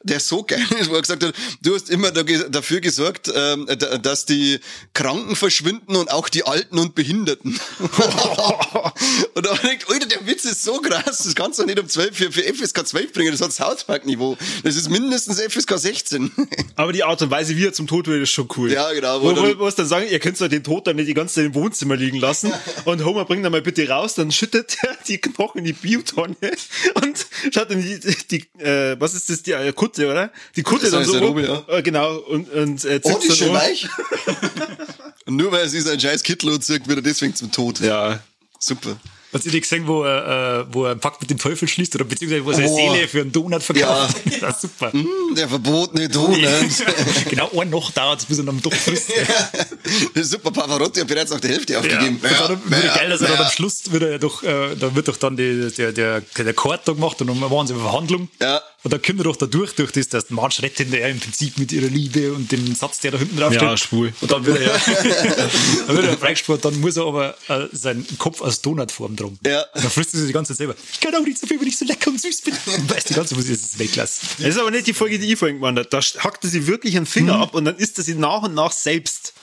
der 0.04 0.20
so 0.20 0.44
geil 0.44 0.66
ist, 0.80 0.90
wo 0.90 0.96
er 0.96 1.02
gesagt 1.02 1.24
hat, 1.24 1.34
du 1.62 1.74
hast 1.76 1.90
immer 1.90 2.12
da, 2.12 2.24
dafür 2.24 2.82
gesorgt, 2.82 3.32
ähm, 3.34 3.66
da- 3.68 3.98
dass 3.98 4.26
die 4.26 4.60
Kranken 4.94 5.36
verschwinden 5.36 5.96
und 5.96 6.12
auch 6.12 6.30
die 6.30 6.46
Alten 6.46 6.78
und 6.78 6.96
Behinderten. 6.96 7.60
und 9.34 9.46
da 9.46 9.54
denkt, 9.56 9.90
Alter, 9.90 10.06
der 10.08 10.26
Witz 10.26 10.46
ist 10.46 10.64
so 10.64 10.80
krass, 10.80 11.20
das 11.24 11.36
kannst 11.36 11.60
du 11.60 11.66
nicht 11.66 11.80
um 11.80 11.88
12 11.88 12.16
für, 12.16 12.32
für 12.32 12.42
FSK 12.54 12.86
12 12.88 13.14
bringen, 13.14 13.32
das 13.32 13.42
hat 13.42 13.54
South 13.54 13.84
Park 13.86 14.06
Niveau. 14.06 14.38
Das 14.64 14.76
ist 14.76 14.90
mindestens 14.90 15.40
FSK 15.42 15.78
16. 15.78 16.32
Aber 16.76 16.92
die 16.94 17.04
Art 17.04 17.22
und 17.22 17.32
Weise, 17.32 17.56
wie 17.56 17.66
er 17.66 17.74
zum 17.74 17.88
Tod 17.88 18.08
wird, 18.08 18.22
ist 18.24 18.32
schon 18.32 18.48
cool. 18.58 18.72
Ja, 18.72 18.92
genau, 18.94 19.22
wo 19.22 19.28
Wo, 19.28 19.32
dann- 19.34 19.60
wo, 19.60 19.70
dann 19.70 19.88
sagen, 19.88 20.08
ihr 20.10 20.20
könnt 20.20 20.40
doch 20.40 20.48
den 20.48 20.64
Tod 20.64 20.88
dann 20.88 20.96
nicht 20.96 21.08
die 21.08 21.14
ganze 21.14 21.36
Zeit 21.36 21.46
im 21.46 21.56
Wohnzimmer 21.56 21.96
liegen 21.96 22.18
lassen. 22.18 22.52
Und 22.86 23.04
Homer 23.06 23.26
bringt 23.26 23.46
dann 23.46 23.52
mal 23.52 23.62
bitte 23.62 23.88
raus, 23.88 24.16
dann 24.16 24.32
schüttet 24.32 24.78
er 24.82 24.98
die 25.08 25.18
Knochen 25.18 25.60
in 25.60 25.66
die 25.66 25.74
Biotonne 25.74 26.36
und 26.96 27.26
schaut 27.54 27.70
dann 27.72 27.82
die, 27.82 28.00
die 28.30 28.62
äh, 28.62 28.96
was 29.00 29.14
ist 29.14 29.23
das, 29.30 29.44
die 29.44 29.52
äh, 29.52 29.72
Kutte, 29.74 30.10
oder? 30.10 30.32
Die 30.56 30.64
Kutte 30.64 30.84
Das 30.84 30.92
dann 30.92 31.02
heißt 31.02 31.10
so 31.12 31.18
ja 31.18 31.22
rum. 31.22 31.38
Robi, 31.38 31.44
ja. 31.46 31.64
Äh, 31.68 31.82
genau, 31.84 32.16
und, 32.18 32.50
und 32.52 32.84
äh, 32.86 33.00
Oh, 33.04 33.20
die 33.22 33.28
ist 33.28 33.42
dann 33.42 33.50
um. 33.50 33.56
weich. 33.56 33.88
Und 35.26 35.38
nur 35.38 35.52
weil 35.54 35.70
sie 35.70 35.80
sein 35.80 35.98
scheiß 36.00 36.22
Kittel 36.22 36.50
und 36.50 36.64
zirkt, 36.66 36.86
wird 36.88 37.00
er 37.00 37.02
deswegen 37.02 37.34
zum 37.34 37.50
Tod. 37.50 37.80
Ja. 37.80 38.20
Super. 38.60 38.98
Hast 39.32 39.46
du 39.46 39.50
die 39.50 39.62
gesehen, 39.62 39.88
wo 39.88 40.04
er, 40.04 40.66
äh, 40.68 40.74
wo 40.74 40.84
er 40.86 40.92
einen 40.92 41.00
Pakt 41.00 41.20
mit 41.22 41.30
dem 41.30 41.40
Teufel 41.40 41.68
schließt 41.68 41.96
oder 41.96 42.04
beziehungsweise 42.06 42.46
wo 42.46 42.52
er 42.52 42.56
seine 42.58 42.68
Oh. 42.70 42.76
Seele 42.94 43.08
für 43.08 43.22
einen 43.22 43.32
Donut 43.32 43.64
verkauft? 43.64 44.18
Ja. 44.26 44.32
das 44.42 44.56
ist 44.56 44.62
super. 44.62 44.92
Hm, 44.92 45.08
Der 45.36 45.48
verbotene 45.48 46.08
Donut. 46.10 46.40
genau, 47.30 47.50
ein 47.60 47.70
noch 47.70 47.90
dauert 47.92 48.20
es, 48.20 48.26
bis 48.26 48.38
er 48.38 48.48
am 48.48 48.62
Doch 48.62 48.74
frisst. 48.74 49.12
Super, 50.14 50.52
Pavarotti 50.52 51.00
hat 51.00 51.08
bereits 51.08 51.32
nach 51.32 51.40
der 51.40 51.52
Hälfte 51.52 51.80
aufgegeben. 51.80 52.18
Und 52.22 52.24
dann 52.24 52.62
würde 52.70 52.88
geil, 52.90 53.10
dass 53.10 53.22
er 53.22 53.30
dann 53.30 53.46
am 53.46 53.52
Schluss 53.52 53.92
wird 53.92 54.04
er 54.04 54.12
ja 54.12 54.18
doch, 54.20 54.44
äh, 54.44 54.76
da 54.76 54.94
wird 54.94 55.08
doch 55.08 55.18
dann 55.18 55.36
die, 55.36 55.72
der, 55.76 55.94
der, 55.94 56.22
der 56.22 56.54
da 56.54 56.92
gemacht 56.94 57.20
und 57.22 57.28
dann 57.28 57.42
waren 57.42 57.66
sie 57.66 57.74
eine 57.74 57.82
Verhandlung. 57.82 58.30
Ja. 58.40 58.62
Und 58.84 58.92
dann 58.92 59.02
kommt 59.02 59.20
er 59.20 59.24
doch 59.24 59.36
da 59.38 59.46
durch, 59.46 59.74
durch 59.76 59.92
das, 59.94 60.10
dass 60.10 60.30
Marge 60.30 60.62
rettet 60.62 60.94
er 60.94 61.10
im 61.10 61.20
Prinzip 61.20 61.58
mit 61.58 61.72
ihrer 61.72 61.88
Liebe 61.88 62.34
und 62.34 62.52
dem 62.52 62.76
Satz, 62.76 63.00
der 63.00 63.12
da 63.12 63.18
hinten 63.18 63.38
drauf 63.38 63.54
steht. 63.54 63.64
Ja, 63.64 63.78
schwul. 63.78 64.14
Und 64.20 64.32
dann 64.32 64.46
wird 64.46 64.60
er 64.60 64.68
ja, 64.68 64.78
dann 65.88 65.96
wird 65.96 66.06
er 66.06 66.18
freigesprochen, 66.18 66.62
dann 66.62 66.82
muss 66.82 66.98
er 66.98 67.06
aber 67.06 67.36
äh, 67.48 67.68
seinen 67.72 68.06
Kopf 68.18 68.42
als 68.42 68.62
Donutform 68.62 69.16
drum. 69.16 69.40
Ja. 69.46 69.62
Und 69.74 69.84
dann 69.84 69.92
frisst 69.92 70.14
er 70.14 70.20
sich 70.20 70.28
die 70.28 70.34
ganze 70.34 70.52
Zeit 70.52 70.58
selber. 70.58 70.76
Ich 70.92 71.00
kann 71.00 71.16
auch 71.16 71.24
nicht 71.24 71.38
so 71.38 71.48
viel, 71.48 71.60
wenn 71.62 71.68
ich 71.68 71.78
so 71.78 71.86
lecker 71.86 72.10
und 72.10 72.20
süß 72.20 72.42
bin. 72.42 72.54
Und 72.54 72.94
weiß 72.94 73.06
die 73.06 73.14
ganze 73.14 73.30
Zeit, 73.30 73.38
muss 73.38 73.50
ich 73.50 73.62
das 73.62 73.80
weglassen. 73.80 74.28
Das 74.40 74.48
ist 74.48 74.58
aber 74.58 74.72
nicht 74.72 74.88
die 74.88 74.94
Folge, 74.94 75.18
die 75.18 75.32
ich 75.32 75.40
vorhin 75.40 75.58
gemacht 75.62 75.78
habe. 75.78 75.88
Da 75.90 76.00
hackte 76.00 76.50
sie 76.50 76.68
wirklich 76.68 76.98
einen 76.98 77.06
Finger 77.06 77.38
ab 77.40 77.56
und 77.56 77.64
dann 77.64 77.78
isst 77.78 77.98
er 78.00 78.04
sie 78.04 78.16
nach 78.16 78.44
und 78.44 78.54
nach 78.54 78.74
selbst. 78.74 79.34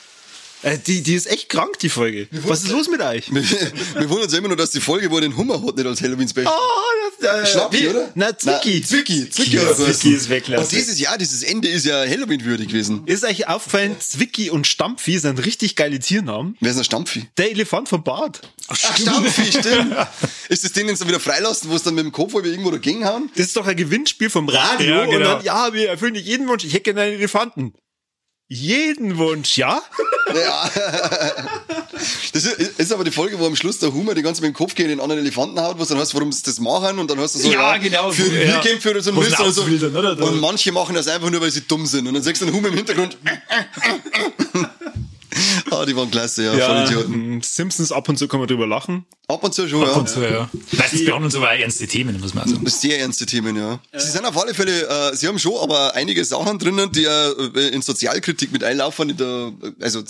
Äh, 0.62 0.78
die, 0.78 1.02
die 1.02 1.14
ist 1.14 1.26
echt 1.26 1.48
krank, 1.48 1.78
die 1.78 1.88
Folge. 1.88 2.28
Was 2.30 2.64
ist 2.64 2.70
los 2.70 2.88
mit 2.88 3.00
euch? 3.00 3.30
Wir, 3.32 3.42
wir 3.42 4.08
wundern 4.08 4.24
uns 4.24 4.34
immer 4.34 4.48
nur, 4.48 4.56
dass 4.56 4.70
die 4.70 4.80
Folge, 4.80 5.10
wo 5.10 5.16
er 5.16 5.22
den 5.22 5.36
Hummer 5.36 5.62
hat, 5.62 5.76
nicht 5.76 5.86
als 5.86 6.02
Halloween-Special. 6.02 6.46
Oh, 6.46 7.20
das, 7.20 7.48
äh, 7.48 7.52
Schnappi, 7.52 7.88
oder? 7.88 8.10
Na, 8.14 8.36
Zwicki. 8.36 8.84
Na, 8.88 9.62
oder 9.62 9.74
so. 9.74 9.84
Zwicki 9.86 10.14
ist 10.14 10.28
weglassen. 10.28 10.64
Und 10.64 10.72
dieses 10.72 10.98
Jahr, 11.00 11.16
dieses 11.16 11.42
Ende 11.42 11.68
ist 11.68 11.86
ja 11.86 12.00
Halloween-würdig 12.00 12.68
gewesen. 12.68 13.02
Ist 13.06 13.24
euch 13.24 13.48
aufgefallen, 13.48 13.96
Zwicky 13.98 14.50
und 14.50 14.66
Stampfi 14.66 15.18
sind 15.18 15.44
richtig 15.44 15.76
geile 15.76 15.98
Tiernamen? 15.98 16.56
Wer 16.60 16.72
ist 16.72 16.78
ein 16.78 16.84
Stampfi? 16.84 17.28
Der 17.38 17.50
Elefant 17.50 17.88
vom 17.88 18.02
Bad. 18.02 18.40
Ach, 18.68 18.76
Stampfi, 18.76 19.46
stimmt. 19.58 19.96
Ist 20.48 20.64
das 20.64 20.72
den 20.72 20.88
jetzt 20.88 21.06
wieder 21.06 21.20
freilassen, 21.20 21.70
wo 21.70 21.76
es 21.76 21.82
dann 21.82 21.94
mit 21.94 22.04
dem 22.04 22.12
Kopf 22.12 22.34
über 22.34 22.46
irgendwo 22.46 22.70
dagegen 22.70 23.04
hauen? 23.06 23.30
Das 23.36 23.46
ist 23.46 23.56
doch 23.56 23.66
ein 23.66 23.76
Gewinnspiel 23.76 24.30
vom 24.30 24.48
Radio. 24.48 24.90
Ja, 24.90 25.04
genau. 25.06 25.16
Und 25.16 25.22
dann, 25.22 25.44
ja, 25.44 25.72
wir 25.72 25.88
erfüllen 25.88 26.12
nicht 26.12 26.26
jeden 26.26 26.48
Wunsch. 26.48 26.64
Ich 26.64 26.72
hätte 26.72 26.84
gerne 26.84 27.02
einen 27.02 27.14
Elefanten. 27.14 27.74
Jeden 28.52 29.16
Wunsch, 29.16 29.56
ja? 29.58 29.80
Ja. 30.34 30.70
Das 32.32 32.44
ist, 32.46 32.92
aber 32.92 33.04
die 33.04 33.10
Folge, 33.10 33.38
wo 33.38 33.46
am 33.46 33.54
Schluss 33.56 33.78
der 33.78 33.92
Humor 33.92 34.14
die 34.14 34.22
ganze 34.22 34.40
mit 34.40 34.48
dem 34.52 34.54
Kopf 34.54 34.74
gegen 34.74 34.88
den 34.88 35.00
anderen 35.00 35.20
Elefanten 35.20 35.60
haut, 35.60 35.78
wo 35.78 35.82
es 35.82 35.88
dann 35.88 35.98
heißt, 35.98 36.14
warum 36.14 36.32
sie 36.32 36.42
das 36.42 36.58
machen 36.60 36.98
und 36.98 37.10
dann 37.10 37.18
hast 37.18 37.34
du 37.34 37.40
so, 37.40 37.50
Ja, 37.52 37.76
genau, 37.76 38.10
für 38.10 38.22
ja. 38.32 38.60
Bierkämpfe 38.60 38.90
oder 38.92 39.02
so, 39.02 39.14
Was 39.14 39.28
Mist 39.28 39.40
oder 39.40 39.52
so. 39.52 39.62
oder? 39.98 40.24
Und 40.24 40.40
manche 40.40 40.72
machen 40.72 40.94
das 40.94 41.08
einfach 41.08 41.28
nur, 41.28 41.40
weil 41.42 41.50
sie 41.50 41.60
dumm 41.62 41.84
sind. 41.84 42.06
Und 42.06 42.14
dann 42.14 42.22
sagst 42.22 42.40
du 42.40 42.46
den 42.46 42.54
Humor 42.54 42.70
im 42.70 42.76
Hintergrund. 42.76 43.18
ah, 45.70 45.84
die 45.86 45.96
waren 45.96 46.10
klasse, 46.10 46.44
ja, 46.44 46.52
voll 46.66 46.84
Idioten. 46.86 47.36
mm, 47.38 47.42
Simpsons 47.42 47.92
ab 47.92 48.08
und 48.08 48.18
zu 48.18 48.28
kann 48.28 48.40
man 48.40 48.48
drüber 48.48 48.66
lachen. 48.66 49.06
Ab 49.28 49.44
und 49.44 49.54
zu 49.54 49.68
schon, 49.68 49.82
ja. 49.82 49.92
Und 49.92 50.08
so, 50.08 50.22
ja. 50.22 50.50
Meistens 50.72 51.04
behandeln 51.04 51.30
sie 51.30 51.36
aber 51.38 51.48
auch 51.50 51.52
ernste 51.58 51.86
Themen, 51.86 52.18
muss 52.20 52.34
man 52.34 52.48
sagen. 52.48 52.66
Sehr 52.66 52.98
ernste 52.98 53.26
Themen, 53.26 53.56
ja. 53.56 53.78
Sie 53.96 54.10
sind 54.10 54.24
auf 54.24 54.36
alle 54.36 54.54
Fälle, 54.54 54.88
äh, 54.88 55.14
sie 55.14 55.28
haben 55.28 55.38
schon 55.38 55.56
aber 55.60 55.94
einige 55.94 56.24
Sachen 56.24 56.58
drinnen, 56.58 56.90
die 56.92 57.04
äh, 57.04 57.68
in 57.68 57.80
Sozialkritik 57.80 58.50
mit 58.52 58.64
einlaufen. 58.64 59.10
In 59.10 59.16
der, 59.16 59.52
also 59.80 60.02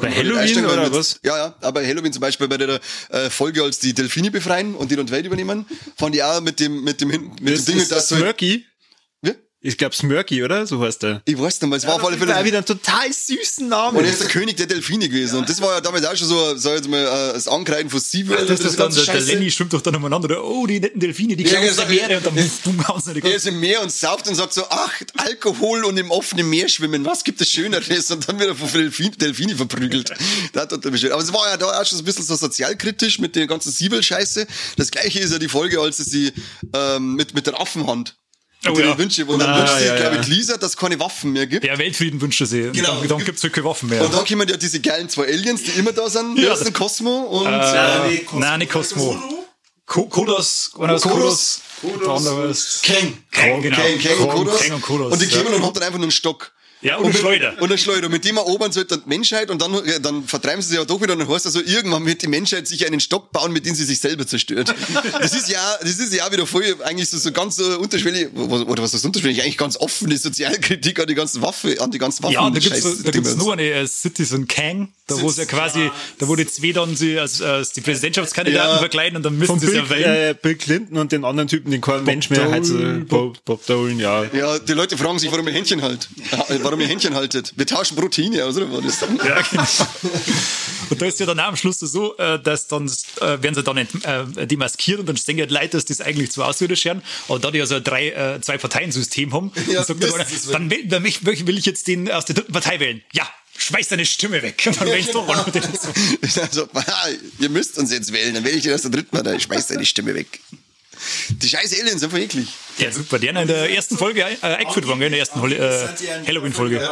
Bei 0.00 0.10
Halloween 0.12 0.64
oder 0.66 0.84
mit- 0.84 0.92
was? 0.94 1.18
Ja, 1.24 1.36
ja. 1.36 1.54
Aber 1.60 1.80
bei 1.80 1.86
Halloween 1.88 2.12
zum 2.12 2.20
Beispiel 2.20 2.46
bei 2.46 2.56
der 2.56 2.80
äh, 3.10 3.30
Folge, 3.30 3.62
als 3.64 3.80
die 3.80 3.94
Delfine 3.94 4.30
befreien 4.30 4.74
und 4.76 4.90
die 4.92 4.96
dann 4.96 5.10
Welt 5.10 5.26
übernehmen, 5.26 5.66
fand 5.96 6.14
ich 6.14 6.22
auch 6.22 6.40
mit 6.40 6.60
dem 6.60 6.84
mit 6.84 7.00
dem 7.00 7.08
mit 7.08 7.22
Das 7.42 7.64
dem 7.64 7.74
Ding, 7.74 7.82
ist 7.82 7.90
dass 7.90 8.08
so, 8.08 8.16
Smirky. 8.16 8.64
Ich 9.60 9.76
glaube 9.76 9.92
Smirky, 9.92 10.44
oder? 10.44 10.68
So 10.68 10.80
heißt 10.80 11.02
der. 11.02 11.20
ich 11.24 11.36
weiß 11.36 11.60
nicht, 11.60 11.70
weil 11.70 11.78
es 11.78 11.86
war 11.86 11.96
auf 11.96 12.04
alle 12.04 12.14
er 12.14 12.20
Fälle. 12.20 12.44
wieder 12.44 12.58
einen 12.58 12.66
total 12.66 13.12
süßen 13.12 13.68
Namen. 13.68 13.98
Und 13.98 14.04
er 14.04 14.10
ist 14.12 14.20
der 14.20 14.28
König 14.28 14.56
der 14.56 14.66
Delfine 14.66 15.08
gewesen. 15.08 15.40
Und 15.40 15.48
das 15.48 15.60
war 15.60 15.74
ja 15.74 15.80
damals 15.80 16.06
auch 16.06 16.14
schon 16.14 16.28
so, 16.28 16.56
sag 16.56 16.74
ich 16.74 16.76
jetzt 16.78 16.88
mal, 16.88 17.00
äh, 17.00 17.32
das 17.32 17.48
Angreifen 17.48 17.90
von 17.90 17.98
SeaWorld. 17.98 18.48
Das 18.48 18.60
ist 18.60 18.78
dann, 18.78 18.86
ganze 18.86 19.04
der, 19.04 19.14
der. 19.14 19.24
Lenny 19.24 19.50
schwimmt 19.50 19.72
doch 19.72 19.80
dann 19.80 19.96
umeinander. 19.96 20.44
Oh, 20.44 20.64
die 20.64 20.78
netten 20.78 21.00
Delfine, 21.00 21.34
die 21.34 21.42
Ja, 21.42 21.58
aus 21.58 21.74
der 21.74 21.86
Meere 21.86 22.18
und 22.18 22.26
dann 22.26 22.36
ja. 22.36 22.44
bumm, 22.62 22.86
hauen 22.86 23.00
sie 23.00 23.18
Er 23.20 23.34
ist 23.34 23.48
im 23.48 23.58
Meer 23.58 23.82
und 23.82 23.90
sauft 23.90 24.28
und 24.28 24.36
sagt 24.36 24.52
so, 24.52 24.64
ach, 24.70 24.92
Alkohol 25.16 25.84
und 25.84 25.98
im 25.98 26.12
offenen 26.12 26.48
Meer 26.48 26.68
schwimmen, 26.68 27.04
was 27.04 27.24
gibt 27.24 27.40
es 27.40 27.50
Schöneres? 27.50 28.12
Und 28.12 28.28
dann 28.28 28.38
wird 28.38 28.50
er 28.50 28.54
von 28.54 28.70
Delfin, 28.70 29.10
Delfini 29.18 29.56
verprügelt. 29.56 30.12
Das 30.52 30.62
hat 30.64 30.84
er 30.84 30.90
beschwert. 30.90 31.12
Aber 31.12 31.22
es 31.22 31.32
war 31.32 31.48
ja 31.48 31.56
da 31.56 31.66
auch 31.66 31.84
schon 31.84 31.98
so 31.98 32.02
ein 32.02 32.04
bisschen 32.04 32.24
so 32.24 32.36
sozialkritisch 32.36 33.18
mit 33.18 33.34
der 33.34 33.46
ganzen 33.46 33.72
Siebel-Scheiße. 33.72 34.46
Das 34.76 34.90
gleiche 34.90 35.18
ist 35.18 35.32
ja 35.32 35.38
die 35.38 35.48
Folge, 35.48 35.80
als 35.80 35.96
sie 35.98 36.32
ähm, 36.74 37.14
mit, 37.14 37.34
mit 37.34 37.46
der 37.46 37.60
Affenhand. 37.60 38.16
Oh, 38.66 38.76
ja. 38.78 38.98
Wünsche, 38.98 39.26
wo 39.28 39.36
dann 39.36 39.48
Ah, 39.50 39.58
wünscht 39.60 39.74
sich, 39.78 39.86
ja, 39.86 39.96
glaube 39.96 40.16
ja. 40.16 40.20
ich, 40.22 40.26
Lisa, 40.26 40.56
dass 40.56 40.70
es 40.72 40.76
keine 40.76 40.98
Waffen 40.98 41.32
mehr 41.32 41.46
gibt. 41.46 41.64
Ja, 41.64 41.78
Weltfrieden 41.78 42.20
wünscht 42.20 42.40
er 42.40 42.46
sich. 42.48 42.64
Und 42.66 42.72
Genau. 42.72 42.98
Dann, 43.00 43.08
dann 43.08 43.24
gibt's 43.24 43.42
halt 43.44 43.52
keine 43.52 43.64
Waffen 43.66 43.88
mehr. 43.88 44.04
Und 44.04 44.12
dann 44.12 44.24
kommen 44.26 44.48
ja 44.48 44.56
diese 44.56 44.80
geilen 44.80 45.08
zwei 45.08 45.26
Aliens, 45.28 45.62
die 45.62 45.70
immer 45.78 45.92
da 45.92 46.10
sind. 46.10 46.36
Ja, 46.38 46.44
Ja, 46.44 46.56
das- 46.56 46.72
Cosmo 46.72 47.18
und 47.20 47.46
äh, 47.46 48.24
nein, 48.32 48.58
nicht 48.58 48.72
Cosmo. 48.72 49.16
Kodos. 49.86 50.72
einer 50.78 50.94
ist 50.96 51.02
Kodos. 51.02 51.60
Der 51.82 52.08
andere 52.10 52.48
ist 52.48 52.82
Kang. 52.82 53.18
Kang, 53.30 53.62
genau. 53.62 53.76
Kang, 53.76 53.98
Kang 54.00 54.18
und 54.18 54.28
Kodos. 54.36 54.60
Kang 54.60 54.72
und 54.74 54.82
Kodos, 54.82 55.12
Und 55.12 55.22
die 55.22 55.26
ja. 55.26 55.42
kommen 55.42 55.54
und 55.54 55.62
haben 55.64 55.74
dann 55.74 55.82
einfach 55.84 55.98
nur 55.98 56.04
einen 56.06 56.10
Stock. 56.10 56.52
Ja, 56.80 56.96
und 56.96 57.04
eine 57.04 57.12
mit, 57.12 57.20
Schleuder. 57.20 57.52
Und 57.58 57.64
eine 57.64 57.78
Schleuder. 57.78 58.08
Mit 58.08 58.24
dem 58.24 58.36
erobern 58.36 58.70
sie 58.70 58.80
halt 58.80 58.92
dann 58.92 59.02
die 59.02 59.08
Menschheit 59.08 59.50
und 59.50 59.60
dann, 59.60 59.74
ja, 59.84 59.98
dann 59.98 60.24
vertreiben 60.24 60.62
sie 60.62 60.68
sich 60.68 60.78
ja 60.78 60.84
doch 60.84 61.00
wieder 61.00 61.14
und 61.14 61.20
dann 61.20 61.28
heißt 61.28 61.46
also, 61.46 61.60
irgendwann 61.60 62.06
wird 62.06 62.22
die 62.22 62.28
Menschheit 62.28 62.68
sich 62.68 62.86
einen 62.86 63.00
Stock 63.00 63.32
bauen, 63.32 63.52
mit 63.52 63.66
dem 63.66 63.74
sie 63.74 63.84
sich 63.84 63.98
selber 63.98 64.26
zerstört. 64.26 64.74
Das 65.20 65.34
ist 65.34 65.48
ja, 65.48 65.78
das 65.80 65.98
ist 65.98 66.12
ja 66.12 66.30
wieder 66.30 66.46
voll, 66.46 66.76
eigentlich 66.84 67.08
so, 67.08 67.18
so 67.18 67.32
ganz 67.32 67.56
so 67.56 67.78
unterschwellig, 67.78 68.28
oder 68.34 68.82
was 68.82 68.94
ist 68.94 69.04
unterschwellig? 69.04 69.42
Eigentlich 69.42 69.58
ganz 69.58 69.76
offene 69.76 70.16
Sozialkritik 70.16 71.00
an 71.00 71.06
die 71.06 71.14
ganzen 71.14 71.42
Waffe, 71.42 71.80
an 71.80 71.90
die 71.90 71.98
ganzen 71.98 72.22
Waffen. 72.22 72.34
Ja, 72.34 72.46
und 72.46 72.54
da 72.54 72.60
gibt's, 72.60 73.02
da 73.02 73.10
gibt's 73.10 73.36
nur 73.36 73.52
eine 73.52 73.70
äh, 73.70 73.86
Citizen 73.86 74.46
Kang. 74.46 74.92
Da 75.08 75.20
wo 75.20 75.28
sie 75.30 75.40
ja 75.40 75.46
quasi, 75.46 75.90
da 76.18 76.28
wo 76.28 76.36
die 76.36 76.46
zwei 76.46 76.72
dann 76.72 76.94
sie 76.94 77.18
als, 77.18 77.42
als 77.42 77.72
die 77.72 77.80
Präsidentschaftskandidaten 77.80 78.72
Ja. 78.74 78.78
verkleiden 78.78 79.16
und 79.16 79.22
dann 79.24 79.36
müssen 79.38 79.58
sie 79.58 79.66
es 79.66 79.72
Bill, 79.72 79.80
ja 79.82 79.90
wählen. 79.90 80.30
äh, 80.30 80.34
Bill 80.40 80.54
Clinton 80.54 80.98
und 80.98 81.10
den 81.12 81.24
anderen 81.24 81.48
Typen, 81.48 81.70
den 81.70 81.80
kein 81.80 82.04
Mensch 82.04 82.30
mehr 82.30 82.50
hat. 82.50 82.68
Dolan. 82.68 83.06
Bob, 83.06 83.44
Bob 83.44 83.66
Dolan, 83.66 83.98
ja. 83.98 84.24
Ja, 84.32 84.58
die 84.58 84.72
Leute 84.74 84.96
fragen 84.96 85.18
sich, 85.18 85.32
warum 85.32 85.46
ihr 85.48 85.54
Händchen 85.54 85.82
halt. 85.82 86.08
äh, 86.48 86.58
Warum 86.62 86.80
ihr 86.80 86.86
Händchen 86.86 87.14
haltet. 87.14 87.52
Wir 87.56 87.66
tauschen 87.66 87.96
Proteine 87.96 88.44
aus, 88.44 88.56
oder? 88.56 88.70
War 88.72 88.82
das 88.82 89.00
dann? 89.00 89.16
Ja, 89.16 89.40
genau. 89.50 89.64
Und 90.90 91.02
da 91.02 91.06
ist 91.06 91.20
ja 91.20 91.26
dann 91.26 91.38
auch 91.40 91.48
am 91.48 91.56
Schluss 91.56 91.78
so, 91.80 92.16
äh, 92.16 92.38
dass 92.42 92.66
dann 92.68 92.86
äh, 92.86 93.42
werden 93.42 93.54
sie 93.54 93.62
dann 93.62 93.76
äh, 93.78 94.46
demaskiert 94.46 95.00
und 95.00 95.08
dann 95.08 95.16
stehen 95.16 95.38
ja 95.38 95.46
die 95.46 95.54
Leute, 95.54 95.70
dass 95.70 95.84
das 95.84 96.00
eigentlich 96.00 96.30
zwei 96.32 96.44
Auswürde 96.44 96.76
scheren. 96.76 97.02
Aber 97.28 97.38
da 97.38 97.50
die 97.50 97.60
also 97.60 97.76
ein 97.76 97.84
drei, 97.84 98.10
äh, 98.10 98.40
zwei 98.40 98.58
Parteien-System 98.58 99.32
haben, 99.34 99.52
Ja, 99.70 99.84
dann 99.84 99.98
dann 99.98 100.70
will, 100.70 100.86
dann 100.86 101.02
will 101.04 101.46
will 101.46 101.58
ich 101.58 101.66
jetzt 101.66 101.88
den 101.88 102.10
aus 102.10 102.24
der 102.24 102.36
dritten 102.36 102.52
Partei 102.52 102.80
wählen. 102.80 103.02
Ja, 103.12 103.28
schmeiß 103.58 103.88
deine 103.88 104.06
Stimme 104.06 104.42
weg. 104.42 104.62
Und 104.66 104.80
dann 104.80 104.88
wählst 104.88 105.14
du 105.14 105.20
genau. 105.20 105.44
einen. 105.44 105.62
Also, 106.40 106.68
ah, 106.74 107.08
ihr 107.38 107.48
müsst 107.48 107.78
uns 107.78 107.92
jetzt 107.92 108.12
wählen, 108.12 108.34
dann 108.34 108.44
wähle 108.44 108.56
ich 108.56 108.62
dir 108.62 108.74
aus 108.74 108.82
der 108.82 108.90
dritten 108.90 109.10
Partei. 109.10 109.34
Ich 109.34 109.42
schmeiß 109.44 109.66
deine 109.66 109.84
Stimme 109.84 110.14
weg. 110.14 110.40
Die 111.28 111.48
scheiß 111.48 111.72
Aliens 111.74 112.00
sind 112.00 112.04
einfach 112.04 112.18
eklig. 112.18 112.48
Ja, 112.78 112.90
super. 112.90 113.18
Die 113.18 113.28
haben 113.28 113.36
in 113.36 113.48
der 113.48 113.70
ersten 113.70 113.96
Folge 113.96 114.22
äh, 114.22 114.46
eingeführt 114.46 114.86
worden, 114.86 115.02
in 115.02 115.10
der 115.12 115.20
ersten 115.20 115.38
äh, 115.52 116.26
Halloween-Folge. 116.26 116.88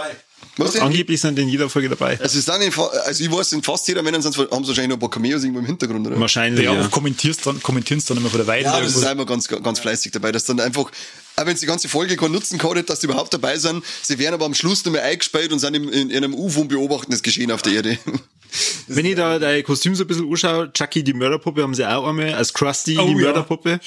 Was? 0.59 0.77
Angeblich 0.77 1.21
sind 1.21 1.39
in 1.39 1.51
jeder 1.51 1.69
Folge 1.69 1.91
dabei. 1.91 2.19
Also, 2.19 2.39
es 2.39 2.47
sind 2.47 2.63
in, 2.63 2.73
also 2.73 3.25
ich 3.25 3.31
weiß, 3.31 3.53
in 3.53 3.63
fast 3.63 3.87
jeder, 3.89 4.03
wenn 4.05 4.13
dann 4.15 4.23
sonst 4.23 4.39
haben 4.39 4.65
sie 4.65 4.69
wahrscheinlich 4.69 4.89
noch 4.89 4.97
ein 4.97 5.01
paar 5.01 5.11
Cameos 5.11 5.43
irgendwo 5.43 5.61
im 5.61 5.67
Hintergrund, 5.67 6.07
oder? 6.07 6.19
Wahrscheinlich, 6.19 6.65
Ja, 6.65 6.73
ja. 6.73 6.81
und 6.81 6.91
kommentierst 6.91 7.47
dann, 7.47 7.63
kommentierst 7.63 8.09
dann 8.09 8.17
immer 8.17 8.31
von 8.31 8.39
der 8.39 8.47
Weide. 8.47 8.65
Ja, 8.65 8.73
das 8.73 8.81
irgendwo. 8.83 9.01
ist 9.01 9.07
einmal 9.07 9.27
ganz, 9.27 9.49
ganz 9.49 9.81
fleißig 9.81 10.13
dabei, 10.13 10.33
dass 10.33 10.45
dann 10.47 10.59
einfach, 10.61 10.91
auch 11.37 11.45
wenn 11.47 11.55
sie 11.57 11.61
die 11.61 11.67
ganze 11.67 11.89
Folge 11.91 12.17
keinen 12.17 12.33
Nutzen 12.33 12.57
gehabt 12.59 12.79
hat, 12.79 12.89
dass 12.89 13.03
sie 13.03 13.07
überhaupt 13.07 13.35
dabei 13.35 13.59
sind, 13.59 13.85
sie 14.03 14.19
werden 14.19 14.33
aber 14.35 14.47
am 14.47 14.55
Schluss 14.55 14.83
nicht 14.83 14.93
mehr 14.95 15.05
eingesperrt 15.05 15.53
und 15.53 15.59
sind 15.59 15.75
in, 15.75 15.91
in 15.91 16.11
einem 16.17 16.33
UFO 16.33 16.63
und 16.63 16.69
beobachten 16.69 17.11
das 17.13 17.23
Geschehen 17.23 17.51
auf 17.53 17.61
der 17.61 17.75
Erde. 17.75 17.99
Wenn 18.87 19.05
ich 19.05 19.17
da 19.17 19.39
dein 19.39 19.63
Kostüm 19.65 19.95
so 19.95 20.05
ein 20.05 20.07
bisschen 20.07 20.31
anschaue, 20.31 20.73
Chucky 20.73 21.03
die 21.05 21.13
Mörderpuppe 21.13 21.63
haben 21.63 21.75
sie 21.75 21.85
auch 21.85 22.07
einmal, 22.09 22.33
als 22.33 22.55
Krusty 22.55 22.97
Oh, 22.99 23.05
die 23.05 23.13
ja. 23.13 23.19
Mörderpuppe. 23.19 23.81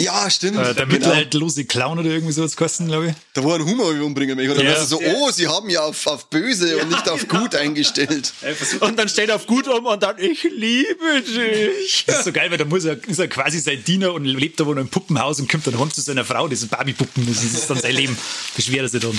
Ja, 0.00 0.30
stimmt. 0.30 0.58
Äh, 0.58 0.74
der 0.74 0.74
genau. 0.74 0.92
mittelalterlose 0.92 1.64
Clown 1.64 1.98
oder 1.98 2.08
irgendwie 2.08 2.32
so 2.32 2.42
als 2.42 2.56
kosten, 2.56 2.88
glaube 2.88 3.08
ich. 3.08 3.14
Da 3.34 3.44
war 3.44 3.56
ein 3.56 3.64
Humor 3.64 3.90
umbringen 4.00 4.36
möchte. 4.36 4.52
Oder 4.52 4.64
Ja. 4.64 4.70
ja. 4.72 4.84
so, 4.84 5.00
oh, 5.00 5.30
sie 5.30 5.46
haben 5.46 5.68
ja 5.68 5.82
auf, 5.82 6.06
auf 6.06 6.30
böse 6.30 6.78
und 6.78 6.88
nicht 6.88 7.08
auf 7.08 7.28
gut 7.28 7.54
eingestellt. 7.54 8.32
Und 8.80 8.98
dann 8.98 9.08
steht 9.08 9.28
er 9.28 9.36
auf 9.36 9.46
gut 9.46 9.68
um 9.68 9.84
und 9.86 10.02
dann, 10.02 10.18
ich 10.18 10.42
liebe 10.44 11.22
dich. 11.22 12.04
Das 12.06 12.20
ist 12.20 12.24
so 12.24 12.32
geil, 12.32 12.50
weil 12.50 12.58
da 12.58 12.64
muss 12.64 12.84
er, 12.84 13.02
ist 13.06 13.18
er 13.18 13.28
quasi 13.28 13.58
sein 13.58 13.82
Diener 13.84 14.12
und 14.12 14.24
lebt 14.24 14.58
da 14.58 14.66
wohl 14.66 14.74
in 14.74 14.80
einem 14.80 14.88
Puppenhaus 14.88 15.38
und 15.40 15.50
kommt 15.50 15.66
dann 15.66 15.78
heim 15.78 15.92
zu 15.92 16.00
seiner 16.00 16.24
Frau, 16.24 16.48
diese 16.48 16.66
Barbie-Puppen, 16.66 17.26
das 17.26 17.44
ist 17.44 17.68
dann 17.68 17.78
sein 17.78 17.94
Leben. 17.94 18.16
Beschwert 18.56 18.82
er 18.82 18.88
sich 18.88 19.00
dann. 19.00 19.18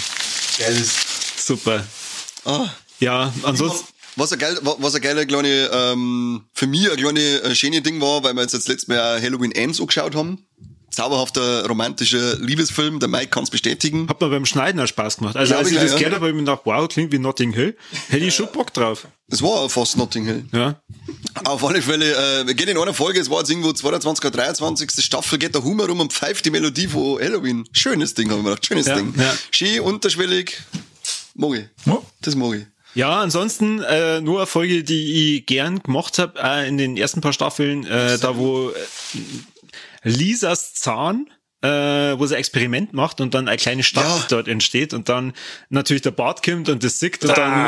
Super. 1.38 1.86
Ah. 2.46 2.70
Ja, 3.00 3.34
ansonsten, 3.44 3.88
Was 4.16 4.32
ein, 4.34 4.40
geil, 4.40 4.58
was 4.62 4.96
ein 4.96 5.02
geiler 5.02 5.26
kleine, 5.26 5.70
ähm, 5.74 6.44
für 6.54 6.68
mich 6.68 6.90
ein 6.90 6.98
kleine 6.98 7.20
äh, 7.20 7.56
schöne 7.56 7.82
Ding 7.82 8.02
war, 8.02 8.24
weil 8.24 8.34
wir 8.34 8.42
jetzt 8.42 8.54
das 8.54 8.68
letzte 8.68 8.92
Mal 8.92 9.22
Halloween 9.22 9.52
Ends 9.52 9.80
angeschaut 9.80 10.16
haben. 10.16 10.46
Zauberhafter 10.92 11.66
romantischer 11.68 12.36
Liebesfilm, 12.38 13.00
der 13.00 13.10
Mike 13.10 13.28
kann 13.28 13.44
es 13.44 13.50
bestätigen. 13.50 14.08
hat 14.10 14.22
mir 14.22 14.30
beim 14.30 14.46
Schneiden 14.46 14.80
auch 14.82 14.88
Spaß 14.88 15.18
gemacht. 15.18 15.36
Also 15.38 15.52
Glaub 15.54 15.60
als 15.60 15.70
ich 15.70 15.78
ich 15.78 15.82
das 15.82 15.92
ja. 15.94 15.98
gehört 15.98 16.14
habe, 16.16 16.26
habe 16.26 16.30
ich 16.30 16.36
mir 16.36 16.42
gedacht, 16.42 16.62
wow, 16.66 16.88
klingt 16.88 17.12
wie 17.12 17.18
Notting 17.20 17.54
Hill. 17.54 17.76
Hätte 18.10 18.26
ich 18.26 18.36
schon 18.36 18.48
Bock 18.52 18.74
drauf. 18.74 19.08
Es 19.30 19.42
war 19.42 19.70
fast 19.70 19.98
Notting 19.98 20.26
Hill. 20.26 20.46
Ja. 20.52 20.82
Auf 21.46 21.64
alle 21.64 21.82
Fälle, 21.82 22.42
äh, 22.42 22.46
wir 22.46 22.54
gehen 22.54 22.68
in 22.68 22.78
einer 22.78 22.94
Folge, 22.94 23.20
es 23.20 23.30
war 23.30 23.40
jetzt 23.40 23.50
irgendwo 23.50 23.72
22. 23.72 24.26
oder 24.26 24.32
23. 24.38 25.04
Staffel, 25.04 25.40
geht 25.40 25.56
der 25.56 25.64
Humor 25.64 25.88
rum 25.88 26.02
und 26.02 26.12
pfeift 26.12 26.46
die 26.46 26.52
Melodie 26.52 26.88
von 26.88 27.20
Halloween. 27.22 27.64
Schönes 27.72 28.14
Ding, 28.14 28.30
habe 28.30 28.40
ich 28.40 28.44
mir 28.44 28.50
gedacht, 28.52 28.66
schönes 28.66 28.88
Ja, 28.88 28.96
Ding. 28.96 29.14
ja. 29.18 29.34
Schön, 29.52 29.80
unterschwellig. 29.80 30.62
Mag 31.36 31.54
ich. 31.54 31.66
Ja. 31.86 32.02
Das 32.22 32.36
mag 32.36 32.56
ich. 32.56 32.66
Ja, 32.94 33.22
ansonsten 33.22 33.82
äh, 33.84 34.20
nur 34.20 34.40
eine 34.40 34.48
Folge, 34.48 34.84
die 34.84 35.38
ich 35.38 35.46
gern 35.46 35.82
gemacht 35.82 36.20
habe, 36.20 36.38
äh, 36.44 36.68
in 36.68 36.78
den 36.78 36.98
ersten 36.98 37.22
paar 37.22 37.32
Staffeln, 37.32 37.86
äh, 37.88 38.18
da 38.20 38.36
wo 38.36 38.70
äh, 38.72 38.74
Lisas 40.04 40.74
Zahn, 40.74 41.28
äh, 41.64 42.18
wo 42.18 42.26
sie 42.26 42.34
ein 42.34 42.40
Experiment 42.40 42.92
macht 42.94 43.22
und 43.22 43.36
dann 43.36 43.48
eine 43.48 43.56
kleine 43.56 43.84
Stadt 43.84 44.04
Ja. 44.04 44.26
dort 44.30 44.48
entsteht 44.48 44.96
und 44.96 45.10
dann 45.10 45.32
natürlich 45.70 46.02
der 46.02 46.10
Bart 46.10 46.42
kommt 46.42 46.70
und 46.70 46.84
das 46.84 46.98
sickt 46.98 47.24
und 47.24 47.38
dann, 47.38 47.68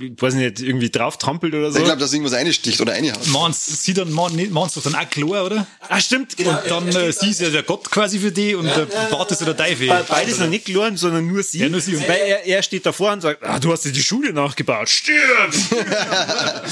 äh, 0.00 0.04
ich 0.06 0.12
weiß 0.22 0.32
nicht, 0.32 0.60
irgendwie 0.60 0.88
drauf 0.88 1.18
trampelt 1.18 1.52
oder 1.52 1.70
so. 1.70 1.78
Ich 1.78 1.84
glaube, 1.84 2.00
dass 2.00 2.10
irgendwas 2.14 2.32
einsticht 2.32 2.80
oder 2.80 2.94
reinhaut. 2.94 3.26
Mans, 3.26 3.84
sie 3.84 3.92
dann, 3.92 4.10
man, 4.10 4.34
Mans 4.50 4.72
doch 4.72 4.82
dann 4.82 4.94
auch 4.94 5.10
klar, 5.10 5.44
oder? 5.44 5.66
ah, 5.90 6.00
stimmt. 6.00 6.38
Und 6.38 6.58
dann, 6.70 6.88
äh, 6.88 7.12
sie 7.12 7.28
ist 7.32 7.42
ja 7.42 7.50
der 7.50 7.64
Gott 7.64 7.90
quasi 7.90 8.18
für 8.18 8.32
die 8.32 8.54
und 8.54 8.64
der 8.64 8.86
Bart 9.10 9.30
ist 9.30 9.42
ja 9.42 9.52
der 9.52 9.56
Teufel. 9.58 9.88
Be- 9.88 10.06
Beides 10.08 10.38
noch 10.38 10.48
nicht 10.48 10.64
gelernt, 10.64 10.98
sondern 10.98 11.26
nur 11.26 11.42
sie. 11.42 11.58
Ja, 11.58 11.68
nur 11.68 11.82
sie. 11.82 12.00
Weil 12.00 12.20
er, 12.26 12.46
er 12.46 12.62
steht 12.62 12.86
davor 12.86 13.12
und 13.12 13.20
sagt, 13.20 13.44
ah, 13.44 13.58
du 13.58 13.70
hast 13.70 13.84
dir 13.84 13.92
die 13.92 14.02
Schule 14.02 14.32
nachgebaut. 14.32 14.88
Stirb! 14.88 15.52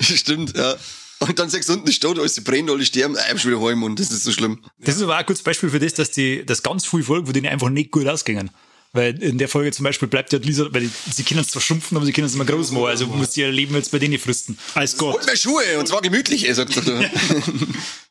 Stimmt, 0.00 0.56
ja. 0.56 0.76
Und 1.20 1.38
dann 1.38 1.50
sagst 1.50 1.68
du 1.68 1.74
unten 1.74 1.92
steht, 1.92 2.18
alles 2.18 2.34
sie 2.34 2.40
brennen, 2.40 2.70
alle 2.70 2.84
sterben, 2.84 3.16
ah, 3.16 3.34
ich 3.34 3.46
wieder 3.46 3.60
Heim 3.60 3.82
und 3.82 4.00
das 4.00 4.10
ist 4.10 4.24
so 4.24 4.32
schlimm. 4.32 4.58
Das 4.78 4.96
ist 4.96 5.02
aber 5.02 5.14
auch 5.14 5.18
ein 5.18 5.26
gutes 5.26 5.42
Beispiel 5.42 5.68
für 5.68 5.78
das, 5.78 5.94
dass 5.94 6.10
die, 6.10 6.44
das 6.44 6.62
ganz 6.62 6.86
viele 6.86 7.02
Folgen, 7.02 7.28
wo 7.28 7.32
denen 7.32 7.46
einfach 7.46 7.68
nicht 7.68 7.90
gut 7.90 8.06
ausgingen. 8.06 8.50
Weil 8.92 9.22
in 9.22 9.38
der 9.38 9.48
Folge 9.48 9.70
zum 9.70 9.84
Beispiel 9.84 10.08
bleibt 10.08 10.32
ja 10.32 10.40
Lisa, 10.40 10.66
weil 10.70 10.82
die, 10.82 10.90
sie 11.12 11.22
können 11.22 11.40
es 11.40 11.48
zwar 11.48 11.62
schrumpfen, 11.62 11.96
aber 11.96 12.04
sie 12.06 12.12
können 12.12 12.26
es 12.26 12.34
immer 12.34 12.44
groß 12.44 12.72
machen. 12.72 12.86
Also 12.86 13.06
muss 13.06 13.36
ihr 13.36 13.48
Leben 13.52 13.74
jetzt 13.76 13.92
bei 13.92 14.00
denen 14.00 14.18
fristen. 14.18 14.58
Als 14.74 14.98
Holt 15.00 15.18
Gott. 15.18 15.26
mir 15.26 15.36
Schuhe, 15.36 15.78
und 15.78 15.86
zwar 15.86 16.00
gemütlich, 16.00 16.48
ey, 16.48 16.54
sagt 16.54 16.76
er. 16.76 16.82
da. 16.82 17.00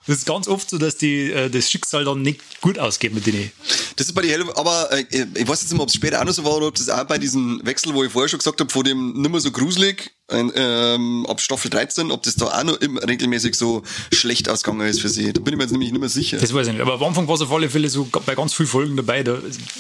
Das 0.07 0.17
ist 0.17 0.25
ganz 0.25 0.47
oft 0.47 0.67
so, 0.67 0.79
dass 0.79 0.97
die, 0.97 1.29
äh, 1.29 1.51
das 1.51 1.69
Schicksal 1.69 2.03
dann 2.03 2.23
nicht 2.23 2.61
gut 2.61 2.79
ausgeht 2.79 3.13
mit 3.13 3.27
denen. 3.27 3.51
Das 3.99 4.07
ist 4.07 4.13
bei 4.13 4.21
die 4.21 4.31
Hälfte, 4.31 4.55
aber 4.55 4.89
äh, 4.93 5.03
ich 5.11 5.45
weiß 5.45 5.59
jetzt 5.59 5.63
nicht 5.63 5.73
mehr, 5.73 5.81
ob 5.81 5.89
es 5.89 5.95
später 5.95 6.21
auch 6.21 6.23
noch 6.23 6.31
so 6.31 6.45
war 6.45 6.55
oder 6.55 6.67
ob 6.67 6.75
das 6.75 6.87
auch 6.87 7.03
bei 7.03 7.17
diesem 7.17 7.59
Wechsel, 7.65 7.93
wo 7.93 8.01
ich 8.01 8.09
vorher 8.09 8.29
schon 8.29 8.39
gesagt 8.39 8.57
habe, 8.61 8.71
von 8.71 8.85
dem 8.85 9.11
nimmer 9.21 9.41
so 9.41 9.51
gruselig, 9.51 10.11
äh, 10.31 10.39
ähm, 10.55 11.25
ab 11.27 11.41
Staffel 11.41 11.69
13, 11.69 12.09
ob 12.09 12.23
das 12.23 12.35
da 12.35 12.45
auch 12.45 12.63
noch 12.63 12.79
immer 12.79 13.05
regelmäßig 13.05 13.55
so 13.55 13.83
schlecht 14.13 14.47
ausgegangen 14.47 14.87
ist 14.87 15.01
für 15.01 15.09
sie. 15.09 15.33
Da 15.33 15.41
bin 15.41 15.53
ich 15.53 15.57
mir 15.57 15.63
jetzt 15.63 15.71
nämlich 15.71 15.91
nicht 15.91 15.99
mehr 15.99 16.07
sicher. 16.07 16.37
Das 16.37 16.53
weiß 16.53 16.67
ich 16.67 16.73
nicht. 16.73 16.81
Aber 16.81 16.93
am 16.93 17.03
Anfang 17.03 17.27
war 17.27 17.35
es 17.35 17.41
auf 17.41 17.51
alle 17.51 17.69
Fälle 17.69 17.89
so 17.89 18.07
bei 18.25 18.35
ganz 18.35 18.53
vielen 18.53 18.69
Folgen 18.69 18.95
dabei. 18.95 19.21
Da, 19.21 19.37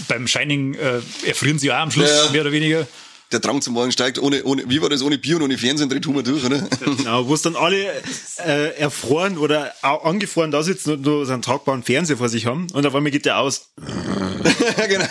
beim 0.09 0.27
Shining 0.27 0.73
äh, 0.73 0.99
erfrieren 1.25 1.57
sie 1.57 1.71
auch 1.71 1.77
am 1.77 1.89
Schluss, 1.89 2.09
ja. 2.09 2.31
mehr 2.33 2.41
oder 2.41 2.51
weniger. 2.51 2.87
Der 3.31 3.39
Drang 3.39 3.61
zum 3.61 3.75
Morgen 3.75 3.91
steigt, 3.91 4.17
ohne, 4.17 4.43
ohne, 4.43 4.63
wie 4.67 4.81
war 4.81 4.89
das, 4.89 5.03
ohne 5.03 5.19
Bier 5.19 5.35
und 5.35 5.43
ohne 5.43 5.55
Fernsehen 5.55 5.87
dreht 5.87 6.05
Humor 6.07 6.23
durch, 6.23 6.43
oder? 6.43 6.67
Genau, 6.97 7.27
wo 7.27 7.35
es 7.35 7.43
dann 7.43 7.55
alle 7.55 8.01
äh, 8.37 8.75
erfroren 8.77 9.37
oder 9.37 9.71
auch 9.83 10.03
angefroren 10.03 10.49
da 10.49 10.63
sitzen 10.63 10.93
und 10.93 11.01
nur 11.03 11.25
so 11.27 11.33
einen 11.33 11.43
tragbaren 11.43 11.83
Fernseher 11.83 12.17
vor 12.17 12.27
sich 12.29 12.47
haben 12.47 12.67
und 12.73 12.85
auf 12.87 12.95
einmal 12.95 13.11
geht 13.11 13.25
der 13.25 13.37
aus. 13.37 13.69
genau. 14.87 15.05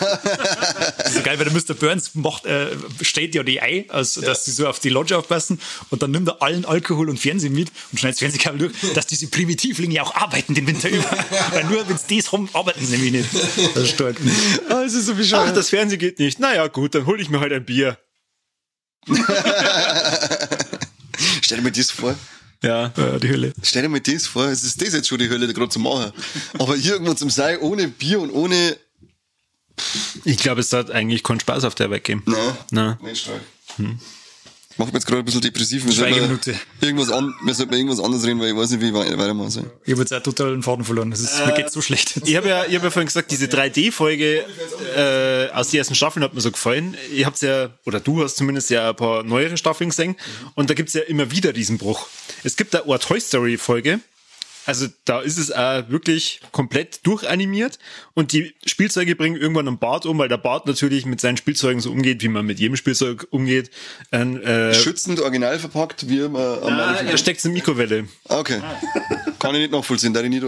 Das 0.96 1.07
ist 1.07 1.14
so 1.14 1.22
geil, 1.22 1.38
weil 1.38 1.44
der 1.44 1.52
Mr. 1.52 1.74
Burns 1.74 2.14
macht, 2.14 2.44
äh, 2.46 2.70
stellt 3.02 3.37
ja 3.37 3.44
die 3.44 3.62
Ei, 3.62 3.87
also, 3.88 4.20
dass 4.20 4.44
sie 4.44 4.50
so 4.50 4.66
auf 4.66 4.81
die 4.81 4.88
Lodge 4.88 5.16
aufpassen 5.16 5.61
und 5.90 6.02
dann 6.02 6.11
nimmt 6.11 6.28
er 6.28 6.42
allen 6.42 6.64
Alkohol 6.64 7.09
und 7.11 7.20
Fernsehen 7.20 7.52
mit 7.52 7.70
und 7.92 8.00
schneidet 8.00 8.16
das 8.16 8.20
Fernsehkabel 8.20 8.59
durch, 8.59 8.94
dass 8.94 9.07
diese 9.07 9.28
Primitivlinge 9.28 10.02
auch 10.02 10.14
arbeiten 10.16 10.54
den 10.54 10.66
Winter 10.66 10.88
über. 10.88 11.04
weil 11.52 11.64
nur 11.64 11.88
wenn 11.88 11.96
sie 11.96 12.18
das 12.18 12.33
haben, 12.33 12.48
arbeiten 12.52 12.85
sie 12.85 12.96
nämlich 12.96 13.12
nicht. 13.12 13.28
Das 13.74 13.85
ist 13.85 13.90
stark. 13.90 14.16
Ah, 14.68 14.83
das 14.83 14.94
ist 14.94 15.07
so 15.07 15.12
Ach, 15.12 15.16
bescheuert. 15.16 15.57
das 15.57 15.68
Fernsehen 15.68 16.00
geht 16.00 16.18
nicht. 16.18 16.40
Naja, 16.40 16.66
gut, 16.66 16.96
dann 16.96 17.07
hole 17.07 17.22
ich 17.22 17.28
mir 17.31 17.38
halt 17.38 17.52
ein 17.52 17.64
Bier. 17.64 17.96
Stell 21.42 21.59
dir 21.59 21.62
mal 21.64 21.73
das 21.73 21.90
vor. 21.90 22.14
Ja. 22.62 22.88
Die 22.88 23.29
Hölle. 23.29 23.53
Stell 23.62 23.83
dir 23.83 23.88
mal 23.88 24.01
das 24.01 24.27
vor. 24.27 24.47
Es 24.47 24.62
ist 24.64 24.81
das 24.83 24.92
jetzt 24.92 25.09
schon 25.09 25.18
die 25.18 25.29
Hölle, 25.29 25.53
gerade 25.53 25.68
zu 25.71 25.79
machen. 25.79 26.12
Aber 26.59 26.77
irgendwo 26.77 27.14
zum 27.14 27.31
Sein, 27.31 27.59
ohne 27.59 27.88
Bier 27.88 28.21
und 28.21 28.31
ohne, 28.31 28.77
Ich 30.25 30.38
glaube, 30.38 30.61
es 30.61 30.73
hat 30.73 30.90
eigentlich 30.90 31.23
keinen 31.23 31.40
Spaß 31.40 31.64
auf 31.64 31.75
der 31.75 31.90
weggeben. 31.90 32.23
na, 32.27 32.57
Na. 32.71 32.99
nicht 33.03 33.23
stark. 33.23 33.40
Macht 34.79 34.88
mich 34.93 34.95
jetzt 34.95 35.07
gerade 35.07 35.19
ein 35.21 35.25
bisschen 35.25 35.41
depressiv. 35.41 35.85
Wir 35.85 35.93
Schweigeminute. 35.93 36.55
irgendwas, 36.81 37.11
an, 37.11 37.35
wir 37.45 37.53
sollten 37.53 37.75
irgendwas 37.75 37.99
anderes 38.01 38.25
reden, 38.25 38.38
weil 38.41 38.51
ich 38.51 38.57
weiß 38.57 38.71
nicht, 38.71 38.81
wie 38.81 38.87
ich 38.88 38.95
wei- 38.95 39.19
weitermachen 39.19 39.51
soll. 39.51 39.71
Ich 39.85 39.91
habe 39.93 40.03
jetzt 40.03 40.14
auch 40.14 40.23
total 40.23 40.53
den 40.53 40.62
Faden 40.62 40.85
verloren. 40.85 41.11
Das 41.11 41.19
ist, 41.21 41.45
mir 41.45 41.53
geht's 41.53 41.73
so 41.73 41.83
schlecht. 41.83 42.21
Ich 42.25 42.37
habe 42.37 42.49
ja, 42.49 42.64
ich 42.64 42.75
hab 42.77 42.85
ja 42.85 42.91
vorhin 42.91 43.07
gesagt, 43.07 43.31
diese 43.33 43.47
3D-Folge 43.47 44.45
äh, 44.97 45.51
aus 45.53 45.71
den 45.71 45.79
ersten 45.79 45.95
Staffeln 45.97 46.23
hat 46.23 46.33
mir 46.35 46.41
so 46.41 46.51
gefallen. 46.53 46.97
Ihr 47.12 47.27
habt 47.27 47.43
ja, 47.43 47.71
oder 47.87 48.01
du 48.01 48.23
hast 48.23 48.37
zumindest 48.37 48.71
ja 48.71 48.91
ein 48.91 48.97
paar 48.97 49.25
neuere 49.25 49.57
Staffeln 49.57 49.91
gesehen. 49.91 50.17
Und 50.55 50.71
da 50.71 50.75
gibt's 50.75 50.95
ja 50.95 51.03
immer 51.03 51.31
wieder 51.31 51.53
diesen 51.53 51.77
Bruch. 51.79 52.07
Es 52.45 52.57
gibt 52.57 52.73
da 52.75 52.83
eine 52.85 52.99
Toy 53.01 53.21
Story-Folge. 53.21 54.01
Also 54.68 54.87
da 55.07 55.20
ist 55.22 55.38
es 55.38 55.50
auch 55.50 55.88
wirklich 55.88 56.42
komplett 56.52 57.07
durchanimiert 57.07 57.78
und 58.12 58.33
die 58.33 58.54
Spielzeuge 58.66 59.16
bringen 59.16 59.37
irgendwann 59.40 59.66
einen 59.66 59.78
Bart 59.78 60.04
um, 60.04 60.18
weil 60.18 60.28
der 60.28 60.37
Bart 60.37 60.66
natürlich 60.66 61.07
mit 61.07 61.22
seinen 61.22 61.38
Spielzeugen 61.38 61.81
so 61.81 61.90
umgeht, 61.90 62.22
wie 62.22 62.28
man 62.28 62.44
mit 62.44 62.61
jedem 62.61 62.76
Spielzeug 62.76 63.26
umgeht. 63.31 63.70
Ein, 64.11 64.42
äh, 64.42 64.74
Schützend, 64.74 65.20
original 65.20 65.59
verpackt, 65.59 66.11
wie 66.11 66.18
immer 66.18 66.61
am 66.62 66.74
ah, 66.74 66.96
Ende- 66.98 67.12
er 67.12 67.16
steckt 67.16 67.42
in 67.46 67.54
Mikrowelle. 67.54 68.09
Ah, 68.28 68.40
Okay. 68.40 68.61
Kann 69.38 69.54
ich 69.54 69.62
nicht 69.62 69.72
nachvollziehen, 69.72 70.12
da 70.12 70.20
ich 70.20 70.28
nicht. 70.28 70.44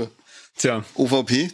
Tja, 0.59 0.85
OVP, 0.97 1.51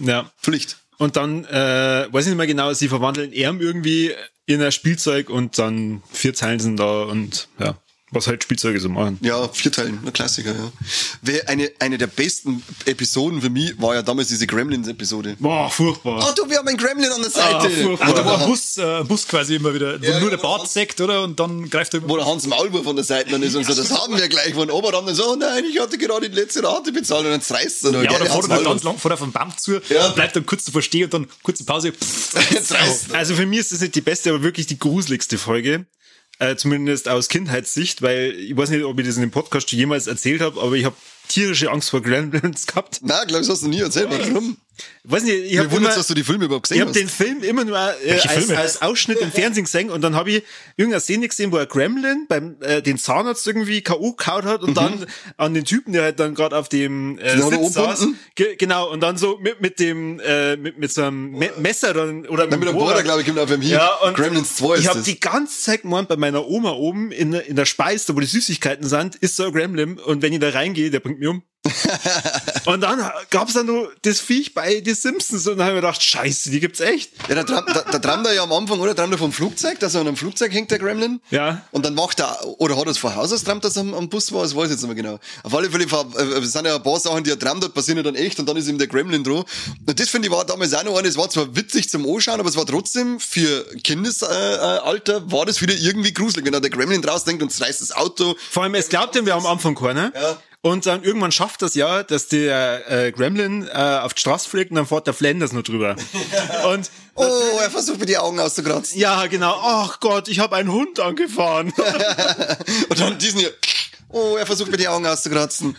ja. 0.00 0.28
Pflicht. 0.42 0.78
Und 0.98 1.14
dann, 1.14 1.44
äh, 1.44 2.08
weiß 2.10 2.24
ich 2.24 2.30
nicht 2.30 2.38
mehr 2.38 2.48
genau, 2.48 2.72
sie 2.72 2.88
verwandeln 2.88 3.32
Erm 3.32 3.60
irgendwie 3.60 4.12
in 4.46 4.60
ein 4.60 4.72
Spielzeug 4.72 5.30
und 5.30 5.58
dann 5.60 6.02
vier 6.10 6.34
Zeilen 6.34 6.58
sind 6.58 6.76
da 6.76 7.04
und 7.04 7.46
ja. 7.60 7.78
Was 8.12 8.26
halt 8.26 8.42
Spielzeuge 8.42 8.80
so 8.80 8.88
machen. 8.88 9.18
Ja, 9.22 9.48
vier 9.48 9.70
Teilen, 9.70 10.00
ein 10.04 10.12
Klassiker, 10.12 10.50
ja. 10.52 10.72
Wer 11.22 11.48
eine, 11.48 11.70
eine 11.78 11.96
der 11.96 12.08
besten 12.08 12.62
Episoden 12.84 13.40
für 13.40 13.50
mich 13.50 13.80
war 13.80 13.94
ja 13.94 14.02
damals 14.02 14.28
diese 14.28 14.46
Gremlins-Episode. 14.48 15.36
Boah, 15.38 15.70
furchtbar. 15.70 16.26
Oh, 16.28 16.32
du, 16.34 16.50
wir 16.50 16.58
haben 16.58 16.66
einen 16.66 16.76
Gremlin 16.76 17.10
an 17.12 17.22
der 17.22 17.30
Seite. 17.30 17.56
Ah, 17.56 17.68
furchtbar. 17.68 18.08
Ah, 18.08 18.12
da 18.12 18.24
war 18.24 18.40
ein 18.40 18.48
Bus, 18.48 18.76
äh, 18.78 19.04
Bus 19.04 19.28
quasi 19.28 19.54
immer 19.56 19.72
wieder, 19.74 20.00
wo 20.00 20.04
Ja, 20.04 20.18
nur 20.18 20.30
ja, 20.30 20.36
der 20.36 20.42
Bart 20.42 20.68
sägt, 20.68 21.00
oder? 21.00 21.22
Und 21.22 21.38
dann 21.38 21.70
greift 21.70 21.94
er 21.94 21.98
immer. 22.00 22.08
wo 22.08 22.16
der 22.16 22.26
Hans 22.26 22.46
Maulwurf 22.48 22.86
an 22.88 22.96
der 22.96 23.04
Seite 23.04 23.30
dann 23.30 23.42
ist 23.44 23.54
und 23.54 23.64
so, 23.64 23.74
das 23.74 23.90
haben 23.92 24.16
wir 24.18 24.28
gleich 24.28 24.54
von 24.54 24.70
oben 24.70 24.90
dann 24.90 25.14
so, 25.14 25.30
oh 25.32 25.36
nein, 25.36 25.64
ich 25.70 25.78
hatte 25.80 25.96
gerade 25.96 26.28
die 26.28 26.34
letzte 26.34 26.64
Rate 26.64 26.90
bezahlt 26.90 27.24
und 27.24 27.30
dann 27.30 27.42
zerreißt 27.42 27.84
er 27.84 27.92
noch. 27.92 28.02
Ja, 28.02 28.10
gell, 28.10 28.16
oder 28.16 28.24
der 28.24 28.32
fährt 28.32 28.42
Hans 28.50 28.60
er 28.60 28.64
ganz 28.64 28.82
lang, 28.82 28.96
er 29.12 29.16
vom 29.16 29.32
Baum 29.32 29.52
zu, 29.56 29.80
Ja. 29.88 30.08
bleibt 30.08 30.34
dann 30.34 30.46
kurz 30.46 30.64
davor 30.64 30.82
stehen 30.82 31.04
und 31.04 31.14
dann 31.14 31.26
kurze 31.42 31.64
Pause. 31.64 31.92
Pff. 32.00 33.14
Also 33.14 33.34
für 33.36 33.46
mich 33.46 33.60
ist 33.60 33.72
das 33.72 33.80
nicht 33.80 33.94
die 33.94 34.00
beste, 34.00 34.30
aber 34.30 34.42
wirklich 34.42 34.66
die 34.66 34.78
gruseligste 34.78 35.38
Folge. 35.38 35.86
Äh, 36.40 36.56
zumindest 36.56 37.06
aus 37.06 37.28
Kindheitssicht, 37.28 38.00
weil 38.00 38.32
ich 38.32 38.56
weiß 38.56 38.70
nicht, 38.70 38.82
ob 38.84 38.98
ich 38.98 39.06
das 39.06 39.16
in 39.16 39.20
dem 39.20 39.30
Podcast 39.30 39.68
schon 39.68 39.78
jemals 39.78 40.06
erzählt 40.06 40.40
habe, 40.40 40.58
aber 40.58 40.74
ich 40.74 40.86
habe 40.86 40.96
tierische 41.28 41.70
Angst 41.70 41.90
vor 41.90 42.00
Gremlins 42.00 42.66
gehabt. 42.66 43.00
Na, 43.02 43.24
glaub 43.24 43.42
ich, 43.42 43.48
hast 43.50 43.62
du 43.62 43.68
nie 43.68 43.80
erzählt, 43.80 44.08
warum? 44.10 44.56
Ich 45.02 45.10
weiß 45.10 45.22
nicht, 45.22 45.34
ich 45.52 45.58
habe 45.58 45.70
wundert 45.70 45.96
dass 45.96 46.06
du 46.08 46.14
die 46.14 46.24
Filme 46.24 46.44
überhaupt 46.44 46.66
ich 46.66 46.70
gesehen 46.70 46.80
habe 46.82 46.90
hast. 46.90 47.00
den 47.00 47.08
Film 47.08 47.42
immer 47.42 47.64
nur 47.64 47.76
äh, 48.04 48.12
als, 48.28 48.50
als 48.50 48.82
Ausschnitt 48.82 49.18
im 49.20 49.32
Fernsehen 49.32 49.64
gesehen 49.64 49.90
und 49.90 50.02
dann 50.02 50.14
habe 50.14 50.30
ich 50.30 50.42
irgendeine 50.76 51.00
Szene 51.00 51.26
gesehen, 51.28 51.52
wo 51.52 51.56
er 51.56 51.66
Gremlin 51.66 52.26
beim 52.28 52.56
äh, 52.60 52.82
den 52.82 52.98
Zahnarzt 52.98 53.46
irgendwie 53.46 53.80
K.O. 53.82 54.12
kaut 54.12 54.44
hat 54.44 54.62
und 54.62 54.76
dann 54.76 55.06
an 55.38 55.54
den 55.54 55.64
Typen, 55.64 55.92
der 55.92 56.02
halt 56.02 56.20
dann 56.20 56.34
gerade 56.34 56.56
auf 56.56 56.68
dem 56.68 57.18
äh, 57.18 57.22
er 57.22 57.42
Sitz 57.42 57.72
saß. 57.74 58.00
umbunden? 58.00 58.18
Ge 58.34 58.56
genau, 58.56 58.90
und 58.90 59.00
dann 59.00 59.16
so 59.16 59.38
mit, 59.38 59.60
mit 59.60 59.80
dem 59.80 60.20
äh, 60.20 60.56
mit, 60.56 60.78
mit 60.78 60.92
so 60.92 61.02
einem 61.02 61.30
Me 61.32 61.50
Messer 61.58 61.94
dann 61.94 62.26
oder 62.26 62.46
Nein, 62.46 62.58
mit 62.60 62.68
dem 62.68 62.74
Bohrer. 62.76 63.02
Glaube 63.02 63.20
ich, 63.22 63.26
kommt 63.26 63.38
auf 63.38 63.48
dem 63.50 63.62
hier. 63.62 63.76
Ja, 63.78 63.94
und 64.06 64.14
Gremlins 64.16 64.56
2 64.56 64.74
ist 64.74 64.80
ich 64.82 64.88
habe 64.88 65.00
die 65.00 65.18
ganze 65.18 65.60
Zeit 65.62 65.82
gemeint, 65.82 66.08
bei 66.08 66.16
meiner 66.16 66.46
Oma 66.46 66.72
oben 66.72 67.10
in, 67.10 67.32
der- 67.32 67.46
in 67.46 67.56
der 67.56 67.64
Speise, 67.64 68.04
da 68.08 68.16
wo 68.16 68.20
die 68.20 68.26
Süßigkeiten 68.26 68.86
sind, 68.86 69.16
ist 69.16 69.36
so 69.36 69.44
ein 69.44 69.52
Gremlin 69.52 69.98
und 69.98 70.20
wenn 70.22 70.32
ich 70.32 70.40
da 70.40 70.50
reingehe, 70.50 70.90
der 70.90 71.00
bringt 71.00 71.18
mich 71.20 71.28
um. 71.28 71.42
Und 72.64 72.80
dann 72.80 73.10
gab's 73.30 73.52
dann 73.52 73.66
nur 73.66 73.92
das 74.02 74.20
Viech 74.20 74.54
bei 74.54 74.80
die 74.80 74.94
Simpsons 74.94 75.46
und 75.46 75.58
dann 75.58 75.66
habe 75.66 75.76
ich 75.76 75.82
mir 75.82 75.86
gedacht, 75.88 76.02
scheiße, 76.02 76.50
die 76.50 76.58
gibt's 76.60 76.80
echt. 76.80 77.12
Ja, 77.28 77.34
da, 77.34 77.44
tram- 77.44 77.66
da, 77.66 77.82
da 77.82 77.98
trammt 77.98 78.26
er 78.26 78.32
ja 78.34 78.42
am 78.42 78.52
Anfang, 78.52 78.80
oder? 78.80 78.94
Trammt 78.96 79.12
er 79.12 79.18
vom 79.18 79.32
Flugzeug, 79.32 79.78
dass 79.78 79.94
er 79.94 80.00
an 80.00 80.06
einem 80.08 80.16
Flugzeug 80.16 80.52
hängt, 80.52 80.70
der 80.70 80.78
Gremlin. 80.78 81.20
Ja. 81.30 81.62
Und 81.70 81.84
dann 81.84 81.94
macht 81.94 82.20
er, 82.20 82.38
oder 82.58 82.76
hat 82.76 82.84
er 82.86 82.92
es 82.92 82.98
vor 82.98 83.14
Haus 83.14 83.32
aus, 83.32 83.44
trammt, 83.44 83.64
dass 83.64 83.76
er 83.76 83.80
am, 83.82 83.94
am 83.94 84.08
Bus 84.08 84.32
war, 84.32 84.42
das 84.42 84.56
weiß 84.56 84.64
ich 84.66 84.70
jetzt 84.70 84.80
nicht 84.82 84.94
mehr 84.94 85.02
genau. 85.02 85.18
Auf 85.42 85.54
alle 85.54 85.70
Fälle 85.70 85.84
äh, 85.84 86.22
es 86.38 86.52
sind 86.52 86.66
ja 86.66 86.76
ein 86.76 86.82
paar 86.82 86.98
Sachen, 86.98 87.24
die 87.24 87.30
er 87.30 87.38
trammt 87.38 87.62
hat, 87.64 87.74
passieren 87.74 87.98
ja 87.98 88.02
dann 88.04 88.14
echt 88.14 88.38
und 88.40 88.48
dann 88.48 88.56
ist 88.56 88.68
ihm 88.68 88.78
der 88.78 88.86
Gremlin 88.88 89.22
dran. 89.22 89.44
Und 89.86 90.00
das 90.00 90.08
finde 90.08 90.28
ich 90.28 90.32
war 90.34 90.44
damals 90.46 90.72
auch 90.72 90.84
noch 90.84 90.96
eine, 90.98 91.08
es 91.08 91.16
war 91.16 91.28
zwar 91.28 91.54
witzig 91.54 91.90
zum 91.90 92.08
Anschauen, 92.08 92.40
aber 92.40 92.48
es 92.48 92.56
war 92.56 92.64
trotzdem 92.66 93.20
für 93.20 93.66
Kindesalter, 93.84 95.16
äh, 95.16 95.32
war 95.32 95.44
das 95.46 95.60
wieder 95.60 95.74
irgendwie 95.74 96.12
gruselig, 96.14 96.44
wenn 96.46 96.52
da 96.52 96.60
der 96.60 96.70
Gremlin 96.70 97.02
draus 97.02 97.24
denkt 97.24 97.42
und 97.42 97.60
reißt 97.60 97.80
das 97.82 97.92
Auto. 97.92 98.36
Vor 98.50 98.62
allem, 98.62 98.74
es 98.74 98.88
glaubt 98.88 99.14
ihm, 99.16 99.26
wir 99.26 99.34
am 99.34 99.46
Anfang 99.46 99.74
keiner. 99.74 100.12
Ja. 100.14 100.38
Und 100.62 100.84
dann 100.84 101.02
irgendwann 101.02 101.32
schafft 101.32 101.62
das 101.62 101.74
ja, 101.74 102.02
dass 102.02 102.28
der 102.28 102.90
äh, 102.90 103.12
Gremlin 103.12 103.66
äh, 103.66 103.70
auf 104.02 104.12
die 104.12 104.20
Straße 104.20 104.48
fliegt 104.48 104.70
und 104.70 104.76
dann 104.76 104.86
fährt 104.86 105.06
der 105.06 105.14
Flanders 105.14 105.52
nur 105.52 105.62
drüber. 105.62 105.96
und 106.72 106.90
Oh, 107.14 107.58
er 107.62 107.70
versucht 107.70 107.98
mir 107.98 108.06
die 108.06 108.16
Augen 108.18 108.38
auszukratzen. 108.40 108.98
ja, 108.98 109.26
genau, 109.26 109.58
ach 109.62 110.00
Gott, 110.00 110.28
ich 110.28 110.38
habe 110.38 110.56
einen 110.56 110.72
Hund 110.72 111.00
angefahren. 111.00 111.70
Und 112.88 112.98
dann 113.00 113.18
diesen 113.18 113.40
hier, 113.40 113.52
oh, 114.08 114.36
er 114.38 114.46
versucht 114.46 114.70
mir 114.70 114.78
die 114.78 114.88
Augen 114.88 115.06
auszukratzen. 115.06 115.76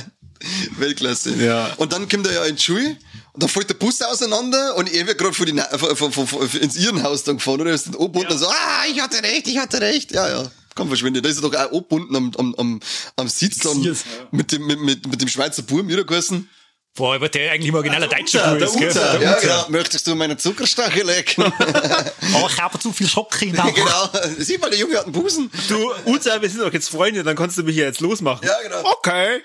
Weltklasse. 0.78 1.34
Ja. 1.34 1.70
Und 1.76 1.92
dann 1.92 2.08
kommt 2.08 2.26
er 2.26 2.32
ja 2.34 2.44
in 2.44 2.56
die 2.56 2.62
Schule 2.62 2.96
und 3.32 3.42
dann 3.42 3.48
fällt 3.50 3.68
der 3.70 3.74
Bus 3.74 4.00
auseinander 4.02 4.76
und 4.76 4.92
er 4.92 5.06
wird 5.06 5.18
gerade 5.18 5.34
vor 5.34 5.44
die 5.46 5.52
Na- 5.52 5.68
vor, 5.76 5.96
vor, 5.96 6.12
vor, 6.12 6.26
vor, 6.26 6.54
ins 6.60 6.76
Irrenhaus 6.76 7.24
dann 7.24 7.36
gefahren, 7.38 7.60
oder? 7.60 7.70
Er 7.70 7.74
ist 7.76 7.86
dann 7.86 7.94
oben 7.96 8.20
und 8.20 8.30
dann 8.30 8.38
so, 8.38 8.46
ah, 8.48 8.84
ich 8.90 9.00
hatte 9.00 9.22
recht, 9.22 9.46
ich 9.48 9.58
hatte 9.58 9.80
recht. 9.80 10.12
Ja, 10.12 10.28
ja. 10.28 10.50
Komm, 10.74 10.88
verschwinde. 10.88 11.22
Da 11.22 11.28
ist 11.28 11.42
er 11.42 11.48
doch 11.50 11.54
auch 11.58 11.70
oben 11.72 12.14
am, 12.16 12.32
am, 12.36 12.54
am, 12.56 12.80
am 13.16 13.28
Sitz 13.28 13.58
dann 13.58 13.80
Yes. 13.82 14.04
mit 14.30 14.50
dem, 14.52 14.66
mit, 14.66 14.80
mit, 14.80 15.06
mit 15.06 15.20
dem 15.20 15.28
Schweizer 15.28 15.62
wieder 15.68 16.04
geheißen. 16.04 16.48
Boah, 16.96 17.16
aber 17.16 17.28
der 17.28 17.50
eigentlich 17.50 17.74
origineller 17.74 18.06
Deutscher 18.06 18.56
der 18.56 18.68
ist, 18.68 18.78
gell? 18.78 18.88
Uta, 18.88 19.20
Ja, 19.20 19.34
genau. 19.40 19.66
Möchtest 19.68 20.06
du 20.06 20.14
meine 20.14 20.36
Zuckerstachel 20.36 21.04
lecken? 21.04 21.42
Oh, 21.42 22.46
ich 22.48 22.60
habe 22.60 22.78
zu 22.78 22.92
viel 22.92 23.08
Schock 23.08 23.42
in 23.42 23.52
der 23.52 23.64
genau. 23.72 24.10
Sieh 24.38 24.58
mal, 24.58 24.70
der 24.70 24.78
Junge 24.78 24.98
hat 24.98 25.04
einen 25.06 25.12
Busen. 25.12 25.50
Du, 25.68 25.90
Uta, 26.06 26.40
wir 26.40 26.48
sind 26.48 26.60
doch 26.60 26.72
jetzt 26.72 26.88
Freunde, 26.90 27.24
dann 27.24 27.34
kannst 27.34 27.58
du 27.58 27.64
mich 27.64 27.74
hier 27.74 27.86
jetzt 27.86 28.00
losmachen. 28.00 28.46
Ja, 28.46 28.54
genau. 28.62 28.88
Okay. 28.92 29.42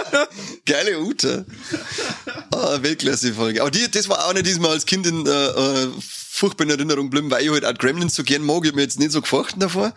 Geile 0.66 0.98
Ute. 0.98 1.46
Ah, 2.52 2.78
Weltklasse-Folge. 2.82 3.60
Aber 3.60 3.70
die, 3.70 3.88
das 3.88 4.08
war 4.08 4.26
auch 4.26 4.32
nicht 4.32 4.46
diesmal 4.46 4.72
als 4.72 4.84
Kind 4.84 5.06
in 5.06 5.24
äh, 5.24 5.30
äh, 5.30 5.88
furchtbar 6.34 6.64
in 6.64 6.70
Erinnerung 6.70 7.10
geblieben, 7.10 7.30
weil 7.30 7.44
ich 7.44 7.50
halt 7.50 7.64
auch 7.66 7.74
Gremlins 7.74 8.14
so 8.14 8.24
gern 8.24 8.42
mag. 8.42 8.62
Ich 8.64 8.70
hab 8.70 8.76
mir 8.76 8.82
jetzt 8.82 8.98
nicht 8.98 9.12
so 9.12 9.20
gefurchten 9.20 9.60
davor. 9.60 9.94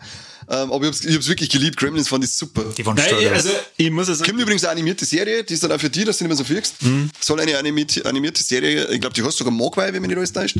Ähm, 0.48 0.70
aber 0.70 0.82
ich 0.82 0.88
hab's, 0.88 1.04
ich 1.04 1.14
hab's 1.14 1.28
wirklich 1.28 1.48
geliebt. 1.48 1.78
Gremlins 1.78 2.08
fand 2.08 2.24
ich 2.24 2.30
super. 2.30 2.62
Die 2.76 2.84
waren 2.84 2.94
Nein, 2.94 3.32
also, 3.32 3.48
ich 3.78 3.90
muss 3.90 4.08
es 4.08 4.22
Kommt 4.22 4.38
übrigens 4.38 4.62
eine 4.64 4.72
animierte 4.72 5.06
Serie, 5.06 5.44
die 5.44 5.54
ist 5.54 5.62
dann 5.62 5.72
auch 5.72 5.80
für 5.80 5.88
die, 5.88 6.04
dass 6.04 6.18
du 6.18 6.24
nicht 6.24 6.28
mehr 6.28 6.36
so 6.36 6.44
fliegst. 6.44 6.74
Soll 7.20 7.40
eine 7.40 7.56
animierte, 7.56 8.04
animierte 8.04 8.42
Serie, 8.42 8.86
ich 8.92 9.00
glaube, 9.00 9.14
die 9.14 9.24
heißt 9.24 9.38
sogar 9.38 9.52
Mogwai, 9.52 9.92
wenn 9.94 10.02
mich 10.02 10.08
nicht 10.08 10.18
alles 10.18 10.32
täuscht. 10.34 10.58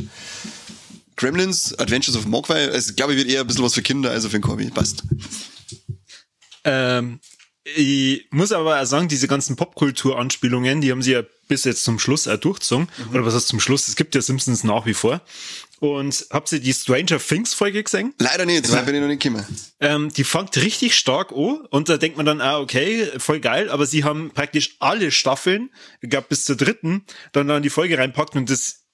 Gremlins, 1.15 1.77
Adventures 1.77 2.17
of 2.17 2.25
Mogwai. 2.25 2.69
Also, 2.71 2.89
ich 2.89 2.95
glaube, 2.95 3.13
ich 3.13 3.19
wird 3.19 3.29
eher 3.29 3.41
ein 3.41 3.47
bisschen 3.47 3.63
was 3.63 3.75
für 3.75 3.83
Kinder, 3.83 4.09
also 4.09 4.29
für 4.29 4.37
den 4.37 4.41
Korbi. 4.41 4.71
Passt. 4.71 5.03
Ähm, 6.63 7.19
ich 7.63 8.25
muss 8.31 8.51
aber 8.51 8.81
auch 8.81 8.85
sagen, 8.85 9.07
diese 9.07 9.27
ganzen 9.27 9.55
Popkultur-Anspielungen, 9.55 10.81
die 10.81 10.91
haben 10.91 11.01
sie 11.01 11.11
ja 11.11 11.23
bis 11.47 11.63
jetzt 11.63 11.83
zum 11.83 11.99
Schluss 11.99 12.27
auch 12.27 12.37
durchgezogen. 12.37 12.87
Oder 13.11 13.25
was 13.25 13.33
heißt 13.33 13.47
zum 13.47 13.59
Schluss? 13.59 13.87
Es 13.87 13.95
gibt 13.95 14.15
ja 14.15 14.21
Simpsons 14.21 14.63
nach 14.63 14.85
wie 14.85 14.93
vor. 14.93 15.21
Und 15.79 16.25
habt 16.31 16.51
ihr 16.51 16.59
die 16.59 16.73
Stranger 16.73 17.19
Things 17.19 17.53
Folge 17.53 17.83
gesehen? 17.83 18.13
Leider 18.17 18.45
nicht, 18.45 18.65
so 18.65 18.73
weit 18.73 18.85
bin 18.85 18.95
ich 18.95 19.01
noch 19.01 19.07
nicht 19.07 19.21
gekommen. 19.21 19.45
Ähm, 19.79 20.11
die 20.11 20.23
fängt 20.23 20.57
richtig 20.57 20.95
stark 20.95 21.31
an 21.31 21.65
und 21.69 21.87
da 21.87 21.97
denkt 21.97 22.17
man 22.17 22.25
dann, 22.25 22.41
ah, 22.41 22.59
okay, 22.59 23.07
voll 23.17 23.39
geil, 23.39 23.69
aber 23.69 23.85
sie 23.85 24.03
haben 24.03 24.31
praktisch 24.31 24.75
alle 24.79 25.11
Staffeln, 25.11 25.69
ich 26.01 26.09
glaube 26.09 26.27
bis 26.29 26.45
zur 26.45 26.55
dritten, 26.55 27.05
dann 27.31 27.47
dann 27.47 27.61
die 27.61 27.69
Folge 27.69 27.97
reinpackt 27.97 28.35
und 28.35 28.49
das, 28.49 28.87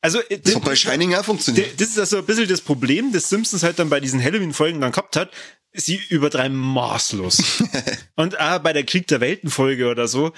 also, 0.00 0.20
äh, 0.28 0.38
Das 0.38 0.54
hat 0.54 0.64
bei 0.64 0.76
Shining 0.76 1.14
auch 1.14 1.24
funktioniert. 1.24 1.80
das 1.80 1.88
ist 1.88 1.98
also 1.98 2.18
ein 2.18 2.26
bisschen 2.26 2.48
das 2.48 2.60
Problem, 2.60 3.12
das 3.12 3.28
Simpsons 3.28 3.62
halt 3.62 3.78
dann 3.78 3.90
bei 3.90 4.00
diesen 4.00 4.22
Halloween-Folgen 4.22 4.80
dann 4.80 4.92
gehabt 4.92 5.16
hat. 5.16 5.30
Sie 5.72 6.00
übertreiben 6.08 6.56
maßlos. 6.56 7.62
und 8.14 8.38
auch 8.38 8.58
bei 8.60 8.72
der 8.72 8.84
Krieg 8.84 9.06
der 9.08 9.20
Welten-Folge 9.20 9.88
oder 9.88 10.06
so, 10.06 10.32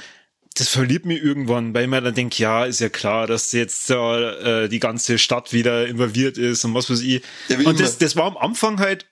das 0.58 0.68
verliert 0.68 1.04
mir 1.04 1.22
irgendwann, 1.22 1.74
weil 1.74 1.86
man 1.86 2.02
dann 2.02 2.14
denkt, 2.14 2.38
ja, 2.38 2.64
ist 2.64 2.80
ja 2.80 2.88
klar, 2.88 3.26
dass 3.26 3.52
jetzt 3.52 3.90
äh, 3.90 4.68
die 4.68 4.80
ganze 4.80 5.18
Stadt 5.18 5.52
wieder 5.52 5.86
involviert 5.86 6.38
ist 6.38 6.64
und 6.64 6.74
was 6.74 6.88
weiß 6.88 7.00
ich. 7.00 7.22
Ja, 7.48 7.56
und 7.58 7.62
immer. 7.62 7.74
das, 7.74 7.98
das 7.98 8.16
war 8.16 8.24
am 8.24 8.38
Anfang 8.38 8.78
halt, 8.78 9.06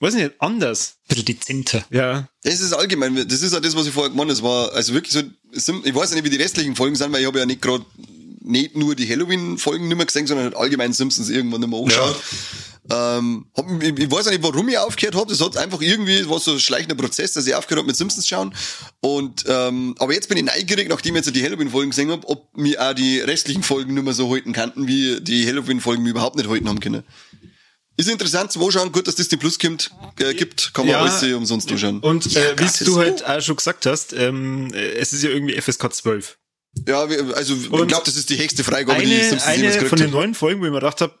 weiß 0.00 0.14
nicht, 0.14 0.32
anders. 0.38 0.96
Ein 1.02 1.08
bisschen 1.08 1.24
dezenter. 1.26 1.84
Ja. 1.90 2.28
Das 2.42 2.60
ist 2.60 2.72
allgemein, 2.72 3.14
das 3.28 3.42
ist 3.42 3.52
ja 3.52 3.60
das, 3.60 3.76
was 3.76 3.86
ich 3.86 3.92
vorher 3.92 4.10
gemeint 4.10 4.30
habe. 4.30 4.38
Es 4.38 4.42
war 4.42 4.72
also 4.72 4.94
wirklich 4.94 5.12
so, 5.12 5.20
ich 5.84 5.94
weiß 5.94 6.10
ja 6.10 6.16
nicht, 6.16 6.24
wie 6.24 6.30
die 6.30 6.42
restlichen 6.42 6.74
Folgen 6.74 6.96
sind, 6.96 7.12
weil 7.12 7.20
ich 7.20 7.26
habe 7.26 7.38
ja 7.38 7.46
nicht 7.46 7.60
gerade 7.60 7.84
nicht 8.40 8.76
nur 8.76 8.94
die 8.94 9.08
Halloween-Folgen 9.08 9.88
nicht 9.88 9.96
mehr 9.96 10.06
gesehen, 10.06 10.26
sondern 10.26 10.46
halt 10.46 10.56
allgemein 10.56 10.92
Simpsons 10.92 11.28
irgendwann 11.28 11.60
nicht 11.60 11.70
mehr 11.70 11.80
angeschaut. 11.80 12.16
Ähm, 12.90 13.46
hab, 13.56 13.66
ich, 13.82 13.98
ich 13.98 14.10
weiß 14.10 14.26
ja 14.26 14.30
nicht, 14.32 14.42
warum 14.42 14.68
ich 14.68 14.78
aufgehört 14.78 15.14
habe. 15.16 15.26
Das 15.28 15.40
hat 15.40 15.56
einfach 15.56 15.80
irgendwie, 15.80 16.28
war 16.28 16.38
so 16.38 16.52
ein 16.52 16.60
schleichender 16.60 16.94
Prozess, 16.94 17.32
dass 17.32 17.46
ich 17.46 17.54
aufgehört 17.54 17.80
habe 17.80 17.86
mit 17.88 17.96
Simpsons 17.96 18.26
schauen. 18.28 18.54
Und 19.00 19.44
ähm, 19.48 19.94
aber 19.98 20.12
jetzt 20.14 20.28
bin 20.28 20.38
ich 20.38 20.44
neugierig, 20.44 20.88
nachdem 20.88 21.16
ich 21.16 21.24
jetzt 21.24 21.34
die 21.34 21.42
Halloween-Folgen 21.42 21.90
gesehen 21.90 22.10
habe, 22.10 22.26
ob 22.28 22.56
mir 22.56 22.80
auch 22.80 22.94
die 22.94 23.18
restlichen 23.20 23.62
Folgen 23.62 23.94
nicht 23.94 24.04
mehr 24.04 24.12
so 24.14 24.30
halten 24.30 24.52
kannten, 24.52 24.86
wie 24.86 25.20
die 25.20 25.46
Halloween-Folgen 25.46 26.02
mir 26.02 26.10
überhaupt 26.10 26.36
nicht 26.36 26.48
halten 26.48 26.68
haben 26.68 26.80
können. 26.80 27.02
Ist 27.98 28.10
interessant 28.10 28.52
zum 28.52 28.62
Anschauen, 28.62 28.92
gut, 28.92 29.08
dass 29.08 29.14
Disney 29.14 29.38
Plus 29.38 29.58
gibt, 29.58 29.90
äh, 30.20 30.34
gibt 30.34 30.74
kann 30.74 30.84
man 30.86 30.92
Ja. 30.92 31.00
alles 31.00 31.22
umsonst 31.34 31.70
anschauen. 31.72 32.00
Und 32.00 32.26
Ja, 32.30 32.42
äh, 32.42 32.52
wie 32.52 32.56
gratis. 32.64 32.86
du 32.86 32.98
halt 32.98 33.24
auch 33.26 33.40
schon 33.40 33.56
gesagt 33.56 33.86
hast, 33.86 34.12
ähm, 34.12 34.70
äh, 34.74 34.92
es 34.98 35.12
ist 35.14 35.22
ja 35.22 35.30
irgendwie 35.30 35.54
FSK 35.60 35.92
12. 35.94 36.36
Ja, 36.86 37.00
also 37.00 37.54
ich 37.54 37.70
Und 37.70 37.88
glaube, 37.88 38.04
das 38.04 38.16
ist 38.16 38.28
die 38.28 38.36
höchste 38.38 38.62
Freigabe, 38.62 39.00
die 39.00 39.06
Eine, 39.06 39.20
Simpsons 39.24 39.44
eine 39.44 39.72
von 39.86 39.98
den 39.98 40.10
neuen 40.10 40.34
Folgen, 40.34 40.60
wo 40.60 40.66
ich 40.66 40.70
mir 40.70 40.78
gedacht 40.80 41.00
habe, 41.00 41.14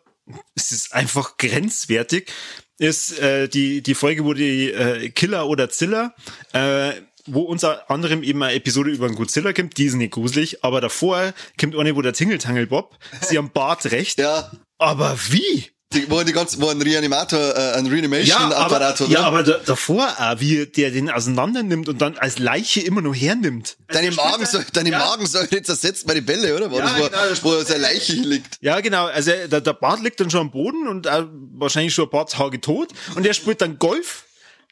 es 0.54 0.72
ist 0.72 0.94
einfach 0.94 1.36
grenzwertig, 1.36 2.32
ist 2.78 3.18
äh, 3.18 3.48
die, 3.48 3.82
die 3.82 3.94
Folge, 3.94 4.24
wo 4.24 4.34
die 4.34 4.70
äh, 4.70 5.08
Killer 5.10 5.48
oder 5.48 5.70
Zilla, 5.70 6.14
äh, 6.52 6.92
wo 7.26 7.42
unter 7.42 7.90
anderem 7.90 8.22
eben 8.22 8.42
eine 8.42 8.54
Episode 8.54 8.90
über 8.90 9.06
einen 9.06 9.16
Godzilla 9.16 9.52
kommt, 9.52 9.76
die 9.78 9.86
ist 9.86 9.94
nicht 9.94 10.12
gruselig, 10.12 10.62
aber 10.64 10.80
davor 10.80 11.34
kommt 11.58 11.76
eine, 11.76 11.96
wo 11.96 12.02
der 12.02 12.12
Tingeltangel 12.12 12.66
Bob, 12.66 12.96
sie 13.20 13.38
am 13.38 13.50
Bart 13.50 13.90
recht, 13.90 14.18
Ja, 14.18 14.50
aber 14.78 15.18
wie? 15.30 15.70
Die, 15.92 16.10
wo 16.10 16.22
die 16.24 16.32
ganz, 16.32 16.60
wo 16.60 16.68
ein 16.68 16.82
Reanimator, 16.82 17.38
äh, 17.38 17.72
ein 17.74 17.86
Ja, 17.86 17.92
Reanimation-Apparat 17.92 19.00
ja, 19.00 19.06
oder? 19.06 19.24
aber 19.24 19.42
da, 19.44 19.52
davor 19.64 20.08
auch, 20.18 20.40
wie 20.40 20.66
der 20.66 20.90
den 20.90 21.10
auseinander 21.10 21.62
nimmt 21.62 21.88
und 21.88 22.00
dann 22.02 22.18
als 22.18 22.38
Leiche 22.38 22.80
immer 22.80 23.00
noch 23.02 23.14
hernimmt. 23.14 23.76
Deine 23.88 24.10
Magensäure, 24.10 24.64
deine 24.72 24.90
Magensäure 24.90 25.62
zersetzt 25.62 26.06
meine 26.08 26.22
Bälle, 26.22 26.56
oder? 26.56 26.70
War 26.72 26.78
Ja, 26.80 26.84
das, 26.86 26.98
wo, 26.98 27.04
genau, 27.08 27.28
das- 27.28 27.44
wo 27.44 27.62
seine 27.62 27.82
Leiche 27.82 28.12
liegt. 28.14 28.58
Ja, 28.60 28.80
genau. 28.80 29.06
Also 29.06 29.30
der, 29.30 29.60
der 29.60 29.72
Bart 29.74 30.02
liegt 30.02 30.18
dann 30.20 30.28
schon 30.28 30.40
am 30.40 30.50
Boden 30.50 30.88
und 30.88 31.06
äh, 31.06 31.24
wahrscheinlich 31.54 31.94
schon 31.94 32.06
ein 32.06 32.10
paar 32.10 32.26
Tage 32.26 32.60
tot. 32.60 32.88
Und 33.14 33.24
er 33.24 33.32
spielt 33.34 33.60
dann 33.60 33.78
Golf 33.78 34.24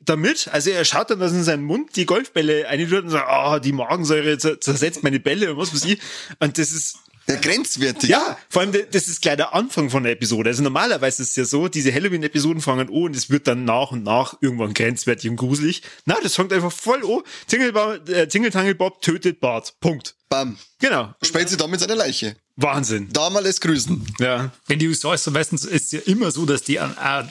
damit. 0.05 0.49
Also 0.53 0.71
er 0.71 0.85
schaut 0.85 1.11
dann, 1.11 1.21
dass 1.21 1.31
in 1.33 1.45
seinen 1.45 1.63
Mund 1.63 1.95
die 1.97 2.07
Golfbälle 2.07 2.67
eintut 2.69 3.05
und 3.05 3.11
sagt, 3.11 3.27
ah, 3.29 3.61
die 3.61 3.73
Magensäure 3.73 4.35
zer- 4.37 4.61
zersetzt 4.61 5.03
meine 5.05 5.21
Bälle 5.21 5.53
und 5.53 5.59
was 5.59 5.73
weiß 5.73 5.85
ich. 5.85 6.01
Und 6.41 6.59
das 6.59 6.73
ist, 6.73 6.97
Ja, 7.27 7.37
grenzwertig. 7.37 8.11
Ja, 8.11 8.39
vor 8.51 8.63
allem, 8.63 8.73
das 8.91 9.09
ist 9.09 9.23
gleich 9.23 9.37
der 9.37 9.55
Anfang 9.55 9.89
von 9.89 10.03
der 10.03 10.13
Episode. 10.13 10.51
Also 10.51 10.63
normalerweise 10.63 11.23
ist 11.23 11.31
es 11.31 11.37
ja 11.37 11.45
so, 11.45 11.69
diese 11.69 11.93
Halloween-Episoden 11.93 12.61
fangen 12.61 12.89
an 12.89 12.89
und 12.89 13.17
es 13.17 13.31
wird 13.31 13.47
dann 13.47 13.65
nach 13.65 13.93
und 13.93 14.03
nach 14.03 14.37
irgendwann 14.41 14.75
grenzwertig 14.75 15.31
und 15.31 15.37
gruselig. 15.37 15.83
Na, 16.05 16.17
das 16.23 16.35
fängt 16.35 16.53
einfach 16.53 16.73
voll 16.73 17.03
an. 17.05 17.23
Tingle, 17.47 17.73
äh, 18.09 18.29
Tingle 18.29 18.75
Bob 18.75 19.01
tötet 19.01 19.41
Bart. 19.41 19.75
Punkt. 19.81 20.17
Bam. 20.29 20.59
Genau. 20.81 21.15
Sprengt 21.23 21.49
sie 21.49 21.57
damit 21.57 21.81
seine 21.81 21.95
Leiche. 21.95 22.37
Wahnsinn. 22.57 23.09
Da 23.13 23.31
mal 23.31 23.45
es 23.47 23.61
grüßen. 23.61 24.07
Ja. 24.21 24.53
Wenn 24.67 24.79
die 24.79 24.89
USA 24.89 25.15
ist, 25.15 25.25
so 25.25 25.31
meistens 25.31 25.65
ist 25.65 25.85
es 25.85 25.93
ja 25.93 26.01
immer 26.07 26.31
so, 26.31 26.45
dass 26.45 26.63
die 26.63 26.79
an, 26.79 26.97
an, 26.99 27.31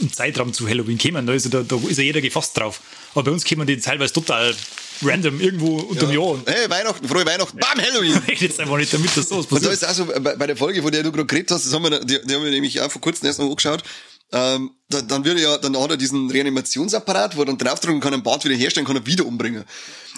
im 0.00 0.12
Zeitraum 0.12 0.52
zu 0.52 0.68
Halloween 0.68 0.98
kommen. 0.98 1.26
Da 1.26 1.32
ist, 1.32 1.44
ja, 1.44 1.50
da, 1.50 1.62
da 1.62 1.76
ist 1.88 1.98
ja 1.98 2.04
jeder 2.04 2.20
gefasst 2.20 2.56
drauf. 2.56 2.80
Aber 3.12 3.24
bei 3.24 3.30
uns 3.30 3.44
kommen 3.44 3.66
die 3.66 3.78
teilweise 3.78 4.12
total 4.12 4.54
random 5.02 5.40
irgendwo 5.40 5.76
unter 5.78 6.06
dem 6.06 6.18
Jahr. 6.20 6.38
Hey, 6.46 6.68
Weihnachten, 6.70 7.06
frohe 7.08 7.24
Weihnachten. 7.26 7.58
Bam, 7.58 7.78
Halloween. 7.80 8.20
Ich 8.28 8.40
jetzt 8.40 8.60
einfach 8.60 8.76
nicht 8.76 8.92
damit, 8.92 9.16
dass 9.16 9.28
sowas 9.28 9.46
Und 9.46 9.62
da 9.64 9.68
passiert. 9.68 9.90
ist 9.92 10.00
auch 10.00 10.06
so, 10.14 10.20
bei, 10.20 10.36
bei 10.36 10.46
der 10.46 10.56
Folge, 10.56 10.82
von 10.82 10.90
der 10.92 11.02
du 11.02 11.10
gerade 11.12 11.26
geredet 11.26 11.50
hast, 11.50 11.66
das 11.66 11.72
haben 11.72 11.82
wir, 11.84 12.00
die, 12.00 12.18
die 12.24 12.34
haben 12.34 12.44
wir 12.44 12.50
nämlich 12.50 12.80
auch 12.80 12.90
vor 12.90 13.00
kurzem 13.00 13.26
erst 13.26 13.38
mal 13.38 13.46
angeschaut. 13.48 13.82
Ähm, 14.30 14.72
da, 14.90 15.00
dann 15.00 15.24
wird 15.24 15.38
er 15.38 15.42
ja, 15.42 15.58
dann 15.58 15.76
hat 15.78 15.90
er 15.90 15.96
diesen 15.96 16.30
Reanimationsapparat, 16.30 17.36
wo 17.36 17.42
er 17.42 17.46
dann 17.46 17.58
draufdrücken 17.58 18.00
kann, 18.00 18.12
einen 18.12 18.22
Bart 18.22 18.44
wieder 18.44 18.54
herstellen, 18.54 18.86
kann 18.86 18.96
er 18.96 19.06
wieder 19.06 19.24
umbringen. 19.24 19.64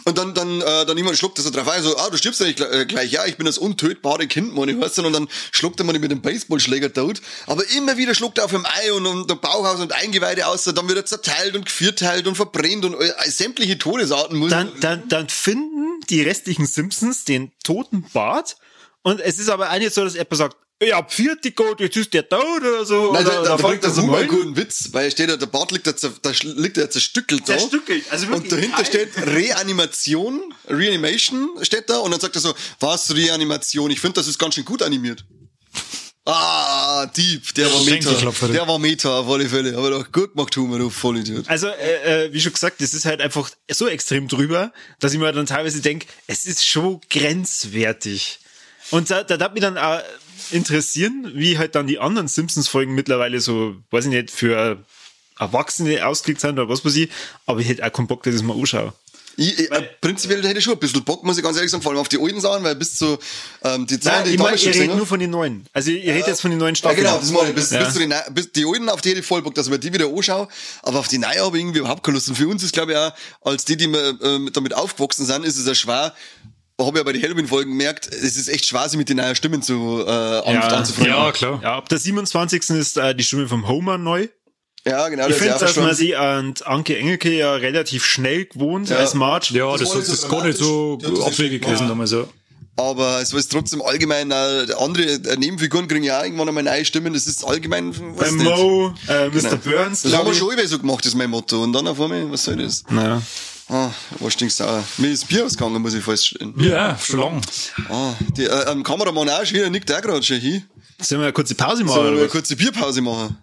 Und 0.04 0.18
dann, 0.18 0.34
dann, 0.34 0.60
äh, 0.60 0.86
dann 0.86 0.96
jemand 0.96 1.18
schluckt 1.18 1.38
das 1.38 1.44
so 1.44 1.50
drauf 1.50 1.68
ein, 1.68 1.82
so, 1.82 1.96
ah, 1.96 2.08
du 2.10 2.16
stirbst 2.16 2.40
ja 2.40 2.46
nicht 2.46 2.56
gleich, 2.56 2.72
äh, 2.72 2.86
gleich, 2.86 3.12
ja, 3.12 3.26
ich 3.26 3.36
bin 3.36 3.46
das 3.46 3.58
untötbare 3.58 4.26
Kind, 4.26 4.54
Mann, 4.54 4.68
ich. 4.68 4.76
Und 4.76 5.12
dann 5.12 5.28
schluckt 5.52 5.78
er 5.80 5.84
mal 5.84 5.98
mit 5.98 6.10
dem 6.10 6.22
Baseballschläger 6.22 6.92
tot. 6.92 7.20
Aber 7.46 7.68
immer 7.76 7.96
wieder 7.96 8.14
schluckt 8.14 8.38
er 8.38 8.46
auf 8.46 8.50
dem 8.50 8.66
Ei 8.66 8.92
und, 8.92 9.06
und 9.06 9.30
der 9.30 9.36
Bauchhaus 9.36 9.80
und 9.80 9.92
Eingeweide 9.92 10.46
aus, 10.46 10.64
dann 10.64 10.88
wird 10.88 10.98
er 10.98 11.04
zerteilt 11.04 11.54
und 11.54 11.66
gevierteilt 11.66 12.26
und 12.26 12.34
verbrennt 12.34 12.84
und 12.84 12.94
äh, 12.94 13.12
sämtliche 13.26 13.78
Todesarten 13.78 14.38
muss 14.38 14.50
Dann, 14.50 14.72
dann, 14.80 15.08
dann 15.08 15.28
finden 15.28 16.00
die 16.08 16.22
restlichen 16.22 16.66
Simpsons 16.66 17.24
den 17.24 17.52
toten 17.62 18.04
Bart 18.12 18.56
und 19.02 19.20
es 19.20 19.38
ist 19.38 19.48
aber 19.48 19.76
nicht 19.78 19.94
so, 19.94 20.04
dass 20.04 20.14
jemand 20.14 20.36
sagt, 20.36 20.56
ja, 20.82 21.06
vierte 21.06 21.52
Gott, 21.52 21.80
jetzt 21.80 21.96
ist 21.96 22.14
der 22.14 22.28
tot 22.28 22.60
oder 22.60 22.84
so. 22.84 23.12
Nein, 23.12 23.26
oder, 23.26 23.34
da, 23.34 23.42
da, 23.42 23.48
da 23.48 23.58
fängt 23.58 23.62
bringt 23.62 23.82
der 23.82 23.90
er 23.90 23.94
so 23.94 24.12
einen 24.12 24.28
guten 24.28 24.56
Witz, 24.56 24.88
weil 24.92 25.10
steht 25.10 25.28
da, 25.28 25.36
der 25.36 25.46
Bart 25.46 25.72
liegt 25.72 25.86
da, 25.86 25.92
da 25.92 26.32
liegt 26.42 26.78
er 26.78 26.90
zerstückelt 26.90 27.42
da. 27.42 27.58
Zerstückelt, 27.58 28.04
also 28.10 28.28
wirklich 28.28 28.52
Und 28.52 28.52
dahinter 28.52 28.84
steht 28.84 29.10
Reanimation, 29.16 30.54
Reanimation 30.68 31.50
steht 31.62 31.90
da 31.90 31.98
und 31.98 32.10
dann 32.12 32.20
sagt 32.20 32.34
er 32.34 32.40
so, 32.40 32.54
was 32.80 33.14
Reanimation? 33.14 33.90
Ich 33.90 34.00
finde, 34.00 34.14
das 34.14 34.26
ist 34.26 34.38
ganz 34.38 34.54
schön 34.54 34.64
gut 34.64 34.82
animiert. 34.82 35.24
Ah, 36.26 37.06
Dieb, 37.06 37.54
der 37.54 37.66
war 37.72 37.82
Meta. 37.82 38.46
Der 38.48 38.68
war 38.68 38.78
Meta 38.78 39.20
auf 39.20 39.28
alle 39.28 39.48
Fälle. 39.48 39.76
Aber 39.76 39.90
doch 39.90 40.12
gut 40.12 40.34
gemacht, 40.34 40.56
Humor, 40.56 40.78
du 40.78 40.90
Vollidiot. 40.90 41.48
Also, 41.48 41.68
äh, 41.68 42.26
äh, 42.26 42.32
wie 42.32 42.40
schon 42.40 42.52
gesagt, 42.52 42.80
das 42.80 42.94
ist 42.94 43.04
halt 43.04 43.20
einfach 43.20 43.50
so 43.70 43.88
extrem 43.88 44.28
drüber, 44.28 44.72
dass 45.00 45.12
ich 45.12 45.18
mir 45.18 45.32
dann 45.32 45.46
teilweise 45.46 45.80
denke, 45.80 46.06
es 46.26 46.44
ist 46.44 46.64
schon 46.64 47.00
grenzwertig. 47.10 48.38
Und 48.90 49.10
da, 49.10 49.24
da 49.24 49.36
darf 49.38 49.52
mich 49.52 49.62
dann 49.62 49.78
auch 49.78 50.00
interessieren, 50.52 51.30
wie 51.34 51.58
halt 51.58 51.74
dann 51.74 51.86
die 51.86 51.98
anderen 51.98 52.28
Simpsons-Folgen 52.28 52.94
mittlerweile 52.94 53.40
so, 53.40 53.76
weiß 53.90 54.04
ich 54.06 54.10
nicht, 54.10 54.30
für 54.30 54.78
Erwachsene 55.38 56.06
ausgelegt 56.06 56.40
sind 56.40 56.58
oder 56.58 56.68
was 56.68 56.84
weiß 56.84 56.96
ich, 56.96 57.10
aber 57.46 57.60
ich 57.60 57.68
hätte 57.68 57.84
auch 57.86 57.92
keinen 57.92 58.06
Bock, 58.06 58.22
dass 58.22 58.34
ich 58.34 58.40
das 58.40 58.46
mal 58.46 58.56
anschaue. 58.58 58.92
Ich, 59.36 59.58
ich, 59.58 59.70
äh, 59.70 59.88
prinzipiell 60.00 60.42
hätte 60.46 60.58
ich 60.58 60.64
schon 60.64 60.74
ein 60.74 60.78
bisschen 60.80 61.02
Bock, 61.04 61.24
muss 61.24 61.38
ich 61.38 61.44
ganz 61.44 61.56
ehrlich 61.56 61.70
sagen, 61.70 61.82
vor 61.82 61.92
allem 61.92 62.00
auf 62.00 62.08
die 62.08 62.18
alten 62.20 62.40
Sachen, 62.42 62.62
weil 62.62 62.74
bis 62.74 62.96
zu 62.96 63.16
ähm, 63.62 63.86
die 63.86 63.98
Zahlen, 63.98 64.24
die 64.24 64.30
ich 64.30 64.34
ich 64.34 64.40
damals 64.42 64.60
schon 64.62 64.72
gesehen 64.72 64.88
habe. 64.88 64.98
nur 64.98 65.06
von 65.06 65.18
den 65.20 65.30
neuen. 65.30 65.64
Also, 65.72 65.92
ihr 65.92 66.12
redet 66.12 66.26
jetzt 66.26 66.42
von 66.42 66.50
den 66.50 66.58
neuen 66.58 66.74
Ja, 66.74 66.78
Staffeln. 66.78 67.04
genau, 67.04 67.16
das 67.18 67.30
meine 67.30 67.48
ich. 67.50 67.54
Bis, 67.54 67.70
Ja. 67.70 67.82
bis, 67.84 67.94
zu 67.94 68.00
den, 68.00 68.12
bis 68.32 68.52
die 68.52 68.66
alten, 68.66 68.88
auf 68.90 69.00
die 69.00 69.10
hätte 69.10 69.20
ich 69.20 69.26
voll 69.26 69.40
Bock, 69.40 69.54
dass 69.54 69.66
ich 69.66 69.72
mir 69.72 69.78
die 69.78 69.94
wieder 69.94 70.08
anschaue. 70.08 70.48
Aber 70.82 70.98
auf 70.98 71.08
die 71.08 71.16
neue 71.16 71.38
habe 71.40 71.56
ich 71.56 71.62
irgendwie 71.62 71.78
überhaupt 71.78 72.02
keine 72.02 72.16
Lust. 72.16 72.28
Und 72.28 72.34
für 72.34 72.48
uns 72.48 72.62
ist, 72.62 72.72
glaube 72.74 72.92
ich, 72.92 72.98
auch, 72.98 73.12
als 73.42 73.64
die, 73.64 73.76
die 73.78 73.86
wir, 73.88 74.18
ähm, 74.22 74.50
damit 74.52 74.74
aufgewachsen 74.74 75.24
sind, 75.24 75.46
ist 75.46 75.56
es 75.56 75.64
ja 75.66 75.74
schwer, 75.74 76.12
habe 76.86 76.96
ich 76.96 76.96
ja 76.98 77.02
bei 77.04 77.12
den 77.12 77.22
Halloween-Folgen 77.22 77.70
gemerkt, 77.70 78.06
es 78.08 78.36
ist 78.36 78.48
echt 78.48 78.66
schwer, 78.66 78.88
sich 78.88 78.98
mit 78.98 79.08
den 79.08 79.16
neuen 79.18 79.34
Stimmen 79.34 79.62
zu, 79.62 80.04
äh, 80.06 80.10
Ja, 80.10 80.42
anzufreunden. 80.68 81.14
Ja, 81.14 81.32
klar. 81.32 81.60
Ja, 81.62 81.76
ab 81.76 81.88
der 81.88 81.98
27. 81.98 82.70
ist 82.70 82.96
äh, 82.96 83.14
die 83.14 83.24
Stimme 83.24 83.48
vom 83.48 83.68
Homer 83.68 83.98
neu. 83.98 84.28
Ja, 84.86 85.08
genau, 85.08 85.24
Ich 85.24 85.30
das 85.34 85.38
finde, 85.38 85.52
ja 85.54 85.58
dass 85.58 85.76
man 85.76 85.94
sie 85.94 86.16
an 86.16 86.54
Anke 86.64 86.96
Engelke 86.96 87.30
ja 87.36 87.52
relativ 87.54 88.04
schnell 88.06 88.46
gewohnt 88.46 88.90
als 88.90 89.12
Marge. 89.14 89.48
Ja, 89.52 89.70
Das 89.72 89.80
das, 89.80 89.88
war 89.90 89.96
das, 89.98 90.06
so 90.06 90.12
ist 90.14 90.28
gar 90.30 90.44
nicht 90.44 90.58
so. 90.58 90.98
Ja, 91.02 91.10
das 91.10 91.20
abwegig 91.20 91.62
ja- 91.62 91.68
gewesen 91.68 91.88
damals. 91.88 92.12
Ja. 92.12 92.24
aber 92.76 93.20
es 93.20 93.30
ist 93.34 93.52
trotzdem 93.52 93.82
allgemein, 93.82 94.30
äh, 94.30 94.68
andere 94.78 95.02
äh, 95.02 95.36
Nebenfiguren 95.36 95.86
kriegen 95.86 96.02
ja 96.04 96.20
auch 96.20 96.24
irgendwann 96.24 96.48
einmal 96.48 96.62
neue 96.62 96.86
Stimmen. 96.86 97.12
Das 97.12 97.26
ist 97.26 97.44
allgemein, 97.44 97.94
weiß 98.18 98.32
nicht. 98.32 98.44
Mo, 98.44 98.94
äh, 99.06 99.28
Mr. 99.28 99.32
Genau. 99.32 99.56
Burns. 99.64 100.00
Das 100.00 100.14
haben 100.14 100.26
wir 100.26 100.32
schon 100.34 100.50
immer 100.54 100.66
so 100.66 100.78
gemacht, 100.78 101.04
ist 101.04 101.14
mein 101.14 101.28
Motto. 101.28 101.62
Und 101.62 101.74
dann 101.74 101.86
auf 101.86 102.00
einmal, 102.00 102.32
was 102.32 102.44
soll 102.44 102.56
das? 102.56 102.82
Ja. 102.90 103.20
Ah, 103.72 103.92
was 104.18 104.32
stinksauer. 104.32 104.82
Mir 104.98 105.12
ist 105.12 105.28
Bier 105.28 105.44
ausgegangen, 105.46 105.80
muss 105.80 105.94
ich 105.94 106.02
feststellen. 106.02 106.54
ja, 106.58 106.98
schon 106.98 107.20
lang. 107.20 107.40
Ah, 107.88 108.14
die, 108.36 108.44
äh, 108.44 108.64
am 108.66 108.82
Kameramann 108.82 109.28
auch 109.30 109.44
schon 109.44 109.54
wieder, 109.58 109.70
nickt 109.70 109.92
auch 109.92 110.00
gerade 110.00 110.22
schon 110.24 110.40
hin. 110.40 110.64
Sollen 111.00 111.20
wir 111.20 111.26
eine 111.26 111.32
kurze 111.32 111.54
Pause 111.54 111.84
machen? 111.84 111.94
Sollen 111.94 112.14
wir 112.14 112.22
eine 112.22 112.28
kurze 112.30 112.56
Bierpause 112.56 113.00
machen? 113.00 113.38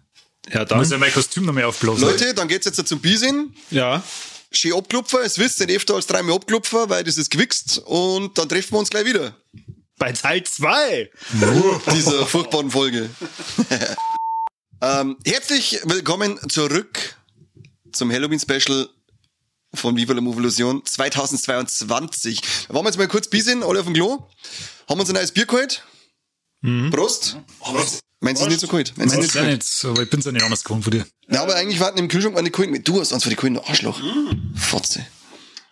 Ja, 0.51 0.65
Da 0.65 0.75
muss 0.75 0.89
dann. 0.89 0.99
ja 0.99 1.05
mein 1.05 1.13
Kostüm 1.13 1.45
noch 1.45 1.53
mehr 1.53 1.67
aufblasen. 1.69 2.01
Leute, 2.01 2.33
dann 2.33 2.47
geht's 2.49 2.65
jetzt 2.65 2.85
zum 2.87 2.99
Biersinn. 2.99 3.53
Ja. 3.71 4.03
Schön 4.51 4.73
abklopfen, 4.73 5.19
es 5.23 5.37
wisst, 5.37 5.59
nicht 5.61 5.71
öfter 5.75 5.95
als 5.95 6.07
dreimal 6.07 6.35
abklopfen, 6.35 6.89
weil 6.89 7.03
das 7.05 7.17
ist 7.17 7.31
gewichst 7.31 7.79
und 7.85 8.37
dann 8.37 8.49
treffen 8.49 8.73
wir 8.73 8.79
uns 8.79 8.89
gleich 8.89 9.05
wieder. 9.05 9.33
Bei 9.97 10.11
Teil 10.11 10.43
2. 10.43 11.09
Dieser 11.93 12.25
furchtbaren 12.25 12.69
Folge. 12.69 13.09
ähm, 14.81 15.17
herzlich 15.25 15.79
willkommen 15.85 16.37
zurück 16.49 17.15
zum 17.91 18.11
Halloween-Special 18.11 18.89
von 19.73 19.95
Viva 19.95 20.13
la 20.13 20.21
Movolution 20.21 20.81
2022. 20.85 22.41
Wir 22.67 22.75
waren 22.75 22.85
jetzt 22.85 22.97
mal 22.97 23.07
kurz 23.07 23.29
Biersinn, 23.29 23.63
alle 23.63 23.79
auf 23.79 23.85
dem 23.85 23.93
Klo, 23.93 24.27
haben 24.89 24.99
uns 24.99 25.09
ein 25.09 25.15
neues 25.15 25.31
Bier 25.31 25.45
geholt. 25.45 25.83
Prost. 26.91 27.37
Meinst 28.19 28.41
du 28.41 28.45
es 28.45 28.51
nicht 28.51 28.61
so 28.61 28.67
kalt? 28.67 28.93
Meinst 28.97 29.13
du 29.13 29.19
nicht 29.19 29.27
ich 29.27 29.33
so 29.33 29.39
kalt? 29.39 29.57
nicht, 29.57 29.85
aber 29.85 30.01
ich 30.03 30.09
bin's 30.09 30.25
ja 30.25 30.31
nicht 30.31 30.43
anders 30.43 30.63
gewohnt 30.63 30.83
von 30.83 30.91
dir. 30.91 31.05
Ja, 31.29 31.43
aber 31.43 31.55
eigentlich 31.55 31.79
warten 31.79 31.99
im 31.99 32.07
Kühlschrank 32.07 32.33
meine 32.35 32.49
Kohlen. 32.49 32.83
Du 32.83 32.99
hast 32.99 33.11
uns 33.11 33.23
für 33.23 33.29
die 33.29 33.35
du 33.35 33.61
Arschloch. 33.61 34.01
Fotze. 34.55 35.05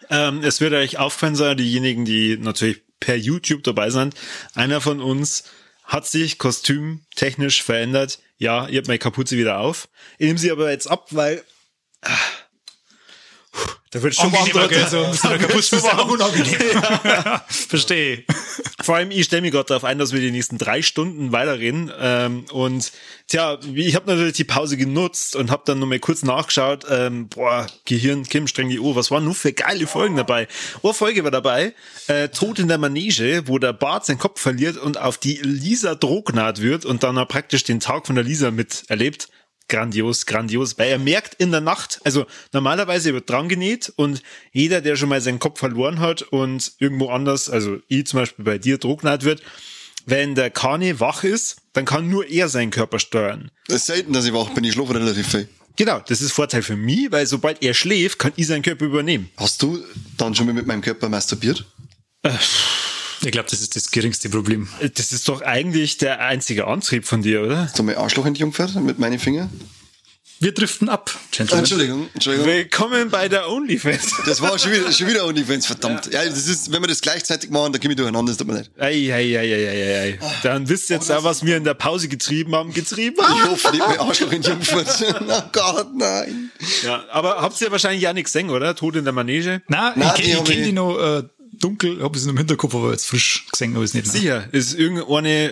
Ähm, 0.10 0.44
es 0.44 0.62
wird 0.62 0.74
euch 0.74 1.00
aufgefallen 1.00 1.36
sein, 1.36 1.58
diejenigen, 1.58 2.06
die 2.06 2.38
natürlich 2.38 2.84
per 3.00 3.16
YouTube 3.16 3.64
dabei 3.64 3.90
sind. 3.90 4.14
Einer 4.54 4.80
von 4.80 5.02
uns 5.02 5.46
hat 5.84 6.06
sich 6.08 6.38
kostümtechnisch 6.38 7.64
verändert. 7.64 8.20
Ja, 8.38 8.68
ihr 8.68 8.78
habt 8.78 8.88
meine 8.88 9.00
Kapuze 9.00 9.38
wieder 9.38 9.58
auf. 9.60 9.88
Ich 10.20 10.28
nehme 10.28 10.40
sie 10.40 10.52
aber 10.52 10.70
jetzt 10.70 10.90
ab, 10.90 11.08
weil 11.12 11.44
puh, 12.02 12.12
da 13.96 14.04
wird 14.04 14.14
schon 14.14 14.26
gell, 14.68 14.88
so, 14.90 15.04
ja. 17.06 17.46
Verstehe. 17.48 18.26
Vor 18.84 18.98
allem, 18.98 19.10
ich 19.12 19.24
stelle 19.26 19.42
mich 19.42 19.52
gerade 19.52 19.68
darauf 19.68 19.86
ein, 19.86 19.98
dass 19.98 20.12
wir 20.12 20.20
die 20.20 20.32
nächsten 20.32 20.58
drei 20.58 20.82
Stunden 20.82 21.32
weiterreden. 21.32 21.90
Ähm, 21.98 22.46
und 22.52 22.92
tja, 23.28 23.58
wie- 23.64 23.86
ich 23.86 23.96
habe 23.96 24.08
natürlich 24.12 24.34
die 24.34 24.44
Pause 24.44 24.76
genutzt 24.76 25.38
und 25.38 25.50
habe 25.50 25.64
dann 25.66 25.80
nochmal 25.80 26.00
kurz 26.00 26.24
nachgeschaut. 26.24 26.84
Ähm, 26.90 27.30
boah, 27.30 27.68
Gehirn, 27.86 28.24
Kim, 28.24 28.48
streng 28.48 28.68
die 28.68 28.80
Uhr. 28.80 28.98
Was 28.98 29.12
waren 29.12 29.24
nur 29.24 29.34
für 29.34 29.54
geile 29.54 29.88
Folgen 29.88 30.18
dabei? 30.18 30.50
Oh, 30.82 30.92
Folge 30.92 31.24
war 31.24 31.32
dabei. 31.32 31.74
Äh, 32.08 32.28
Tod 32.30 32.60
in 32.60 32.68
der 32.68 32.78
Manege, 32.78 33.44
wo 33.46 33.60
der 33.60 33.72
Bart 33.72 34.06
seinen 34.06 34.20
Kopf 34.20 34.42
verliert 34.42 34.76
und 34.76 35.00
auf 35.00 35.18
die 35.18 35.40
Lisa 35.42 35.96
Drognat 35.96 36.62
wird 36.62 36.84
und 36.84 37.04
dann 37.04 37.16
praktisch 37.30 37.64
den 37.64 37.80
Tag 37.80 38.08
von 38.08 38.16
der 38.16 38.26
Lisa 38.26 38.52
miterlebt. 38.52 39.30
Grandios, 39.68 40.26
grandios, 40.26 40.78
weil 40.78 40.90
er 40.90 41.00
merkt 41.00 41.36
in 41.36 41.52
der 41.52 41.62
Nacht, 41.62 42.00
also 42.04 42.26
normalerweise 42.54 43.14
wird 43.14 43.30
dran 43.30 43.50
genäht 43.50 43.92
und 43.96 44.22
jeder, 44.52 44.82
der 44.82 44.96
schon 44.96 45.10
mal 45.10 45.22
seinen 45.22 45.40
Kopf 45.40 45.60
verloren 45.60 46.00
hat 46.00 46.22
und 46.22 46.74
irgendwo 46.80 47.10
anders, 47.10 47.50
also 47.50 47.80
ich 47.88 48.06
zum 48.06 48.20
Beispiel 48.20 48.46
bei 48.46 48.58
dir 48.58 48.78
Drucknaht 48.78 49.24
wird, 49.24 49.42
wenn 50.06 50.36
der 50.36 50.52
Kane 50.52 51.00
wach 51.00 51.24
ist, 51.24 51.58
dann 51.74 51.86
kann 51.86 52.10
nur 52.10 52.28
er 52.28 52.48
seinen 52.48 52.70
Körper 52.70 53.00
steuern. 53.00 53.50
Das 53.68 53.78
ist 53.78 53.86
selten, 53.88 54.14
dass 54.14 54.26
ich 54.26 54.34
wach 54.34 54.50
bin. 54.50 54.64
Ich 54.64 54.74
schlafe 54.74 54.94
relativ 54.94 55.28
viel. 55.28 55.50
Genau, 55.78 56.00
das 56.00 56.22
ist 56.22 56.32
Vorteil 56.32 56.62
für 56.62 56.78
mich, 56.78 57.12
weil 57.12 57.26
sobald 57.26 57.62
er 57.62 57.74
schläft, 57.74 58.20
kann 58.20 58.32
ich 58.36 58.48
seinen 58.48 58.62
Körper 58.62 58.86
übernehmen. 58.86 59.30
Hast 59.36 59.62
du 59.62 59.84
dann 60.18 60.34
schon 60.34 60.46
mal 60.46 60.54
mit 60.54 60.68
meinem 60.68 60.82
Körper 60.82 61.10
masturbiert? 61.10 61.66
Ich 63.24 63.32
glaube, 63.32 63.50
das 63.50 63.62
ist 63.62 63.76
das 63.76 63.92
geringste 63.92 64.30
Problem. 64.30 64.68
Das 64.96 65.12
ist 65.12 65.28
doch 65.28 65.42
eigentlich 65.42 65.98
der 65.98 66.20
einzige 66.22 66.68
Antrieb 66.68 67.06
von 67.06 67.22
dir, 67.22 67.42
oder? 67.44 67.60
Hast 67.60 67.80
du 67.80 67.84
mein 67.84 67.98
Arschloch 67.98 68.26
entjungfert 68.26 68.76
mit 68.76 69.00
meinen 69.00 69.20
Fingern? 69.20 69.50
Wir 70.42 70.54
driften 70.54 70.90
ab, 70.90 71.18
Gentlemen. 71.32 71.60
Entschuldigung, 71.60 72.10
Entschuldigung. 72.14 72.46
Willkommen 72.48 73.10
bei 73.10 73.30
der 73.30 73.50
OnlyFans. 73.50 74.12
Das 74.26 74.42
war 74.42 74.60
schon 74.60 74.74
wieder, 74.74 74.92
schon 74.92 75.08
wieder 75.08 75.26
OnlyFans, 75.26 75.66
verdammt. 75.66 76.12
Ja, 76.14 76.26
das 76.26 76.48
ist, 76.48 76.74
wenn 76.74 76.84
wir 76.84 76.90
das 76.90 77.00
gleichzeitig 77.00 77.50
machen, 77.52 77.72
dann 77.72 77.82
komme 77.82 77.94
ich 77.94 77.98
durcheinander, 77.98 78.32
das 78.34 78.38
tut 78.38 78.48
mir 78.48 78.56
leid. 78.56 78.70
Ei, 78.78 79.14
ei, 79.14 79.40
ei, 79.40 79.40
ei, 79.40 79.70
ei, 79.70 80.00
ei. 80.02 80.20
Dann 80.44 80.68
wisst 80.68 80.90
ihr 80.90 80.98
jetzt 80.98 81.10
auch, 81.10 81.24
was 81.24 81.46
wir 81.46 81.56
in 81.56 81.64
der 81.64 81.74
Pause 81.74 82.10
getrieben 82.10 82.54
haben. 82.54 82.74
Getrieben 82.74 83.16
Ich 83.18 83.26
haben. 83.28 83.50
hoffe 83.52 83.72
nicht, 83.72 83.88
mein 83.88 83.98
Arschloch 84.00 84.32
entjungfert. 84.34 85.06
oh 85.26 85.42
Gott, 85.54 85.96
nein. 85.96 86.52
Ja, 86.84 87.06
aber 87.12 87.42
habt 87.42 87.60
ihr 87.62 87.72
wahrscheinlich 87.72 88.02
ja 88.02 88.12
nicht 88.12 88.26
gesehen, 88.26 88.50
oder? 88.50 88.76
Tod 88.76 88.98
in 88.98 89.06
der 89.06 89.14
Manege? 89.14 89.62
Nein, 89.70 89.94
Nein, 89.96 90.12
ich, 90.18 90.26
die 90.26 90.36
hab 90.36 90.42
ich 90.44 90.50
kenne 90.50 90.60
ich- 90.62 90.68
die 90.68 90.74
noch 90.74 90.98
äh, 91.00 91.24
dunkel, 91.66 92.02
habe 92.04 92.18
es 92.18 92.26
im 92.26 92.38
Hinterkopf, 92.38 92.76
aber 92.76 92.92
jetzt 92.92 93.06
frisch 93.06 93.46
gesehen 93.52 93.74
habe 93.74 93.84
ich 93.84 93.90
es 93.90 93.94
nicht. 93.94 94.06
mehr. 94.06 94.14
Sicher, 94.22 94.54
ist 94.54 94.74
irgendeine 94.74 95.52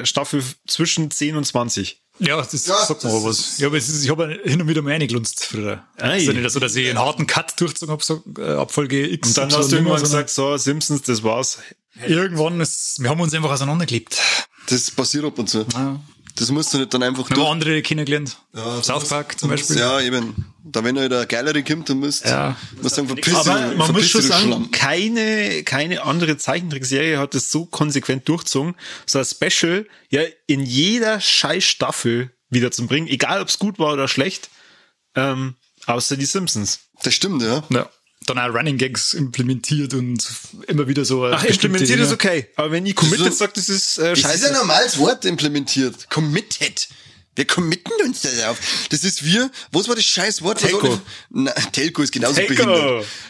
äh, 0.00 0.06
Staffel 0.06 0.42
zwischen 0.66 1.10
10 1.10 1.36
und 1.36 1.44
20. 1.44 2.00
Ja, 2.20 2.36
das 2.36 2.66
Ja, 2.66 2.76
sagt 2.84 3.02
mir 3.02 3.10
das 3.10 3.16
aber 3.18 3.24
was. 3.24 3.58
Ja, 3.58 3.66
aber 3.66 3.76
es 3.76 3.88
ist, 3.88 4.04
ich 4.04 4.10
habe 4.10 4.38
hin 4.44 4.60
und 4.60 4.68
wieder 4.68 4.82
mal 4.82 4.92
reingelunzt 4.92 5.44
früher. 5.44 5.84
Ei. 5.98 6.18
ist 6.18 6.26
ja 6.26 6.32
nicht 6.32 6.48
so, 6.50 6.60
dass 6.60 6.76
ich 6.76 6.88
einen 6.88 6.98
harten 6.98 7.26
Cut 7.26 7.60
durchgezogen 7.60 7.92
habe, 7.92 8.04
so, 8.04 8.22
äh, 8.38 8.52
ab 8.52 8.70
Folge 8.70 9.08
X. 9.08 9.28
Und 9.28 9.36
dann 9.38 9.52
hast 9.52 9.72
du 9.72 9.76
irgendwann 9.76 10.00
gesagt, 10.00 10.30
so, 10.30 10.56
Simpsons, 10.56 11.02
das 11.02 11.22
war's. 11.24 11.58
Irgendwann 12.06 12.60
ist, 12.60 13.00
wir 13.00 13.10
haben 13.10 13.20
uns 13.20 13.34
einfach 13.34 13.50
auseinandergelebt. 13.50 14.20
Das 14.68 14.90
passiert 14.90 15.24
ab 15.24 15.38
und 15.38 15.48
zu. 15.48 15.66
Ja. 15.72 16.00
Das 16.36 16.50
musst 16.50 16.74
du 16.74 16.78
nicht 16.78 16.92
dann 16.92 17.02
einfach 17.04 17.30
Wir 17.30 17.36
haben 17.36 17.46
andere 17.52 17.80
kennengelernt. 17.82 18.36
Ja, 18.54 18.82
South 18.82 19.08
Park 19.08 19.38
zum 19.38 19.50
Beispiel. 19.50 19.78
Ja, 19.78 20.00
eben. 20.00 20.52
Da 20.64 20.82
wenn 20.82 20.98
halt 20.98 21.12
der 21.12 21.26
geilere 21.26 21.62
kommt, 21.62 21.88
dann 21.88 22.00
müsst 22.00 22.24
Ja. 22.24 22.56
musst 22.82 22.96
du 22.98 23.02
sagen, 23.02 23.08
verpiss 23.08 23.24
dich, 23.26 23.36
Aber 23.52 23.74
man 23.76 23.92
muss 23.92 24.08
schon 24.08 24.22
sagen, 24.22 24.46
Schlamm. 24.46 24.70
keine, 24.72 25.62
keine 25.62 26.02
andere 26.02 26.36
Zeichentrickserie 26.36 27.18
hat 27.18 27.34
das 27.34 27.50
so 27.50 27.66
konsequent 27.66 28.28
durchzogen, 28.28 28.74
so 29.06 29.18
ein 29.20 29.24
Special 29.24 29.86
ja 30.10 30.22
in 30.46 30.60
jeder 30.64 31.20
scheiß 31.20 31.62
Staffel 31.62 32.30
wieder 32.50 32.70
zu 32.72 32.86
bringen, 32.86 33.06
egal 33.06 33.40
ob 33.40 33.48
es 33.48 33.58
gut 33.58 33.78
war 33.78 33.92
oder 33.92 34.08
schlecht, 34.08 34.48
ähm, 35.14 35.54
außer 35.86 36.16
die 36.16 36.24
Simpsons. 36.26 36.80
Das 37.02 37.14
stimmt, 37.14 37.42
ja. 37.42 37.62
Ja. 37.70 37.88
Dann 38.26 38.38
auch 38.38 38.54
Running 38.54 38.78
Gags 38.78 39.12
implementiert 39.14 39.92
und 39.94 40.24
immer 40.68 40.86
wieder 40.88 41.04
so. 41.04 41.26
Ach, 41.26 41.44
implementiert 41.44 42.00
ist 42.00 42.12
okay, 42.12 42.46
aber 42.56 42.70
wenn 42.72 42.86
ich 42.86 42.94
committed 42.96 43.26
so- 43.26 43.38
sagt, 43.38 43.56
das 43.56 43.68
ist 43.68 43.98
äh, 43.98 44.10
Das 44.10 44.18
ist 44.18 44.24
scheiße. 44.24 44.46
ein 44.48 44.54
normales 44.54 44.98
Wort 44.98 45.24
implementiert. 45.24 46.08
Committed. 46.10 46.88
Wir 47.36 47.46
committen 47.46 47.92
uns 48.04 48.20
darauf. 48.22 48.58
Das 48.90 49.02
ist 49.02 49.24
wir, 49.24 49.50
was 49.72 49.88
war 49.88 49.96
das 49.96 50.04
scheiß 50.04 50.42
Wort? 50.42 50.58
Telco. 50.60 51.00
Na, 51.30 51.50
Telco 51.72 52.02
ist 52.02 52.12
genauso 52.12 52.34
Telco. 52.36 52.54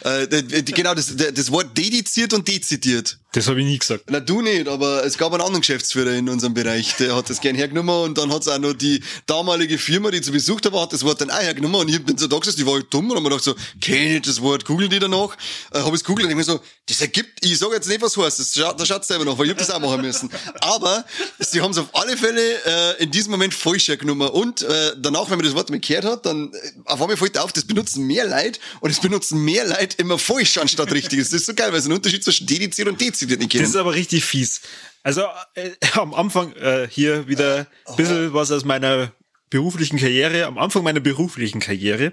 behindert. 0.05 0.53
Äh, 0.53 0.63
genau, 0.63 0.95
das, 0.95 1.17
das 1.17 1.51
Wort 1.51 1.77
dediziert 1.79 2.35
und 2.35 2.47
dezidiert. 2.47 3.19
Das 3.35 3.49
habe 3.49 3.61
ich 3.61 3.67
nie 3.67 3.79
gesagt. 3.79 4.05
Na, 4.11 4.21
du 4.21 4.43
nicht, 4.43 4.69
aber 4.69 5.05
es 5.05 5.19
gab 5.19 5.33
einen 5.33 5.43
anderen 5.43 5.61
Geschäftsführer 5.61 6.13
in 6.13 6.29
unserem 6.29 6.55
Bereich, 6.55 6.95
der 7.01 7.17
hat 7.17 7.29
das 7.29 7.41
gern 7.41 7.57
hergenommen 7.57 8.05
und 8.05 8.17
dann 8.17 8.33
hat's 8.33 8.47
auch 8.47 8.61
noch 8.61 8.75
die 8.75 9.03
damalige 9.27 9.77
Firma, 9.77 10.13
die 10.13 10.21
zu 10.21 10.31
Besuch 10.31 10.61
da 10.61 10.73
war, 10.73 10.83
hat 10.83 10.93
das 10.93 11.03
Wort 11.03 11.21
dann 11.21 11.33
auch 11.33 11.41
hergenommen 11.41 11.81
und 11.81 11.89
ich 11.89 12.01
bin 12.05 12.17
so 12.17 12.29
da 12.29 12.39
die 12.39 12.65
war 12.65 12.75
halt 12.75 12.87
dumm 12.95 13.11
und 13.11 13.17
hab 13.17 13.25
mir 13.25 13.31
gedacht 13.31 13.43
so, 13.43 13.57
kenn 13.81 14.15
ich 14.15 14.23
das 14.23 14.41
Wort, 14.41 14.65
googeln 14.65 14.89
die 14.89 15.01
danach, 15.01 15.37
äh, 15.73 15.81
hab 15.81 15.93
ich's 15.93 16.05
googelt 16.05 16.27
und 16.27 16.31
ich 16.31 16.37
mir 16.37 16.45
so, 16.45 16.61
das 16.87 17.01
ergibt, 17.01 17.45
ich 17.45 17.59
sag 17.59 17.73
jetzt 17.73 17.89
nicht, 17.89 18.03
was 18.03 18.17
heißt, 18.17 18.39
das 18.39 18.55
schaut, 18.55 18.79
da 18.79 18.87
schaut's 18.87 19.09
selber 19.09 19.25
nach, 19.25 19.37
weil 19.37 19.47
ich 19.47 19.51
hab 19.51 19.59
das 19.59 19.71
auch 19.71 19.81
machen 19.81 20.03
müssen. 20.03 20.31
Aber 20.61 21.05
sie 21.41 21.61
haben's 21.61 21.79
auf 21.79 21.89
alle 21.93 22.17
Fälle 22.17 22.41
äh, 22.65 23.03
in 23.03 23.11
diesem 23.11 23.33
Moment 23.33 23.53
falsch 23.53 23.89
hergenommen 23.89 24.29
und 24.29 24.63
äh, 24.63 24.93
danach, 24.97 25.29
wenn 25.29 25.39
man 25.39 25.45
das 25.45 25.57
Wort 25.57 25.71
mal 25.71 25.81
gehört 25.81 26.05
hat, 26.05 26.27
dann 26.27 26.53
äh, 26.53 26.59
auf 26.85 27.03
einmal 27.03 27.17
fällt 27.17 27.37
auf, 27.39 27.53
das 27.53 27.65
benutzen 27.65 28.07
mehr 28.07 28.29
Leute 28.29 28.61
und 28.79 28.91
es 28.91 29.01
benutzen 29.01 29.45
mehr 29.45 29.67
Leute 29.67 29.97
immer 29.97 30.21
falsch 30.21 30.57
anstatt 30.59 30.93
richtiges. 30.93 31.31
Das 31.31 31.41
ist 31.41 31.47
so 31.47 31.55
geil, 31.55 31.73
weil 31.73 31.81
sie 31.81 31.87
einen 31.87 31.97
Unterschied 31.97 32.23
zwischen 32.23 32.47
dediziert 32.47 32.87
und 32.87 33.01
dezidiert 33.01 33.24
nicht 33.27 33.51
kennen. 33.51 33.63
Das 33.65 33.71
ist 33.71 33.77
aber 33.77 33.95
richtig 33.95 34.25
fies. 34.25 34.61
Also 35.03 35.23
äh, 35.55 35.71
am 35.95 36.15
Anfang 36.15 36.53
äh, 36.55 36.89
hier 36.91 37.29
wieder 37.29 37.67
ein 37.87 37.97
bisschen 37.97 38.33
was 38.35 38.51
aus 38.53 38.65
meiner 38.65 39.13
beruflichen 39.51 39.99
Karriere, 39.99 40.47
am 40.47 40.59
Anfang 40.59 40.83
meiner 40.83 41.01
beruflichen 41.01 41.61
Karriere, 41.61 42.13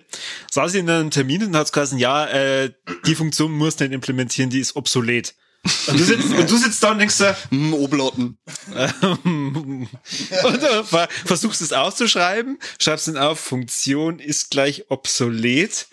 saß 0.52 0.74
ich 0.76 0.80
in 0.82 0.90
einem 0.90 1.10
Termin 1.10 1.44
und 1.44 1.56
hat 1.56 1.72
geheißen, 1.74 1.98
ja, 1.98 2.28
äh, 2.28 2.72
die 3.08 3.16
Funktion 3.16 3.52
musst 3.52 3.80
du 3.80 3.86
nicht 3.86 3.94
implementieren, 3.94 4.50
die 4.52 4.60
ist 4.60 4.76
obsolet. 4.76 5.34
Und 5.88 6.00
du 6.00 6.04
sitzt, 6.04 6.32
und 6.34 6.50
du 6.50 6.58
sitzt 6.58 6.84
da 6.84 6.92
und 6.92 7.00
denkst 7.00 7.16
so, 7.16 7.26
Hm, 7.50 7.74
Oblaten. 7.76 8.38
und 9.24 9.88
ver- 10.86 11.08
versuchst 11.26 11.62
es 11.62 11.72
auszuschreiben, 11.74 12.58
schreibst 12.80 13.08
dann 13.08 13.18
auf, 13.18 13.40
Funktion 13.40 14.20
ist 14.20 14.50
gleich 14.52 14.86
obsolet 14.90 15.88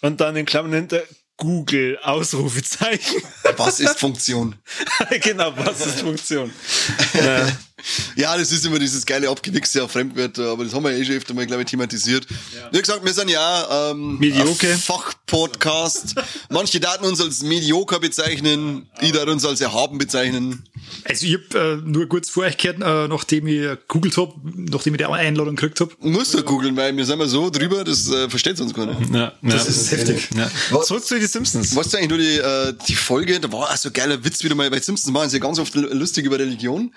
und 0.00 0.20
dann 0.20 0.36
in 0.36 0.46
Klammern 0.46 0.72
hinter 0.72 1.02
Google 1.36 1.98
Ausrufezeichen. 2.02 3.22
Was 3.56 3.80
ist 3.80 3.98
Funktion? 3.98 4.56
genau, 5.22 5.52
was 5.56 5.86
ist 5.86 6.00
Funktion? 6.00 6.52
Ja, 8.16 8.36
das 8.36 8.52
ist 8.52 8.64
immer 8.66 8.78
dieses 8.78 9.04
geile 9.06 9.28
Abgewichse 9.28 9.82
auf 9.84 9.92
Fremdwörter, 9.92 10.50
aber 10.50 10.64
das 10.64 10.72
haben 10.74 10.84
wir 10.84 10.92
eh 10.92 11.04
schon 11.04 11.16
öfter 11.16 11.34
mal, 11.34 11.46
glaube 11.46 11.62
ich, 11.62 11.68
thematisiert. 11.68 12.26
Wie 12.72 12.80
gesagt, 12.80 13.04
wir 13.04 13.12
sind 13.12 13.28
ja 13.30 13.90
ähm, 13.90 14.18
Mediocre. 14.18 14.72
ein 14.72 14.78
Fachpodcast. 14.78 16.14
Manche 16.50 16.80
daten 16.80 17.04
uns 17.04 17.20
als 17.20 17.42
mediocre 17.42 18.00
bezeichnen, 18.00 18.86
ich 19.00 19.12
darf 19.12 19.28
uns 19.28 19.44
als 19.44 19.60
erhaben 19.60 19.98
bezeichnen. 19.98 20.62
Also 21.04 21.26
ich 21.26 21.34
hab 21.34 21.54
äh, 21.54 21.76
nur 21.84 22.08
kurz 22.08 22.30
vor 22.30 22.44
euch 22.44 22.56
gehört, 22.56 22.80
äh, 22.82 23.08
nachdem 23.08 23.46
ich 23.46 23.60
gegoogelt 23.62 24.16
hab, 24.16 24.34
nachdem 24.44 24.94
ich 24.94 24.98
die 24.98 25.04
Einladung 25.06 25.56
gekriegt 25.56 25.80
hab. 25.80 25.90
Musst 26.02 26.34
du 26.34 26.42
googeln, 26.42 26.76
weil 26.76 26.96
wir 26.96 27.04
sind 27.04 27.18
mal 27.18 27.28
so 27.28 27.50
drüber, 27.50 27.84
das 27.84 28.08
äh, 28.10 28.28
versteht 28.28 28.60
uns 28.60 28.74
keiner. 28.74 28.96
Ja, 29.12 29.32
das 29.42 29.68
ist 29.68 29.90
heftig. 29.90 30.28
Ja. 30.36 30.50
Was- 30.70 30.86
Zurück 30.86 31.04
zu 31.04 31.18
den 31.18 31.26
Simpsons. 31.28 31.74
Weißt 31.74 31.92
du 31.92 31.98
eigentlich 31.98 32.08
nur 32.10 32.18
die, 32.18 32.36
äh, 32.38 32.74
die 32.88 32.94
Folge, 32.94 33.40
da 33.40 33.50
war 33.52 33.70
auch 33.70 33.76
so 33.76 33.88
ein 33.88 33.92
geiler 33.92 34.22
Witz 34.24 34.42
wieder 34.44 34.54
mal, 34.54 34.70
bei 34.70 34.80
Simpsons 34.80 35.12
machen 35.12 35.30
sie 35.30 35.36
ja 35.38 35.42
ganz 35.42 35.58
oft 35.58 35.74
lustig 35.74 36.26
über 36.26 36.38
Religion. 36.38 36.92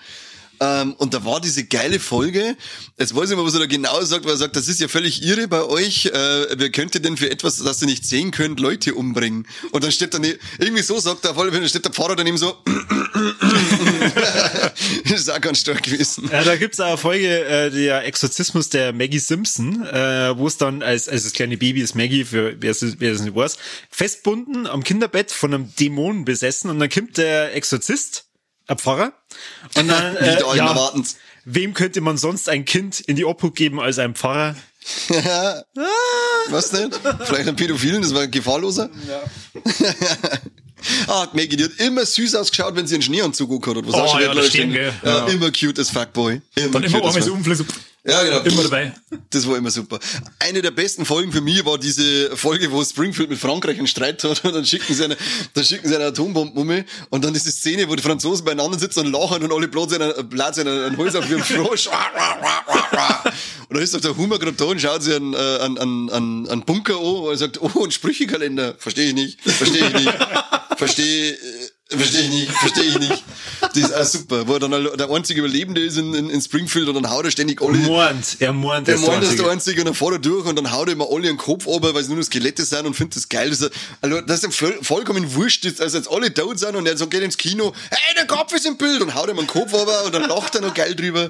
Ähm, 0.60 0.94
und 0.94 1.14
da 1.14 1.24
war 1.24 1.40
diese 1.40 1.64
geile 1.64 2.00
Folge, 2.00 2.56
jetzt 2.98 3.14
weiß 3.14 3.30
ich 3.30 3.36
nicht 3.36 3.46
was 3.46 3.54
er 3.54 3.60
da 3.60 3.66
genau 3.66 4.02
sagt, 4.02 4.24
weil 4.24 4.32
er 4.32 4.38
sagt, 4.38 4.56
das 4.56 4.68
ist 4.68 4.80
ja 4.80 4.88
völlig 4.88 5.22
irre 5.22 5.46
bei 5.48 5.62
euch, 5.62 6.06
äh, 6.06 6.58
wer 6.58 6.70
könnte 6.70 7.00
denn 7.00 7.16
für 7.16 7.30
etwas, 7.30 7.58
das 7.58 7.80
ihr 7.82 7.86
nicht 7.86 8.04
sehen 8.04 8.30
könnt, 8.30 8.58
Leute 8.60 8.94
umbringen? 8.94 9.46
Und 9.70 9.84
dann 9.84 9.92
steht 9.92 10.14
dann, 10.14 10.24
irgendwie 10.24 10.82
so 10.82 10.98
sagt 10.98 11.24
er, 11.24 11.36
alle 11.36 11.52
Fälle 11.52 11.68
steht 11.68 11.84
der 11.84 11.92
Pfarrer 11.92 12.16
daneben 12.16 12.38
so, 12.38 12.56
ist 15.04 15.30
auch 15.30 15.40
ganz 15.40 15.60
stark 15.60 15.82
gewesen. 15.82 16.28
Ja, 16.32 16.42
da 16.42 16.56
gibt's 16.56 16.80
auch 16.80 16.86
eine 16.86 16.96
Folge, 16.98 17.44
äh, 17.44 17.70
der 17.70 18.04
Exorzismus 18.04 18.68
der 18.68 18.92
Maggie 18.92 19.18
Simpson, 19.18 19.86
äh, 19.86 20.36
wo 20.36 20.46
es 20.46 20.56
dann 20.56 20.82
als, 20.82 21.08
als 21.08 21.24
das 21.24 21.32
kleine 21.32 21.56
Baby 21.56 21.82
ist 21.82 21.94
Maggie, 21.94 22.24
für 22.24 22.56
wer 22.60 22.70
es, 22.70 22.82
es 22.82 22.98
nicht 22.98 23.34
weiß, 23.34 23.58
festbunden 23.90 24.66
am 24.66 24.82
Kinderbett 24.82 25.30
von 25.30 25.54
einem 25.54 25.74
Dämon 25.76 26.24
besessen 26.24 26.70
und 26.70 26.78
dann 26.78 26.90
kommt 26.90 27.16
der 27.16 27.54
Exorzist, 27.54 28.27
ein 28.68 28.78
Pfarrer, 28.78 29.12
und 29.76 29.88
dann, 29.88 30.12
Nicht 30.20 30.42
äh, 30.42 30.56
ja, 30.56 30.92
wem 31.44 31.74
könnte 31.74 32.00
man 32.00 32.16
sonst 32.16 32.48
ein 32.48 32.64
Kind 32.64 33.00
in 33.00 33.16
die 33.16 33.24
Obhut 33.24 33.56
geben 33.56 33.80
als 33.80 33.98
ein 33.98 34.14
Pfarrer? 34.14 34.54
Was 36.48 36.72
nicht? 36.72 36.98
Vielleicht 37.24 37.48
ein 37.48 37.56
Pädophilen, 37.56 38.00
das 38.00 38.14
war 38.14 38.26
gefahrloser. 38.26 38.88
Ja. 39.06 39.22
ah, 41.08 41.28
Maggie, 41.32 41.56
die 41.56 41.64
hat 41.64 41.72
immer 41.78 42.04
süß 42.04 42.34
ausgeschaut, 42.34 42.74
wenn 42.76 42.86
sie 42.86 42.94
einen 42.94 43.02
Schneeanzug 43.02 43.66
hat 43.66 43.76
oder 43.76 43.86
was 43.88 43.94
Oh, 43.94 43.98
auch 43.98 44.12
schon 44.12 44.22
ja, 44.22 44.34
das 44.34 44.46
stimmt. 44.46 44.74
Ja, 44.74 44.92
Ja. 45.02 45.26
Immer 45.26 45.50
cute 45.50 45.78
as 45.78 45.90
Fuckboy. 45.90 46.40
Immer 46.54 46.68
Dann 46.68 46.82
immer 46.84 47.04
as 47.04 47.16
einmal 47.16 47.22
so 47.56 47.64
fuck. 47.64 47.74
Ja, 48.08 48.22
genau. 48.22 48.40
immer 48.40 48.62
dabei. 48.62 48.92
Das 49.30 49.46
war 49.46 49.56
immer 49.56 49.70
super. 49.70 49.98
Eine 50.38 50.62
der 50.62 50.70
besten 50.70 51.04
Folgen 51.04 51.30
für 51.32 51.40
mich 51.40 51.64
war 51.64 51.78
diese 51.78 52.34
Folge, 52.36 52.70
wo 52.70 52.82
Springfield 52.82 53.28
mit 53.28 53.38
Frankreich 53.38 53.76
einen 53.76 53.86
Streit 53.86 54.22
hat 54.24 54.44
und 54.44 54.54
dann 54.54 54.64
schicken 54.64 54.94
sie 54.94 55.04
eine, 55.04 55.16
dann 55.52 55.64
schicken 55.64 55.88
sie 55.88 55.94
eine 55.94 56.06
Atombombe 56.06 56.58
um 56.58 56.84
und 57.10 57.24
dann 57.24 57.34
diese 57.34 57.50
Szene, 57.50 57.88
wo 57.88 57.96
die 57.96 58.02
Franzosen 58.02 58.44
beieinander 58.44 58.78
sitzen 58.78 59.00
und 59.00 59.12
lachen 59.12 59.42
und 59.42 59.52
alle 59.52 59.68
blasen 59.68 60.00
einen, 60.00 60.28
blasen 60.28 60.66
einen, 60.66 60.84
einen 60.84 60.96
Hals 60.96 61.16
auf 61.16 61.28
ihren 61.28 61.42
Frosch. 61.44 61.88
und 61.88 63.74
dann 63.74 63.82
ist 63.82 63.94
doch 63.94 64.00
der 64.00 64.16
Humor 64.16 64.38
gerade 64.38 64.56
da 64.56 64.64
und 64.64 64.80
schaut 64.80 65.06
einen, 65.06 65.34
äh, 65.34 65.36
einen, 65.36 65.78
einen, 65.78 66.10
einen, 66.10 66.48
einen 66.48 66.62
Bunker 66.62 66.96
an 66.96 67.02
und 67.02 67.36
sagt, 67.36 67.60
oh, 67.60 67.84
ein 67.84 67.90
Sprüchekalender. 67.90 68.76
Verstehe 68.78 69.08
ich 69.08 69.14
nicht. 69.14 69.40
Verstehe 69.42 69.86
ich 69.86 69.92
nicht. 69.92 70.14
Verstehe, 70.78 71.32
äh, 71.32 71.96
verstehe 71.96 72.20
ich 72.20 72.30
nicht. 72.30 72.52
Verstehe 72.52 72.84
ich 72.84 72.98
nicht. 73.00 73.24
Das 73.60 73.76
ist 73.76 73.94
auch 73.94 74.04
super. 74.04 74.46
Wo 74.46 74.54
er 74.54 74.60
dann 74.60 74.70
der 74.70 75.10
einzige 75.10 75.40
Überlebende 75.40 75.80
ist 75.80 75.96
in, 75.96 76.14
in, 76.14 76.30
in 76.30 76.40
Springfield 76.40 76.86
und 76.86 76.94
dann 76.94 77.10
haut 77.10 77.24
er 77.24 77.32
ständig 77.32 77.60
alle 77.60 77.78
Mornt, 77.78 78.36
er 78.38 78.52
mornt. 78.52 78.86
meint, 78.86 79.22
das 79.22 79.30
ist 79.30 79.40
der 79.40 79.50
Einzige 79.50 79.80
und 79.80 79.86
dann 79.86 79.94
fährt 79.94 80.12
er 80.12 80.18
durch 80.20 80.46
und 80.46 80.54
dann 80.54 80.70
haut 80.70 80.86
er 80.86 80.92
immer 80.92 81.08
alle 81.10 81.26
ihren 81.26 81.36
Kopf 81.36 81.66
runter, 81.66 81.94
weil 81.94 82.04
sie 82.04 82.10
nur 82.10 82.18
noch 82.18 82.24
Skelette 82.24 82.64
sind 82.64 82.86
und 82.86 82.94
findet 82.94 83.16
das 83.16 83.28
geil. 83.28 83.50
Das 83.50 83.60
ist, 83.60 83.72
also, 84.00 84.20
das 84.20 84.38
ist 84.38 84.44
ihm 84.44 84.52
voll, 84.52 84.78
vollkommen 84.82 85.34
wurscht, 85.34 85.64
dass 85.64 85.80
also 85.80 85.98
jetzt 85.98 86.08
alle 86.08 86.32
tot 86.32 86.60
sind 86.60 86.76
und 86.76 86.86
er 86.86 86.96
so 86.96 87.08
geht 87.08 87.22
ins 87.22 87.36
Kino, 87.36 87.74
hey, 87.90 88.14
der 88.16 88.26
Kopf 88.26 88.52
ist 88.52 88.66
im 88.66 88.76
Bild 88.76 89.02
und 89.02 89.16
haut 89.16 89.28
ihm 89.28 89.38
einen 89.38 89.48
Kopf 89.48 89.72
runter 89.72 90.04
und 90.04 90.14
dann 90.14 90.28
lacht 90.28 90.54
er 90.54 90.60
noch 90.60 90.74
geil 90.74 90.94
drüber. 90.94 91.28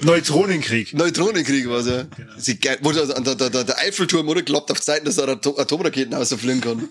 Neutronenkrieg. 0.00 0.94
Neutronenkrieg 0.94 1.68
war's 1.68 1.86
ja. 1.86 2.04
Das 2.34 2.48
ist 2.48 2.62
geil. 2.62 2.78
Wo 2.80 2.92
der, 2.92 3.06
der, 3.06 3.34
der, 3.34 3.64
der 3.64 3.78
Eiffelturm 3.78 4.26
oder 4.28 4.40
klappt 4.40 4.70
auf 4.70 4.80
Zeiten, 4.80 5.04
dass 5.04 5.18
er 5.18 5.28
Atom 5.28 5.58
Atomraketen 5.58 6.14
rausfliegen 6.14 6.62
kann. 6.62 6.88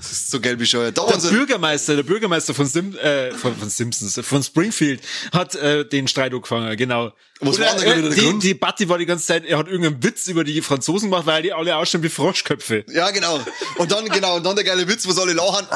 Das 0.00 0.12
ist 0.12 0.30
so 0.30 0.40
geil 0.40 0.56
bescheuert. 0.56 0.96
Der 0.96 1.30
Bürgermeister, 1.30 1.94
der 1.94 2.02
Bürgermeister 2.02 2.54
von, 2.54 2.64
Sim, 2.66 2.96
äh, 2.96 3.32
von, 3.32 3.54
von 3.54 3.68
Simpsons, 3.68 4.18
von 4.26 4.42
Springfield, 4.42 5.02
hat 5.32 5.54
äh, 5.56 5.86
den 5.86 6.08
Streit 6.08 6.32
angefangen, 6.32 6.74
genau. 6.78 7.12
Was 7.40 7.56
Oder, 7.58 7.66
war 7.66 7.74
denn 7.76 7.84
wieder 7.98 8.08
der 8.08 8.10
die, 8.10 8.20
Grund? 8.22 8.42
die 8.42 8.48
Debatte 8.48 8.88
war 8.88 8.96
die 8.98 9.04
ganze 9.06 9.26
Zeit, 9.26 9.44
er 9.44 9.58
hat 9.58 9.66
irgendeinen 9.68 10.02
Witz 10.02 10.26
über 10.26 10.42
die 10.42 10.62
Franzosen 10.62 11.10
gemacht, 11.10 11.26
weil 11.26 11.42
die 11.42 11.52
alle 11.52 11.76
ausschauen 11.76 12.02
wie 12.02 12.08
Froschköpfe. 12.08 12.84
ja, 12.92 13.10
genau. 13.10 13.40
Und 13.76 13.92
dann, 13.92 14.06
genau, 14.08 14.36
und 14.36 14.44
dann 14.44 14.56
der 14.56 14.64
geile 14.64 14.88
Witz, 14.88 15.06
wo 15.06 15.12
sie 15.12 15.20
alle 15.20 15.34
lachen. 15.34 15.66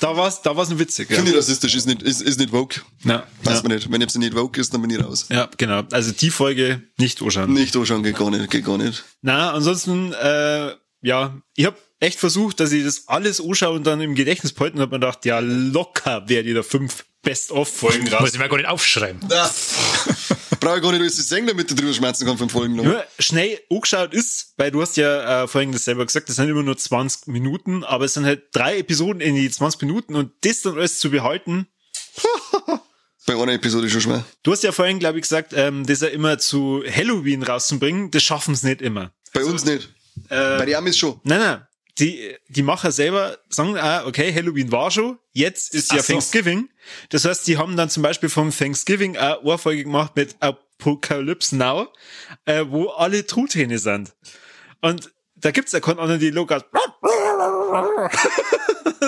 Da 0.00 0.16
war's, 0.16 0.40
da 0.40 0.56
war's 0.56 0.70
ein 0.70 0.78
witzig. 0.78 1.10
Ja, 1.10 1.16
Finde 1.16 1.32
ich 1.32 1.36
rassistisch, 1.36 1.74
ist 1.74 1.86
nicht, 1.86 2.02
ist, 2.02 2.22
ist 2.22 2.38
nicht 2.38 2.50
woke. 2.50 2.80
ja, 3.04 3.26
Weiß 3.42 3.56
ja. 3.56 3.62
man 3.62 3.72
nicht. 3.76 3.92
Wenn 3.92 4.00
jetzt 4.00 4.16
nicht 4.16 4.34
woke 4.34 4.58
ist, 4.58 4.72
dann 4.72 4.80
bin 4.80 4.90
ich 4.90 5.04
raus. 5.04 5.26
ja 5.28 5.50
genau. 5.58 5.82
Also 5.92 6.12
die 6.12 6.30
Folge 6.30 6.82
nicht 6.96 7.20
anschauen. 7.20 7.52
Nicht 7.52 7.76
anschauen, 7.76 8.02
geht 8.02 8.16
gar 8.16 8.30
nicht, 8.30 8.50
geht 8.50 8.64
gar 8.64 8.78
nicht. 8.78 9.04
Na, 9.20 9.52
ansonsten, 9.52 10.14
äh, 10.14 10.72
ja, 11.02 11.40
ich 11.56 11.66
habe 11.66 11.76
echt 11.98 12.18
versucht, 12.18 12.60
dass 12.60 12.72
ich 12.72 12.84
das 12.84 13.08
alles 13.08 13.40
anschaue 13.40 13.76
und 13.76 13.86
dann 13.86 14.00
im 14.00 14.14
Gedächtnis 14.14 14.52
behalten 14.52 14.78
und 14.78 14.82
hab 14.82 14.90
mir 14.90 14.98
gedacht, 14.98 15.24
ja, 15.24 15.38
locker 15.40 16.28
werde 16.28 16.48
ich 16.48 16.54
da 16.54 16.62
fünf 16.62 17.04
Best-of-Folgen 17.22 18.08
raus. 18.08 18.20
Muss 18.20 18.32
ich 18.32 18.38
mir 18.38 18.48
gar 18.48 18.56
nicht 18.56 18.68
aufschreiben. 18.68 19.20
Ja. 19.30 19.50
Brauche 20.60 20.76
ich 20.76 20.82
gar 20.82 20.92
nicht 20.92 21.00
alles 21.00 21.16
zu 21.16 21.22
sagen, 21.22 21.46
damit 21.46 21.70
du 21.70 21.74
drüber 21.74 21.92
schmerzen 21.92 22.24
kannst 22.24 22.38
vom 22.38 22.48
Folgen 22.48 22.76
lang. 22.76 22.86
Nur 22.86 23.04
schnell 23.18 23.60
angeschaut 23.70 24.14
ist, 24.14 24.54
weil 24.56 24.70
du 24.70 24.80
hast 24.80 24.96
ja 24.96 25.44
äh, 25.44 25.48
vorhin 25.48 25.72
das 25.72 25.84
selber 25.84 26.04
gesagt, 26.04 26.28
das 26.28 26.36
sind 26.36 26.48
immer 26.48 26.62
nur 26.62 26.76
20 26.76 27.28
Minuten, 27.28 27.84
aber 27.84 28.06
es 28.06 28.14
sind 28.14 28.24
halt 28.24 28.44
drei 28.52 28.78
Episoden 28.78 29.20
in 29.20 29.34
die 29.34 29.50
20 29.50 29.82
Minuten 29.82 30.14
und 30.16 30.32
das 30.42 30.62
dann 30.62 30.78
alles 30.78 30.98
zu 30.98 31.10
behalten. 31.10 31.66
Bei 33.26 33.34
einer 33.34 33.52
Episode 33.52 33.88
schon 33.90 34.00
schwer. 34.00 34.24
Du 34.42 34.52
hast 34.52 34.62
ja 34.62 34.72
vorhin, 34.72 34.98
glaube 34.98 35.18
ich, 35.18 35.22
gesagt, 35.22 35.52
ähm, 35.54 35.86
das 35.86 36.00
ja 36.00 36.08
immer 36.08 36.38
zu 36.38 36.82
Halloween 36.90 37.42
rauszubringen, 37.42 38.10
das 38.10 38.22
schaffen 38.22 38.54
es 38.54 38.62
nicht 38.62 38.80
immer. 38.80 39.12
Bei 39.32 39.44
uns 39.44 39.64
nicht. 39.64 39.90
Äh, 40.28 40.58
Bei 40.58 40.66
den 40.66 40.76
Amis 40.76 40.98
schon. 40.98 41.20
Nein, 41.24 41.38
nein. 41.40 41.66
die, 41.98 42.36
die 42.48 42.62
Macher 42.62 42.92
selber 42.92 43.38
sagen, 43.48 43.76
ah, 43.76 44.06
okay, 44.06 44.32
Halloween 44.34 44.72
war 44.72 44.90
schon, 44.90 45.18
jetzt 45.32 45.74
ist 45.74 45.92
ja 45.92 45.98
Ach 46.00 46.04
so. 46.04 46.12
Thanksgiving. 46.14 46.68
Das 47.10 47.24
heißt, 47.24 47.46
die 47.46 47.58
haben 47.58 47.76
dann 47.76 47.90
zum 47.90 48.02
Beispiel 48.02 48.28
vom 48.28 48.50
Thanksgiving 48.56 49.16
eine 49.16 49.42
Ohrfolge 49.42 49.84
gemacht 49.84 50.16
mit 50.16 50.36
Apocalypse 50.40 51.56
Now, 51.56 51.88
äh, 52.46 52.64
wo 52.68 52.88
alle 52.88 53.26
Truthähne 53.26 53.78
sind. 53.78 54.14
Und 54.80 55.12
da 55.36 55.50
gibt's 55.50 55.72
ja 55.72 55.80
keinen 55.80 55.98
anderen 55.98 56.20
Dialog 56.20 56.52
als 56.52 56.64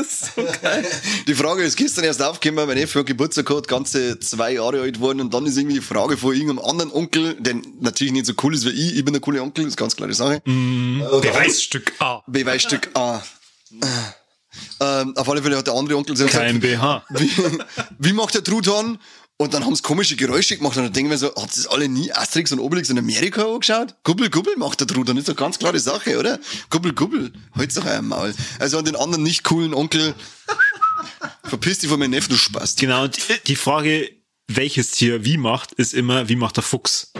so 0.08 0.42
geil. 0.62 0.86
Die 1.26 1.34
Frage 1.34 1.62
ist 1.62 1.76
gestern 1.76 2.04
erst 2.04 2.22
aufgekommen, 2.22 2.66
mein 2.66 2.76
Neffe 2.78 3.00
hat 3.00 3.06
Geburtstag 3.06 3.46
gehabt, 3.46 3.68
ganze 3.68 4.18
zwei 4.20 4.52
Jahre 4.52 4.80
alt 4.82 5.00
worden 5.00 5.20
und 5.20 5.34
dann 5.34 5.46
ist 5.46 5.56
irgendwie 5.56 5.76
die 5.76 5.82
Frage 5.82 6.16
von 6.16 6.34
irgendeinem 6.34 6.60
anderen 6.64 6.92
Onkel, 6.92 7.34
der 7.38 7.56
natürlich 7.80 8.12
nicht 8.12 8.26
so 8.26 8.32
cool 8.42 8.54
ist 8.54 8.64
wie 8.64 8.70
ich, 8.70 8.96
ich 8.96 9.04
bin 9.04 9.12
der 9.12 9.20
coole 9.20 9.42
Onkel, 9.42 9.66
ist 9.66 9.76
ganz 9.76 9.96
klare 9.96 10.14
Sache. 10.14 10.42
Beweisstück 10.44 11.92
A. 12.00 12.22
Beweisstück 12.26 12.90
A. 12.94 13.22
Ähm, 14.80 15.16
auf 15.16 15.26
alle 15.30 15.42
Fälle 15.42 15.56
hat 15.56 15.66
der 15.66 15.72
andere 15.72 15.96
Onkel 15.96 16.14
gesagt, 16.14 16.32
Kein 16.32 16.60
BH. 16.60 17.02
wie, 17.08 17.30
wie 17.98 18.12
macht 18.12 18.34
der 18.34 18.44
Truthahn? 18.44 18.98
Und 19.42 19.54
dann 19.54 19.64
haben 19.64 19.74
sie 19.74 19.82
komische 19.82 20.14
Geräusche 20.14 20.56
gemacht 20.56 20.76
und 20.76 20.84
dann 20.84 20.92
denken 20.92 21.10
wir 21.10 21.18
so, 21.18 21.34
hat 21.34 21.56
das 21.56 21.66
alle 21.66 21.88
nie 21.88 22.12
Asterix 22.12 22.52
und 22.52 22.60
Obelix 22.60 22.90
in 22.90 22.98
Amerika 22.98 23.44
angeschaut? 23.44 23.96
Gubbel, 24.04 24.30
gubbel 24.30 24.56
macht 24.56 24.78
der 24.78 24.86
Truthahn, 24.86 25.16
ist 25.16 25.28
doch 25.28 25.34
ganz 25.34 25.58
klare 25.58 25.80
Sache, 25.80 26.16
oder? 26.16 26.38
Gubbel, 26.70 26.92
gubbel, 26.92 27.32
halt's 27.56 27.74
doch 27.74 27.84
euer 27.84 28.02
Maul. 28.02 28.32
Also 28.60 28.78
an 28.78 28.84
den 28.84 28.94
anderen 28.94 29.24
nicht 29.24 29.42
coolen 29.42 29.74
Onkel, 29.74 30.14
verpiss 31.42 31.80
dich 31.80 31.90
von 31.90 31.98
meinem 31.98 32.12
Neffen, 32.12 32.30
du 32.30 32.36
Spast. 32.36 32.78
Genau, 32.78 33.02
und 33.02 33.18
die 33.48 33.56
Frage, 33.56 34.12
welches 34.46 34.92
Tier 34.92 35.24
wie 35.24 35.38
macht, 35.38 35.72
ist 35.72 35.92
immer, 35.92 36.28
wie 36.28 36.36
macht 36.36 36.56
der 36.56 36.62
Fuchs? 36.62 37.11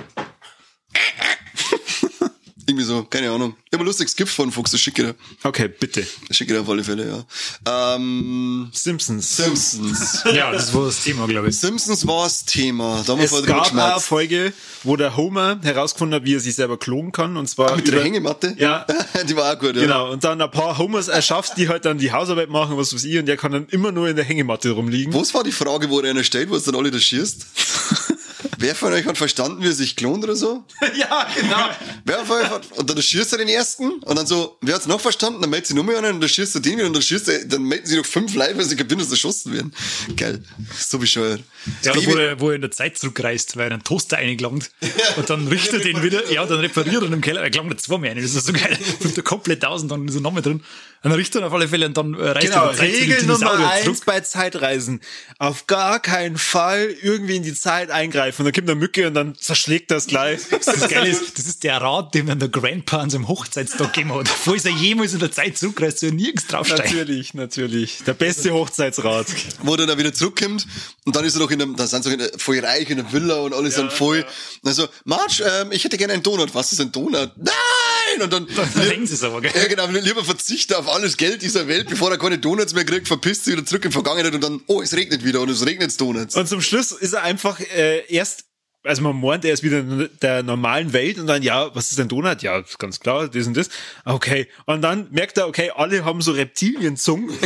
Irgendwie 2.66 2.84
so, 2.84 3.02
keine 3.04 3.30
Ahnung. 3.30 3.56
Immer 3.70 3.84
lustiges 3.84 4.14
Gift 4.14 4.34
von 4.34 4.52
Fuchs, 4.52 4.70
das 4.70 4.80
schicke 4.80 5.02
dir. 5.02 5.14
Okay, 5.42 5.68
bitte. 5.68 6.06
Das 6.28 6.36
schicke 6.36 6.54
dir 6.54 6.60
auf 6.60 6.68
alle 6.68 6.84
Fälle, 6.84 7.24
ja. 7.66 7.94
Ähm, 7.96 8.68
Simpsons. 8.72 9.36
Simpsons. 9.36 10.22
Ja, 10.32 10.50
das 10.52 10.72
war 10.72 10.86
das 10.86 11.02
Thema, 11.02 11.26
glaube 11.26 11.48
ich. 11.48 11.58
Simpsons 11.58 12.06
war 12.06 12.24
das 12.24 12.44
Thema. 12.44 13.02
Da 13.06 13.12
haben 13.12 13.18
wir 13.18 13.24
Es 13.24 13.44
gab 13.44 13.72
eine. 13.72 14.00
Folge, 14.00 14.52
wo 14.84 14.96
der 14.96 15.16
Homer 15.16 15.58
herausgefunden 15.62 16.20
hat, 16.20 16.24
wie 16.26 16.34
er 16.34 16.40
sich 16.40 16.54
selber 16.54 16.78
klonen 16.78 17.12
kann, 17.12 17.36
und 17.36 17.48
zwar 17.48 17.76
Mit 17.76 17.88
der 17.88 18.02
Hängematte? 18.02 18.54
Ja. 18.58 18.86
Die 19.28 19.36
war 19.36 19.52
auch 19.52 19.58
gut, 19.58 19.74
ja. 19.76 19.82
Genau, 19.82 20.12
und 20.12 20.24
dann 20.24 20.40
ein 20.40 20.50
paar 20.50 20.78
Homers 20.78 21.08
erschafft, 21.08 21.56
die 21.56 21.68
halt 21.68 21.84
dann 21.84 21.98
die 21.98 22.12
Hausarbeit 22.12 22.48
machen, 22.48 22.76
was 22.76 22.94
weiß 22.94 23.04
ich, 23.04 23.18
und 23.18 23.26
der 23.26 23.36
kann 23.36 23.52
dann 23.52 23.66
immer 23.70 23.92
nur 23.92 24.08
in 24.08 24.16
der 24.16 24.24
Hängematte 24.24 24.70
rumliegen. 24.70 25.12
Was 25.14 25.34
war 25.34 25.44
die 25.44 25.52
Frage, 25.52 25.90
wo 25.90 26.00
er 26.00 26.10
einer 26.10 26.24
stellt, 26.24 26.50
wo 26.50 26.56
es 26.56 26.64
dann 26.64 26.76
alle 26.76 26.90
da 26.90 26.98
schießt? 26.98 27.46
Wer 28.62 28.76
von 28.76 28.92
euch 28.92 29.04
hat 29.06 29.18
verstanden, 29.18 29.60
wie 29.60 29.66
er 29.66 29.72
sich 29.72 29.96
klont 29.96 30.22
oder 30.22 30.36
so? 30.36 30.62
ja, 30.96 31.26
genau. 31.34 31.68
Wer 32.04 32.24
von 32.24 32.36
euch 32.36 32.48
hat, 32.48 32.70
und 32.78 32.88
dann 32.88 33.02
schießt 33.02 33.32
er 33.32 33.38
den 33.38 33.48
ersten 33.48 33.90
und 33.90 34.16
dann 34.16 34.24
so, 34.24 34.56
wer 34.60 34.76
hat's 34.76 34.86
noch 34.86 35.00
verstanden? 35.00 35.40
Dann 35.40 35.50
meldet 35.50 35.66
sich 35.66 35.74
nur 35.74 35.82
mehr 35.82 35.98
einen 35.98 36.14
und 36.14 36.20
dann 36.20 36.28
schießt 36.28 36.54
er 36.54 36.60
den 36.60 36.76
wieder 36.76 36.86
und 36.86 36.92
dann 36.92 37.02
schießt 37.02 37.28
er, 37.28 37.44
dann 37.44 37.64
melden 37.64 37.86
sich 37.86 37.98
noch 37.98 38.06
fünf 38.06 38.36
live, 38.36 38.56
weil 38.56 38.64
sie 38.64 38.76
kapieren, 38.76 39.00
dass 39.00 39.10
erschossen 39.10 39.52
werden. 39.52 39.74
Geil. 40.16 40.44
So 40.78 41.00
bescheuert. 41.00 41.42
Ja, 41.82 41.92
wo 42.06 42.14
er, 42.14 42.38
wo 42.38 42.50
er 42.50 42.54
in 42.54 42.60
der 42.60 42.70
Zeit 42.70 42.96
zurückreist, 42.98 43.56
weil 43.56 43.66
er 43.66 43.72
einen 43.72 43.82
Toaster 43.82 44.18
eingelangt 44.18 44.70
und 45.16 45.28
dann 45.28 45.48
richtet 45.48 45.84
er 45.84 45.92
den 45.92 46.02
wieder, 46.04 46.30
ja, 46.30 46.46
dann 46.46 46.60
repariert 46.60 47.02
er 47.02 47.12
im 47.12 47.20
Keller. 47.20 47.40
Er 47.40 47.50
gelangt 47.50 47.80
zweimal 47.80 48.10
ein, 48.10 48.22
das 48.22 48.32
ist 48.32 48.46
so 48.46 48.52
geil. 48.52 48.78
Fünft 49.00 49.16
er 49.16 49.24
komplett 49.24 49.64
aus 49.64 49.82
und 49.82 49.88
dann 49.88 50.06
ist 50.06 50.14
er 50.14 50.20
nochmal 50.20 50.42
drin. 50.42 50.62
Dann 51.02 51.12
richtet 51.12 51.42
er 51.42 51.48
auf 51.48 51.52
alle 51.52 51.66
Fälle 51.66 51.86
und 51.86 51.96
dann 51.96 52.14
äh, 52.14 52.30
reist 52.30 52.46
Genau, 52.46 52.66
er 52.66 52.74
der 52.74 52.82
Regel 52.82 53.26
Nummer 53.26 53.70
eins 53.70 54.00
bei 54.02 54.20
Zeitreisen. 54.20 55.00
Auf 55.38 55.66
gar 55.66 56.00
keinen 56.00 56.38
Fall 56.38 56.94
irgendwie 57.02 57.36
in 57.36 57.42
die 57.42 57.54
Zeit 57.54 57.90
eingreifen. 57.90 58.42
Und 58.42 58.46
dann 58.46 58.52
kommt 58.52 58.70
eine 58.70 58.78
Mücke 58.78 59.08
und 59.08 59.14
dann 59.14 59.34
zerschlägt 59.34 59.90
das 59.90 60.06
gleich. 60.06 60.40
Das 60.64 60.88
Geile 60.88 61.08
ist, 61.08 61.38
das 61.38 61.46
ist 61.46 61.64
der 61.64 61.78
Rat, 61.78 62.14
den 62.14 62.26
dann 62.26 62.38
der 62.38 62.48
Grandpa 62.48 62.98
an 62.98 63.10
seinem 63.10 63.28
Hochzeitstag 63.28 63.92
gegeben 63.92 64.14
hat. 64.14 64.28
Falls 64.44 64.64
er 64.64 64.70
jemals 64.70 65.12
in 65.12 65.18
der 65.18 65.32
Zeit 65.32 65.58
zurückreist, 65.58 66.02
er 66.02 66.12
nirgends 66.12 66.46
draufsteigen. 66.46 66.84
natürlich, 66.84 67.34
natürlich. 67.34 67.98
Der 68.06 68.14
beste 68.14 68.52
Hochzeitsrat. 68.52 69.26
wo 69.62 69.74
er 69.74 69.86
dann 69.86 69.98
wieder 69.98 70.14
zurückkommt 70.14 70.66
und 71.04 71.16
dann 71.16 71.24
ist 71.24 71.34
er 71.34 71.40
noch 71.40 71.50
in 71.50 71.60
einem, 71.60 71.76
da 71.76 71.86
sind 71.86 72.04
sie 72.04 72.10
noch 72.10 72.14
in 72.14 72.18
der, 72.20 72.38
voll 72.38 72.58
reich 72.60 72.88
in 72.90 72.98
der 72.98 73.12
Villa 73.12 73.36
und 73.40 73.54
alles 73.54 73.74
sind 73.74 73.92
voll. 73.92 74.18
Und 74.18 74.26
dann 74.62 74.74
so, 74.74 74.88
Marge, 75.04 75.42
ähm, 75.44 75.72
ich 75.72 75.82
hätte 75.82 75.96
gerne 75.96 76.12
einen 76.12 76.22
Donut. 76.22 76.54
Was 76.54 76.72
ist 76.72 76.80
ein 76.80 76.92
Donut? 76.92 77.32
Nein! 77.36 78.22
Und 78.22 78.32
dann, 78.32 78.46
Dann 78.56 78.88
denken 78.88 79.06
sie 79.06 79.14
es 79.14 79.24
aber, 79.24 79.40
gell? 79.40 79.52
ja 79.54 79.66
genau, 79.66 79.86
lieber 79.86 80.24
verzichte 80.24 80.78
auf 80.78 80.88
alles 80.92 81.16
Geld 81.16 81.42
dieser 81.42 81.68
Welt, 81.68 81.88
bevor 81.88 82.10
er 82.10 82.18
keine 82.18 82.38
Donuts 82.38 82.74
mehr 82.74 82.84
kriegt, 82.84 83.08
verpisst 83.08 83.44
sich 83.44 83.54
wieder 83.54 83.64
zurück 83.64 83.84
in 83.84 83.92
Vergangenheit 83.92 84.34
und 84.34 84.42
dann, 84.42 84.60
oh, 84.66 84.82
es 84.82 84.94
regnet 84.94 85.24
wieder 85.24 85.40
und 85.40 85.50
es 85.50 85.64
regnet 85.66 85.98
Donuts. 86.00 86.36
Und 86.36 86.48
zum 86.48 86.60
Schluss 86.60 86.92
ist 86.92 87.12
er 87.12 87.22
einfach 87.22 87.58
äh, 87.60 88.04
erst, 88.12 88.44
also 88.84 89.02
man 89.02 89.20
meint, 89.20 89.44
er 89.44 89.52
ist 89.52 89.62
wieder 89.62 89.78
in 89.78 90.08
der 90.20 90.42
normalen 90.42 90.92
Welt 90.92 91.18
und 91.18 91.26
dann, 91.26 91.42
ja, 91.42 91.74
was 91.74 91.92
ist 91.92 92.00
ein 92.00 92.08
Donut? 92.08 92.42
Ja, 92.42 92.58
ist 92.58 92.78
ganz 92.78 93.00
klar, 93.00 93.28
das 93.28 93.46
und 93.46 93.56
das. 93.56 93.68
Okay. 94.04 94.48
Und 94.66 94.82
dann 94.82 95.08
merkt 95.10 95.38
er, 95.38 95.48
okay, 95.48 95.70
alle 95.74 96.04
haben 96.04 96.22
so 96.22 96.32
Reptilienzungen. 96.32 97.30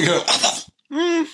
Hm, 0.89 1.27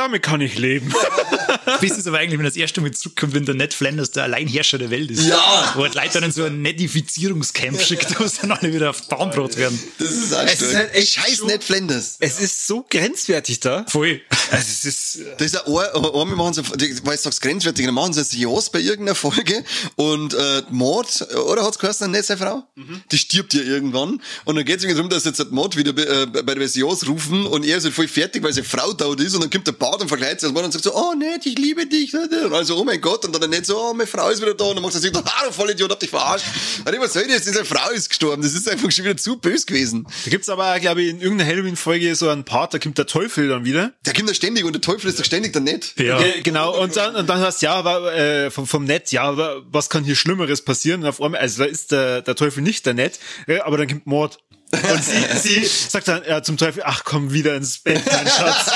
damit 0.00 0.22
kann 0.22 0.40
ich 0.40 0.56
leben. 0.58 0.92
Bis 1.80 1.96
es 1.98 2.06
aber 2.06 2.18
eigentlich, 2.18 2.38
wenn 2.38 2.44
das 2.46 2.56
erste 2.56 2.80
Mal 2.80 2.90
zurückkommt, 2.92 3.34
wenn 3.34 3.44
der 3.44 3.54
Ned 3.54 3.74
Flanders 3.74 4.10
der 4.10 4.24
Alleinherrscher 4.24 4.78
der 4.78 4.90
Welt 4.90 5.10
ist. 5.10 5.26
Ja. 5.26 5.72
Wo 5.76 5.82
halt 5.82 5.94
Leute 5.94 6.10
dann 6.14 6.24
in 6.24 6.32
so 6.32 6.44
ein 6.44 6.62
Nedifizierungscamp 6.62 7.80
schickt, 7.82 8.18
wo 8.18 8.26
sie 8.26 8.38
dann 8.42 8.52
alle 8.52 8.72
wieder 8.72 8.90
auf 8.90 9.06
gebracht 9.08 9.56
werden. 9.56 9.78
Das 9.98 10.10
ist 10.10 10.34
auch 10.34 10.42
Es 10.44 10.62
ist 10.62 10.74
halt 10.74 10.94
echt 10.94 11.12
Scheiß 11.14 11.36
so- 11.38 11.46
Ned 11.46 11.62
Flanders. 11.62 12.16
Es 12.20 12.40
ist 12.40 12.66
so 12.66 12.84
grenzwertig 12.88 13.60
da. 13.60 13.84
Voll. 13.88 14.20
Also 14.50 14.64
es 14.68 14.84
ist, 14.84 15.18
Das 15.38 15.46
ist 15.46 15.54
ja 15.54 15.66
ein, 15.66 16.04
einmal 16.04 16.36
machen 16.36 16.54
sie, 16.54 16.62
weil 17.04 17.16
du 17.16 17.22
sagst 17.22 17.40
grenzwertig, 17.42 17.84
dann 17.86 17.94
machen 17.94 18.12
sie 18.12 18.20
ein 18.20 18.40
Jahr 18.40 18.62
bei 18.72 18.80
irgendeiner 18.80 19.14
Folge 19.14 19.64
und 19.96 20.34
äh, 20.34 20.62
Mord, 20.70 21.26
oder 21.48 21.64
hat's 21.64 21.78
geheißen, 21.78 22.10
nicht 22.10 22.24
seine 22.24 22.38
Frau? 22.40 22.64
Die 23.12 23.18
stirbt 23.18 23.54
ja 23.54 23.62
irgendwann 23.62 24.20
und 24.44 24.56
dann 24.56 24.64
geht's 24.64 24.82
irgendwie 24.82 24.96
darum, 24.96 25.10
dass 25.10 25.24
jetzt 25.24 25.38
der 25.38 25.46
Mord 25.46 25.76
wieder 25.76 25.92
bei, 25.92 26.02
äh, 26.02 26.26
bei 26.26 26.54
der 26.54 26.66
Jahr 26.66 26.96
rufen 27.06 27.46
und 27.46 27.64
er 27.64 27.78
ist 27.78 27.84
halt 27.84 27.94
voll 27.94 28.08
fertig, 28.08 28.42
weil 28.42 28.52
seine 28.52 28.66
Frau 28.66 28.92
tot 28.92 29.20
ist 29.20 29.34
und 29.34 29.42
dann 29.42 29.50
kommt 29.50 29.66
der 29.66 29.72
Bart 29.90 30.00
und 30.02 30.08
verkleidet 30.08 30.40
sich 30.40 30.48
als 30.48 30.54
Mann 30.54 30.64
und 30.64 30.72
sagt 30.72 30.84
so, 30.84 30.94
oh 30.94 31.14
nett, 31.14 31.44
ich 31.46 31.58
liebe 31.58 31.86
dich. 31.86 32.14
Und 32.14 32.32
also, 32.52 32.76
oh 32.78 32.84
mein 32.84 33.00
Gott, 33.00 33.24
und 33.24 33.40
dann 33.40 33.50
nicht 33.50 33.66
so, 33.66 33.76
oh, 33.78 33.92
meine 33.92 34.06
Frau 34.06 34.28
ist 34.30 34.40
wieder 34.40 34.54
da 34.54 34.64
und 34.66 34.76
dann 34.76 34.82
macht 34.82 34.94
er 34.94 35.00
sich, 35.00 35.12
ah, 35.16 35.22
du 35.46 35.52
Vollidiot, 35.52 35.90
hab 35.90 35.98
dich 36.00 36.10
verarscht. 36.10 36.44
Und 36.84 36.92
ich, 36.94 37.00
was 37.00 37.12
soll 37.12 37.26
das? 37.26 37.42
Diese 37.42 37.64
Frau 37.64 37.90
ist 37.90 38.08
gestorben, 38.08 38.42
das 38.42 38.54
ist 38.54 38.68
einfach 38.68 38.90
schon 38.90 39.04
wieder 39.04 39.16
zu 39.16 39.36
böse 39.36 39.66
gewesen. 39.66 40.06
da 40.24 40.30
gibt's 40.30 40.48
aber, 40.48 40.78
glaube 40.80 41.02
ich, 41.02 41.10
in 41.10 41.20
irgendeiner 41.20 41.50
Halloween-Folge 41.50 42.14
so 42.14 42.28
einen 42.28 42.44
Part, 42.44 42.74
da 42.74 42.78
kommt 42.78 42.98
der 42.98 43.06
Teufel 43.06 43.48
dann 43.48 43.64
wieder. 43.64 43.92
Der 44.06 44.14
kommt 44.14 44.28
da 44.28 44.34
ständig 44.34 44.64
und 44.64 44.72
der 44.72 44.80
Teufel 44.82 45.08
ist 45.08 45.18
doch 45.18 45.24
ständig 45.24 45.52
der 45.52 45.62
Nett. 45.62 45.94
Ja. 45.98 46.18
Ge- 46.18 46.42
Genau, 46.42 46.80
und 46.80 46.96
dann, 46.96 47.14
und 47.16 47.28
dann 47.28 47.40
hast 47.40 47.62
ja, 47.62 47.74
aber, 47.74 48.14
äh, 48.14 48.50
vom, 48.50 48.66
vom 48.66 48.84
Netz, 48.84 49.10
ja, 49.12 49.22
aber 49.22 49.62
was 49.70 49.88
kann 49.90 50.04
hier 50.04 50.16
Schlimmeres 50.16 50.62
passieren? 50.62 51.02
Und 51.02 51.08
auf 51.08 51.20
einmal, 51.20 51.40
also 51.40 51.64
da 51.64 51.68
ist 51.68 51.92
der, 51.92 52.22
der 52.22 52.34
Teufel 52.36 52.62
nicht 52.62 52.86
der 52.86 52.94
Nett, 52.94 53.18
äh, 53.46 53.58
aber 53.60 53.76
dann 53.78 53.88
kommt 53.88 54.06
Mord. 54.06 54.38
Und 54.72 55.04
sie, 55.04 55.38
sie 55.38 55.64
sagt 55.64 56.08
dann 56.08 56.22
ja, 56.26 56.42
zum 56.42 56.56
Teufel, 56.56 56.82
ach 56.84 57.02
komm 57.04 57.32
wieder 57.32 57.56
ins 57.56 57.78
Bett, 57.78 58.02
mein 58.06 58.26
Schatz. 58.26 58.70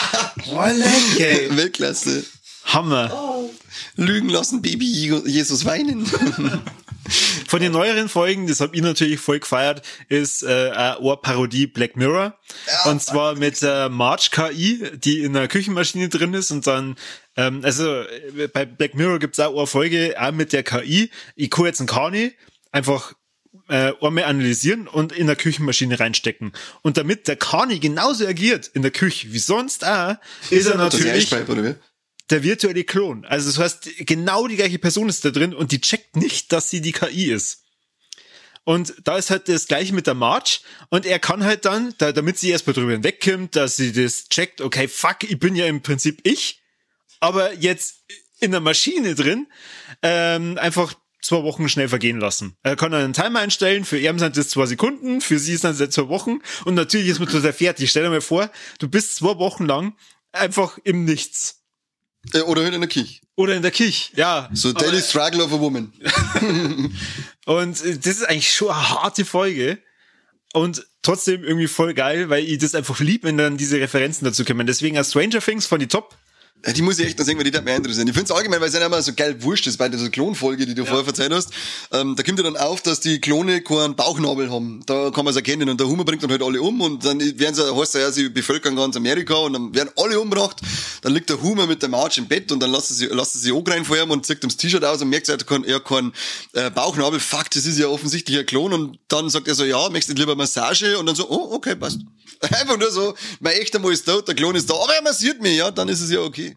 Wolle, 0.46 0.84
ey. 1.18 1.56
Weltklasse. 1.56 2.24
Hammer. 2.64 3.48
Lügen 3.96 4.28
lassen, 4.28 4.62
Baby 4.62 4.86
Jesus 5.26 5.64
weinen. 5.64 6.06
Von 7.48 7.60
den 7.60 7.72
neueren 7.72 8.08
Folgen, 8.08 8.46
das 8.46 8.60
hab 8.60 8.74
ich 8.74 8.80
natürlich 8.80 9.20
voll 9.20 9.38
gefeiert, 9.38 9.82
ist 10.08 10.42
äh, 10.42 10.70
eine 10.70 10.98
Ohrparodie 11.00 11.66
Black 11.66 11.96
Mirror. 11.96 12.34
und 12.86 13.02
zwar 13.02 13.36
mit 13.36 13.60
der 13.60 13.90
March 13.90 14.30
KI, 14.30 14.90
die 14.94 15.20
in 15.20 15.34
der 15.34 15.48
Küchenmaschine 15.48 16.08
drin 16.08 16.32
ist 16.32 16.50
und 16.50 16.66
dann, 16.66 16.96
ähm, 17.36 17.60
also 17.62 18.00
äh, 18.00 18.48
bei 18.52 18.64
Black 18.64 18.94
Mirror 18.94 19.18
gibt's 19.18 19.38
auch 19.38 19.54
eine 19.54 19.66
Folge 19.66 20.16
auch 20.18 20.32
mit 20.32 20.52
der 20.54 20.62
KI. 20.62 21.10
Ich 21.36 21.50
kann 21.50 21.66
jetzt 21.66 21.80
einen 21.80 21.88
Kani 21.88 22.32
einfach 22.72 23.12
äh, 23.68 23.92
einmal 24.00 24.24
analysieren 24.24 24.86
und 24.86 25.12
in 25.12 25.26
der 25.26 25.36
Küchenmaschine 25.36 25.98
reinstecken. 25.98 26.52
Und 26.82 26.96
damit 26.96 27.28
der 27.28 27.36
Kani 27.36 27.78
genauso 27.78 28.26
agiert 28.26 28.68
in 28.68 28.82
der 28.82 28.90
Küche 28.90 29.32
wie 29.32 29.38
sonst 29.38 29.84
auch, 29.84 30.16
ist 30.50 30.66
er 30.66 30.72
ist 30.72 30.76
natürlich 30.76 31.32
oder 31.32 31.64
wie? 31.64 31.74
der 32.30 32.42
virtuelle 32.42 32.84
Klon. 32.84 33.24
Also 33.24 33.50
das 33.50 33.58
heißt, 33.58 34.06
genau 34.06 34.48
die 34.48 34.56
gleiche 34.56 34.78
Person 34.78 35.08
ist 35.08 35.24
da 35.24 35.30
drin 35.30 35.54
und 35.54 35.72
die 35.72 35.80
checkt 35.80 36.16
nicht, 36.16 36.52
dass 36.52 36.70
sie 36.70 36.80
die 36.80 36.92
KI 36.92 37.32
ist. 37.32 37.64
Und 38.64 38.94
da 39.04 39.18
ist 39.18 39.30
halt 39.30 39.48
das 39.48 39.66
gleiche 39.66 39.94
mit 39.94 40.06
der 40.06 40.14
March 40.14 40.62
und 40.88 41.04
er 41.04 41.18
kann 41.18 41.44
halt 41.44 41.66
dann, 41.66 41.94
da, 41.98 42.12
damit 42.12 42.38
sie 42.38 42.48
erstmal 42.48 42.72
drüber 42.72 42.92
hinwegkommt, 42.92 43.56
dass 43.56 43.76
sie 43.76 43.92
das 43.92 44.30
checkt, 44.30 44.62
okay, 44.62 44.88
fuck, 44.88 45.22
ich 45.24 45.38
bin 45.38 45.54
ja 45.54 45.66
im 45.66 45.82
Prinzip 45.82 46.20
ich, 46.22 46.62
aber 47.20 47.52
jetzt 47.54 48.04
in 48.40 48.52
der 48.52 48.60
Maschine 48.60 49.14
drin, 49.14 49.46
ähm, 50.02 50.56
einfach 50.56 50.94
zwei 51.24 51.42
Wochen 51.42 51.68
schnell 51.68 51.88
vergehen 51.88 52.20
lassen. 52.20 52.56
Er 52.62 52.76
kann 52.76 52.92
einen 52.92 53.14
Timer 53.14 53.40
einstellen, 53.40 53.84
für 53.84 53.98
ihn 53.98 54.18
sind 54.18 54.36
das 54.36 54.50
zwei 54.50 54.66
Sekunden, 54.66 55.20
für 55.20 55.38
sie 55.38 55.56
sind 55.56 55.80
das 55.80 55.90
zwei 55.90 56.08
Wochen 56.08 56.40
und 56.64 56.74
natürlich 56.74 57.08
ist 57.08 57.18
man 57.18 57.28
total 57.28 57.52
fertig. 57.52 57.90
Stell 57.90 58.04
dir 58.04 58.10
mal 58.10 58.20
vor, 58.20 58.50
du 58.78 58.88
bist 58.88 59.16
zwei 59.16 59.38
Wochen 59.38 59.64
lang 59.64 59.96
einfach 60.32 60.78
im 60.84 61.04
Nichts. 61.04 61.62
Äh, 62.32 62.40
Oder 62.40 62.70
in 62.70 62.80
der 62.80 62.88
Kirche. 62.88 63.20
Oder 63.36 63.54
in 63.54 63.62
der 63.62 63.70
Kirche, 63.70 64.12
ja. 64.16 64.48
So 64.52 64.72
Daily 64.72 65.00
Struggle 65.00 65.42
of 65.42 65.52
a 65.52 65.60
Woman. 65.60 65.92
Und 67.46 67.84
äh, 67.84 67.98
das 67.98 68.16
ist 68.16 68.28
eigentlich 68.28 68.52
schon 68.52 68.70
eine 68.70 68.90
harte 68.90 69.24
Folge. 69.24 69.78
Und 70.52 70.86
trotzdem 71.02 71.42
irgendwie 71.42 71.66
voll 71.66 71.94
geil, 71.94 72.30
weil 72.30 72.44
ich 72.44 72.58
das 72.58 72.74
einfach 72.74 73.00
lieb, 73.00 73.24
wenn 73.24 73.36
dann 73.36 73.56
diese 73.56 73.80
Referenzen 73.80 74.24
dazu 74.24 74.44
kommen. 74.44 74.66
Deswegen 74.66 74.96
als 74.96 75.10
Stranger 75.10 75.40
Things 75.40 75.66
von 75.66 75.80
die 75.80 75.88
Top 75.88 76.16
die 76.72 76.82
muss 76.82 76.98
ich 76.98 77.06
echt 77.06 77.18
noch 77.18 77.26
sehen, 77.26 77.36
weil 77.36 77.44
die 77.44 77.56
hat 77.56 77.64
mich 77.64 77.74
interessieren. 77.74 78.08
Ich 78.08 78.14
finde 78.14 78.32
es 78.32 78.36
allgemein, 78.36 78.60
weil 78.60 78.68
es 78.68 78.74
ja 78.74 78.84
immer 78.84 79.02
so 79.02 79.12
geil 79.12 79.42
wurscht 79.42 79.66
ist 79.66 79.76
bei 79.76 79.88
dieser 79.88 80.08
Klonfolge, 80.08 80.64
die 80.64 80.74
du 80.74 80.86
vorher 80.86 81.06
erzählt 81.06 81.32
hast. 81.32 81.50
Ähm, 81.92 82.16
da 82.16 82.22
kommt 82.22 82.38
ja 82.38 82.44
dann 82.44 82.56
auf, 82.56 82.80
dass 82.80 83.00
die 83.00 83.20
Klone 83.20 83.60
keinen 83.60 83.94
Bauchnabel 83.94 84.50
haben. 84.50 84.82
Da 84.86 85.10
kann 85.10 85.24
man 85.24 85.32
es 85.32 85.36
erkennen. 85.36 85.68
Und 85.68 85.78
der 85.78 85.88
Hummer 85.88 86.04
bringt 86.04 86.22
dann 86.22 86.30
halt 86.30 86.42
alle 86.42 86.62
um 86.62 86.80
und 86.80 87.04
dann 87.04 87.20
werden 87.20 87.54
sie, 87.54 87.74
heißt 87.74 87.94
ja, 87.96 88.10
sie 88.10 88.30
bevölkern 88.30 88.76
ganz 88.76 88.96
Amerika 88.96 89.34
und 89.34 89.52
dann 89.52 89.74
werden 89.74 89.90
alle 89.96 90.18
umgebracht. 90.18 90.60
Dann 91.02 91.12
liegt 91.12 91.28
der 91.28 91.42
Hummer 91.42 91.66
mit 91.66 91.82
der 91.82 91.90
March 91.90 92.16
im 92.16 92.28
Bett 92.28 92.50
und 92.50 92.60
dann 92.60 92.70
lassen 92.70 92.94
sie, 92.94 93.06
lassen 93.06 93.38
sie 93.38 93.52
auch 93.52 93.66
rein 93.66 93.84
vor 93.84 93.98
ihm 93.98 94.10
und 94.10 94.24
zieht 94.24 94.42
ihm 94.42 94.48
das 94.48 94.56
T-Shirt 94.56 94.84
aus 94.84 95.02
und 95.02 95.10
merkt, 95.10 95.28
er 95.28 95.34
hat 95.34 95.46
keinen, 95.46 95.64
er 95.64 95.80
keinen 95.80 96.12
äh, 96.54 96.70
Bauchnabel. 96.70 97.20
Fuck, 97.20 97.50
das 97.50 97.66
ist 97.66 97.78
ja 97.78 97.88
offensichtlich 97.88 98.38
ein 98.38 98.46
Klon. 98.46 98.72
Und 98.72 98.98
dann 99.08 99.28
sagt 99.28 99.48
er 99.48 99.54
so, 99.54 99.64
ja, 99.64 99.90
möchtest 99.90 100.16
du 100.16 100.22
lieber 100.22 100.34
Massage? 100.34 100.98
Und 100.98 101.06
dann 101.06 101.14
so, 101.14 101.28
oh, 101.28 101.54
okay, 101.54 101.76
passt. 101.76 101.98
Einfach 102.40 102.78
nur 102.78 102.90
so, 102.90 103.14
mein 103.40 103.54
echter 103.54 103.78
Mann 103.78 103.92
ist 103.92 104.06
tot, 104.06 104.26
der 104.28 104.34
Klon 104.34 104.54
ist 104.54 104.68
da, 104.68 104.74
aber 104.74 104.94
er 104.94 105.02
massiert 105.02 105.40
mich, 105.40 105.56
ja, 105.56 105.70
dann 105.70 105.88
ist 105.88 106.00
es 106.00 106.10
ja 106.10 106.20
okay. 106.20 106.53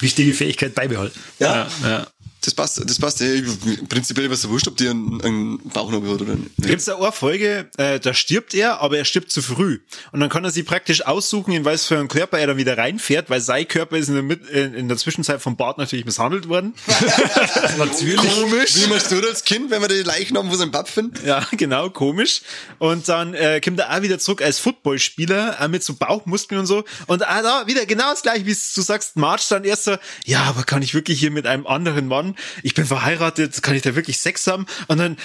Wichtige 0.00 0.32
Fähigkeit 0.32 0.74
beibehalten. 0.74 1.18
Ja, 1.38 1.66
Ja. 1.82 2.06
Das 2.40 2.54
passt, 2.54 2.82
das 2.88 2.98
passt. 2.98 3.20
Ey, 3.20 3.42
prinzipiell 3.88 4.30
was 4.30 4.42
so 4.42 4.50
wurscht, 4.50 4.68
ob 4.68 4.76
die 4.76 4.88
einen, 4.88 5.20
einen 5.22 5.58
Bauchnabel 5.70 6.12
hat 6.12 6.20
oder 6.22 6.34
nicht. 6.34 6.50
Gibt's 6.58 6.84
da 6.84 6.96
eine 6.96 7.12
Folge, 7.12 7.68
äh, 7.76 7.98
da 7.98 8.14
stirbt 8.14 8.54
er, 8.54 8.80
aber 8.80 8.98
er 8.98 9.04
stirbt 9.04 9.32
zu 9.32 9.42
früh. 9.42 9.80
Und 10.12 10.20
dann 10.20 10.28
kann 10.28 10.44
er 10.44 10.50
sich 10.50 10.64
praktisch 10.64 11.04
aussuchen, 11.06 11.52
in 11.52 11.64
was 11.64 11.86
für 11.86 11.98
einen 11.98 12.08
Körper 12.08 12.38
er 12.38 12.48
dann 12.48 12.56
wieder 12.56 12.78
reinfährt, 12.78 13.30
weil 13.30 13.40
sein 13.40 13.66
Körper 13.66 13.96
ist 13.96 14.08
in 14.08 14.14
der, 14.14 14.22
Mit 14.22 14.48
in, 14.48 14.74
in 14.74 14.88
der 14.88 14.96
Zwischenzeit 14.96 15.40
vom 15.40 15.56
Bart 15.56 15.78
natürlich 15.78 16.04
misshandelt 16.04 16.48
worden. 16.48 16.74
Natürlich. 17.78 18.16
Komisch. 18.16 18.76
Wie 18.76 18.86
machst 18.88 19.10
du 19.10 19.20
das 19.20 19.30
als 19.30 19.44
Kind, 19.44 19.70
wenn 19.70 19.80
wir 19.80 19.88
die 19.88 20.02
Leichnam 20.02 20.48
von 20.48 20.58
seinem 20.58 20.72
Pap 20.72 20.88
finden? 20.88 21.18
Ja, 21.26 21.46
genau, 21.52 21.90
komisch. 21.90 22.42
Und 22.78 23.08
dann 23.08 23.34
äh, 23.34 23.60
kommt 23.62 23.78
er 23.78 23.96
auch 23.96 24.02
wieder 24.02 24.18
zurück 24.18 24.42
als 24.42 24.58
Footballspieler 24.58 25.60
äh, 25.60 25.68
mit 25.68 25.84
so 25.84 25.94
Bauchmuskeln 25.94 26.60
und 26.60 26.66
so. 26.66 26.84
Und 27.06 27.20
da 27.20 27.66
wieder 27.66 27.86
genau 27.86 28.10
das 28.10 28.22
gleiche, 28.22 28.46
wie 28.46 28.54
du 28.54 28.82
sagst, 28.82 29.16
March 29.16 29.48
dann 29.48 29.64
erst 29.64 29.84
so, 29.84 29.96
ja, 30.24 30.42
aber 30.42 30.64
kann 30.64 30.82
ich 30.82 30.94
wirklich 30.94 31.20
hier 31.20 31.30
mit 31.30 31.46
einem 31.46 31.66
anderen 31.66 32.08
Mann, 32.08 32.27
ich 32.62 32.74
bin 32.74 32.84
verheiratet, 32.84 33.62
kann 33.62 33.74
ich 33.74 33.82
da 33.82 33.94
wirklich 33.94 34.18
Sex 34.20 34.46
haben? 34.46 34.66
Und 34.88 34.98
dann 34.98 35.16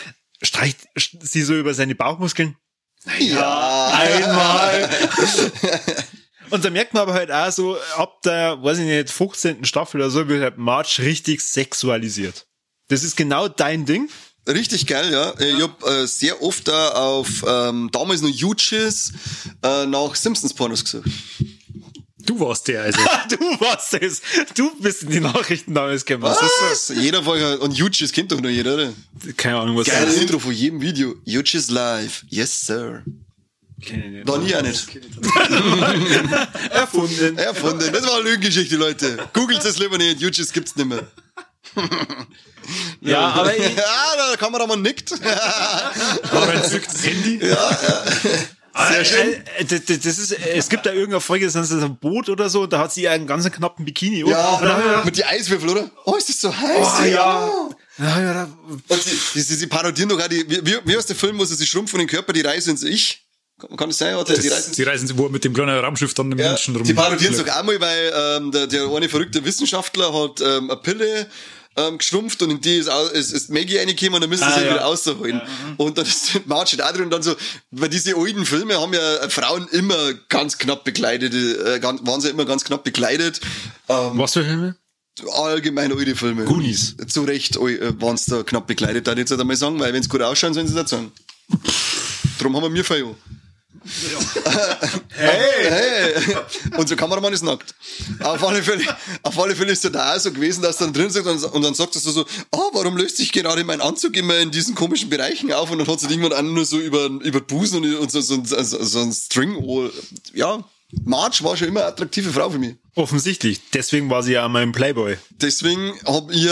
streicht 0.41 0.87
sie 1.21 1.41
so 1.41 1.55
über 1.55 1.73
seine 1.73 1.95
Bauchmuskeln. 1.95 2.55
Ja. 3.19 3.87
Einmal. 3.93 4.89
Und 6.49 6.63
da 6.63 6.69
merkt 6.69 6.93
man 6.93 7.03
aber 7.03 7.13
halt 7.13 7.31
auch 7.31 7.51
so, 7.51 7.77
ab 7.97 8.21
der, 8.21 8.61
weiß 8.61 8.77
ich 8.79 8.85
nicht, 8.85 9.09
15. 9.09 9.65
Staffel 9.65 10.01
oder 10.01 10.09
so, 10.09 10.27
wird 10.27 10.43
halt 10.43 10.57
March 10.57 10.99
richtig 10.99 11.41
sexualisiert. 11.41 12.45
Das 12.89 13.03
ist 13.03 13.15
genau 13.15 13.47
dein 13.47 13.85
Ding. 13.85 14.09
Richtig 14.47 14.87
geil, 14.87 15.11
ja. 15.11 15.33
Ich 15.39 15.61
hab 15.61 15.83
äh, 15.87 16.05
sehr 16.05 16.41
oft 16.41 16.67
da 16.67 16.89
auf 16.89 17.43
ähm, 17.47 17.89
damals 17.91 18.21
noch 18.21 18.29
Jutschis 18.29 19.13
äh, 19.63 19.85
nach 19.85 20.15
Simpsons-Pornos 20.15 20.83
gesucht. 20.83 21.07
Du 22.25 22.39
warst 22.39 22.67
der, 22.67 22.83
also. 22.83 22.99
Du 23.29 23.37
warst 23.59 23.93
es. 23.95 24.21
Du 24.55 24.71
bist 24.79 25.03
in 25.03 25.09
die 25.09 25.19
Nachrichten 25.19 25.73
damals 25.73 26.05
gekommen. 26.05 26.23
Was 26.23 26.41
ist 26.41 26.89
Was? 26.89 26.97
Jeder 27.03 27.23
Folge 27.23 27.59
und 27.59 27.77
Jutschis 27.77 28.11
kennt 28.11 28.31
doch 28.31 28.39
nur 28.39 28.51
jeder, 28.51 28.75
oder? 28.75 28.93
das? 29.25 29.35
Keine 29.37 29.57
Ahnung, 29.57 29.77
was 29.77 29.87
Geiles 29.87 30.13
das 30.13 30.21
Intro 30.23 30.39
von 30.39 30.51
jedem 30.53 30.81
Video. 30.81 31.15
Jutschis 31.25 31.69
live. 31.69 32.23
Yes, 32.29 32.61
sir. 32.65 33.03
ist. 33.79 34.25
Noch 34.25 34.37
nie 34.37 34.55
auch 34.55 34.61
nicht. 34.61 34.87
Erfunden. 36.71 37.37
Erfunden. 37.37 37.91
Das 37.91 38.03
war 38.03 38.15
eine 38.19 38.29
Lügengeschichte, 38.29 38.77
Leute. 38.77 39.17
Googelt 39.33 39.63
es 39.65 39.77
lieber 39.77 39.97
nicht. 39.97 40.21
Jutschis 40.21 40.53
gibt's 40.53 40.75
nicht 40.75 40.87
mehr. 40.87 41.05
Ja, 43.01 43.27
aber 43.29 43.53
ich, 43.57 43.75
Ja, 43.75 44.27
der 44.29 44.37
Kameramann 44.37 44.81
nickt. 44.81 45.11
Aber 46.31 46.47
ein 46.49 46.63
zücktes 46.63 47.05
Handy. 47.05 47.39
Sehr 48.75 49.05
schön. 49.05 49.33
Äh, 49.57 49.65
das, 49.65 49.85
das 49.85 50.17
ist, 50.17 50.31
es 50.31 50.69
gibt 50.69 50.85
da 50.85 50.91
irgendeine 50.91 51.21
Folge, 51.21 51.45
das 51.45 51.55
ist 51.55 51.83
ein 51.83 51.97
Boot 51.97 52.29
oder 52.29 52.49
so, 52.49 52.63
und 52.63 52.73
da 52.73 52.79
hat 52.79 52.91
sie 52.91 53.07
einen 53.07 53.27
ganz 53.27 53.49
knappen 53.51 53.85
Bikini. 53.85 54.27
Ja, 54.27 54.55
und 54.55 54.65
da 54.65 54.73
hab 54.73 54.79
ich 54.79 54.85
gedacht, 54.85 55.05
mit 55.05 55.17
die 55.17 55.25
Eiswürfel, 55.25 55.69
oder? 55.69 55.91
Oh, 56.05 56.15
ist 56.15 56.29
das 56.29 56.41
so 56.41 56.55
heiß? 56.55 56.87
Oh, 57.01 57.05
ja. 57.05 57.69
ja, 57.99 58.21
ja, 58.21 58.33
da, 58.33 58.49
Und 58.87 59.03
sie, 59.03 59.41
sie, 59.41 59.55
sie, 59.55 59.67
parodieren 59.67 60.09
doch 60.09 60.19
auch 60.19 60.27
die, 60.27 60.49
wie, 60.49 60.79
wie, 60.85 60.97
heißt 60.97 61.09
der 61.09 61.15
Film, 61.15 61.37
wo 61.37 61.45
sie 61.45 61.55
sich 61.55 61.69
schrumpfen 61.69 61.99
den 61.99 62.07
Körper, 62.07 62.33
die 62.33 62.41
Reise 62.41 62.71
ins 62.71 62.83
Ich? 62.83 63.19
Kann, 63.77 63.89
das 63.89 63.99
sein? 63.99 64.15
Oder? 64.15 64.33
Die 64.33 64.47
Reise 64.47 64.67
ins 64.67 64.75
Die 64.75 64.83
reisen 64.83 65.17
wo 65.17 65.29
mit 65.29 65.43
dem 65.43 65.53
kleinen 65.53 65.77
Raumschiff 65.77 66.15
dann 66.15 66.31
den 66.31 66.39
Ja, 66.39 66.49
Menschen 66.49 66.75
rum. 66.75 66.83
die 66.83 66.95
parodieren 66.95 67.33
es 67.33 67.43
doch 67.43 67.55
einmal, 67.55 67.79
weil 67.79 68.13
ähm, 68.15 68.51
der, 68.51 68.65
der 68.65 68.87
eine 68.87 69.07
verrückte 69.07 69.45
Wissenschaftler 69.45 70.11
hat 70.11 70.41
ähm, 70.41 70.71
eine 70.71 70.81
Pille 70.81 71.27
ähm, 71.75 71.97
geschrumpft 71.97 72.41
und 72.41 72.51
in 72.51 72.61
die 72.61 72.77
ist, 72.77 72.89
ist, 73.13 73.31
ist 73.31 73.49
Maggie 73.49 73.77
reingekommen 73.77 74.15
und 74.15 74.21
dann 74.21 74.29
müssen 74.29 74.43
sie 74.43 74.49
Ah, 74.49 74.59
sie 74.59 74.65
ja. 74.65 74.71
wieder 74.73 74.81
rausholen. 74.81 75.41
Und 75.77 75.97
dann 75.97 76.05
ist 76.07 76.45
Marge 76.45 76.77
da 76.77 76.91
drin 76.91 77.05
und 77.05 77.09
dann 77.11 77.23
so, 77.23 77.35
weil 77.71 77.89
diese 77.89 78.15
alten 78.15 78.45
Filme 78.45 78.79
haben 78.79 78.93
ja 78.93 79.29
Frauen 79.29 79.67
immer 79.69 80.13
ganz 80.29 80.57
knapp 80.57 80.83
bekleidet, 80.83 81.33
äh, 81.33 81.79
ganz, 81.79 82.01
waren 82.05 82.21
sie 82.21 82.29
immer 82.29 82.45
ganz 82.45 82.63
knapp 82.63 82.83
bekleidet. 82.83 83.41
Ähm, 83.89 84.11
was 84.17 84.33
für 84.33 84.43
Filme? 84.43 84.75
allgemein 85.31 85.91
alte 85.93 86.15
Filme. 86.15 86.45
Goonies. 86.45 86.95
Zu 87.07 87.23
Recht 87.23 87.55
äh, 87.57 88.01
waren 88.01 88.17
sie 88.17 88.31
da 88.31 88.43
knapp 88.43 88.65
bekleidet, 88.67 89.05
da 89.07 89.13
jetzt 89.13 89.29
halt 89.29 89.39
einmal 89.39 89.55
sagen, 89.55 89.79
weil 89.79 89.93
wenn 89.93 90.01
sie 90.01 90.09
gut 90.09 90.21
ausschauen, 90.21 90.53
sollen 90.53 90.67
sie 90.67 90.73
das 90.73 90.89
sagen. 90.89 91.11
Drum 92.39 92.55
haben 92.55 92.63
wir 92.63 92.69
mir 92.69 92.83
Feier. 92.83 93.13
Hey! 95.15 95.69
hey! 95.69 96.37
Unser 96.77 96.95
Kameramann 96.95 97.33
ist 97.33 97.43
nackt. 97.43 97.75
Auf 98.19 98.43
alle 98.43 98.63
Fälle, 98.63 98.83
auf 99.21 99.39
alle 99.39 99.55
Fälle 99.55 99.71
ist 99.71 99.83
er 99.83 99.91
da 99.91 100.15
auch 100.15 100.19
so 100.19 100.31
gewesen, 100.31 100.61
dass 100.61 100.79
er 100.79 100.87
dann 100.87 100.93
drin 100.93 101.09
sagt 101.09 101.27
und, 101.27 101.43
und 101.43 101.61
dann 101.61 101.73
sagt 101.73 101.95
er 101.95 102.01
so, 102.01 102.11
so, 102.11 102.25
oh, 102.51 102.69
warum 102.73 102.97
löst 102.97 103.17
sich 103.17 103.31
gerade 103.31 103.63
mein 103.63 103.81
Anzug 103.81 104.15
immer 104.15 104.37
in 104.39 104.51
diesen 104.51 104.75
komischen 104.75 105.09
Bereichen 105.09 105.51
auf? 105.53 105.71
Und 105.71 105.79
dann 105.79 105.87
hat 105.87 105.99
sie 105.99 106.07
irgendwann 106.07 106.33
an 106.33 106.53
nur 106.53 106.65
so 106.65 106.79
über, 106.79 107.05
über 107.05 107.41
Busen 107.41 107.83
und, 107.83 107.95
und 107.95 108.11
so, 108.11 108.21
so, 108.21 108.41
so, 108.43 108.63
so 108.63 108.99
ein 108.99 109.11
String. 109.11 109.57
Ja, 110.33 110.63
Marge 111.03 111.43
war 111.43 111.57
schon 111.57 111.67
immer 111.67 111.81
eine 111.81 111.89
attraktive 111.89 112.31
Frau 112.31 112.49
für 112.49 112.59
mich. 112.59 112.75
Offensichtlich. 112.95 113.59
Deswegen 113.73 114.09
war 114.09 114.23
sie 114.23 114.33
ja 114.33 114.47
mein 114.47 114.71
Playboy. 114.71 115.17
Deswegen 115.31 115.93
hab 116.05 116.31
ich 116.31 116.49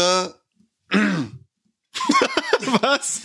Was? 2.81 3.21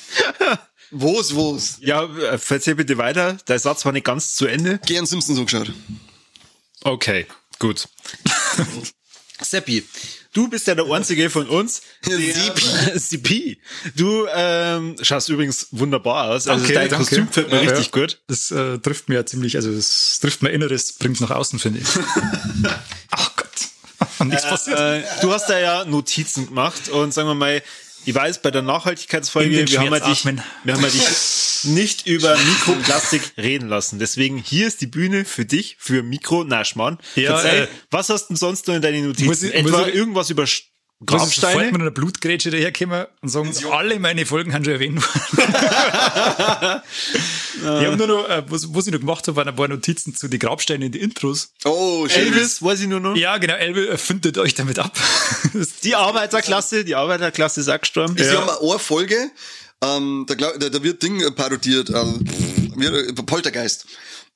Wo's, 0.91 1.35
wo's? 1.35 1.79
Ja, 1.81 2.05
äh, 2.05 2.39
erzähl 2.49 2.75
bitte 2.75 2.99
weiter. 2.99 3.35
Der 3.49 3.59
Satz 3.59 3.85
war 3.85 3.93
nicht 3.93 4.05
ganz 4.05 4.35
zu 4.35 4.47
Ende. 4.47 4.79
Gern 4.87 5.07
Simpsons 5.07 5.39
angeschaut. 5.39 5.73
Okay, 6.83 7.27
gut. 7.59 7.89
Seppi, 9.43 9.85
du 10.33 10.49
bist 10.49 10.67
ja 10.67 10.75
der 10.75 10.87
einzige 10.87 11.29
von 11.29 11.47
uns. 11.49 11.83
der- 12.07 12.19
Seppi. 12.19 12.65
Seppi. 12.99 13.61
Du 13.95 14.27
ähm, 14.35 14.97
schaust 15.03 15.29
übrigens 15.29 15.69
wunderbar 15.73 16.31
aus. 16.31 16.47
Also 16.49 16.61
Danke, 16.63 16.75
dein 16.75 16.89
danke. 16.89 17.05
Kostüm 17.05 17.27
gefällt 17.27 17.51
mir 17.51 17.63
Ja, 17.65 17.71
richtig 17.71 17.87
ja. 17.95 18.01
gut. 18.01 18.21
Das 18.29 18.51
äh, 18.51 18.79
trifft 18.79 19.09
mir 19.09 19.17
ja 19.17 19.27
ziemlich, 19.27 19.57
also 19.57 19.71
das 19.73 20.19
trifft 20.21 20.43
mein 20.43 20.53
Inneres, 20.53 20.93
bringt 20.95 21.21
nach 21.21 21.31
außen, 21.31 21.59
finde 21.59 21.81
ich. 21.81 21.87
Ach 23.11 23.37
Gott. 23.37 23.47
Nichts 24.27 24.45
passiert. 24.49 24.79
Äh, 24.79 25.03
du 25.21 25.33
hast 25.33 25.49
da 25.49 25.59
ja 25.59 25.85
Notizen 25.85 26.47
gemacht 26.47 26.89
und 26.89 27.13
sagen 27.13 27.29
wir 27.29 27.35
mal, 27.35 27.63
ich 28.07 28.15
weiß, 28.15 28.41
bei 28.43 28.51
der 28.51 28.63
Nachhaltigkeitsfolge, 28.63 29.51
wir 29.69 29.81
haben, 29.81 29.93
ja 29.93 30.01
dich, 30.01 30.25
wir 30.25 30.75
haben 30.75 30.83
ja 30.83 30.89
dich 30.89 31.65
nicht 31.65 32.07
über 32.07 32.37
Mikroplastik 32.37 33.33
reden 33.37 33.69
lassen. 33.69 33.99
Deswegen 33.99 34.39
hier 34.39 34.67
ist 34.69 34.81
die 34.81 34.87
Bühne 34.87 35.25
für 35.25 35.45
dich, 35.45 35.77
für 35.79 36.03
Mikro 36.03 36.45
Naschmann. 36.45 36.99
Ja, 37.17 37.37
Verzeih, 37.37 37.59
äh, 37.65 37.69
was 37.91 38.09
hast 38.09 38.25
du 38.25 38.29
denn 38.29 38.37
sonst 38.37 38.67
noch 38.69 38.75
in 38.77 38.83
deinen 38.83 39.07
Notizen? 39.07 39.27
muss 39.27 39.43
ich- 39.43 39.53
Etwa 39.55 39.79
muss 39.79 39.89
ich- 39.89 39.95
irgendwas 39.95 40.31
über 40.31 40.47
Ich 40.99 41.11
sofort 41.11 41.21
Grabsteine? 41.21 41.73
mit 41.73 41.81
einer 41.83 41.91
Blutgrätsche 41.91 42.51
daherkommen 42.51 43.05
und 43.21 43.29
sagen, 43.29 43.53
alle 43.71 43.99
meine 44.01 44.25
Folgen 44.25 44.55
haben 44.55 44.65
schon 44.65 44.73
erwähnt 44.73 44.97
worden. 44.97 45.23
ich 47.55 47.87
habe 47.87 47.97
nur 47.99 48.07
noch, 48.07 48.27
äh, 48.31 48.43
was, 48.49 48.75
was 48.75 48.87
ich 48.87 48.95
noch 48.95 49.01
gemacht 49.01 49.29
habe, 49.29 49.37
waren 49.37 49.49
ein 49.49 49.57
paar 49.57 49.69
Notizen 49.69 50.15
zu 50.15 50.29
den 50.29 50.41
Grabsteinen 50.41 50.87
in 50.87 50.93
die 50.93 51.01
Intros. 51.01 51.53
Oh, 51.67 52.09
schön. 52.09 52.23
Elvis, 52.23 52.63
weiß 52.63 52.81
ich 52.81 52.89
nur 52.89 53.01
noch. 53.01 53.15
Ja, 53.15 53.37
genau, 53.37 53.57
Elvis, 53.57 53.89
äh, 53.89 53.99
findet 53.99 54.39
euch 54.39 54.55
damit 54.55 54.79
ab. 54.79 54.99
Die 55.85 55.95
Arbeiterklasse, 55.95 56.85
die 56.85 56.95
Arbeiterklasse 56.95 57.61
ist 57.61 57.69
auch 57.69 57.81
gestorben. 57.81 58.17
Sie 58.17 58.31
haben 58.31 58.49
eine 58.49 58.79
Folge, 58.79 59.31
ähm, 59.83 60.25
da, 60.27 60.35
glaub, 60.35 60.59
da, 60.59 60.71
da 60.71 60.83
wird 60.83 61.03
Ding 61.03 61.23
parodiert, 61.35 61.91
ähm, 61.91 62.25
äh, 62.81 63.13
Poltergeist. 63.13 63.87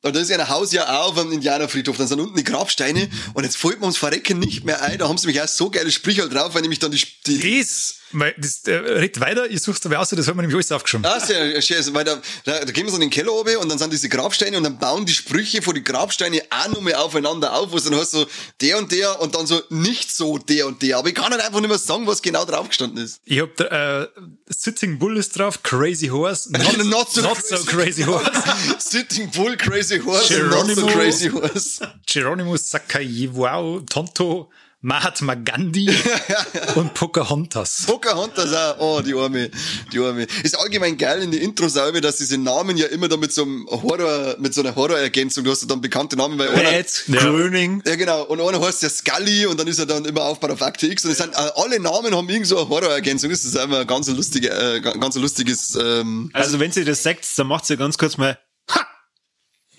Da 0.03 0.09
ist 0.11 0.31
ja 0.31 0.39
ein 0.39 0.49
Haus 0.49 0.73
ja 0.73 1.01
auch 1.01 1.11
auf 1.11 1.19
einem 1.19 1.33
Indianerfriedhof, 1.33 1.99
dann 1.99 2.09
sind 2.09 2.21
unten 2.21 2.37
die 2.37 2.45
Grabsteine 2.45 3.09
und 3.35 3.45
jetzt 3.45 3.59
fällt 3.59 3.81
mir 3.81 3.83
ums 3.83 3.99
Verrecken 3.99 4.39
nicht 4.39 4.65
mehr 4.65 4.83
ein, 4.83 4.99
da 4.99 5.09
haben 5.09 5.19
sie 5.19 5.27
mich 5.27 5.43
auch 5.43 5.49
so 5.49 5.71
geile 5.71 5.91
Sprichwörter 5.91 6.35
drauf, 6.35 6.55
weil 6.55 6.63
nämlich 6.63 6.79
dann 6.79 6.91
die, 6.91 7.03
die 7.27 7.59
Das, 7.59 8.00
mein, 8.13 8.33
das 8.39 8.63
äh, 8.67 8.75
redet 8.75 9.21
weiter, 9.21 9.49
ich 9.51 9.63
such's 9.63 9.81
dabei 9.81 9.99
aus, 9.99 10.11
das 10.11 10.27
haben 10.29 10.37
wir 10.37 10.43
nämlich 10.43 10.55
alles 10.57 10.73
aufgeschrieben. 10.73 11.07
Ah, 11.07 11.21
sehr 11.21 11.61
schön, 11.63 11.95
weil 11.95 12.05
da, 12.05 12.21
da, 12.45 12.65
da 12.65 12.73
gehen 12.73 12.85
wir 12.85 12.91
so 12.91 12.97
in 12.97 13.03
den 13.03 13.11
Keller 13.11 13.33
oben 13.33 13.57
und 13.59 13.69
dann 13.69 13.79
sind 13.79 13.93
diese 13.93 14.09
Grabsteine 14.09 14.57
und 14.57 14.65
dann 14.65 14.79
bauen 14.79 15.07
die 15.07 15.13
Sprüche 15.13 15.63
von 15.63 15.75
den 15.75 15.85
Grabsteine 15.85 16.43
auch 16.51 16.69
nochmal 16.69 16.95
aufeinander 16.95 17.53
auf, 17.53 17.73
wo 17.73 17.77
es 17.77 17.85
dann 17.85 17.95
heißt 17.97 18.13
so 18.13 18.27
der 18.61 18.79
und 18.79 18.91
der 18.93 19.21
und 19.21 19.35
dann 19.35 19.47
so 19.47 19.61
nicht 19.71 20.13
so 20.13 20.39
der 20.39 20.67
und 20.67 20.83
der. 20.83 20.99
Aber 20.99 21.09
ich 21.09 21.15
kann 21.15 21.31
halt 21.33 21.43
einfach 21.43 21.61
nicht 21.61 21.69
mehr 21.69 21.79
sagen, 21.79 22.07
was 22.07 22.23
genau 22.23 22.45
drauf 22.45 22.69
gestanden 22.69 23.05
ist. 23.05 23.21
Ich 23.25 23.41
hab 23.41 23.55
da, 23.57 24.03
äh, 24.03 24.09
Sitting 24.49 24.99
Bull 24.99 25.17
ist 25.17 25.39
drauf, 25.39 25.63
Crazy 25.63 26.09
Horse, 26.09 26.51
not, 26.59 26.85
Not 26.85 27.11
so 27.13 27.23
not 27.23 27.37
so 27.45 27.57
crazy 27.65 28.03
horse. 28.03 28.31
Sitting 28.79 29.31
Bull, 29.31 29.57
Crazy 29.57 29.99
Horse, 30.01 30.35
and 30.35 30.51
not 30.51 30.67
so 30.67 30.75
Geronimo. 30.75 30.93
crazy 30.93 31.29
horse. 31.29 31.81
Geronimo 32.07 32.57
Sakayi, 32.57 33.29
wow, 33.33 33.81
Tonto, 33.89 34.51
Mahatma 34.83 35.35
Gandhi 35.35 35.91
und 36.75 36.95
Pocahontas. 36.95 37.85
Pocahontas 37.87 38.55
auch. 38.55 38.79
Oh, 38.79 39.01
die 39.03 39.13
Arme. 39.13 39.51
Die 39.93 39.99
Arme. 39.99 40.27
Ist 40.43 40.59
allgemein 40.59 40.97
geil 40.97 41.23
in 41.23 41.31
die 41.31 41.37
Intros 41.39 41.77
auch, 41.77 41.89
immer, 41.89 42.01
dass 42.01 42.17
diese 42.17 42.39
Namen 42.39 42.79
ja 42.79 42.87
immer 42.87 43.07
da 43.09 43.19
mit 43.19 43.31
so 43.31 43.43
einem 43.43 43.67
Horror, 43.71 44.37
mit 44.39 44.55
so 44.55 44.63
einer 44.63 44.75
Horrorergänzung, 44.75 45.45
du 45.45 45.51
hast 45.51 45.61
ja 45.61 45.69
dann 45.69 45.83
bekannte 45.83 46.17
Namen, 46.17 46.39
weil 46.39 46.49
einer, 46.49 46.71
Bad, 46.71 47.05
Gröning. 47.09 47.83
ja 47.87 47.95
genau, 47.97 48.23
und 48.25 48.41
einer 48.41 48.59
heißt 48.59 48.83
ja 48.83 48.89
Scully 48.89 49.45
und 49.45 49.61
dann 49.61 49.67
ist 49.67 49.79
er 49.81 49.85
dann 49.87 50.07
immer 50.07 50.23
aufgebaut 50.23 50.53
auf 50.53 50.63
Akte 50.63 50.87
X 50.87 51.05
und 51.05 51.11
es 51.11 51.19
sind, 51.19 51.35
äh, 51.35 51.51
alle 51.57 51.79
Namen 51.79 52.17
haben 52.17 52.29
irgend 52.31 52.47
so 52.47 52.59
eine 52.59 52.69
Horrorergänzung. 52.71 53.29
Das 53.29 53.45
ist 53.45 53.59
einfach 53.59 53.81
ein 53.81 53.87
ganz 53.87 54.09
lustige, 54.09 54.49
äh, 54.49 54.81
ganz 54.81 55.15
lustiges, 55.17 55.75
ähm, 55.79 56.31
Also 56.33 56.59
wenn 56.59 56.73
sie 56.73 56.85
das 56.87 57.03
sagt, 57.03 57.27
dann 57.37 57.49
macht 57.49 57.67
sie 57.67 57.77
ganz 57.77 57.99
kurz 57.99 58.17
mal 58.17 58.39
ha! 58.71 58.87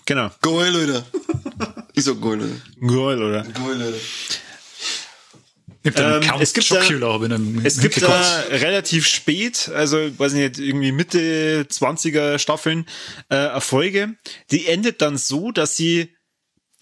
Genau. 0.06 0.30
geil, 0.42 0.76
Alter. 0.76 1.04
Ich 1.94 2.04
sag 2.04 2.20
geil, 2.22 2.40
Alter. 2.40 2.86
Geil, 2.86 3.20
oder? 3.20 3.42
Geil, 3.42 3.82
Alter. 3.82 3.98
Ich 5.82 5.90
hab 5.90 5.96
den 5.96 6.22
Ähm, 6.22 6.28
Count 6.28 6.42
es 6.42 6.52
gibt 6.52 6.68
Chocula 6.68 7.16
in 7.24 7.60
Es 7.64 7.80
gibt 7.80 8.00
da 8.00 8.40
relativ 8.50 9.06
spät, 9.06 9.70
also 9.74 9.96
weiß 10.18 10.32
nicht, 10.34 10.58
irgendwie 10.58 10.92
Mitte 10.92 11.66
20er 11.68 12.38
Staffeln, 12.38 12.86
äh, 13.28 13.36
eine 13.36 13.60
Folge, 13.60 14.14
die 14.50 14.66
endet 14.66 15.02
dann 15.02 15.16
so, 15.16 15.50
dass 15.50 15.76
sie 15.76 16.14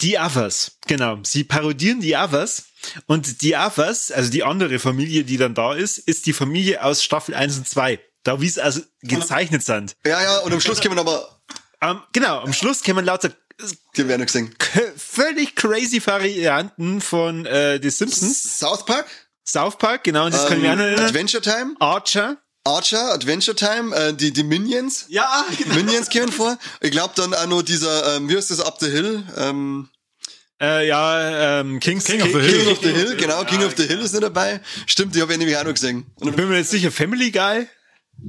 die 0.02 0.18
Others, 0.18 0.78
genau, 0.86 1.18
sie 1.22 1.44
parodieren 1.44 2.00
die 2.00 2.14
Others 2.16 2.64
und 3.06 3.42
die 3.42 3.54
Others, 3.54 4.10
also 4.12 4.30
die 4.30 4.44
andere 4.44 4.78
Familie, 4.78 5.24
die 5.24 5.36
dann 5.36 5.54
da 5.54 5.74
ist, 5.74 5.98
ist 5.98 6.26
die 6.26 6.32
Familie 6.32 6.82
aus 6.82 7.02
Staffel 7.02 7.34
1 7.34 7.58
und 7.58 7.68
2. 7.68 8.00
Da 8.22 8.40
wie 8.40 8.46
es 8.46 8.58
also 8.58 8.82
gezeichnet 9.02 9.62
sind. 9.62 9.96
Ja, 10.04 10.22
ja, 10.22 10.38
und 10.38 10.52
am 10.52 10.60
Schluss 10.60 10.80
kommen 10.82 10.98
aber, 10.98 11.40
Ähm, 11.80 12.00
genau, 12.12 12.40
am 12.40 12.52
Schluss 12.52 12.82
kommen 12.82 13.04
lauter 13.04 13.30
die 13.96 14.08
werden 14.08 14.26
gesehen. 14.26 14.54
völlig 14.96 15.54
crazy 15.56 16.00
Varianten 16.04 17.00
von 17.00 17.46
äh, 17.46 17.78
The 17.82 17.90
Simpsons. 17.90 18.58
South 18.58 18.84
Park, 18.86 19.06
South 19.46 19.78
Park, 19.78 20.04
genau, 20.04 20.26
und 20.26 20.34
das 20.34 20.48
mich 20.50 20.58
auch 20.58 20.62
noch 20.62 20.70
ähm, 20.70 20.80
erinnern. 20.80 21.04
Adventure 21.06 21.42
Time, 21.42 21.74
Archer. 21.80 22.36
Archer, 22.64 23.12
Adventure 23.12 23.56
Time, 23.56 23.94
äh, 23.96 24.12
die, 24.12 24.32
die 24.32 24.42
Minions. 24.42 25.06
Ja, 25.08 25.46
genau. 25.58 25.74
Minions 25.74 26.10
kommen 26.10 26.30
vor. 26.30 26.58
Ich 26.80 26.90
glaube 26.90 27.14
dann 27.16 27.32
auch 27.34 27.46
noch 27.46 27.62
dieser, 27.62 28.16
ähm, 28.16 28.28
wie 28.28 28.36
heißt 28.36 28.50
das, 28.50 28.60
Up 28.60 28.76
the 28.80 28.90
Hill? 28.90 29.22
Ähm, 29.36 29.88
Äh, 30.62 30.86
ja, 30.86 31.60
ähm, 31.60 31.80
Kings, 31.80 32.04
King 32.04 32.20
of 32.20 32.28
the 32.28 32.38
Hill. 32.38 32.52
King 32.60 32.72
of 32.72 32.78
the 32.82 32.90
Hill, 32.90 33.16
genau, 33.16 33.44
King 33.44 33.64
of 33.64 33.72
the 33.78 33.86
Hill 33.86 34.00
ist 34.00 34.12
nicht 34.12 34.22
dabei. 34.22 34.60
Stimmt, 34.86 35.14
die 35.14 35.22
habe 35.22 35.32
ich 35.32 35.38
nämlich 35.38 35.56
auch 35.56 35.64
noch 35.64 35.72
gesehen. 35.72 36.04
Und, 36.16 36.36
Bin 36.36 36.50
mir 36.50 36.58
jetzt 36.58 36.70
sicher, 36.70 36.90
Family 36.92 37.30
Guy? 37.30 37.66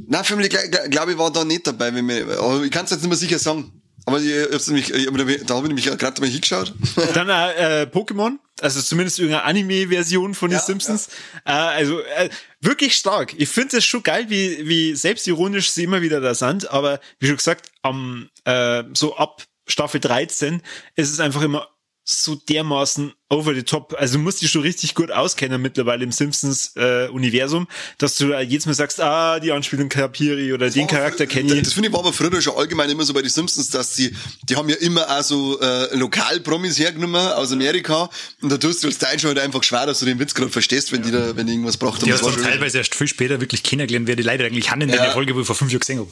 nein, 0.08 0.24
Family, 0.24 0.48
glaube 0.48 0.90
glaub 0.90 1.10
ich, 1.10 1.18
war 1.18 1.30
da 1.30 1.44
nicht 1.44 1.68
dabei. 1.68 1.94
Wenn 1.94 2.06
mir, 2.06 2.26
aber 2.40 2.64
ich 2.64 2.72
kann 2.72 2.86
es 2.86 2.92
jetzt 2.92 3.02
nicht 3.02 3.10
mehr 3.10 3.18
sicher 3.18 3.38
sagen. 3.38 3.81
Aber 4.06 4.20
ich, 4.20 4.30
ich 4.30 4.68
nämlich, 4.68 4.94
ich, 4.94 5.46
da 5.46 5.56
habe 5.56 5.68
ich 5.68 5.74
nämlich 5.74 5.86
gerade 5.98 6.22
mal 6.22 6.30
hingeschaut. 6.30 6.74
Dann 7.14 7.30
äh, 7.30 7.84
äh, 7.84 7.86
Pokémon, 7.86 8.38
also 8.60 8.82
zumindest 8.82 9.20
irgendeine 9.20 9.44
Anime-Version 9.44 10.34
von 10.34 10.50
den 10.50 10.58
Ja, 10.58 10.64
Simpsons. 10.66 11.10
Äh, 11.46 11.52
also 11.52 12.00
äh, 12.00 12.30
wirklich 12.62 12.96
stark. 12.96 13.34
Ich 13.38 13.50
finde 13.50 13.78
es 13.78 13.86
schon 13.86 14.04
geil, 14.04 14.26
wie, 14.30 14.68
wie 14.68 14.96
selbstironisch 14.96 15.72
sie 15.72 15.84
immer 15.84 16.02
wieder 16.02 16.20
da 16.20 16.34
sind. 16.34 16.70
Aber 16.72 17.00
wie 17.20 17.28
schon 17.28 17.38
gesagt, 17.38 17.72
am 17.84 18.30
äh, 18.46 18.84
so 18.94 19.16
ab 19.18 19.44
Staffel 19.68 20.00
13 20.00 20.62
ist 20.96 21.12
es 21.12 21.20
einfach 21.20 21.42
immer 21.44 21.68
so 22.04 22.36
dermaßen 22.36 23.14
over 23.30 23.54
the 23.54 23.64
top. 23.64 23.96
Also 23.98 24.18
du 24.18 24.24
musst 24.24 24.42
dich 24.42 24.52
schon 24.52 24.64
richtig 24.64 24.96
gut 24.96 25.12
auskennen 25.12 25.62
mittlerweile 25.62 26.04
im 26.04 26.12
Simpsons-Universum, 26.12 27.68
dass 27.98 28.16
du 28.18 28.30
da 28.30 28.42
jedes 28.42 28.66
Mal 28.66 28.74
sagst, 28.74 29.00
ah, 29.00 29.40
die 29.40 29.52
Anspielung 29.52 29.88
Kapiri 29.88 30.52
oder 30.54 30.70
den 30.70 30.88
Charakter 30.88 31.28
kenne 31.28 31.54
ich. 31.54 31.64
Das 31.64 31.74
finde 31.74 31.90
ich 31.90 31.94
war 31.94 32.02
aber 32.02 32.12
früher 32.12 32.42
schon 32.42 32.56
allgemein 32.56 32.90
immer 32.90 33.04
so 33.04 33.14
bei 33.14 33.22
den 33.22 33.30
Simpsons, 33.30 33.70
dass 33.70 33.96
sie, 33.96 34.16
die 34.50 34.56
haben 34.56 34.68
ja 34.68 34.76
immer 34.78 35.10
auch 35.10 35.24
so 35.24 35.60
äh, 35.62 35.96
Lokalpromis 35.96 36.80
hergenommen 36.80 37.16
aus 37.34 37.52
Amerika 37.52 38.10
und 38.42 38.52
da 38.52 38.58
tust 38.58 38.84
du 38.84 38.88
als 38.88 38.98
Deutscher 38.98 39.30
halt 39.30 39.40
einfach 39.40 39.64
schwer, 39.64 39.86
dass 39.86 40.00
du 40.00 40.06
den 40.06 40.20
Witz 40.20 40.34
gerade 40.34 40.52
verstehst, 40.52 40.92
wenn 40.92 41.04
die 41.04 41.12
da, 41.12 41.36
wenn 41.36 41.46
die 41.46 41.54
irgendwas 41.54 41.78
braucht. 41.78 42.06
Die 42.06 42.12
hast 42.12 42.26
dann 42.26 42.36
teilweise 42.36 42.80
erst 42.80 42.96
viel 42.96 43.08
später 43.08 43.40
wirklich 43.40 43.64
kennengelernt, 43.64 44.08
wer 44.08 44.16
die 44.16 44.24
Leute 44.24 44.46
eigentlich 44.46 44.72
haben 44.72 44.82
in 44.82 44.90
der 44.90 45.04
Ja. 45.06 45.12
Folge, 45.12 45.36
wo 45.36 45.42
ich 45.42 45.48
vor 45.48 45.56
fünf 45.56 45.72
Jahren 45.72 45.80
gesehen 45.82 46.00
habe. 46.00 46.10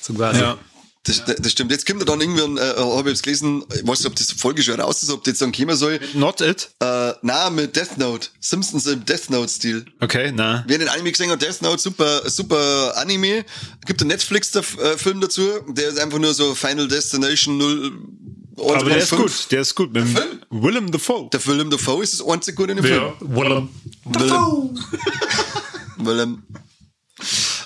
So 0.00 0.14
quasi. 0.14 0.40
Ja. 0.40 0.58
Das, 1.04 1.20
das 1.24 1.50
stimmt. 1.50 1.72
Jetzt 1.72 1.84
kommt 1.84 2.00
er 2.00 2.04
dann 2.04 2.20
irgendwann, 2.20 2.56
äh, 2.58 2.74
habe 2.78 3.10
ich 3.10 3.14
jetzt 3.16 3.24
gelesen, 3.24 3.64
ich 3.74 3.84
weiß 3.84 3.98
nicht, 3.98 4.06
ob 4.06 4.14
das 4.14 4.30
Folge 4.30 4.62
schon 4.62 4.78
raus 4.80 5.02
ist, 5.02 5.10
ob 5.10 5.24
das 5.24 5.38
dann 5.38 5.50
kommen 5.50 5.74
soll. 5.74 5.98
Not 6.14 6.40
it. 6.40 6.70
Äh, 6.78 7.12
na 7.22 7.50
mit 7.50 7.74
Death 7.74 7.98
Note. 7.98 8.28
Simpsons 8.38 8.86
im 8.86 9.04
Death 9.04 9.28
Note-Stil. 9.28 9.84
Okay, 10.00 10.30
na. 10.32 10.62
Wer 10.68 10.78
den 10.78 10.86
Anime 10.88 11.10
gesehen 11.10 11.28
hat, 11.30 11.42
Death 11.42 11.60
Note, 11.60 11.82
super, 11.82 12.30
super 12.30 12.96
Anime. 12.96 13.44
Gibt 13.84 14.00
einen 14.00 14.08
Netflix-Film 14.10 15.20
dazu, 15.20 15.42
der 15.70 15.88
ist 15.88 15.98
einfach 15.98 16.20
nur 16.20 16.34
so 16.34 16.54
Final 16.54 16.86
Destination 16.86 17.58
0. 17.58 17.92
Aber 18.58 18.84
der 18.84 18.98
ist 18.98 19.12
1.5. 19.12 19.16
gut, 19.16 19.32
der 19.50 19.60
ist 19.62 19.74
gut. 19.74 19.92
Mit 19.92 20.04
dem 20.04 20.14
Film? 20.16 20.40
Willem 20.50 20.92
Dafoe. 20.92 21.28
Der 21.32 21.44
Willem 21.46 21.68
Dafoe 21.70 22.04
ist 22.04 22.20
das 22.20 22.24
einzige 22.28 22.54
Gute 22.54 22.72
in 22.72 22.76
dem 22.76 22.86
Ja, 22.86 23.12
Film. 23.18 23.34
Willem. 23.34 23.68
Willem. 24.04 24.78
Willem. 25.98 26.42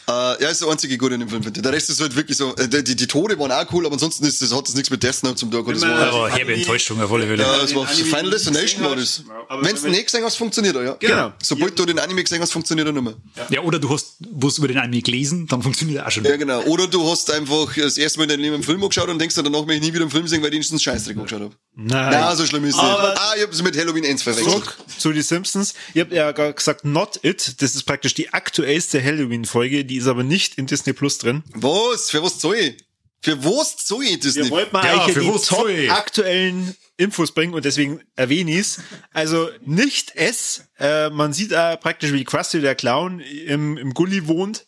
Äh, 0.09 0.43
ja, 0.43 0.51
ist 0.51 0.63
der 0.63 0.69
einzige 0.69 0.97
Gute 0.99 1.15
in 1.15 1.21
dem 1.21 1.29
Film, 1.29 1.43
finde 1.43 1.59
ich. 1.59 1.63
Der 1.65 1.73
Rest 1.73 1.91
ist 1.91 2.01
halt 2.01 2.15
wirklich 2.15 2.37
so, 2.37 2.55
äh, 2.55 2.69
die, 2.69 2.95
die 2.95 3.07
Tode 3.09 3.37
waren 3.41 3.51
auch 3.51 3.73
cool, 3.73 3.87
aber 3.87 3.95
ansonsten 3.95 4.25
ist 4.25 4.41
das, 4.41 4.55
hat 4.55 4.69
das 4.69 4.75
nichts 4.75 4.89
mit 4.91 5.03
Death 5.03 5.25
Note 5.25 5.35
zum 5.35 5.51
tun. 5.51 5.65
Das 5.67 5.83
war, 5.83 5.99
Aber 5.99 6.31
herbe 6.31 6.55
Enttäuschung 6.55 7.03
auf 7.03 7.13
alle 7.13 7.27
Fälle. 7.27 7.43
ja, 7.43 7.59
das 7.59 7.75
war 7.75 7.87
Final 7.89 8.31
Destination 8.31 8.85
war 8.85 8.95
das. 8.95 9.25
Wenn 9.61 9.75
du 9.75 9.83
den 9.83 9.91
nicht 9.91 10.07
gesehen 10.07 10.23
hast, 10.25 10.37
funktioniert 10.37 10.77
er, 10.77 10.85
ja. 10.85 10.97
Genau. 11.01 11.33
Sobald 11.43 11.77
du 11.79 11.85
den 11.87 11.99
Anime 11.99 12.23
gesehen 12.23 12.41
hast, 12.41 12.53
funktioniert 12.53 12.87
er 12.87 12.93
nicht 12.93 13.03
mehr. 13.03 13.15
Ja, 13.51 13.63
oder 13.63 13.79
du 13.81 13.91
hast 13.91 14.17
was 14.31 14.59
über 14.59 14.69
den 14.69 14.79
Anime 14.79 15.03
gelesen, 15.03 15.47
dann 15.49 15.63
funktioniert 15.63 15.99
er 15.99 16.07
auch 16.07 16.11
schon. 16.13 16.25
Ja, 16.25 16.37
genau. 16.37 16.63
Oder 16.63 16.87
du 16.87 17.09
hast 17.11 17.31
einfach 17.33 17.75
das 17.75 17.99
erste 17.99 18.19
Mal 18.21 18.25
in 18.25 18.31
deinem 18.31 18.41
Leben 18.43 18.55
einen 18.55 18.63
Film 18.63 18.83
angeschaut 18.83 19.09
und 19.09 19.19
denkst 19.19 19.35
dir, 19.35 19.43
danach 19.43 19.67
möchte 19.67 19.75
ich 19.75 19.91
nie 19.91 19.93
wieder 19.93 20.03
einen 20.03 20.11
Film 20.13 20.29
sehen, 20.29 20.43
weil 20.43 20.55
ich 20.55 20.69
den 20.69 20.79
Scheißdreck 20.79 21.17
angeschaut 21.17 21.41
habe. 21.41 21.55
Nein. 21.79 22.09
Na, 22.11 22.35
so 22.35 22.47
schlimm 22.47 22.65
ist 22.65 22.75
es 22.77 22.83
nicht. 22.83 22.91
Ah, 22.99 23.35
ich 23.37 23.43
hab's 23.43 23.63
mit 23.63 23.77
Halloween 23.77 24.07
1 24.07 24.23
verwechselt. 24.23 24.51
Zurück 24.51 24.79
zu 24.99 25.13
die 25.13 25.21
Simpsons. 25.21 25.75
Ihr 25.93 26.03
habt 26.03 26.13
ja 26.13 26.33
gesagt, 26.33 26.87
Not 26.87 27.21
It. 27.23 27.61
Das 27.61 27.75
ist 27.75 27.83
praktisch 27.85 28.15
die 28.15 28.33
aktuellste 28.33 29.03
Halloween-Folge. 29.05 29.85
Die 29.85 29.97
ist 29.99 30.07
aber 30.07 30.23
nicht 30.23 30.57
in 30.57 30.67
Disney 30.67 30.95
Plus 30.95 31.19
drin. 31.19 31.43
Was? 31.53 32.11
Für 32.11 32.23
was 32.23 32.41
soll 32.41 32.57
ich? 32.57 32.77
Für 33.21 33.45
was 33.45 33.77
soll 33.87 34.05
ich 34.05 34.21
das 34.21 34.37
Wir 34.37 34.49
wollten 34.49 34.73
mal 34.73 34.87
Ja, 34.87 34.93
eigentlich 35.03 35.15
für 35.15 35.21
die 35.21 35.35
was 35.35 35.43
top 35.47 35.69
ich? 35.69 35.91
aktuellen 35.93 36.75
Infos 36.97 37.33
bringen 37.33 37.53
und 37.53 37.65
deswegen 37.67 38.01
erwähne 38.15 38.53
ich's. 38.59 38.81
Also 39.13 39.51
nicht 39.67 40.13
es. 40.15 40.63
Äh, 40.79 41.11
man 41.11 41.35
sieht 41.35 41.53
äh, 41.53 41.77
praktisch, 41.77 42.13
wie 42.13 42.25
Krusty 42.25 42.63
der 42.63 42.75
Clown 42.75 43.21
im, 43.21 43.77
im 43.77 43.93
Gully 43.93 44.27
wohnt. 44.29 44.65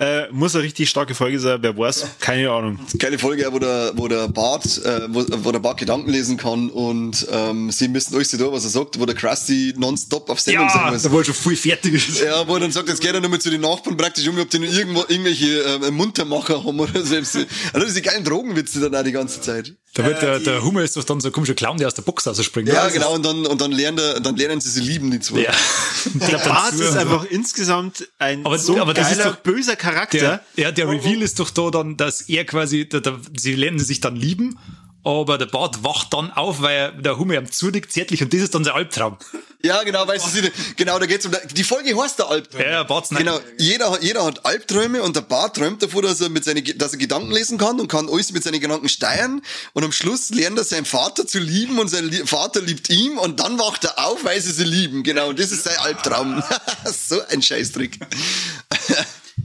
Äh, 0.00 0.28
muss 0.30 0.54
eine 0.54 0.62
richtig 0.62 0.88
starke 0.88 1.12
Folge 1.12 1.40
sein, 1.40 1.58
wer 1.60 1.76
weiß. 1.76 2.06
Keine 2.20 2.48
Ahnung. 2.52 2.78
Keine 3.00 3.18
Folge, 3.18 3.44
wo 3.50 3.58
der, 3.58 3.90
wo 3.96 4.06
der 4.06 4.28
Bart, 4.28 4.64
äh, 4.84 5.00
wo, 5.08 5.24
wo 5.42 5.50
der 5.50 5.58
Bart 5.58 5.76
Gedanken 5.80 6.08
lesen 6.10 6.36
kann 6.36 6.70
und 6.70 7.26
ähm, 7.32 7.72
sie 7.72 7.88
müssen 7.88 8.14
euch 8.14 8.28
da, 8.30 8.52
was 8.52 8.62
er 8.62 8.70
sagt, 8.70 9.00
wo 9.00 9.06
der 9.06 9.16
Krusty 9.16 9.74
nonstop 9.76 10.30
auf 10.30 10.38
Sendung 10.38 10.68
sein 10.68 10.82
Ja, 10.84 10.90
muss. 10.92 11.02
da 11.02 11.12
war 11.12 11.24
schon 11.24 11.34
viel 11.34 11.56
fertig. 11.56 11.94
ist. 11.94 12.20
Ja, 12.20 12.46
wo 12.46 12.54
er 12.54 12.60
dann 12.60 12.70
sagt, 12.70 12.88
jetzt 12.88 13.00
geht 13.00 13.12
er 13.12 13.20
nochmal 13.20 13.40
zu 13.40 13.50
den 13.50 13.60
Nachbarn 13.60 13.96
praktisch 13.96 14.28
um, 14.28 14.38
ob 14.38 14.48
die 14.48 14.60
noch 14.60 14.72
irgendwo 14.72 15.00
irgendwelche 15.08 15.62
äh, 15.64 15.90
Muntermacher 15.90 16.62
haben 16.64 16.78
oder 16.78 17.02
selbst. 17.04 17.36
Also 17.72 17.84
diese 17.84 18.00
geilen 18.00 18.22
Drogenwitze 18.22 18.78
dann 18.78 18.94
auch 18.94 19.02
die 19.02 19.10
ganze 19.10 19.40
Zeit. 19.40 19.72
Da 19.94 20.04
wird 20.04 20.22
der, 20.22 20.38
der 20.38 20.62
Humor 20.62 20.82
ist 20.82 20.96
doch 20.96 21.02
dann 21.04 21.20
so 21.20 21.28
ein 21.28 21.32
komischer 21.32 21.54
Clown, 21.54 21.78
der 21.78 21.88
aus 21.88 21.94
der 21.94 22.02
Box 22.02 22.26
rausspringt. 22.26 22.68
Ja, 22.68 22.88
genau, 22.88 23.14
und 23.14 23.24
dann, 23.24 23.46
und 23.46 23.60
dann 23.60 23.72
lernen, 23.72 23.98
er, 23.98 24.20
dann 24.20 24.36
lernen 24.36 24.60
sie 24.60 24.70
sie 24.70 24.80
lieben, 24.80 25.10
die 25.10 25.18
zwei. 25.18 25.40
Ja. 25.40 25.52
Der 26.30 26.38
Bart 26.38 26.74
ist 26.74 26.96
einfach 26.96 27.24
insgesamt 27.24 28.06
ein 28.18 28.46
Aber- 28.46 28.58
so 28.58 28.78
aber 28.80 28.94
das 28.94 29.10
ist 29.10 29.18
geiler, 29.18 29.30
doch- 29.32 29.40
böser 29.40 29.74
Charakter. 29.76 30.18
Der, 30.18 30.40
ja, 30.56 30.70
der 30.72 30.88
Reveal 30.88 31.22
ist 31.22 31.40
doch 31.40 31.50
da 31.50 31.70
dann, 31.70 31.96
dass 31.96 32.20
er 32.22 32.44
quasi, 32.44 32.88
der, 32.88 33.00
der, 33.00 33.18
sie 33.36 33.54
lernen 33.54 33.78
sich 33.80 34.00
dann 34.00 34.14
lieben, 34.14 34.58
aber 35.04 35.38
der 35.38 35.46
Bart 35.46 35.82
wacht 35.84 36.12
dann 36.12 36.30
auf, 36.32 36.60
weil 36.60 36.92
der 37.00 37.18
Humor 37.18 37.36
ihm 37.36 37.50
zunickt, 37.50 37.92
zärtlich, 37.92 38.22
und 38.22 38.32
das 38.34 38.40
ist 38.42 38.54
dann 38.54 38.64
sein 38.64 38.74
Albtraum. 38.74 39.16
Ja, 39.62 39.82
genau, 39.82 40.06
weißt 40.06 40.26
du, 40.26 40.30
sie- 40.30 40.52
genau, 40.76 40.98
da 41.00 41.06
geht's 41.06 41.26
um, 41.26 41.32
die 41.52 41.64
Folge 41.64 41.96
heißt 42.00 42.18
der 42.20 42.28
Albtraum. 42.28 42.60
Ja, 42.62 42.82
Bart's 42.84 43.08
Genau, 43.08 43.40
jeder, 43.58 43.90
hat- 43.90 44.02
jeder 44.04 44.24
hat 44.24 44.46
Albträume 44.46 45.02
und 45.02 45.16
der 45.16 45.22
Bart 45.22 45.56
träumt 45.56 45.82
davor, 45.82 46.02
dass 46.02 46.20
er 46.20 46.28
mit 46.28 46.44
seine, 46.44 46.62
dass 46.62 46.92
er 46.92 46.98
Gedanken 46.98 47.32
lesen 47.32 47.58
kann 47.58 47.80
und 47.80 47.88
kann 47.88 48.08
alles 48.08 48.30
mit 48.32 48.44
seinen 48.44 48.60
Gedanken 48.60 48.88
steuern 48.88 49.42
und 49.72 49.84
am 49.84 49.90
Schluss 49.90 50.30
lernt 50.30 50.58
er 50.58 50.64
seinen 50.64 50.84
Vater 50.84 51.26
zu 51.26 51.40
lieben 51.40 51.78
und 51.80 51.88
sein 51.88 52.12
Vater 52.26 52.60
liebt 52.60 52.88
ihn 52.90 53.18
und 53.18 53.40
dann 53.40 53.58
wacht 53.58 53.84
er 53.84 53.98
auf, 54.06 54.24
weil 54.24 54.40
sie 54.40 54.52
sie 54.52 54.64
lieben. 54.64 55.02
Genau, 55.02 55.30
und 55.30 55.38
das 55.40 55.50
ist 55.50 55.64
sein 55.64 55.76
Albtraum. 55.78 56.40
so 57.08 57.20
ein 57.28 57.42
Scheißtrick. 57.42 57.98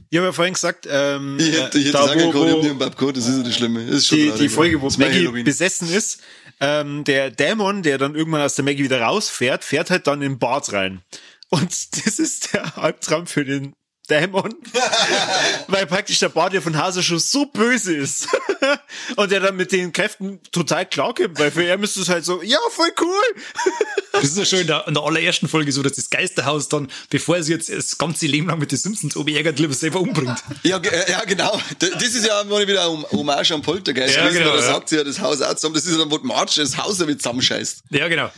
Ich 0.10 0.18
habe 0.18 0.28
ja 0.28 0.32
vorhin 0.32 0.54
gesagt, 0.54 0.88
ähm, 0.90 1.38
Ich 1.40 1.52
hätte, 1.60 1.78
ich 1.78 1.86
hätte 1.86 1.98
da, 1.98 2.08
sagen 2.08 2.22
wo, 2.24 2.32
können, 2.32 2.46
ich 2.46 2.52
hab 2.52 2.58
wo 2.58 2.62
nie 2.64 2.70
einen 2.70 2.80
Bab 2.80 2.98
gehabt, 2.98 3.18
das 3.18 3.28
ist 3.28 3.56
Schlimme. 3.56 3.86
Das 3.86 3.96
ist 3.96 4.08
schon 4.08 4.18
die, 4.18 4.32
die 4.32 4.50
Folge, 4.50 4.82
wo 4.82 4.90
Maggie 4.98 5.44
besessen 5.44 5.90
ist, 5.90 6.22
ähm, 6.60 7.04
der 7.04 7.32
Dämon, 7.32 7.84
der 7.84 7.98
dann 7.98 8.16
irgendwann 8.16 8.42
aus 8.42 8.56
der 8.56 8.66
Maggie 8.66 8.84
wieder 8.84 9.02
rausfährt, 9.02 9.64
fährt 9.64 9.90
halt 9.90 10.08
dann 10.08 10.22
in 10.22 10.34
den 10.34 10.40
Bart 10.40 10.72
rein. 10.72 11.02
Und 11.50 11.72
das 12.06 12.20
ist 12.20 12.54
der 12.54 12.78
Albtraum 12.78 13.28
für 13.28 13.46
den 13.46 13.74
Dämon, 14.10 14.54
weil 15.68 15.86
praktisch 15.86 16.20
der 16.20 16.28
Bart 16.28 16.54
ja 16.54 16.60
von 16.60 16.78
Hase 16.78 17.02
schon 17.02 17.20
so 17.20 17.46
böse 17.46 17.96
ist 17.96 18.28
und 19.16 19.32
der 19.32 19.40
dann 19.40 19.56
mit 19.56 19.72
den 19.72 19.94
Kräften 19.94 20.42
total 20.52 20.86
klarkommt, 20.86 21.40
weil 21.40 21.52
für 21.52 21.64
er 21.64 21.78
müsste 21.78 22.02
es 22.02 22.10
halt 22.10 22.26
so, 22.26 22.42
ja, 22.42 22.58
voll 22.72 22.92
cool. 23.02 23.24
Das 24.14 24.26
ist 24.26 24.38
ja 24.38 24.46
schon 24.46 24.60
in 24.60 24.68
der, 24.68 24.88
in 24.88 24.94
der 24.94 25.02
allerersten 25.02 25.48
Folge 25.48 25.72
so, 25.72 25.82
dass 25.82 25.94
das 25.94 26.12
Geisterhaus 26.12 26.70
dann, 26.70 26.88
bevor 27.10 27.42
sie 27.42 27.52
jetzt 27.52 27.72
das 27.72 27.98
ganze 27.98 28.28
Leben 28.28 28.48
lang 28.48 28.60
mit 28.60 28.72
den 28.72 28.78
Simpsons 28.78 29.16
obärgert, 29.16 29.58
lieber 29.58 29.74
selber 29.74 30.02
umbringt. 30.02 30.38
Ja, 30.62 30.78
äh, 30.78 31.12
ja, 31.12 31.24
genau. 31.26 31.60
Das 31.80 32.04
ist 32.04 32.24
ja 32.24 32.44
mal 32.44 32.68
wieder 32.68 32.88
ein 32.88 33.04
Hommage 33.12 33.52
am 33.52 33.64
Poltergeist. 33.64 34.16
Ja, 34.16 34.30
genau, 34.30 34.52
weil 34.52 34.58
da 34.58 34.64
ja. 34.64 34.74
sagt 34.74 34.90
sie 34.90 34.98
ja 34.98 35.04
das 35.04 35.20
Haus 35.20 35.42
auch 35.42 35.56
zusammen. 35.56 35.74
Das 35.74 35.86
ist 35.86 35.94
ja 35.94 35.98
dann, 35.98 36.12
wo 36.12 36.20
Marge 36.20 36.54
das 36.58 36.78
Haus 36.78 37.00
damit 37.00 37.24
zusammenscheißt. 37.24 37.86
Ja, 37.90 38.08
genau. 38.08 38.30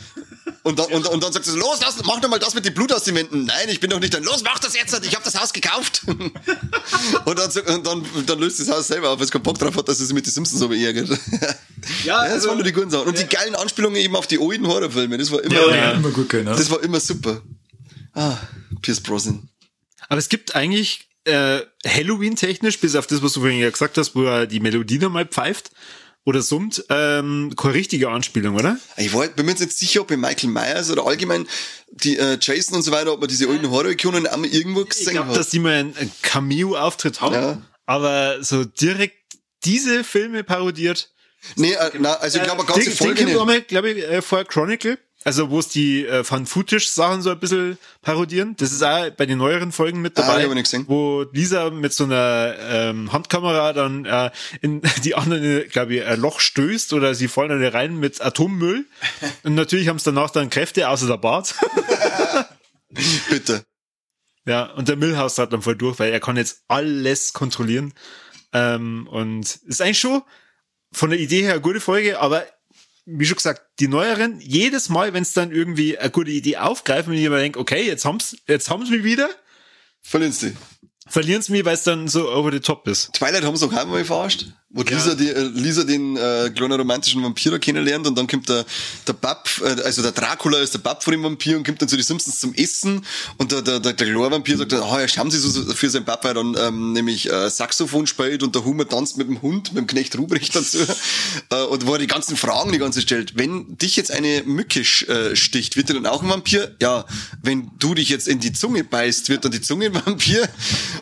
Und 0.62 0.78
dann, 0.78 0.86
und, 0.86 1.06
und 1.06 1.22
dann 1.22 1.32
sagt 1.32 1.44
sie 1.44 1.52
so, 1.52 1.58
los, 1.58 1.78
lass, 1.80 2.02
mach 2.04 2.20
doch 2.20 2.28
mal 2.28 2.38
das 2.38 2.54
mit 2.54 2.64
dem 2.64 2.74
Blut 2.74 2.90
aus 2.92 3.04
den 3.04 3.14
Wänden. 3.14 3.44
Nein, 3.44 3.68
ich 3.68 3.78
bin 3.78 3.90
doch 3.90 4.00
nicht 4.00 4.14
dann. 4.14 4.24
Los, 4.24 4.42
mach 4.42 4.58
das 4.58 4.74
jetzt, 4.74 4.98
ich 5.04 5.14
habe 5.14 5.24
das 5.24 5.38
Haus 5.38 5.52
gekauft. 5.60 6.02
und 7.24 7.38
dann, 7.38 7.76
und 7.76 7.86
dann, 7.86 8.06
dann 8.26 8.38
löst 8.38 8.60
das 8.60 8.70
Haus 8.70 8.86
selber 8.86 9.10
auf, 9.10 9.18
weil 9.18 9.24
es 9.24 9.30
keinen 9.30 9.42
Bock 9.42 9.58
drauf 9.58 9.76
hat, 9.76 9.88
dass 9.88 10.00
es 10.00 10.08
sich 10.08 10.14
mit 10.14 10.26
den 10.26 10.32
Simpsons 10.32 10.60
so 10.60 10.68
beärgert. 10.68 11.08
Ja, 12.04 12.24
das 12.24 12.32
also- 12.32 12.48
waren 12.48 12.56
nur 12.56 12.64
die 12.64 12.72
guten 12.72 12.90
Sachen. 12.90 13.06
Und 13.06 13.18
die 13.18 13.26
geilen 13.26 13.54
Anspielungen 13.54 14.00
eben 14.00 14.16
auf 14.16 14.26
die 14.26 14.40
alten 14.40 14.66
Horrorfilme, 14.66 15.18
das 15.18 15.30
war 15.30 15.42
immer, 15.44 15.54
Ja, 15.54 15.74
ja. 15.74 15.90
immer 15.92 16.10
gut. 16.10 16.32
Ne? 16.32 16.42
das 16.44 16.68
war 16.70 16.82
immer 16.82 16.98
super. 16.98 17.42
Ah, 18.12 18.36
Pierce 18.82 19.00
Brosnan. 19.00 19.48
Aber 20.08 20.18
es 20.18 20.28
gibt 20.28 20.56
eigentlich 20.56 21.08
äh, 21.24 21.60
Halloween-technisch, 21.86 22.80
bis 22.80 22.96
auf 22.96 23.06
das, 23.06 23.22
was 23.22 23.34
du 23.34 23.40
vorhin 23.40 23.60
ja 23.60 23.70
gesagt 23.70 23.98
hast, 23.98 24.14
wo 24.16 24.24
er 24.24 24.46
die 24.46 24.58
Melodie 24.60 24.98
nochmal 24.98 25.26
pfeift 25.26 25.70
oder 26.26 26.42
summt, 26.42 26.84
ähm, 26.90 27.54
keine 27.56 27.74
richtige 27.74 28.10
Anspielung, 28.10 28.56
oder? 28.56 28.78
Ich 28.96 29.14
war, 29.14 29.26
bin 29.28 29.46
mir 29.46 29.52
jetzt 29.52 29.60
nicht 29.60 29.78
sicher, 29.78 30.00
ob 30.02 30.08
bei 30.08 30.16
Michael 30.16 30.50
Myers 30.50 30.90
oder 30.90 31.06
allgemein 31.06 31.46
die 31.92 32.18
äh, 32.18 32.36
Jason 32.40 32.74
und 32.76 32.82
so 32.82 32.90
weiter, 32.90 33.12
ob 33.12 33.20
man 33.20 33.28
diese 33.28 33.48
alten 33.48 33.70
Horror-Ikonen 33.70 34.26
auch 34.26 34.36
mal 34.36 34.48
irgendwo 34.48 34.82
Ich 34.82 34.88
gesehen 34.90 35.12
glaube, 35.12 35.28
hat. 35.30 35.36
dass 35.36 35.50
die 35.50 35.60
mal 35.60 35.72
einen, 35.74 35.96
einen 35.96 36.12
Cameo-Auftritt 36.22 37.20
haben, 37.20 37.34
Ja. 37.34 37.62
aber 37.86 38.42
so 38.42 38.64
direkt 38.64 39.16
diese 39.64 40.02
Filme 40.04 40.42
parodiert. 40.44 41.10
Nee, 41.54 41.72
äh, 41.74 41.90
na, 42.00 42.14
also 42.14 42.38
ich 42.38 42.44
glaube, 42.44 42.62
eine 42.62 42.66
ganze 42.72 42.82
den, 42.82 42.90
den 42.90 42.96
Folge 42.96 43.24
kommt 43.24 43.36
auch 43.36 43.46
mal, 43.46 43.62
glaube 43.62 43.90
ich, 43.92 44.04
äh, 44.04 44.20
vor 44.20 44.44
Chronicle. 44.44 44.98
Also 45.26 45.50
wo 45.50 45.58
es 45.58 45.66
die 45.66 46.06
äh, 46.06 46.22
Fan-Footage-Sachen 46.22 47.20
so 47.20 47.30
ein 47.30 47.40
bisschen 47.40 47.78
parodieren. 48.00 48.54
Das 48.58 48.70
ist 48.70 48.84
auch 48.84 49.10
bei 49.10 49.26
den 49.26 49.38
neueren 49.38 49.72
Folgen 49.72 50.00
mit 50.00 50.16
Ah, 50.20 50.22
dabei, 50.38 50.46
gesehen. 50.62 50.84
wo 50.86 51.26
Lisa 51.32 51.70
mit 51.70 51.92
so 51.92 52.04
einer 52.04 52.54
ähm, 52.60 53.12
Handkamera 53.12 53.72
dann 53.72 54.04
äh, 54.04 54.30
in 54.60 54.82
die 55.02 55.16
anderen, 55.16 55.68
glaube 55.68 55.96
ich, 55.96 56.04
ein 56.04 56.20
Loch 56.20 56.38
stößt 56.38 56.92
oder 56.92 57.16
sie 57.16 57.26
fallen 57.26 57.50
alle 57.50 57.74
rein 57.74 57.96
mit 57.98 58.20
Atommüll. 58.24 58.86
Und 59.42 59.56
natürlich 59.56 59.88
haben 59.88 59.96
es 59.96 60.04
danach 60.04 60.30
dann 60.30 60.48
Kräfte, 60.48 60.88
außer 60.88 61.08
der 61.08 61.16
Bart. 61.16 61.56
Bitte. 63.28 63.64
Ja, 64.44 64.66
und 64.74 64.86
der 64.86 64.94
Millhouse 64.94 65.38
hat 65.38 65.52
dann 65.52 65.62
voll 65.62 65.74
durch, 65.74 65.98
weil 65.98 66.12
er 66.12 66.20
kann 66.20 66.36
jetzt 66.36 66.62
alles 66.68 67.32
kontrollieren. 67.32 67.94
Ähm, 68.52 69.08
und 69.10 69.56
ist 69.66 69.82
eigentlich 69.82 69.98
schon 69.98 70.22
von 70.92 71.10
der 71.10 71.18
Idee 71.18 71.42
her 71.42 71.54
eine 71.54 71.60
gute 71.60 71.80
Folge, 71.80 72.20
aber 72.20 72.46
wie 73.06 73.24
schon 73.24 73.36
gesagt, 73.36 73.62
die 73.78 73.88
neueren, 73.88 74.40
jedes 74.40 74.88
Mal, 74.88 75.12
wenn 75.14 75.22
es 75.22 75.32
dann 75.32 75.52
irgendwie 75.52 75.96
eine 75.96 76.10
gute 76.10 76.30
Idee 76.32 76.58
aufgreifen, 76.58 77.12
wenn 77.12 77.20
ich 77.20 77.28
mir 77.28 77.38
denke, 77.38 77.58
okay, 77.58 77.86
jetzt 77.86 78.04
haben's, 78.04 78.36
jetzt 78.46 78.68
haben's 78.68 78.90
mich 78.90 79.04
wieder, 79.04 79.30
Verlieren 80.02 80.32
sie. 80.32 80.56
verlieren 81.08 81.42
sie 81.42 81.52
mich, 81.52 81.64
weil 81.64 81.74
es 81.74 81.82
dann 81.84 82.08
so 82.08 82.30
over 82.30 82.52
the 82.52 82.60
top 82.60 82.86
ist. 82.88 83.12
Twilight 83.14 83.44
haben 83.44 83.56
sie 83.56 83.66
auch 83.66 83.72
einmal 83.72 84.04
verarscht, 84.04 84.46
wo 84.70 84.82
Lisa, 84.82 85.14
die, 85.14 85.28
äh, 85.28 85.42
Lisa 85.54 85.84
den 85.84 86.16
äh, 86.16 86.50
kleinen 86.50 86.72
romantischen 86.72 87.22
Vampir 87.22 87.56
kennenlernt 87.60 88.04
und 88.06 88.18
dann 88.18 88.26
kommt 88.26 88.48
der, 88.48 88.66
der 89.06 89.12
Bab, 89.12 89.48
äh, 89.62 89.80
also 89.82 90.02
der 90.02 90.10
Dracula 90.10 90.58
ist 90.58 90.74
der 90.74 90.80
Bab 90.80 91.04
von 91.04 91.12
dem 91.12 91.22
Vampir 91.22 91.56
und 91.56 91.64
kommt 91.64 91.80
dann 91.80 91.88
zu 91.88 91.94
den 91.94 92.04
Simpsons 92.04 92.40
zum 92.40 92.52
Essen 92.52 93.06
und 93.38 93.52
der, 93.52 93.62
der, 93.62 93.78
der, 93.78 93.92
der 93.92 94.06
Chlorvampir 94.06 94.58
sagt, 94.58 94.72
oh, 94.72 94.98
ja, 94.98 95.06
schauen 95.06 95.30
Sie 95.30 95.38
so 95.38 95.72
für 95.72 95.88
seinen 95.88 96.04
Bab, 96.04 96.24
weil 96.24 96.32
er 96.32 96.42
dann 96.42 96.56
ähm, 96.58 96.92
nämlich 96.92 97.30
äh, 97.30 97.48
Saxophon 97.48 98.08
spielt 98.08 98.42
und 98.42 98.56
der 98.56 98.64
Hummer 98.64 98.88
tanzt 98.88 99.16
mit 99.16 99.28
dem 99.28 99.40
Hund, 99.40 99.72
mit 99.72 99.82
dem 99.82 99.86
Knecht 99.86 100.18
Ruprecht 100.18 100.56
dazu 100.56 100.78
äh, 101.50 101.62
und 101.62 101.86
wo 101.86 101.92
er 101.92 102.00
die 102.00 102.08
ganzen 102.08 102.36
Fragen 102.36 102.72
die 102.72 102.78
ganze 102.78 103.00
stellt. 103.00 103.38
Wenn 103.38 103.78
dich 103.78 103.94
jetzt 103.94 104.10
eine 104.10 104.42
Mücke 104.46 104.80
äh, 104.80 105.36
sticht, 105.36 105.76
wird 105.76 105.90
er 105.90 105.94
dann 105.94 106.06
auch 106.06 106.24
ein 106.24 106.28
Vampir? 106.28 106.74
Ja, 106.82 107.06
wenn 107.40 107.70
du 107.78 107.94
dich 107.94 108.08
jetzt 108.08 108.26
in 108.26 108.40
die 108.40 108.52
Zunge 108.52 108.82
beißt, 108.82 109.28
wird 109.28 109.44
dann 109.44 109.52
die 109.52 109.60
Zunge 109.60 109.86
ein 109.86 109.94
Vampir 109.94 110.48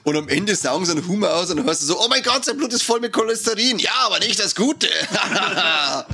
und 0.02 0.16
am 0.16 0.28
Ende 0.28 0.54
saugen 0.54 0.84
sie 0.84 0.92
einen 0.92 1.08
Hummer 1.08 1.32
aus 1.32 1.48
und 1.50 1.56
dann 1.56 1.66
hörst 1.66 1.80
du 1.80 1.86
so, 1.86 1.98
oh 1.98 2.08
mein 2.10 2.22
Gott, 2.22 2.44
sein 2.44 2.58
Blut 2.58 2.74
ist 2.74 2.82
voll 2.82 3.00
mit 3.00 3.12
Cholesterin. 3.54 3.78
Ja, 3.78 3.92
aber 4.06 4.18
nicht 4.20 4.38
das 4.38 4.54
Gute. 4.54 4.88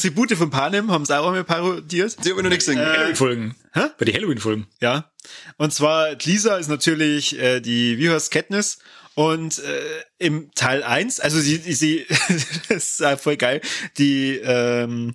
Tribute 0.00 0.36
von 0.36 0.50
Panem 0.50 0.90
haben 0.90 1.04
sie 1.04 1.18
auch 1.18 1.26
einmal 1.26 1.44
parodiert. 1.44 2.16
Die 2.24 2.30
habe 2.30 2.40
ich 2.40 2.44
noch 2.44 2.50
nicht 2.50 2.58
gesehen. 2.58 2.78
Halloween-Folgen. 2.78 3.56
Hä? 3.72 3.80
Bei 3.98 4.04
den 4.04 4.14
Halloween-Folgen. 4.14 4.66
Ja. 4.80 5.10
Und 5.56 5.72
zwar, 5.72 6.16
Lisa 6.22 6.56
ist 6.56 6.68
natürlich 6.68 7.38
äh, 7.38 7.60
die, 7.60 7.98
wie 7.98 8.10
heißt 8.10 8.30
Katniss? 8.30 8.78
Und 9.14 9.58
äh, 9.58 10.02
im 10.18 10.50
Teil 10.54 10.82
1, 10.82 11.20
also 11.20 11.38
sie, 11.38 11.56
sie 11.56 12.06
das 12.68 12.84
ist 12.84 13.00
äh, 13.00 13.16
voll 13.16 13.36
geil, 13.36 13.60
die, 13.98 14.38
ähm, 14.38 15.14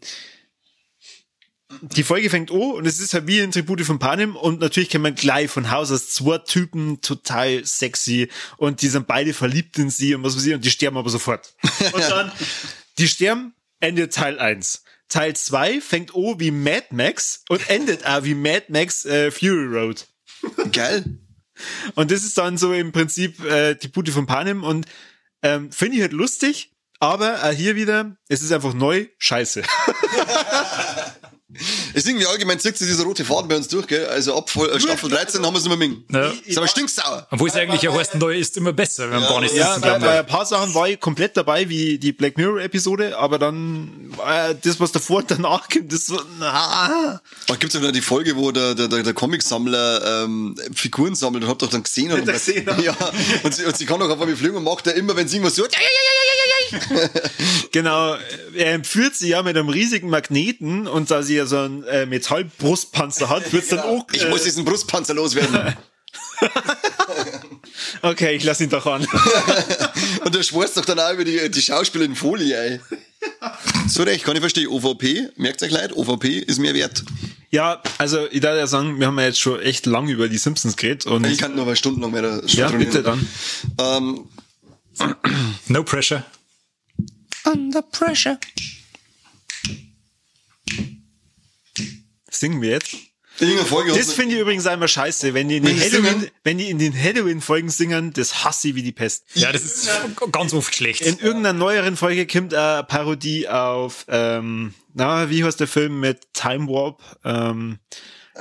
die 1.82 2.04
Folge 2.04 2.30
fängt 2.30 2.52
an 2.52 2.58
und 2.58 2.86
es 2.86 3.00
ist 3.00 3.14
halt 3.14 3.28
wie 3.28 3.40
in 3.40 3.52
Tribute 3.52 3.82
von 3.82 4.00
Panem 4.00 4.36
und 4.36 4.62
natürlich 4.62 4.90
kennt 4.90 5.04
man 5.04 5.16
gleich 5.16 5.50
von 5.50 5.70
Haus 5.70 5.92
aus 5.92 6.10
zwei 6.10 6.38
Typen 6.38 7.02
total 7.02 7.66
sexy 7.66 8.30
und 8.58 8.82
die 8.82 8.88
sind 8.88 9.08
beide 9.08 9.34
verliebt 9.34 9.78
in 9.78 9.90
sie 9.90 10.16
und 10.16 10.24
was 10.24 10.36
weiß 10.38 10.46
ich 10.46 10.54
und 10.54 10.64
die 10.64 10.72
sterben 10.72 10.98
aber 10.98 11.10
sofort. 11.10 11.54
Und 11.94 12.10
dann, 12.10 12.32
die 12.98 13.08
sterben, 13.08 13.54
Ende 13.80 14.10
Teil 14.10 14.40
1. 14.40 14.84
Teil 15.10 15.36
2 15.36 15.82
fängt 15.82 16.16
an 16.16 16.40
wie 16.40 16.52
Mad 16.52 16.88
Max 16.92 17.44
und 17.50 17.70
endet 17.70 18.06
auch 18.06 18.24
wie 18.24 18.34
Mad 18.34 18.66
Max 18.70 19.06
äh, 19.06 19.30
Fury 19.30 19.66
Road. 19.66 20.08
Geil. 20.72 21.20
Und 21.96 22.12
das 22.12 22.24
ist 22.24 22.38
dann 22.38 22.58
so 22.58 22.74
im 22.74 22.92
Prinzip 22.92 23.44
äh, 23.44 23.76
die 23.76 23.88
Pute 23.88 24.12
von 24.12 24.26
Panem 24.26 24.64
und 24.64 24.86
ähm, 25.44 25.72
finde 25.72 25.98
ich 25.98 26.02
halt 26.02 26.14
lustig, 26.14 26.72
aber 27.00 27.44
auch 27.44 27.52
hier 27.52 27.76
wieder, 27.76 28.18
es 28.28 28.42
ist 28.42 28.52
einfach 28.52 28.74
neu, 28.74 29.08
scheiße. 29.18 29.64
Es 31.94 32.04
ist 32.04 32.08
irgendwie 32.08 32.26
allgemein 32.28 32.60
zirkt 32.60 32.78
sich 32.78 32.88
dieser 32.88 33.04
rote 33.04 33.26
Faden 33.26 33.48
bei 33.48 33.56
uns 33.56 33.68
durch, 33.68 33.88
gell? 33.88 34.06
Also 34.08 34.36
ab 34.38 34.50
Voll- 34.50 34.70
äh, 34.70 34.80
Staffel 34.80 35.10
13 35.10 35.46
haben 35.46 35.54
wir 35.54 35.58
es 35.58 35.64
nicht 35.66 35.70
mehr 35.70 35.78
mengen. 35.78 36.04
Ja. 36.12 36.32
Ist 36.46 36.58
aber 36.58 36.68
stinksauer. 36.68 37.28
Obwohl 37.32 37.50
es 37.50 37.56
eigentlich 37.56 37.82
ja 37.82 37.94
heißt, 37.94 38.16
neu 38.16 38.38
ist 38.38 38.58
immer 38.58 38.74
besser, 38.74 39.10
wenn 39.12 39.20
man 39.20 39.30
Barney 39.30 39.48
Ja, 39.56 39.68
sitzen 39.74 39.82
bei, 39.82 39.90
kann. 39.90 40.02
bei 40.02 40.20
ein 40.20 40.26
paar 40.28 40.46
Sachen 40.46 40.74
war 40.74 40.88
ich 40.90 41.00
komplett 41.00 41.36
dabei, 41.38 41.68
wie 41.70 41.98
die 41.98 42.12
Black 42.12 42.38
Mirror 42.38 42.62
Episode, 42.62 43.18
aber 43.18 43.40
dann 43.40 44.14
äh, 44.26 44.56
das, 44.62 44.80
was 44.80 44.92
davor 44.92 45.18
und 45.20 45.32
danach 45.32 45.68
kommt, 45.70 45.92
das 45.92 46.06
so, 46.06 46.20
na. 46.40 47.22
Da 47.48 47.56
gibt's 47.56 47.76
ja 47.76 47.82
noch 47.82 47.92
die 47.92 48.02
Folge, 48.02 48.36
wo 48.36 48.52
der, 48.52 48.76
der, 48.76 48.88
der, 48.88 49.04
der 49.04 49.14
Comicsammler 49.14 50.24
ähm, 50.24 50.56
Figuren 50.74 51.16
sammelt 51.16 51.44
und 51.44 51.50
habt 51.50 51.62
doch 51.62 51.70
dann 51.70 51.84
gesehen. 51.84 52.12
Und, 52.12 52.26
gesehen, 52.26 52.66
ja. 52.68 52.78
ja, 52.84 52.96
und 53.44 53.54
sie, 53.56 53.66
und 53.66 53.76
sie 53.78 53.86
kann 53.86 54.00
doch 54.00 54.10
auf 54.10 54.20
einmal 54.22 54.36
fliegen 54.36 54.56
und 54.56 54.64
macht 54.64 54.88
er 54.88 54.96
immer, 54.96 55.16
wenn 55.16 55.28
sie 55.28 55.38
irgendwas 55.38 55.56
so, 55.56 55.64
ja, 55.64 55.70
ja, 55.72 55.80
ja, 55.80 55.84
ja, 55.84 56.24
ja, 56.28 56.34
ja, 56.38 56.57
ja. 56.57 56.57
Genau, 57.72 58.16
er 58.56 58.74
entführt 58.74 59.16
sie 59.16 59.30
ja 59.30 59.44
mit 59.44 59.56
einem 59.56 59.70
riesigen 59.70 60.10
Magneten 60.10 60.88
und 60.88 61.12
da 61.12 61.22
sie 61.22 61.36
ja 61.36 61.46
so 61.46 61.58
einen 61.60 61.84
äh, 61.84 62.06
Metallbrustpanzer 62.06 63.30
hat, 63.30 63.52
wird's 63.54 63.70
dann 63.70 63.80
auch. 63.80 64.06
ich 64.12 64.28
muss 64.30 64.44
diesen 64.44 64.66
Brustpanzer 64.66 65.14
loswerden. 65.14 65.76
Okay, 68.02 68.36
ich 68.36 68.44
lass 68.44 68.62
ihn 68.62 68.70
doch 68.70 68.86
an. 68.86 69.06
und 70.26 70.36
der 70.36 70.44
schmeißt 70.44 70.78
doch 70.78 70.86
dann 70.86 71.00
auch 71.00 71.14
über 71.14 71.24
die, 71.24 71.50
die 71.50 71.62
Schauspieler 71.62 72.06
in 72.06 72.16
Folie, 72.16 72.56
ey. 72.56 72.80
So 73.88 74.04
recht, 74.04 74.24
kann 74.24 74.36
ich 74.36 74.42
verstehen. 74.42 74.68
OVP, 74.68 75.30
merkt 75.38 75.64
euch 75.64 75.72
leid, 75.72 75.96
OVP 75.96 76.40
ist 76.40 76.60
mehr 76.60 76.74
wert. 76.74 77.04
Ja, 77.50 77.82
also 77.98 78.28
ich 78.32 78.42
darf 78.42 78.56
ja 78.58 78.68
sagen, 78.68 79.00
wir 79.00 79.08
haben 79.08 79.18
ja 79.20 79.26
jetzt 79.26 79.40
schon 79.40 79.60
echt 79.62 79.86
lang 79.86 80.08
über 80.10 80.28
die 80.28 80.38
Simpsons 80.38 80.76
geredet 80.76 81.06
und 81.06 81.26
Ich 81.26 81.38
kann 81.38 81.56
nur 81.56 81.66
mal 81.66 81.76
stundenlang 81.76 82.12
mehr 82.12 82.22
da 82.22 82.42
ja, 82.46 82.70
bitte 82.70 83.02
dann. 83.02 83.28
Ähm, 83.80 84.26
No 85.68 85.84
pressure. 85.84 86.24
Under 87.48 87.82
pressure. 87.82 88.38
Singen 92.30 92.62
wir 92.62 92.72
jetzt? 92.72 92.96
Das 93.40 94.14
finde 94.14 94.36
ich 94.36 94.42
übrigens 94.42 94.66
einmal 94.66 94.88
scheiße, 94.88 95.34
wenn 95.36 95.48
die 95.48 95.58
in 95.58 95.64
den 95.64 95.80
Wenn 95.80 95.80
die 95.80 95.96
Halloween, 95.96 96.20
singen? 96.22 96.32
wenn 96.44 96.58
die 96.58 96.70
in 96.70 96.80
den 96.80 96.94
Halloween-Folgen 96.94 97.70
singen, 97.70 98.12
das 98.14 98.44
hasse 98.44 98.70
ich 98.70 98.76
wie 98.76 98.82
die 98.82 98.92
Pest. 98.92 99.26
Ja, 99.36 99.52
das 99.52 99.64
ist 99.64 99.90
ganz 100.32 100.54
oft 100.54 100.74
schlecht. 100.74 101.02
In 101.02 101.20
irgendeiner 101.20 101.54
neueren 101.54 101.98
Folge 101.98 102.26
kommt 102.26 102.54
eine 102.56 102.84
Parodie 102.84 103.48
auf, 103.48 104.06
ähm, 104.08 104.74
na, 104.94 105.30
wie 105.30 105.44
heißt 105.44 105.60
der 105.60 105.68
Film 105.68 106.00
mit 106.00 106.34
Time 106.34 106.68
Warp? 106.68 107.02
Ähm, 107.24 107.78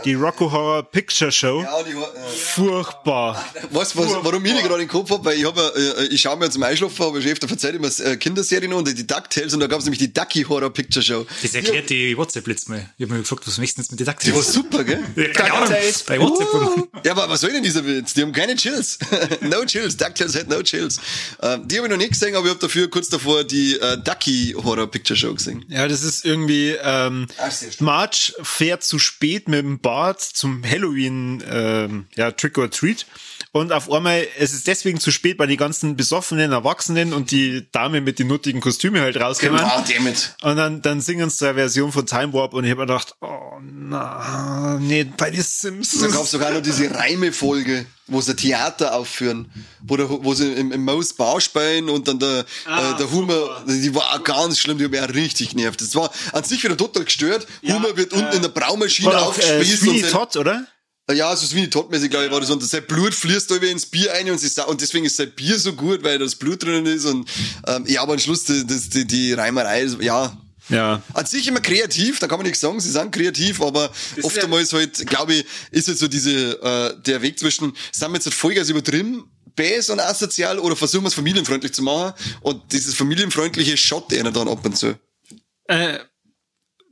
die 0.05 0.15
Rocco 0.15 0.51
Horror 0.51 0.83
Picture 0.83 1.33
Show. 1.33 1.63
Ja, 1.63 1.83
die, 1.83 1.91
äh, 1.91 2.29
Furchtbar. 2.37 3.45
Du, 3.63 3.75
was, 3.79 3.97
warum 3.97 4.45
ich 4.45 4.55
die 4.55 4.63
gerade 4.63 4.83
im 4.83 4.89
Kopf 4.89 5.11
habe? 5.11 5.25
Weil 5.25 5.39
ich 5.39 5.45
habe, 5.45 5.73
äh, 5.99 6.07
ich 6.07 6.21
schaue 6.21 6.37
mir 6.37 6.51
zum 6.51 6.63
Einschlafen, 6.63 7.03
aber 7.03 7.19
ich 7.19 7.27
öfter 7.27 7.49
verzeiht 7.49 7.75
immer 7.75 7.89
äh, 8.01 8.17
Kinderserien 8.17 8.73
und 8.73 8.87
die 8.89 9.07
DuckTales 9.07 9.55
und 9.55 9.61
da 9.61 9.67
gab 9.67 9.81
es 9.81 9.85
nämlich 9.85 9.99
die 9.99 10.13
Ducky 10.13 10.43
Horror 10.43 10.71
Picture 10.71 11.03
Show. 11.03 11.27
Das 11.43 11.55
erklärt 11.55 11.91
die 11.91 12.17
WhatsApp 12.17 12.47
letztes 12.47 12.69
Mal. 12.69 12.91
Ich 12.97 13.05
habe 13.05 13.15
mir 13.15 13.21
gefragt, 13.21 13.47
was 13.47 13.59
möchtest 13.59 13.91
du 13.91 13.97
jetzt 13.97 14.07
mit 14.07 14.25
Die 14.25 14.35
war 14.35 14.43
super, 14.43 14.85
gell? 14.85 15.03
Ja, 15.17 15.29
keine 15.29 15.55
Ahnung. 15.55 15.69
DuckTales. 15.69 16.03
Bei 16.05 16.21
WhatsApp. 16.21 16.89
Ja, 17.05 17.13
aber 17.13 17.29
was 17.29 17.41
soll 17.41 17.53
denn 17.53 17.63
dieser 17.63 17.85
Witz? 17.85 18.15
Die 18.15 18.23
haben 18.23 18.33
keine 18.33 18.57
Chills. 18.57 18.99
no 19.41 19.65
Chills. 19.65 19.97
DuckTales 19.97 20.35
hat 20.37 20.49
no 20.49 20.63
Chills. 20.63 21.01
Ähm, 21.43 21.67
die 21.67 21.77
habe 21.77 21.87
ich 21.87 21.91
noch 21.91 21.99
nicht 21.99 22.11
gesehen, 22.11 22.35
aber 22.35 22.47
ich 22.47 22.51
habe 22.51 22.61
dafür 22.61 22.89
kurz 22.91 23.09
davor 23.09 23.45
die 23.45 23.79
äh, 23.79 23.99
Ducky 23.99 24.55
Horror 24.57 24.91
Picture 24.91 25.17
Show 25.17 25.35
gesehen. 25.35 25.65
Ja, 25.69 25.89
das 25.89 26.03
ist 26.03 26.25
irgendwie, 26.25 26.77
ähm, 26.83 27.27
Ach. 27.39 27.53
Marge 27.81 28.33
fährt 28.43 28.85
zu 28.85 28.99
spät 28.99 29.49
mit 29.49 29.61
dem 29.61 29.79
Bart 29.87 30.21
zum 30.21 30.65
Halloween, 30.69 31.45
ähm, 31.49 32.07
ja, 32.17 32.33
Trick 32.33 32.59
or 32.59 32.69
Treat. 32.69 33.07
Und 33.53 33.71
auf 33.71 33.89
einmal, 33.89 34.27
es 34.37 34.53
ist 34.53 34.67
deswegen 34.67 34.99
zu 34.99 35.13
spät, 35.13 35.39
weil 35.39 35.47
die 35.47 35.57
ganzen 35.57 35.95
besoffenen 35.97 36.51
Erwachsenen 36.51 37.13
und 37.13 37.31
die 37.31 37.69
Dame 37.71 38.01
mit 38.01 38.19
den 38.19 38.27
nuttigen 38.27 38.61
Kostümen 38.61 39.01
halt 39.01 39.17
rauskommen. 39.17 39.61
Wow, 39.61 39.85
damn 39.89 40.07
Und 40.51 40.57
dann, 40.57 40.83
dann 40.83 41.01
singen 41.01 41.31
sie 41.31 41.47
eine 41.47 41.55
Version 41.55 41.93
von 41.93 42.05
Time 42.05 42.33
Warp 42.33 42.53
und 42.55 42.65
ich 42.65 42.71
habe 42.73 42.81
mir 42.81 42.87
gedacht, 42.89 43.15
oh 43.21 43.61
na, 43.63 44.77
nee, 44.81 45.05
bei 45.05 45.31
den 45.31 45.39
Da 45.39 45.45
Simpsons. 45.45 46.13
gab 46.13 46.25
es 46.25 46.33
sogar 46.33 46.51
noch 46.51 46.63
diese 46.63 46.93
Reime-Folge. 46.93 47.87
Wo 48.09 48.21
sie 48.21 48.37
Theater 48.37 48.95
aufführen, 48.95 49.51
wo, 49.83 49.97
der, 49.97 50.09
wo 50.09 50.33
sie 50.35 50.53
im, 50.53 50.71
im 50.73 50.85
Maus 50.85 51.13
Bar 51.13 51.41
spielen 51.41 51.89
und 51.89 52.07
dann 52.07 52.19
der, 52.19 52.45
Ah, 52.65 52.93
äh, 52.93 52.97
der 52.99 53.11
Humor, 53.11 53.65
die 53.67 53.95
war 53.95 54.15
auch 54.15 54.23
ganz 54.23 54.59
schlimm, 54.59 54.79
die 54.79 54.85
hat 54.85 54.91
mich 54.93 55.01
auch 55.01 55.09
richtig 55.15 55.51
genervt. 55.51 55.81
Das 55.81 55.95
war 55.97 56.11
an 56.33 56.45
sich 56.45 56.63
wieder 56.63 56.77
total 56.77 57.05
gestört. 57.05 57.47
Humor 57.67 57.97
wird 57.97 58.13
unten 58.13 58.33
in 58.37 58.43
der 58.43 58.49
Braumaschine 58.51 59.11
äh, 59.13 59.15
aufgespießt 59.17 59.81
Sweeney 59.81 59.97
und 59.97 60.03
sein, 60.03 60.11
Todd, 60.13 60.37
oder? 60.37 60.67
ja, 61.13 61.35
so 61.37 61.47
Sweeney 61.47 61.71
Todd-mäßig, 61.71 62.11
glaube 62.11 62.27
ich, 62.27 62.33
war 62.33 62.41
das. 62.41 62.51
Und 62.51 62.63
sein 62.65 62.85
Blut 62.87 63.15
fließt 63.15 63.51
da 63.51 63.57
wieder 63.57 63.71
ins 63.71 63.87
Bier 63.87 64.13
ein 64.15 64.31
und, 64.31 64.39
sie, 64.39 64.61
und 64.67 64.81
deswegen 64.81 65.05
ist 65.05 65.17
sein 65.17 65.31
Bier 65.33 65.59
so 65.59 65.73
gut, 65.73 66.03
weil 66.03 66.19
das 66.19 66.35
Blut 66.35 66.63
drin 66.65 66.85
ist 66.87 67.05
und, 67.05 67.29
ähm, 67.67 67.85
ja, 67.87 68.03
aber 68.03 68.15
am 68.15 68.19
Schluss, 68.19 68.45
die, 68.45 68.67
das, 68.67 68.89
die, 68.89 69.05
die 69.05 69.33
Reimerei, 69.33 69.83
ist- 69.83 70.01
ja, 70.03 70.37
Ja. 70.69 71.03
an 71.15 71.27
sich 71.27 71.47
immer 71.47 71.61
kreativ, 71.61 72.19
da 72.19 72.27
kann 72.27 72.39
man 72.39 72.47
nichts 72.47 72.61
sagen, 72.61 72.81
sie 72.81 72.91
sind 72.91 73.13
kreativ, 73.13 73.61
aber 73.63 73.91
oftmals 74.23 74.73
halt, 74.73 75.07
glaube 75.07 75.35
ich, 75.35 75.47
ist 75.71 75.89
halt 75.89 75.99
so 75.99 76.09
diese, 76.09 76.61
äh, 76.63 77.01
der 77.03 77.23
Weg 77.23 77.39
zwischen, 77.39 77.73
sind 77.93 78.11
wir 78.11 78.15
jetzt 78.17 78.27
halt 78.27 78.35
Vollgas 78.35 78.69
übertrieben, 78.69 79.31
Bass 79.55 79.89
und 79.91 80.01
asozial 80.01 80.59
oder 80.59 80.77
versuchen 80.77 81.05
wir 81.05 81.09
es 81.09 81.15
familienfreundlich 81.15 81.73
zu 81.73 81.83
machen 81.83 82.13
und 82.43 82.73
dieses 82.73 82.95
familienfreundliche 82.95 83.77
Shot 83.77 84.13
einer 84.13 84.33
dann 84.33 84.49
ab 84.49 84.65
und 84.67 84.77
zu. 84.77 84.99
Äh, 85.67 85.99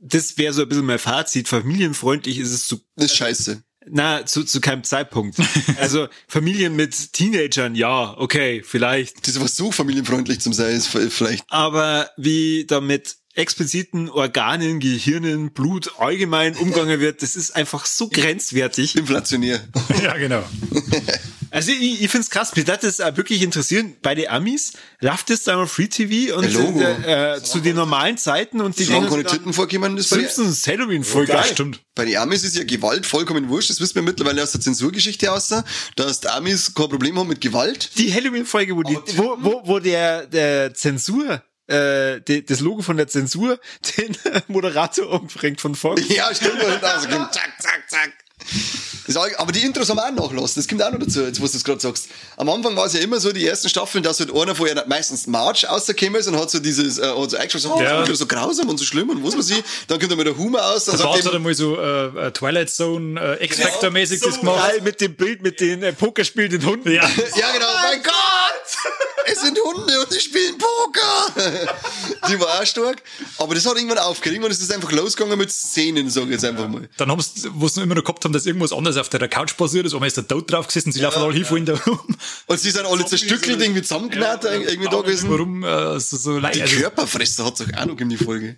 das 0.01 0.37
wäre 0.37 0.53
so 0.53 0.61
ein 0.63 0.69
bisschen 0.69 0.85
mein 0.85 0.99
Fazit. 0.99 1.47
Familienfreundlich 1.47 2.37
ist 2.39 2.51
es 2.51 2.67
zu, 2.67 2.79
Das 2.95 3.05
ist 3.11 3.17
scheiße. 3.17 3.61
na, 3.87 4.25
zu, 4.25 4.43
zu 4.43 4.61
keinem 4.61 4.83
Zeitpunkt. 4.83 5.37
Also 5.79 6.07
Familien 6.27 6.75
mit 6.75 7.13
Teenagern, 7.13 7.75
ja, 7.75 8.15
okay, 8.17 8.63
vielleicht. 8.65 9.27
Das 9.27 9.39
war 9.39 9.47
so 9.47 9.71
familienfreundlich 9.71 10.39
zum 10.39 10.53
sein, 10.53 10.75
ist 10.75 10.87
vielleicht. 10.87 11.43
Aber 11.49 12.09
wie 12.17 12.65
da 12.65 12.81
mit 12.81 13.17
expliziten 13.35 14.09
Organen, 14.09 14.79
Gehirnen, 14.79 15.51
Blut 15.51 15.93
allgemein 15.99 16.55
umgegangen 16.55 16.99
wird, 16.99 17.21
das 17.21 17.35
ist 17.35 17.55
einfach 17.55 17.85
so 17.85 18.09
grenzwertig. 18.09 18.95
Inflationär. 18.95 19.59
ja, 20.03 20.17
genau. 20.17 20.43
Also 21.51 21.71
ich, 21.71 22.01
ich 22.01 22.11
find's 22.11 22.29
krass, 22.29 22.53
mich 22.53 22.67
hat 22.67 22.83
das 22.83 22.99
auch 22.99 23.15
wirklich 23.15 23.41
interessieren. 23.41 23.95
Bei 24.01 24.13
den 24.13 24.27
Amis 24.27 24.73
läuft 24.99 25.29
das 25.29 25.43
da 25.43 25.55
mal 25.55 25.67
Free 25.67 25.87
TV 25.87 26.35
und 26.35 26.51
Logo. 26.53 26.81
äh, 26.81 27.35
äh, 27.37 27.43
zu 27.43 27.59
den 27.61 27.77
normalen 27.77 28.17
Zeiten 28.17 28.59
und 28.59 28.77
die 28.77 28.83
Solange 28.83 29.07
denken 29.07 29.23
keine 29.23 29.37
Titten 29.37 29.53
vorkommen, 29.53 29.95
das 29.95 30.09
bei, 30.09 30.17
die- 30.17 30.23
Simpsons 30.23 30.67
Halloween 30.67 31.05
voll 31.05 31.25
Ja, 31.29 31.35
geil. 31.35 31.51
stimmt. 31.53 31.79
bei 31.95 32.03
den 32.03 32.17
Amis 32.17 32.43
ist 32.43 32.57
ja 32.57 32.65
Gewalt 32.65 33.05
vollkommen 33.05 33.47
wurscht. 33.47 33.69
Das 33.69 33.79
wissen 33.79 33.95
wir 33.95 34.01
mittlerweile 34.01 34.43
aus 34.43 34.51
der 34.51 34.59
Zensurgeschichte 34.59 35.31
aus, 35.31 35.53
dass 35.95 36.19
die 36.19 36.27
Amis 36.27 36.73
kein 36.73 36.89
Problem 36.89 37.17
haben 37.17 37.29
mit 37.29 37.39
Gewalt. 37.39 37.89
Die 37.97 38.13
Halloween-Folge, 38.13 38.75
wo, 38.75 38.83
die, 38.83 38.97
wo, 39.15 39.37
wo, 39.39 39.61
wo 39.63 39.79
der, 39.79 40.25
der 40.27 40.73
Zensur, 40.73 41.41
äh, 41.67 42.21
die, 42.21 42.45
das 42.45 42.59
Logo 42.59 42.81
von 42.81 42.97
der 42.97 43.07
Zensur 43.07 43.59
den 43.97 44.17
Moderator 44.47 45.09
umbringt 45.09 45.61
von 45.61 45.75
Fox. 45.75 46.01
Ja, 46.09 46.33
stimmt. 46.33 46.63
Und 46.63 46.81
dann 46.81 47.01
so 47.01 47.07
kommt 47.07 47.33
zack, 47.33 47.53
zack, 47.59 47.83
zack. 47.89 48.13
Das 49.07 49.15
auch, 49.17 49.27
aber 49.37 49.51
die 49.51 49.61
Intros 49.61 49.89
haben 49.89 49.99
auch 49.99 50.11
nachlassen. 50.11 50.55
Das 50.61 50.67
kommt 50.67 50.81
auch 50.83 50.91
noch 50.91 50.99
dazu, 50.99 51.21
jetzt 51.23 51.39
wo 51.39 51.45
du 51.45 51.55
es 51.55 51.63
gerade 51.63 51.79
sagst. 51.79 52.09
Am 52.37 52.49
Anfang 52.49 52.75
war 52.75 52.85
es 52.85 52.93
ja 52.93 52.99
immer 52.99 53.19
so, 53.19 53.31
die 53.31 53.45
ersten 53.45 53.69
Staffeln, 53.69 54.03
dass 54.03 54.19
halt 54.19 54.33
einer 54.33 54.55
von 54.55 54.67
einer, 54.67 54.85
meistens 54.87 55.27
March 55.27 55.67
rausgekommen 55.69 56.15
ist 56.15 56.27
und 56.27 56.37
hat 56.37 56.49
so 56.51 56.59
dieses, 56.59 56.97
äh, 56.97 57.07
hat 57.07 57.29
so 57.31 57.37
eingeschaut, 57.37 57.61
so, 57.61 57.81
Ja. 57.81 58.03
oh, 58.03 58.13
so 58.13 58.25
grausam 58.25 58.67
und 58.69 58.77
so 58.77 58.85
schlimm 58.85 59.09
und 59.09 59.23
was 59.23 59.37
weiß 59.37 59.51
ich. 59.51 59.63
Dann 59.87 59.99
kommt 59.99 60.11
er 60.11 60.17
mit 60.17 60.27
der 60.27 60.37
Humor 60.37 60.63
aus, 60.65 60.85
dann 60.85 60.97
Bart 60.97 61.13
sagt 61.13 61.25
hat 61.25 61.31
er, 61.33 61.35
einmal 61.37 61.53
so 61.53 61.79
äh, 61.79 62.27
äh, 62.27 62.31
Twilight 62.31 62.69
Zone, 62.69 63.19
äh, 63.39 63.45
X-Factor-mäßig 63.45 64.21
das 64.21 64.39
gemacht. 64.39 64.69
Geil 64.69 64.81
mit 64.81 64.99
dem 65.01 65.15
Bild 65.15 65.41
mit 65.41 65.59
den 65.59 65.83
äh, 65.83 65.93
Pokerspielenden 65.93 66.65
Hunden. 66.65 66.91
Ja. 66.91 67.03
ja 67.35 67.51
genau, 67.53 67.67
mein 67.83 68.03
Gott! 68.03 68.13
Es 69.35 69.41
sind 69.41 69.57
Hunde 69.59 69.99
und 69.99 70.15
die 70.15 70.19
spielen 70.19 70.57
Poker! 70.57 71.33
die 72.29 72.39
war 72.39 72.61
auch 72.61 72.65
stark. 72.65 73.01
Aber 73.37 73.53
das 73.53 73.65
hat 73.65 73.75
irgendwann 73.75 73.97
aufgehört. 73.97 74.33
Irgendwann 74.35 74.51
ist 74.51 74.61
es 74.61 74.71
einfach 74.71 74.91
losgegangen 74.91 75.37
mit 75.37 75.51
Szenen, 75.51 76.09
sag 76.09 76.25
ich 76.25 76.31
jetzt 76.31 76.45
einfach 76.45 76.67
mal. 76.69 76.87
Dann 76.97 77.11
haben 77.11 77.21
sie, 77.21 77.49
wo 77.53 77.67
sie 77.67 77.81
immer 77.81 77.95
noch 77.95 78.03
gehabt 78.03 78.23
haben, 78.23 78.31
dass 78.31 78.45
irgendwas 78.45 78.71
anderes 78.71 78.97
auf 78.97 79.09
der 79.09 79.27
Couch 79.27 79.57
passiert 79.57 79.85
ist, 79.85 79.93
einmal 79.93 80.07
ist 80.07 80.17
der 80.17 80.27
Tod 80.27 80.49
drauf 80.49 80.67
gesessen, 80.67 80.91
sie 80.91 81.01
laufen 81.01 81.21
alle 81.21 81.33
hin 81.33 81.43
von 81.45 81.65
da 81.65 81.73
rum. 81.73 81.99
Und 82.47 82.59
sie 82.59 82.71
sind 82.71 82.85
alle 82.85 83.05
zerstückelt, 83.05 83.61
irgendwie 83.61 83.81
zusammengenäht, 83.81 84.43
irgendwie 84.43 84.89
da 84.89 85.01
gewesen. 85.01 85.29
Warum 85.29 85.63
äh, 85.63 85.99
so, 85.99 86.17
so 86.17 86.37
leid? 86.37 86.55
Die 86.55 86.61
Also, 86.61 86.77
Körperfresser 86.77 87.45
hat's 87.45 87.59
doch 87.59 87.67
auch 87.77 87.85
noch 87.85 87.99
in 87.99 88.09
die 88.09 88.17
Folge. 88.17 88.55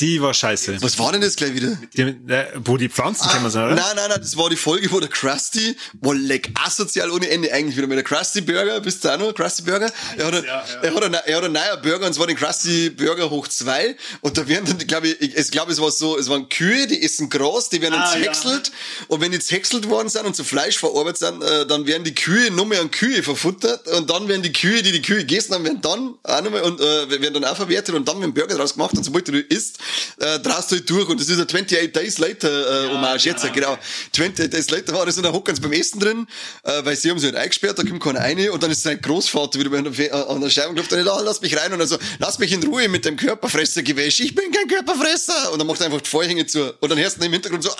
Die 0.00 0.20
war 0.20 0.34
scheiße. 0.34 0.82
Was 0.82 0.98
war 0.98 1.12
denn 1.12 1.20
das 1.20 1.36
gleich 1.36 1.54
wieder? 1.54 1.78
Die, 1.96 2.02
äh, 2.02 2.46
wo 2.56 2.76
die 2.76 2.88
Pflanzen 2.88 3.28
kennen, 3.30 3.46
oder? 3.46 3.68
Nein, 3.68 3.76
nein, 3.94 4.08
nein, 4.08 4.18
das 4.20 4.36
war 4.36 4.50
die 4.50 4.56
Folge, 4.56 4.90
wo 4.90 5.00
der 5.00 5.08
Krusty, 5.08 5.76
war 6.00 6.14
leck 6.14 6.50
asozial 6.64 7.10
ohne 7.10 7.28
Ende 7.30 7.52
eigentlich 7.52 7.76
wieder 7.76 7.86
mit 7.86 7.96
der 7.96 8.04
Krusty 8.04 8.40
Burger, 8.40 8.80
bist 8.80 9.04
du 9.04 9.08
auch 9.14 9.18
noch, 9.18 9.32
Krusty 9.34 9.62
Burger? 9.62 9.90
Er 10.16 10.26
hat, 10.26 10.34
einen, 10.34 10.44
Er, 10.44 10.94
hat 10.94 11.02
einen, 11.04 11.14
er 11.14 11.36
hat 11.36 11.44
einen 11.44 11.52
neuen 11.52 11.82
Burger 11.82 12.06
und 12.06 12.14
zwar 12.14 12.26
den 12.26 12.36
Krusty 12.36 12.90
Burger 12.90 13.30
hoch 13.30 13.48
zwei 13.48 13.96
und 14.22 14.36
da 14.36 14.46
werden 14.48 14.64
dann, 14.66 14.86
glaube 14.86 15.08
ich, 15.08 15.36
ich 15.36 15.50
glaube, 15.50 15.72
es 15.72 15.80
war 15.80 15.90
so, 15.90 16.18
es 16.18 16.28
waren 16.28 16.48
Kühe, 16.48 16.86
die 16.86 17.02
essen 17.02 17.30
Gras, 17.30 17.68
die 17.68 17.80
werden 17.80 17.92
dann 17.94 18.02
Ah, 18.02 18.16
ja. 18.16 18.32
zerhäckselt 18.32 18.72
und 19.08 19.20
wenn 19.20 19.32
die 19.32 19.38
zerhäckselt 19.38 19.88
worden 19.88 20.08
sind 20.08 20.26
und 20.26 20.34
zu 20.36 20.44
Fleisch 20.44 20.78
verarbeitet 20.78 21.18
sind, 21.18 21.42
äh, 21.42 21.66
dann 21.66 21.86
werden 21.86 22.04
die 22.04 22.14
Kühe 22.14 22.50
noch 22.50 22.66
mehr 22.66 22.80
an 22.80 22.90
Kühe 22.90 23.22
verfuttert 23.22 23.86
und 23.88 24.10
dann 24.10 24.28
werden 24.28 24.42
die 24.42 24.52
Kühe, 24.52 24.82
die 24.82 24.92
die 24.92 25.02
Kühe 25.02 25.18
gegessen 25.18 25.54
haben, 25.54 25.64
werden 25.64 25.80
dann 25.80 26.14
auch 26.22 26.42
nochmal 26.42 26.62
und 26.62 26.80
äh, 26.80 27.08
werden 27.20 27.34
dann 27.34 27.44
auch 27.44 27.56
verwertet 27.56 27.94
und 27.94 28.06
dann 28.08 28.20
werden 28.20 28.34
Burger 28.34 28.56
draus 28.56 28.74
gemacht 28.74 28.94
und 28.96 29.04
sobald 29.04 29.28
du 29.28 29.38
isst, 29.40 29.75
äh, 30.18 30.38
drehst 30.40 30.70
du 30.72 30.76
halt 30.76 30.90
durch 30.90 31.08
und 31.08 31.20
das 31.20 31.28
ist 31.28 31.38
ein 31.38 31.44
28 31.46 31.92
Days 31.92 32.18
Later 32.18 32.84
äh, 32.86 32.88
Hommage 32.90 33.24
jetzt, 33.24 33.52
genau. 33.52 33.78
28 34.12 34.50
Days 34.50 34.70
Later 34.70 34.94
war 34.94 35.06
das 35.06 35.16
und 35.16 35.22
da 35.24 35.32
hocken 35.32 35.54
sie 35.54 35.60
beim 35.60 35.72
Essen 35.72 36.00
drin, 36.00 36.26
äh, 36.64 36.84
weil 36.84 36.96
sie 36.96 37.10
haben 37.10 37.18
sie 37.18 37.26
halt 37.26 37.36
eingesperrt, 37.36 37.78
da 37.78 37.82
kommt 37.82 38.02
keiner 38.02 38.20
rein 38.20 38.50
und 38.50 38.62
dann 38.62 38.70
ist 38.70 38.82
sein 38.82 39.00
Großvater 39.00 39.58
wieder 39.58 39.70
bei 39.70 39.78
einer 39.78 39.92
Fe- 39.92 40.10
äh, 40.10 40.12
an 40.12 40.40
der 40.40 40.50
Scheibe 40.50 40.70
und 40.70 40.78
ruft 40.78 40.92
dann, 40.92 41.06
ah, 41.08 41.20
lass 41.24 41.40
mich 41.40 41.56
rein 41.56 41.72
und 41.72 41.78
dann 41.78 41.88
so, 41.88 41.96
lass 42.18 42.38
mich 42.38 42.52
in 42.52 42.62
Ruhe 42.64 42.88
mit 42.88 43.04
dem 43.04 43.16
Körperfressergewäsch, 43.16 44.20
ich 44.20 44.34
bin 44.34 44.50
kein 44.52 44.68
Körperfresser 44.68 45.52
und 45.52 45.58
dann 45.58 45.66
macht 45.66 45.80
er 45.80 45.86
einfach 45.86 46.00
die 46.00 46.08
Vorhänge 46.10 46.46
zu 46.46 46.72
und 46.80 46.88
dann 46.90 46.98
hörst 46.98 47.20
du 47.20 47.24
im 47.26 47.32
Hintergrund 47.32 47.62
so, 47.62 47.70
ah, 47.70 47.76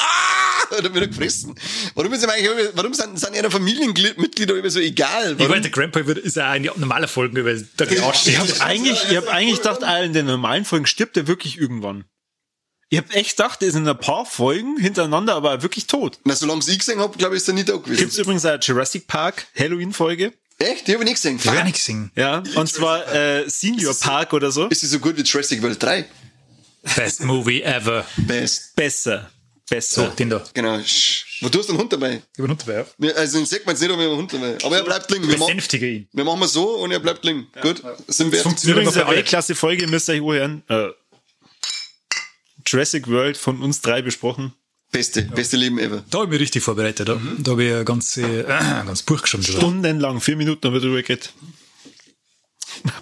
und 0.76 0.84
dann 0.84 0.94
wird 0.94 1.04
er 1.04 1.08
gefressen. 1.08 1.54
Warum 1.94 2.12
ist 2.12 2.22
ihm 2.24 2.30
eigentlich, 2.30 2.50
warum 2.74 2.92
sind, 2.94 3.18
sind 3.18 3.34
ihre 3.36 3.50
Familienmitglieder 3.50 4.56
immer 4.56 4.70
so 4.70 4.80
egal? 4.80 5.32
ich 5.32 5.38
Warum? 5.38 5.50
meine, 5.50 5.62
der 5.62 5.70
Grandpa 5.70 6.00
ist 6.00 6.36
ja 6.36 6.50
ein 6.50 6.68
normaler 6.76 7.08
Folgen, 7.08 7.44
weil 7.44 7.66
der 7.78 8.02
Arsch 8.04 8.26
Ich 8.26 8.36
steht. 8.36 8.38
hab 8.60 8.66
eigentlich, 8.66 8.98
ich 9.10 9.16
hab 9.16 9.28
eigentlich 9.28 9.58
gedacht, 9.58 9.80
in 10.04 10.12
den 10.12 10.26
normalen 10.26 10.64
Folgen 10.64 10.86
stirbt 10.86 11.16
er 11.16 11.26
wirklich 11.28 11.58
irgendwann. 11.58 11.85
Ich 12.88 12.98
hab 12.98 13.12
echt 13.14 13.36
gedacht, 13.36 13.62
er 13.62 13.68
ist 13.68 13.74
in 13.74 13.88
ein 13.88 13.98
paar 13.98 14.24
Folgen 14.24 14.78
hintereinander 14.78 15.34
aber 15.34 15.62
wirklich 15.62 15.86
tot. 15.86 16.18
Na, 16.24 16.36
solange 16.36 16.60
ich 16.66 16.78
gesehen 16.78 17.00
hab, 17.00 17.18
glaube 17.18 17.34
ich, 17.34 17.42
ist 17.42 17.48
er 17.48 17.54
nicht 17.54 17.68
da 17.68 17.76
gewesen. 17.76 17.96
Gibt's 17.98 18.18
übrigens 18.18 18.44
eine 18.44 18.60
Jurassic 18.60 19.08
Park 19.08 19.46
Halloween-Folge. 19.58 20.32
Echt? 20.58 20.86
Die 20.86 20.92
habe 20.92 21.02
ich 21.02 21.10
nicht 21.10 21.16
gesehen. 21.16 21.36
Ich 21.36 21.50
will 21.50 21.64
nicht 21.64 21.82
singen. 21.82 22.10
Ja, 22.14 22.42
und 22.54 22.68
zwar 22.68 23.12
äh, 23.12 23.48
Senior 23.48 23.94
Park 23.94 24.32
oder 24.32 24.50
so. 24.50 24.66
Ist 24.68 24.80
sie 24.80 24.86
so 24.86 25.00
gut 25.00 25.16
wie 25.16 25.22
Jurassic 25.22 25.60
World 25.62 25.82
3? 25.82 26.06
Best 26.94 27.24
Movie 27.24 27.62
ever. 27.62 28.06
Best. 28.16 28.76
Besser. 28.76 29.30
So, 29.68 29.74
Besser. 29.74 30.08
den 30.10 30.30
da. 30.30 30.44
Genau. 30.54 30.78
Wo 31.40 31.48
du 31.48 31.58
hast 31.58 31.68
einen 31.68 31.78
Hund 31.78 31.92
dabei? 31.92 32.22
Ich 32.36 32.42
bin 32.42 32.56
dabei, 32.56 32.86
ja. 32.98 33.12
Also 33.14 33.38
den 33.38 33.46
sieht 33.46 33.66
man 33.66 33.74
jetzt 33.74 33.82
nicht, 33.82 33.90
wir 33.90 33.96
haben 33.96 34.00
einen 34.10 34.16
Hund 34.16 34.32
dabei. 34.32 34.56
Aber 34.62 34.76
er 34.76 34.84
bleibt 34.84 35.10
liegen. 35.10 35.26
Wir, 35.28 35.36
Besänftige 35.36 35.90
ihn. 35.90 36.08
wir 36.12 36.24
machen 36.24 36.38
mal 36.38 36.48
so 36.48 36.76
und 36.76 36.92
er 36.92 37.00
bleibt 37.00 37.24
liegen. 37.24 37.48
Gut. 37.60 37.82
Sind 38.06 38.30
wir. 38.30 38.38
funktioniert 38.38 38.78
Übrigens 38.78 38.96
eine 38.96 39.24
klasse 39.24 39.56
Folge, 39.56 39.88
müsst 39.88 40.08
ihr 40.08 40.24
euch 40.24 40.38
hören. 40.38 40.62
Äh, 40.68 40.90
Jurassic 42.66 43.08
World 43.08 43.36
von 43.36 43.62
uns 43.62 43.80
drei 43.80 44.02
besprochen. 44.02 44.52
Beste. 44.92 45.22
Beste 45.22 45.56
Leben 45.56 45.78
ever. 45.78 46.04
Da 46.10 46.18
habe 46.18 46.26
ich 46.26 46.30
mich 46.32 46.40
richtig 46.40 46.62
vorbereitet. 46.62 47.08
Da, 47.08 47.20
da 47.38 47.50
habe 47.52 47.64
ich 47.64 47.74
ein 47.74 47.84
ganz, 47.84 48.16
äh, 48.16 48.44
ganz 48.44 49.02
Buch 49.02 49.20
geschrieben. 49.22 49.42
Stundenlang, 49.42 50.20
vier 50.20 50.36
Minuten 50.36 50.66
haben 50.66 50.74
wir 50.74 50.80
drüber 50.80 51.02
geredet. 51.02 51.32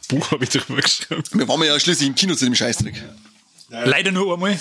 Buch 0.09 0.31
habe 0.31 0.45
ich 0.45 0.51
drüber 0.51 0.81
geschrieben. 0.81 1.23
Wir 1.33 1.47
waren 1.49 1.63
ja 1.63 1.79
schließlich 1.79 2.09
im 2.09 2.15
Kino 2.15 2.35
zu 2.35 2.45
dem 2.47 2.55
Scheißdreck. 2.55 3.03
Leider 3.71 4.13
nur 4.13 4.35
einmal, 4.35 4.59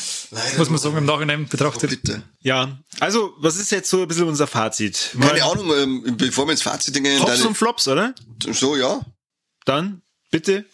muss 0.57 0.69
man 0.69 0.79
sagen, 0.79 0.97
im 0.97 1.05
Nachhinein 1.05 1.47
betrachtet. 1.47 1.89
Bitte. 1.89 2.23
Ja, 2.41 2.79
also, 2.99 3.33
was 3.37 3.57
ist 3.57 3.71
jetzt 3.71 3.89
so 3.89 4.01
ein 4.01 4.07
bisschen 4.07 4.27
unser 4.27 4.47
Fazit? 4.47 5.11
Keine 5.19 5.43
Ahnung, 5.43 5.71
ähm, 5.77 6.17
bevor 6.17 6.47
wir 6.47 6.51
ins 6.53 6.63
Fazit 6.63 6.95
gehen, 6.95 7.19
Tops 7.19 7.31
deine- 7.31 7.47
und 7.47 7.55
Flops, 7.55 7.87
oder? 7.87 8.15
so, 8.51 8.75
ja. 8.75 9.01
Dann, 9.65 10.01
bitte, 10.31 10.65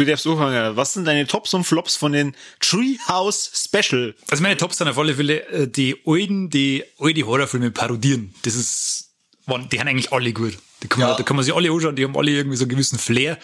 du 0.00 0.06
darfst 0.06 0.26
anfangen. 0.26 0.76
Was 0.76 0.94
sind 0.94 1.04
deine 1.06 1.26
Tops 1.26 1.54
und 1.54 1.64
Flops 1.64 1.96
von 1.96 2.12
den 2.12 2.34
Treehouse 2.60 3.50
Special? 3.54 4.14
Also 4.30 4.42
meine 4.42 4.56
Tops 4.56 4.78
sind 4.78 4.88
auf 4.88 4.98
alle 4.98 5.14
Fälle 5.14 5.46
äh, 5.48 5.68
die 5.68 5.96
alten, 6.06 6.50
die 6.50 6.84
alte 6.98 7.26
Horrorfilme 7.26 7.70
parodieren. 7.70 8.34
Das 8.42 8.54
ist, 8.54 9.10
waren, 9.46 9.68
die 9.68 9.78
haben 9.80 9.88
eigentlich 9.88 10.12
alle 10.12 10.32
gut. 10.32 10.58
Die 10.82 10.88
kann 10.88 11.00
man, 11.00 11.10
Ja. 11.10 11.16
Da 11.16 11.22
kann 11.22 11.36
man 11.36 11.44
sich 11.44 11.54
alle 11.54 11.70
anschauen, 11.70 11.96
die 11.96 12.04
haben 12.04 12.16
alle 12.16 12.30
irgendwie 12.30 12.56
so 12.56 12.64
einen 12.64 12.70
gewissen 12.70 12.98
Flair 12.98 13.38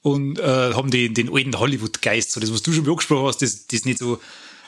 und 0.00 0.38
äh, 0.38 0.72
haben 0.74 0.90
den, 0.90 1.14
den 1.14 1.32
alten 1.32 1.58
Hollywood-Geist. 1.58 2.32
So 2.32 2.40
das, 2.40 2.52
was 2.52 2.62
du 2.62 2.72
schon 2.72 2.88
angesprochen 2.88 3.26
hast, 3.26 3.42
das, 3.42 3.66
das 3.66 3.84
nicht 3.84 3.98
so 3.98 4.20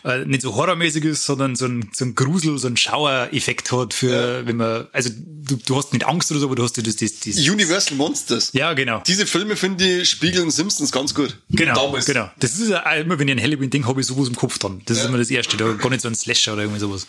äh, 0.04 0.24
nicht 0.26 0.42
so 0.42 0.54
horrormäßig 0.54 1.04
ist, 1.04 1.24
sondern 1.24 1.56
so 1.56 1.64
ein, 1.64 1.88
so 1.92 2.04
ein 2.04 2.14
Grusel, 2.14 2.58
so 2.58 2.68
ein 2.68 2.76
Schauereffekt 2.76 3.72
hat 3.72 3.94
für, 3.94 4.46
wenn 4.46 4.56
man, 4.56 4.86
also 4.92 5.10
du, 5.14 5.56
du 5.56 5.76
hast 5.76 5.92
nicht 5.94 6.06
Angst 6.06 6.30
oder 6.30 6.40
so, 6.40 6.46
aber 6.46 6.56
du 6.56 6.62
hast 6.62 6.76
das, 6.76 6.96
das, 6.96 7.20
das 7.20 7.38
Universal 7.38 7.96
Monsters. 7.96 8.50
ja, 8.52 8.74
genau. 8.74 9.02
Diese 9.06 9.26
Filme, 9.26 9.56
finde 9.56 10.02
ich, 10.02 10.10
spiegeln 10.10 10.50
Simpsons 10.50 10.92
ganz 10.92 11.14
gut. 11.14 11.38
Genau, 11.50 11.86
Damals. 11.86 12.04
genau. 12.04 12.30
Das 12.38 12.58
ist 12.58 12.68
ja 12.68 12.80
immer, 12.96 13.18
wenn 13.18 13.28
ich 13.28 13.36
ein 13.36 13.42
Halloween 13.42 13.70
denke, 13.70 13.88
habe 13.88 14.00
ich 14.00 14.06
sowas 14.06 14.28
im 14.28 14.36
Kopf 14.36 14.58
dann. 14.58 14.82
Das 14.84 14.98
ist 14.98 15.06
immer 15.06 15.18
das 15.18 15.30
Erste, 15.30 15.56
da 15.56 15.72
gar 15.72 15.88
nicht 15.88 16.02
so 16.02 16.08
ein 16.08 16.14
Slasher 16.14 16.52
oder 16.52 16.62
irgendwie 16.62 16.80
sowas. 16.80 17.06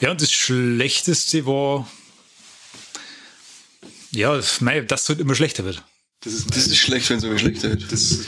Ja, 0.00 0.10
und 0.10 0.20
das 0.20 0.30
Schlechteste 0.30 1.46
war, 1.46 1.88
ja, 4.10 4.36
das, 4.36 4.60
mei, 4.60 4.80
das 4.82 5.08
halt 5.08 5.20
immer 5.20 5.34
schlechter 5.34 5.64
wird. 5.64 5.82
Das 6.20 6.32
ist, 6.32 6.50
das 6.50 6.66
ist 6.66 6.76
schlecht, 6.76 7.08
wenn 7.10 7.18
es 7.18 7.24
immer 7.24 7.38
schlechter 7.38 7.70
wird. 7.70 7.90
Das, 7.90 8.18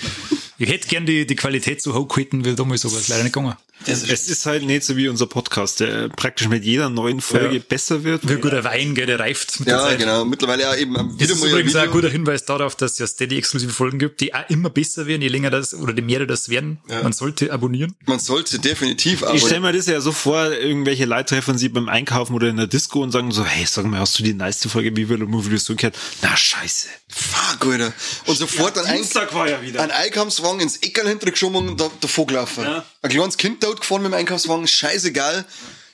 Ich 0.63 0.69
hätte 0.69 0.89
gern 0.89 1.07
die, 1.07 1.27
die 1.27 1.37
Qualität 1.37 1.81
so 1.81 1.95
hoch 1.95 2.07
gehalten, 2.07 2.45
wie 2.45 2.55
damals, 2.55 2.85
ist 2.85 3.09
leider 3.09 3.23
nicht 3.23 3.33
gegangen. 3.33 3.57
es 3.87 4.03
ist 4.29 4.45
halt 4.45 4.63
nicht 4.65 4.85
so 4.85 4.95
wie 4.95 5.09
unser 5.09 5.27
Podcast, 5.27 5.81
der 5.81 6.11
praktisch 6.11 6.49
mit 6.49 6.65
jeder 6.67 6.91
neuen 6.91 7.23
Folge 7.23 7.57
Ja. 7.57 7.63
besser 7.67 8.05
wird. 8.05 8.29
Wie 8.29 8.35
ein 8.35 8.41
guter 8.43 8.63
Wein, 8.63 8.95
gell, 8.95 9.07
der 9.07 9.19
reift 9.19 9.59
mit 9.59 9.69
der 9.71 9.77
Ja, 9.79 9.85
Zeit. 9.85 9.99
genau. 10.01 10.27
Mittlerweile 10.27 10.65
ja 10.65 10.75
eben 10.75 11.17
Das 11.19 11.31
ist 11.31 11.43
übrigens 11.43 11.75
auch 11.77 11.81
ein 11.81 11.85
Video. 11.89 11.93
guter 11.93 12.11
Hinweis 12.11 12.45
darauf, 12.45 12.77
dass 12.77 12.93
es 12.93 12.99
ja 12.99 13.07
Steady-exklusive 13.07 13.73
Folgen 13.73 13.99
gibt, 13.99 14.21
die 14.21 14.35
auch 14.35 14.45
immer 14.51 14.69
besser 14.69 15.07
werden, 15.07 15.23
je 15.23 15.29
länger 15.29 15.49
das 15.49 15.73
oder 15.73 15.95
je 15.95 16.03
mehr 16.03 16.27
das 16.27 16.51
werden. 16.51 16.77
Man 16.89 17.15
sollte 17.15 17.51
abonnieren. 17.55 17.97
Man 18.05 18.19
sollte 18.19 18.59
definitiv, 18.59 19.23
aber 19.23 19.33
Ich 19.35 19.41
stelle 19.41 19.61
mir 19.61 19.73
das 19.73 19.87
ja 19.87 19.99
so 20.03 20.13
vor, 20.13 20.53
irgendwelche 20.53 21.07
Leute 21.07 21.37
treffen 21.37 21.57
sie 21.57 21.71
beim 21.71 21.89
Einkaufen 21.89 22.35
oder 22.35 22.49
in 22.51 22.59
der 22.59 22.67
Disco 22.67 23.03
und 23.03 23.13
sagen 23.13 23.33
so, 23.33 23.47
hey, 23.47 23.65
sag 23.67 23.87
mal, 23.87 24.01
hast 24.01 24.19
du 24.19 24.23
die 24.23 24.35
nice 24.35 24.67
Folge 24.67 24.95
Viva 24.95 25.15
la 25.15 25.25
Movie 25.25 25.57
so 25.57 25.75
gehört? 25.75 25.97
Na, 26.21 26.37
scheiße. 26.37 26.89
fuck, 27.09 27.65
Alter. 27.73 27.95
Und 28.27 28.37
sofort 28.37 28.77
ein, 28.77 28.97
Dienstag 28.97 29.33
war 29.35 29.49
ja 29.49 29.63
wieder. 29.63 29.81
ein 29.83 29.91
Einkaufswagen 29.91 30.50
ins 30.59 30.79
Eckerl 30.79 31.07
hintergeschoben 31.07 31.69
und 31.69 31.81
da, 31.81 31.91
davor 32.01 32.27
gelaufen. 32.27 32.65
Ja. 32.65 32.85
Ein 33.03 33.11
kleines 33.11 33.37
Kind 33.37 33.63
dort 33.63 33.81
gefahren 33.81 34.03
mit 34.03 34.11
dem 34.11 34.15
Einkaufswagen, 34.15 34.67
scheißegal. 34.67 35.45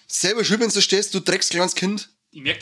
Selber 0.06 0.44
schuld, 0.44 0.60
wenn 0.60 0.70
du 0.70 0.80
stehst, 0.80 1.12
du 1.12 1.20
dreckst 1.20 1.50
kleines 1.50 1.74
Kind. 1.74 2.08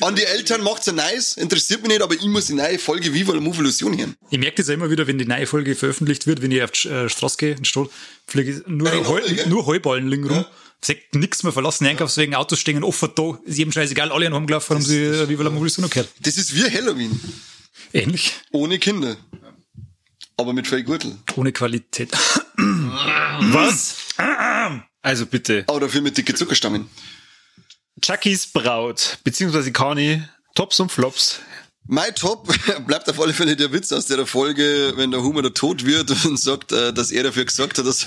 An 0.00 0.14
die 0.14 0.22
Eltern 0.24 0.62
macht's 0.62 0.86
ja 0.86 0.92
nice, 0.92 1.36
interessiert 1.36 1.82
mich 1.82 1.88
nicht, 1.90 2.02
aber 2.02 2.14
ich 2.14 2.22
muss 2.22 2.46
die 2.46 2.54
neue 2.54 2.78
Folge 2.78 3.12
Viva 3.12 3.32
la 3.34 3.40
Movie 3.40 3.60
Illusion 3.60 3.98
hören. 3.98 4.16
Ich 4.30 4.38
merke 4.38 4.56
das 4.56 4.68
ja 4.68 4.74
immer 4.74 4.88
wieder, 4.88 5.06
wenn 5.08 5.18
die 5.18 5.24
neue 5.24 5.46
Folge 5.46 5.74
veröffentlicht 5.74 6.28
wird, 6.28 6.42
wenn 6.42 6.52
ich 6.52 6.62
auf 6.62 6.70
die 6.70 6.88
äh, 6.88 7.08
Straße 7.08 7.36
gehe, 7.38 7.54
in 7.56 7.64
Stadt, 7.64 7.88
fliege 8.26 8.52
ich 8.52 8.66
nur, 8.68 8.92
Ja, 8.92 9.06
Heu, 9.08 9.20
nur 9.46 9.66
Heuballen 9.66 10.08
liegen 10.08 10.28
rum. 10.28 10.44
Sagt 10.80 11.14
nichts 11.16 11.42
mehr 11.42 11.52
verlassen, 11.52 11.86
Einkaufswegen, 11.86 12.34
Autos 12.36 12.60
stehen 12.60 12.84
offen 12.84 13.10
da, 13.16 13.38
ist 13.44 13.58
jedem 13.58 13.72
scheißegal, 13.72 14.12
alle 14.12 14.30
haben 14.30 14.46
gelaufen, 14.46 14.76
haben 14.76 14.84
sie 14.84 15.02
äh, 15.02 15.28
Viva 15.28 15.42
la 15.42 15.50
Mobilisation 15.50 15.90
gehört. 15.90 16.08
Das 16.20 16.36
ist 16.36 16.54
wie 16.54 16.70
Halloween. 16.70 17.18
Ähnlich. 17.92 18.32
Ohne 18.52 18.78
Kinder. 18.78 19.16
Aber 20.36 20.52
mit 20.52 20.66
viel 20.66 20.82
Gürtel. 20.82 21.16
Ohne 21.36 21.52
Qualität. 21.52 22.10
Was? 22.56 23.96
Also 25.02 25.26
bitte. 25.26 25.64
Aber 25.66 25.80
dafür 25.80 26.00
mit 26.00 26.16
dicke 26.16 26.34
Zuckerstammen. 26.34 26.88
Chuckys 28.00 28.46
Braut, 28.46 29.18
beziehungsweise 29.22 29.70
Kani, 29.72 30.22
Tops 30.54 30.80
und 30.80 30.90
Flops. 30.90 31.40
Mein 31.86 32.14
Top 32.14 32.48
bleibt 32.86 33.10
auf 33.10 33.20
alle 33.20 33.34
Fälle 33.34 33.56
der 33.56 33.72
Witz 33.72 33.92
aus 33.92 34.06
der 34.06 34.26
Folge, 34.26 34.94
wenn 34.96 35.10
der 35.10 35.22
Humor 35.22 35.42
da 35.42 35.50
tot 35.50 35.84
wird 35.84 36.10
und 36.24 36.38
sagt, 36.38 36.72
äh, 36.72 36.92
dass 36.92 37.10
er 37.10 37.24
dafür 37.24 37.44
gesagt 37.44 37.78
hat, 37.78 37.86
dass, 37.86 38.06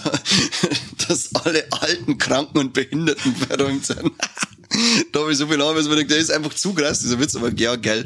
dass 1.08 1.36
alle 1.36 1.66
alten, 1.72 2.18
kranken 2.18 2.58
und 2.58 2.74
Behinderten 2.74 3.36
verräumt 3.36 3.86
sind. 3.86 4.12
da 5.12 5.20
habe 5.20 5.32
ich 5.32 5.38
so 5.38 5.48
viel 5.48 5.62
Angst, 5.62 5.78
dass 5.78 5.88
man 5.88 5.98
denkt, 5.98 6.12
der 6.12 6.18
ist 6.18 6.32
einfach 6.32 6.54
zu 6.54 6.74
krass, 6.74 7.02
dieser 7.02 7.20
Witz, 7.20 7.36
aber 7.36 7.52
ja, 7.54 7.76
geil. 7.76 8.06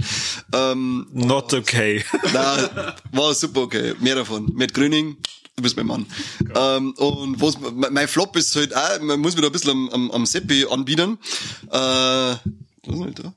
Ähm, 0.54 1.08
Not 1.14 1.54
okay. 1.54 2.04
na, 2.34 2.96
war 3.12 3.34
super 3.34 3.62
okay. 3.62 3.94
Mehr 4.00 4.16
davon. 4.16 4.52
Mit 4.54 4.74
Grüning, 4.74 5.18
du 5.56 5.64
bist 5.64 5.78
mein 5.78 5.88
Mann. 5.88 6.06
Ähm, 6.54 6.94
und 6.98 7.40
was, 7.40 7.58
mein 7.74 8.08
Flop 8.08 8.36
ist 8.36 8.56
halt 8.56 8.76
auch, 8.76 9.00
man 9.02 9.20
muss 9.20 9.36
mir 9.36 9.42
da 9.42 9.48
ein 9.48 9.54
bisschen 9.54 9.72
am, 9.72 9.90
am, 9.90 10.12
am 10.12 10.26
Seppi 10.26 10.66
anbieten. 10.70 11.18
Äh, 11.68 11.70
was 11.70 12.40
ist 12.88 13.04
denn 13.06 13.14
da? 13.16 13.34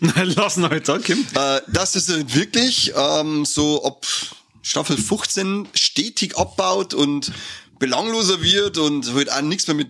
Lassen 0.24 0.68
heute 0.68 0.80
da, 0.80 0.98
Kim. 0.98 1.24
Äh, 1.34 1.60
dass 1.68 1.94
es 1.94 2.08
halt 2.08 2.34
wirklich 2.34 2.92
ähm, 2.96 3.44
so 3.44 3.84
ab 3.84 4.06
Staffel 4.62 4.96
15 4.96 5.68
stetig 5.74 6.36
abbaut 6.36 6.92
und 6.94 7.32
belangloser 7.78 8.42
wird 8.42 8.78
und 8.78 9.14
halt 9.14 9.30
auch 9.30 9.42
nichts 9.42 9.66
mehr 9.66 9.76
mit 9.76 9.88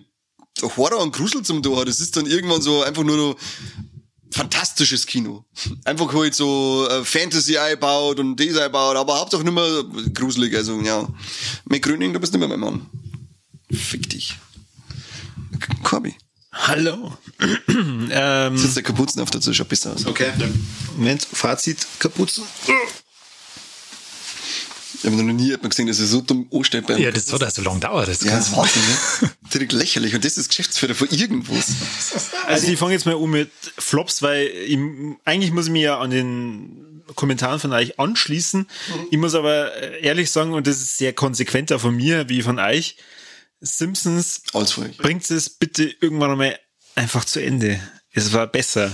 Horror 0.61 1.01
und 1.01 1.15
Grusel 1.15 1.43
zum 1.43 1.61
tun 1.61 1.77
hat. 1.77 1.87
Es 1.87 1.99
ist 1.99 2.15
dann 2.15 2.25
irgendwann 2.25 2.61
so 2.61 2.83
einfach 2.83 3.03
nur 3.03 3.17
noch 3.17 3.35
fantastisches 4.31 5.05
Kino. 5.05 5.45
Einfach 5.85 6.13
halt 6.13 6.35
so 6.35 6.87
äh, 6.89 7.03
Fantasy 7.03 7.57
einbaut 7.57 8.19
und 8.19 8.39
das 8.39 8.57
einbaut, 8.57 8.95
aber 8.95 9.19
hauptsache 9.19 9.43
nicht 9.43 9.53
mehr 9.53 9.83
gruselig. 10.13 10.55
Also 10.55 10.79
ja, 10.81 11.07
mit 11.65 11.81
Gröning, 11.81 12.13
du 12.13 12.19
bist 12.19 12.33
nicht 12.33 12.39
mehr 12.39 12.49
mein 12.49 12.59
Mann. 12.59 12.85
Fick 13.71 14.09
dich. 14.09 14.35
Corby. 15.83 16.15
Hallo. 16.59 17.17
ähm, 18.11 18.57
Sitzt 18.57 18.75
der 18.75 18.83
Kapuzen 18.83 19.21
auf 19.21 19.29
dazu, 19.31 19.53
schaut 19.53 19.69
besser 19.69 19.93
aus. 19.93 20.05
okay. 20.05 20.31
Moment, 20.95 21.27
Fazit, 21.31 21.85
Kapuzen. 21.99 22.43
Ich 24.99 25.05
habe 25.05 25.15
noch 25.15 25.33
nie 25.33 25.45
jemanden 25.45 25.69
gesehen, 25.69 25.87
dass 25.87 25.99
er 25.99 26.07
so 26.07 26.21
dumm 26.21 26.47
ansteht 26.51 26.87
beim 26.87 26.97
Ja, 26.97 27.11
das 27.11 27.31
hat 27.31 27.53
so 27.53 27.61
lange 27.61 27.79
dauert. 27.79 28.07
Das 28.07 28.23
Ja, 28.23 28.35
das 28.35 28.47
ist 28.47 28.57
Wahnsinn, 28.57 28.81
ne? 29.21 29.29
Direkt 29.53 29.71
lächerlich. 29.73 30.15
Und 30.15 30.25
das 30.25 30.37
ist 30.37 30.49
Geschäftsführer 30.49 30.95
von 30.95 31.07
irgendwas. 31.09 31.67
Also 32.47 32.67
ich 32.67 32.79
fange 32.79 32.93
jetzt 32.93 33.05
mal 33.05 33.13
um 33.13 33.29
mit 33.29 33.51
Flops, 33.77 34.23
weil 34.23 34.47
ich, 34.47 34.79
eigentlich 35.23 35.51
muss 35.51 35.67
ich 35.67 35.71
mich 35.71 35.83
ja 35.83 35.99
an 35.99 36.09
den 36.09 37.03
Kommentaren 37.15 37.59
von 37.59 37.73
euch 37.73 37.99
anschließen. 37.99 38.67
Ich 39.11 39.17
muss 39.17 39.35
aber 39.35 39.71
ehrlich 40.01 40.31
sagen, 40.31 40.53
und 40.53 40.65
das 40.65 40.77
ist 40.77 40.97
sehr 40.97 41.13
konsequenter 41.13 41.77
von 41.79 41.95
mir 41.95 42.27
wie 42.27 42.41
von 42.41 42.57
euch, 42.59 42.97
Simpsons 43.59 44.41
bringt 44.97 45.29
es 45.29 45.49
bitte 45.49 45.83
irgendwann 46.01 46.31
einmal 46.31 46.59
einfach 46.95 47.25
zu 47.25 47.43
Ende. 47.43 47.79
Es 48.11 48.33
war 48.33 48.47
besser. 48.47 48.93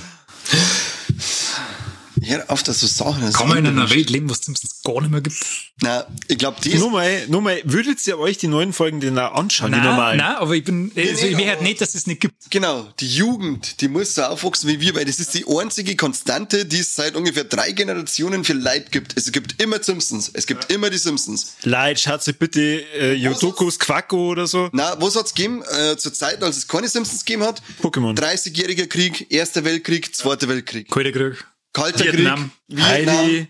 Hör 2.26 2.50
auf, 2.50 2.64
dass 2.64 2.80
du 2.80 2.88
Sachen 2.88 3.22
hast. 3.24 3.36
Kann 3.36 3.48
man 3.50 3.58
in 3.60 3.68
einer 3.68 3.90
Welt 3.90 4.10
leben, 4.10 4.30
wo 4.30 4.34
es 4.34 4.40
Simpsons 4.40 4.82
gar 4.84 5.02
nicht 5.02 5.12
mehr 5.12 5.22
gibt? 5.22 5.38
Na, 5.82 6.06
ich 6.28 6.38
glaube, 6.38 6.58
die 6.64 6.72
ist, 6.72 6.80
Nur 6.80 6.92
mal, 6.92 7.28
nur 7.28 7.42
mal, 7.42 7.62
würdet 7.66 8.06
ihr 8.08 8.18
euch 8.20 8.38
die 8.38 8.48
neuen 8.48 8.74
Folgen 8.74 9.00
denn 9.00 9.18
auch 9.20 9.34
anschauen, 9.34 9.72
die 9.72 9.80
normalen? 9.80 10.18
nein, 10.18 10.36
aber 10.38 10.54
ich 10.54 10.64
bin, 10.64 10.92
also 10.96 11.00
nee, 11.26 11.32
ich 11.32 11.38
will 11.38 11.48
halt 11.48 11.62
nicht, 11.62 11.82
dass 11.82 11.96
es 11.96 12.08
nicht 12.08 12.22
gibt. 12.22 12.36
genau, 12.50 12.88
die 13.00 13.08
Jugend, 13.08 13.82
die 13.82 13.88
muss 13.88 14.16
so 14.16 14.24
aufwachsen 14.24 14.70
wie 14.70 14.80
wir, 14.80 14.96
weil 14.96 15.06
das 15.06 15.20
ist 15.20 15.34
die 15.34 15.46
einzige 15.48 15.96
Konstante, 15.96 16.66
die 16.66 16.80
es 16.80 16.96
seit 16.96 17.16
ungefähr 17.16 17.44
drei 17.44 17.72
Generationen 17.72 18.44
für 18.44 18.54
Leid 18.54 18.92
gibt. 18.92 19.18
Es 19.18 19.32
gibt 19.32 19.62
immer 19.62 19.82
Simpsons. 19.84 20.30
Es 20.34 20.46
gibt 20.48 20.72
immer 20.72 20.90
die 20.90 20.98
Simpsons. 20.98 21.56
Leid, 21.64 22.00
schaut 22.00 22.24
sich 22.24 22.38
bitte 22.38 22.62
äh, 22.62 23.14
Yodokus 23.14 23.80
Quacko 23.80 24.30
oder 24.32 24.48
so. 24.48 24.70
Na, 24.72 24.96
was 25.02 25.16
hat's 25.16 25.34
gegeben? 25.34 25.64
Äh, 25.64 25.98
zur 25.98 26.14
Zeit, 26.14 26.42
als 26.44 26.58
es 26.58 26.68
keine 26.68 26.88
Simpsons 26.88 27.26
gegeben 27.26 27.44
hat? 27.44 27.62
Pokémon. 27.82 28.18
30-jähriger 28.18 28.88
Krieg, 28.88 29.32
Erster 29.32 29.64
Weltkrieg, 29.66 30.16
Zweiter 30.16 30.48
Weltkrieg. 30.48 30.90
Kalter 30.90 31.12
Krieg. 31.12 31.46
Kalter 31.74 32.06
Vietnam. 32.06 32.52
Krieg, 32.70 32.78
Vietnam. 32.78 33.18
Heidi, 33.18 33.48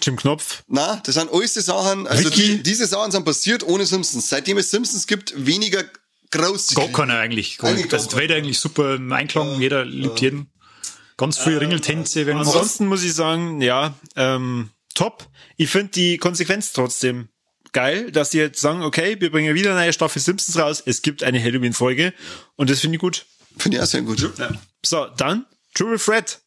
Jim 0.00 0.16
Knopf. 0.16 0.62
Na, 0.68 1.00
das 1.04 1.16
sind 1.16 1.30
alles 1.32 1.54
die 1.54 1.60
Sachen, 1.60 2.06
also 2.06 2.30
die, 2.30 2.62
diese 2.62 2.86
Sachen 2.86 3.10
sind 3.10 3.24
passiert 3.24 3.62
ohne 3.62 3.84
Simpsons. 3.84 4.28
Seitdem 4.28 4.58
es 4.58 4.70
Simpsons 4.70 5.06
gibt, 5.06 5.34
weniger 5.36 5.84
groß 6.30 6.74
Gar 6.74 6.88
keiner 6.88 7.18
eigentlich. 7.18 7.58
Gar 7.58 7.70
Eigentlich. 7.70 7.92
Also 7.92 8.08
Trader 8.08 8.36
eigentlich 8.36 8.58
super 8.58 8.94
im 8.94 9.12
Einklang, 9.12 9.60
jeder 9.60 9.84
liebt 9.84 10.20
jeden. 10.20 10.50
Ganz 11.16 11.38
viele 11.38 11.60
Ringeltänze 11.60 12.26
werden. 12.26 12.38
Ansonsten 12.38 12.86
muss 12.86 13.04
ich 13.04 13.14
sagen, 13.14 13.60
ja, 13.60 13.94
ähm, 14.16 14.70
top. 14.94 15.28
Ich 15.56 15.70
finde 15.70 15.92
die 15.92 16.18
Konsequenz 16.18 16.72
trotzdem 16.72 17.28
geil, 17.72 18.10
dass 18.10 18.32
sie 18.32 18.38
jetzt 18.38 18.60
sagen, 18.60 18.82
okay, 18.82 19.20
wir 19.20 19.30
bringen 19.30 19.54
wieder 19.54 19.70
eine 19.70 19.80
neue 19.80 19.92
Staffel 19.92 20.20
Simpsons 20.20 20.58
raus. 20.58 20.82
Es 20.84 21.02
gibt 21.02 21.22
eine 21.22 21.42
Halloween-Folge 21.42 22.12
und 22.56 22.68
das 22.68 22.80
finde 22.80 22.96
ich 22.96 23.00
gut. 23.00 23.26
Finde 23.56 23.76
ich 23.76 23.82
auch 23.82 23.86
sehr 23.86 24.02
gut. 24.02 24.32
So, 24.84 25.06
dann 25.16 25.46
Triple 25.74 25.98
Threat. 25.98 26.40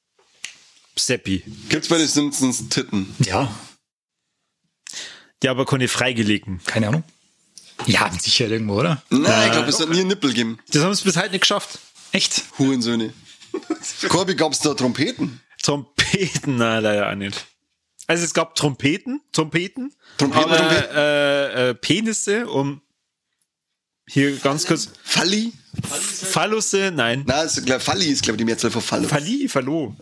Seppi. 1.00 1.44
Gibt's 1.70 1.88
bei 1.88 1.98
den 1.98 2.08
Simpsons 2.08 2.70
Titten? 2.70 3.14
Ja, 3.20 3.54
Ja, 5.44 5.52
aber 5.52 5.66
keine 5.66 5.88
freigelegten. 5.88 6.62
keine 6.66 6.88
Ahnung. 6.90 7.04
Ja, 7.86 8.12
sicher 8.12 8.48
irgendwo, 8.50 8.80
oder? 8.80 9.04
Nein, 9.12 9.48
ich 9.48 9.52
glaube, 9.52 9.70
es 9.70 9.80
hat 9.80 9.90
nie 9.90 10.00
einen 10.00 10.08
Nippel 10.08 10.32
gegeben. 10.32 10.58
Das 10.70 10.84
haben 10.84 10.94
sie 10.96 11.04
bis 11.04 11.16
heute 11.16 11.30
nicht 11.32 11.42
geschafft. 11.42 11.78
Echt? 12.12 12.44
Hurensöhne. 12.58 13.14
Corby, 14.10 14.36
gab's 14.36 14.60
da 14.60 14.74
Trompeten? 14.74 15.40
Trompeten, 15.62 16.58
nein, 16.58 16.82
leider 16.84 17.10
auch 17.12 17.16
nicht. 17.16 17.46
Also 18.08 18.24
es 18.24 18.34
gab 18.34 18.56
Trompeten, 18.56 19.22
Trompeten, 19.32 19.94
Trompeten, 20.18 20.44
aber 20.44 20.58
Trompeten. 20.58 20.96
Äh, 20.96 21.70
äh, 21.70 21.74
Penisse, 21.76 22.48
um 22.48 22.82
hier 24.10 24.36
ganz 24.38 24.66
kurz 24.66 24.90
Falli? 25.04 25.54
Phallusse, 25.82 26.92
nein. 26.94 27.24
Nein, 27.28 27.46
ist, 27.46 27.66
glaub, 27.66 27.82
Falli 27.82 28.06
ist, 28.06 28.24
glaube 28.24 28.36
ich, 28.36 28.40
die 28.40 28.46
Mehrzahl 28.46 28.72
von 28.72 28.82
Fallo. 28.82 29.08
Falli, 29.08 29.48
Fallo. 29.48 29.96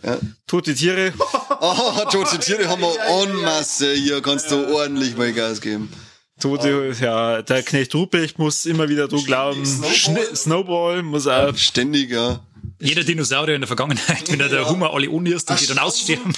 Tote 0.46 0.74
Tiere. 0.74 1.12
Oh, 1.58 2.04
tote 2.12 2.38
Tiere 2.38 2.68
haben 2.68 2.82
wir 2.82 2.94
en 3.00 3.34
masse. 3.40 3.94
Hier 3.94 4.20
kannst 4.20 4.50
du 4.50 4.74
ordentlich 4.74 5.16
mal 5.16 5.32
Gas 5.32 5.58
geben. 5.58 5.90
Tote, 6.38 6.94
ja, 7.00 7.40
der 7.40 7.62
Knecht 7.62 7.94
Ruprecht 7.94 8.38
muss 8.38 8.66
immer 8.66 8.90
wieder 8.90 9.08
dran 9.08 9.24
glauben. 9.24 9.64
Snowball. 9.64 10.36
Snowball, 10.36 11.02
muss 11.02 11.26
auch. 11.26 11.56
Ständig, 11.56 12.10
ja. 12.10 12.40
Jeder 12.78 13.04
Dinosaurier 13.04 13.54
in 13.54 13.62
der 13.62 13.68
Vergangenheit, 13.68 14.30
wenn 14.30 14.40
er 14.40 14.50
der 14.50 14.68
Hummer 14.68 14.92
alle 14.92 15.08
unnirst 15.08 15.50
und 15.50 15.58
die 15.60 15.66
dann 15.66 15.78
aussterben. 15.78 16.34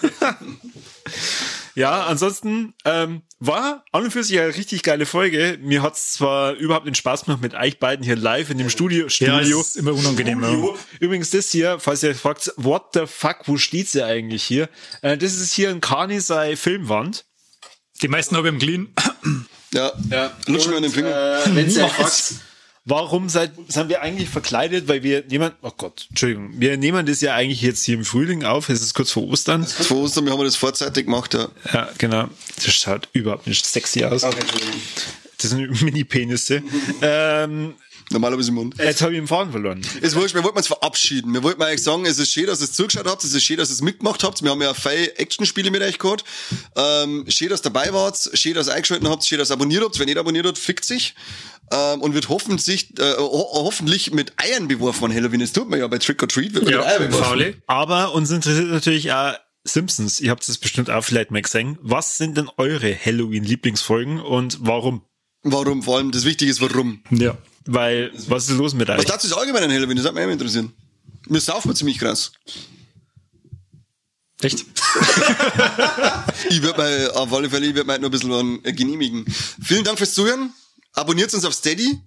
Ja, 1.80 2.04
ansonsten 2.04 2.74
ähm, 2.84 3.22
war 3.38 3.86
an 3.90 4.04
und 4.04 4.10
für 4.10 4.22
sich 4.22 4.38
eine 4.38 4.54
richtig 4.54 4.82
geile 4.82 5.06
Folge. 5.06 5.58
Mir 5.62 5.80
hat's 5.82 6.12
zwar 6.12 6.52
überhaupt 6.52 6.86
den 6.86 6.94
Spaß 6.94 7.24
gemacht 7.24 7.40
mit 7.40 7.54
euch 7.54 7.78
beiden 7.78 8.04
hier 8.04 8.16
live 8.16 8.50
in 8.50 8.58
dem 8.58 8.68
Studio. 8.68 9.04
Ja, 9.04 9.08
Studio. 9.08 9.56
das 9.56 9.68
ist 9.68 9.76
immer 9.76 9.94
unangenehm. 9.94 10.42
Ja. 10.42 10.48
Studio. 10.50 10.78
Übrigens 10.98 11.30
das 11.30 11.48
hier, 11.48 11.80
falls 11.80 12.02
ihr 12.02 12.14
fragt, 12.14 12.52
what 12.56 12.90
the 12.92 13.06
fuck, 13.06 13.38
wo 13.46 13.56
steht's 13.56 13.94
ja 13.94 14.04
eigentlich 14.04 14.42
hier? 14.42 14.68
Äh, 15.00 15.16
das 15.16 15.32
ist 15.36 15.54
hier 15.54 15.70
ein 15.70 15.80
Carnisei 15.80 16.54
Filmwand. 16.54 17.24
Die 18.02 18.08
meisten 18.08 18.36
habe 18.36 18.48
ich 18.48 18.52
im 18.52 18.60
Clean. 18.60 18.88
Ja, 19.72 19.92
ja. 20.10 20.36
lutsch 20.46 20.66
mir 20.66 20.76
an 20.76 20.82
den 20.82 20.92
Finger. 20.92 21.46
Äh, 21.46 21.54
wenn 21.54 21.70
ihr 21.70 21.88
fragt, 21.88 22.34
warum 22.84 23.28
seid, 23.28 23.52
sind 23.68 23.88
wir 23.88 24.02
eigentlich 24.02 24.28
verkleidet? 24.28 24.88
Weil 24.88 25.02
wir 25.02 25.24
nehmen, 25.28 25.52
oh 25.62 25.70
Gott, 25.76 26.06
Entschuldigung, 26.10 26.52
wir 26.58 26.76
nehmen 26.76 27.06
das 27.06 27.20
ja 27.20 27.34
eigentlich 27.34 27.62
jetzt 27.62 27.84
hier 27.84 27.94
im 27.94 28.04
Frühling 28.04 28.44
auf. 28.44 28.68
Es 28.68 28.80
ist 28.80 28.94
kurz 28.94 29.10
vor 29.10 29.26
Ostern. 29.28 29.66
Vor 29.66 29.98
Ostern, 29.98 30.24
wir 30.24 30.32
haben 30.32 30.44
das 30.44 30.56
vorzeitig 30.56 31.06
gemacht, 31.06 31.34
ja. 31.34 31.48
Ja, 31.72 31.88
genau. 31.98 32.28
Das 32.56 32.72
schaut 32.74 33.08
überhaupt 33.12 33.46
nicht 33.46 33.64
sexy 33.64 34.04
aus. 34.04 34.22
Das 34.22 35.50
sind 35.50 35.82
Mini-Penisse. 35.82 36.62
ähm, 37.02 37.74
Normalerweise 38.12 38.48
im 38.48 38.56
Mund. 38.56 38.74
jetzt 38.76 39.02
habe 39.02 39.12
ich 39.12 39.18
den 39.18 39.28
Faden 39.28 39.52
verloren. 39.52 39.82
Es 40.02 40.16
wurscht, 40.16 40.34
wir 40.34 40.42
wollten 40.42 40.58
uns 40.58 40.66
verabschieden. 40.66 41.32
Wir 41.32 41.44
wollten 41.44 41.62
eigentlich 41.62 41.82
sagen, 41.82 42.06
es 42.06 42.18
ist 42.18 42.32
schön, 42.32 42.46
dass 42.46 42.60
ihr 42.60 42.64
es 42.64 42.72
zugeschaut 42.72 43.06
habt, 43.06 43.22
es 43.22 43.32
ist 43.32 43.44
schön, 43.44 43.56
dass 43.56 43.70
ihr 43.70 43.74
es 43.74 43.82
mitgemacht 43.82 44.24
habt. 44.24 44.42
Wir 44.42 44.50
haben 44.50 44.60
ja 44.60 44.74
viele 44.74 45.16
Actionspiele 45.16 45.70
mit 45.70 45.80
euch 45.82 45.98
gehabt. 45.98 46.24
Ähm, 46.76 47.24
schön, 47.28 47.50
dass 47.50 47.60
ihr 47.60 47.70
dabei 47.70 47.92
wart, 47.92 48.30
schön, 48.34 48.54
dass 48.54 48.66
ihr 48.66 48.74
eingeschaltet 48.74 49.08
habt, 49.08 49.24
schön, 49.24 49.38
dass 49.38 49.50
ihr 49.50 49.54
abonniert 49.54 49.84
habt. 49.84 49.98
Wenn 49.98 50.08
ihr 50.08 50.14
nicht 50.14 50.20
abonniert 50.20 50.46
habt, 50.46 50.58
fickt 50.58 50.84
sich. 50.84 51.14
Ähm, 51.72 52.02
und 52.02 52.14
wird 52.14 52.28
hoffentlich, 52.28 52.98
äh, 52.98 53.14
ho 53.16 53.48
hoffentlich 53.52 54.10
mit 54.12 54.32
Eiern 54.38 54.66
beworfen 54.66 55.04
an 55.04 55.14
Halloween. 55.14 55.38
Das 55.38 55.52
tut 55.52 55.70
man 55.70 55.78
ja 55.78 55.86
bei 55.86 55.98
Trick 55.98 56.20
or 56.20 56.28
Treat. 56.28 56.52
Wird 56.52 56.64
man 56.64 56.74
mit 56.74 56.84
Eiern 56.84 57.06
beworfen. 57.06 57.24
Faule. 57.24 57.54
Aber 57.68 58.12
uns 58.12 58.32
interessiert 58.32 58.70
natürlich 58.70 59.12
auch 59.12 59.34
Simpsons. 59.62 60.18
Ihr 60.20 60.32
habt 60.32 60.48
es 60.48 60.58
bestimmt 60.58 60.90
auch 60.90 61.04
vielleicht 61.04 61.30
mal 61.30 61.42
gesehen. 61.42 61.78
Was 61.80 62.16
sind 62.16 62.36
denn 62.36 62.48
eure 62.56 62.92
Halloween-Lieblingsfolgen 62.92 64.20
und 64.20 64.58
warum? 64.62 65.02
Warum? 65.42 65.84
Vor 65.84 65.98
allem 65.98 66.10
das 66.10 66.24
Wichtige 66.24 66.50
ist, 66.50 66.60
warum. 66.60 67.02
Ja. 67.10 67.38
Weil, 67.66 68.10
was 68.28 68.48
ist 68.48 68.56
los 68.56 68.74
mit 68.74 68.88
Was 68.88 68.98
euch? 69.00 69.04
dazu 69.04 69.26
ist 69.26 69.32
allgemein 69.32 69.64
an 69.64 69.72
Halloween? 69.72 69.96
Das 69.96 70.06
hat 70.06 70.14
mich 70.14 70.22
immer 70.22 70.32
interessieren. 70.32 70.72
Mir 71.28 71.40
saufen 71.40 71.74
ziemlich 71.74 71.98
krass. 71.98 72.32
Echt? 74.42 74.64
Ich 76.48 76.62
würde 76.62 76.78
mal, 76.78 77.10
auf 77.12 77.32
alle 77.32 77.50
Fälle, 77.50 77.66
ich 77.66 77.74
würde 77.74 77.86
mal 77.86 77.98
noch 77.98 78.08
ein 78.08 78.10
bisschen 78.10 78.62
genehmigen. 78.62 79.24
Vielen 79.62 79.84
Dank 79.84 79.98
fürs 79.98 80.14
Zuhören. 80.14 80.52
Abonniert 80.94 81.32
uns 81.34 81.44
auf 81.44 81.52
Steady. 81.54 82.00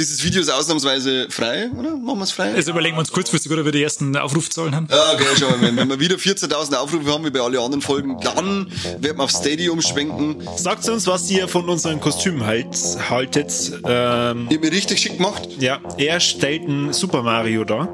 Dieses 0.00 0.24
Video 0.24 0.40
ist 0.40 0.48
ausnahmsweise 0.48 1.26
frei, 1.28 1.68
oder? 1.78 1.94
Machen 1.94 2.20
wir 2.20 2.24
es 2.24 2.32
frei? 2.32 2.54
Jetzt 2.56 2.70
überlegen 2.70 2.96
wir 2.96 3.00
uns 3.00 3.12
kurzfristig, 3.12 3.52
oder 3.52 3.66
wir 3.66 3.72
die 3.72 3.82
ersten 3.82 4.16
Aufrufzahlen 4.16 4.74
haben. 4.74 4.88
Ja, 4.90 5.12
okay, 5.12 5.24
schau 5.38 5.50
mal, 5.50 5.60
wenn, 5.60 5.76
wenn 5.76 5.90
wir 5.90 6.00
wieder 6.00 6.16
14.000 6.16 6.74
Aufrufe 6.76 7.12
haben, 7.12 7.22
wie 7.26 7.30
bei 7.30 7.40
allen 7.40 7.58
anderen 7.58 7.82
Folgen, 7.82 8.18
dann 8.22 8.72
werden 9.00 9.18
wir 9.18 9.24
auf 9.24 9.30
Steady 9.30 9.68
umschwenken. 9.68 10.36
Sagt 10.56 10.88
uns, 10.88 11.06
was 11.06 11.30
ihr 11.30 11.48
von 11.48 11.68
unseren 11.68 12.00
Kostümen 12.00 12.46
halt, 12.46 12.74
haltet. 13.10 13.52
Ähm, 13.84 14.46
Ich 14.48 14.56
hab 14.56 14.62
mich 14.64 14.72
richtig 14.72 15.00
schick 15.00 15.18
gemacht. 15.18 15.46
ja, 15.58 15.80
er 15.98 16.18
stellt 16.18 16.66
ein 16.66 16.94
Super 16.94 17.22
Mario 17.22 17.64
dar. 17.64 17.86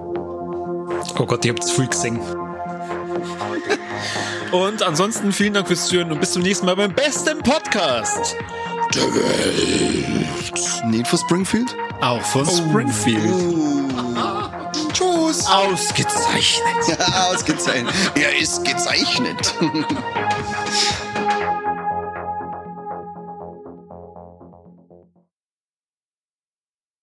Oh 1.18 1.26
Gott, 1.26 1.44
ihr 1.44 1.50
habt 1.54 1.64
es 1.64 1.72
früh 1.72 1.88
gesehen. 1.88 2.20
Und 4.52 4.80
ansonsten 4.84 5.32
vielen 5.32 5.54
Dank 5.54 5.66
fürs 5.66 5.88
Zuhören 5.88 6.12
und 6.12 6.20
bis 6.20 6.30
zum 6.34 6.42
nächsten 6.42 6.66
Mal 6.66 6.76
beim 6.76 6.94
besten 6.94 7.38
Podcast. 7.42 8.36
Nicht 10.86 11.06
für 11.08 11.18
Springfield? 11.18 11.76
Auch 12.00 12.22
von 12.22 12.46
Springfield. 12.46 13.22
Tschüss. 14.92 15.46
Ausgezeichnet. 15.46 16.88
Ja, 16.88 17.28
ausgezeichnet. 17.30 17.92
Er 18.14 18.36
ist 18.38 18.64
gezeichnet. 18.64 19.54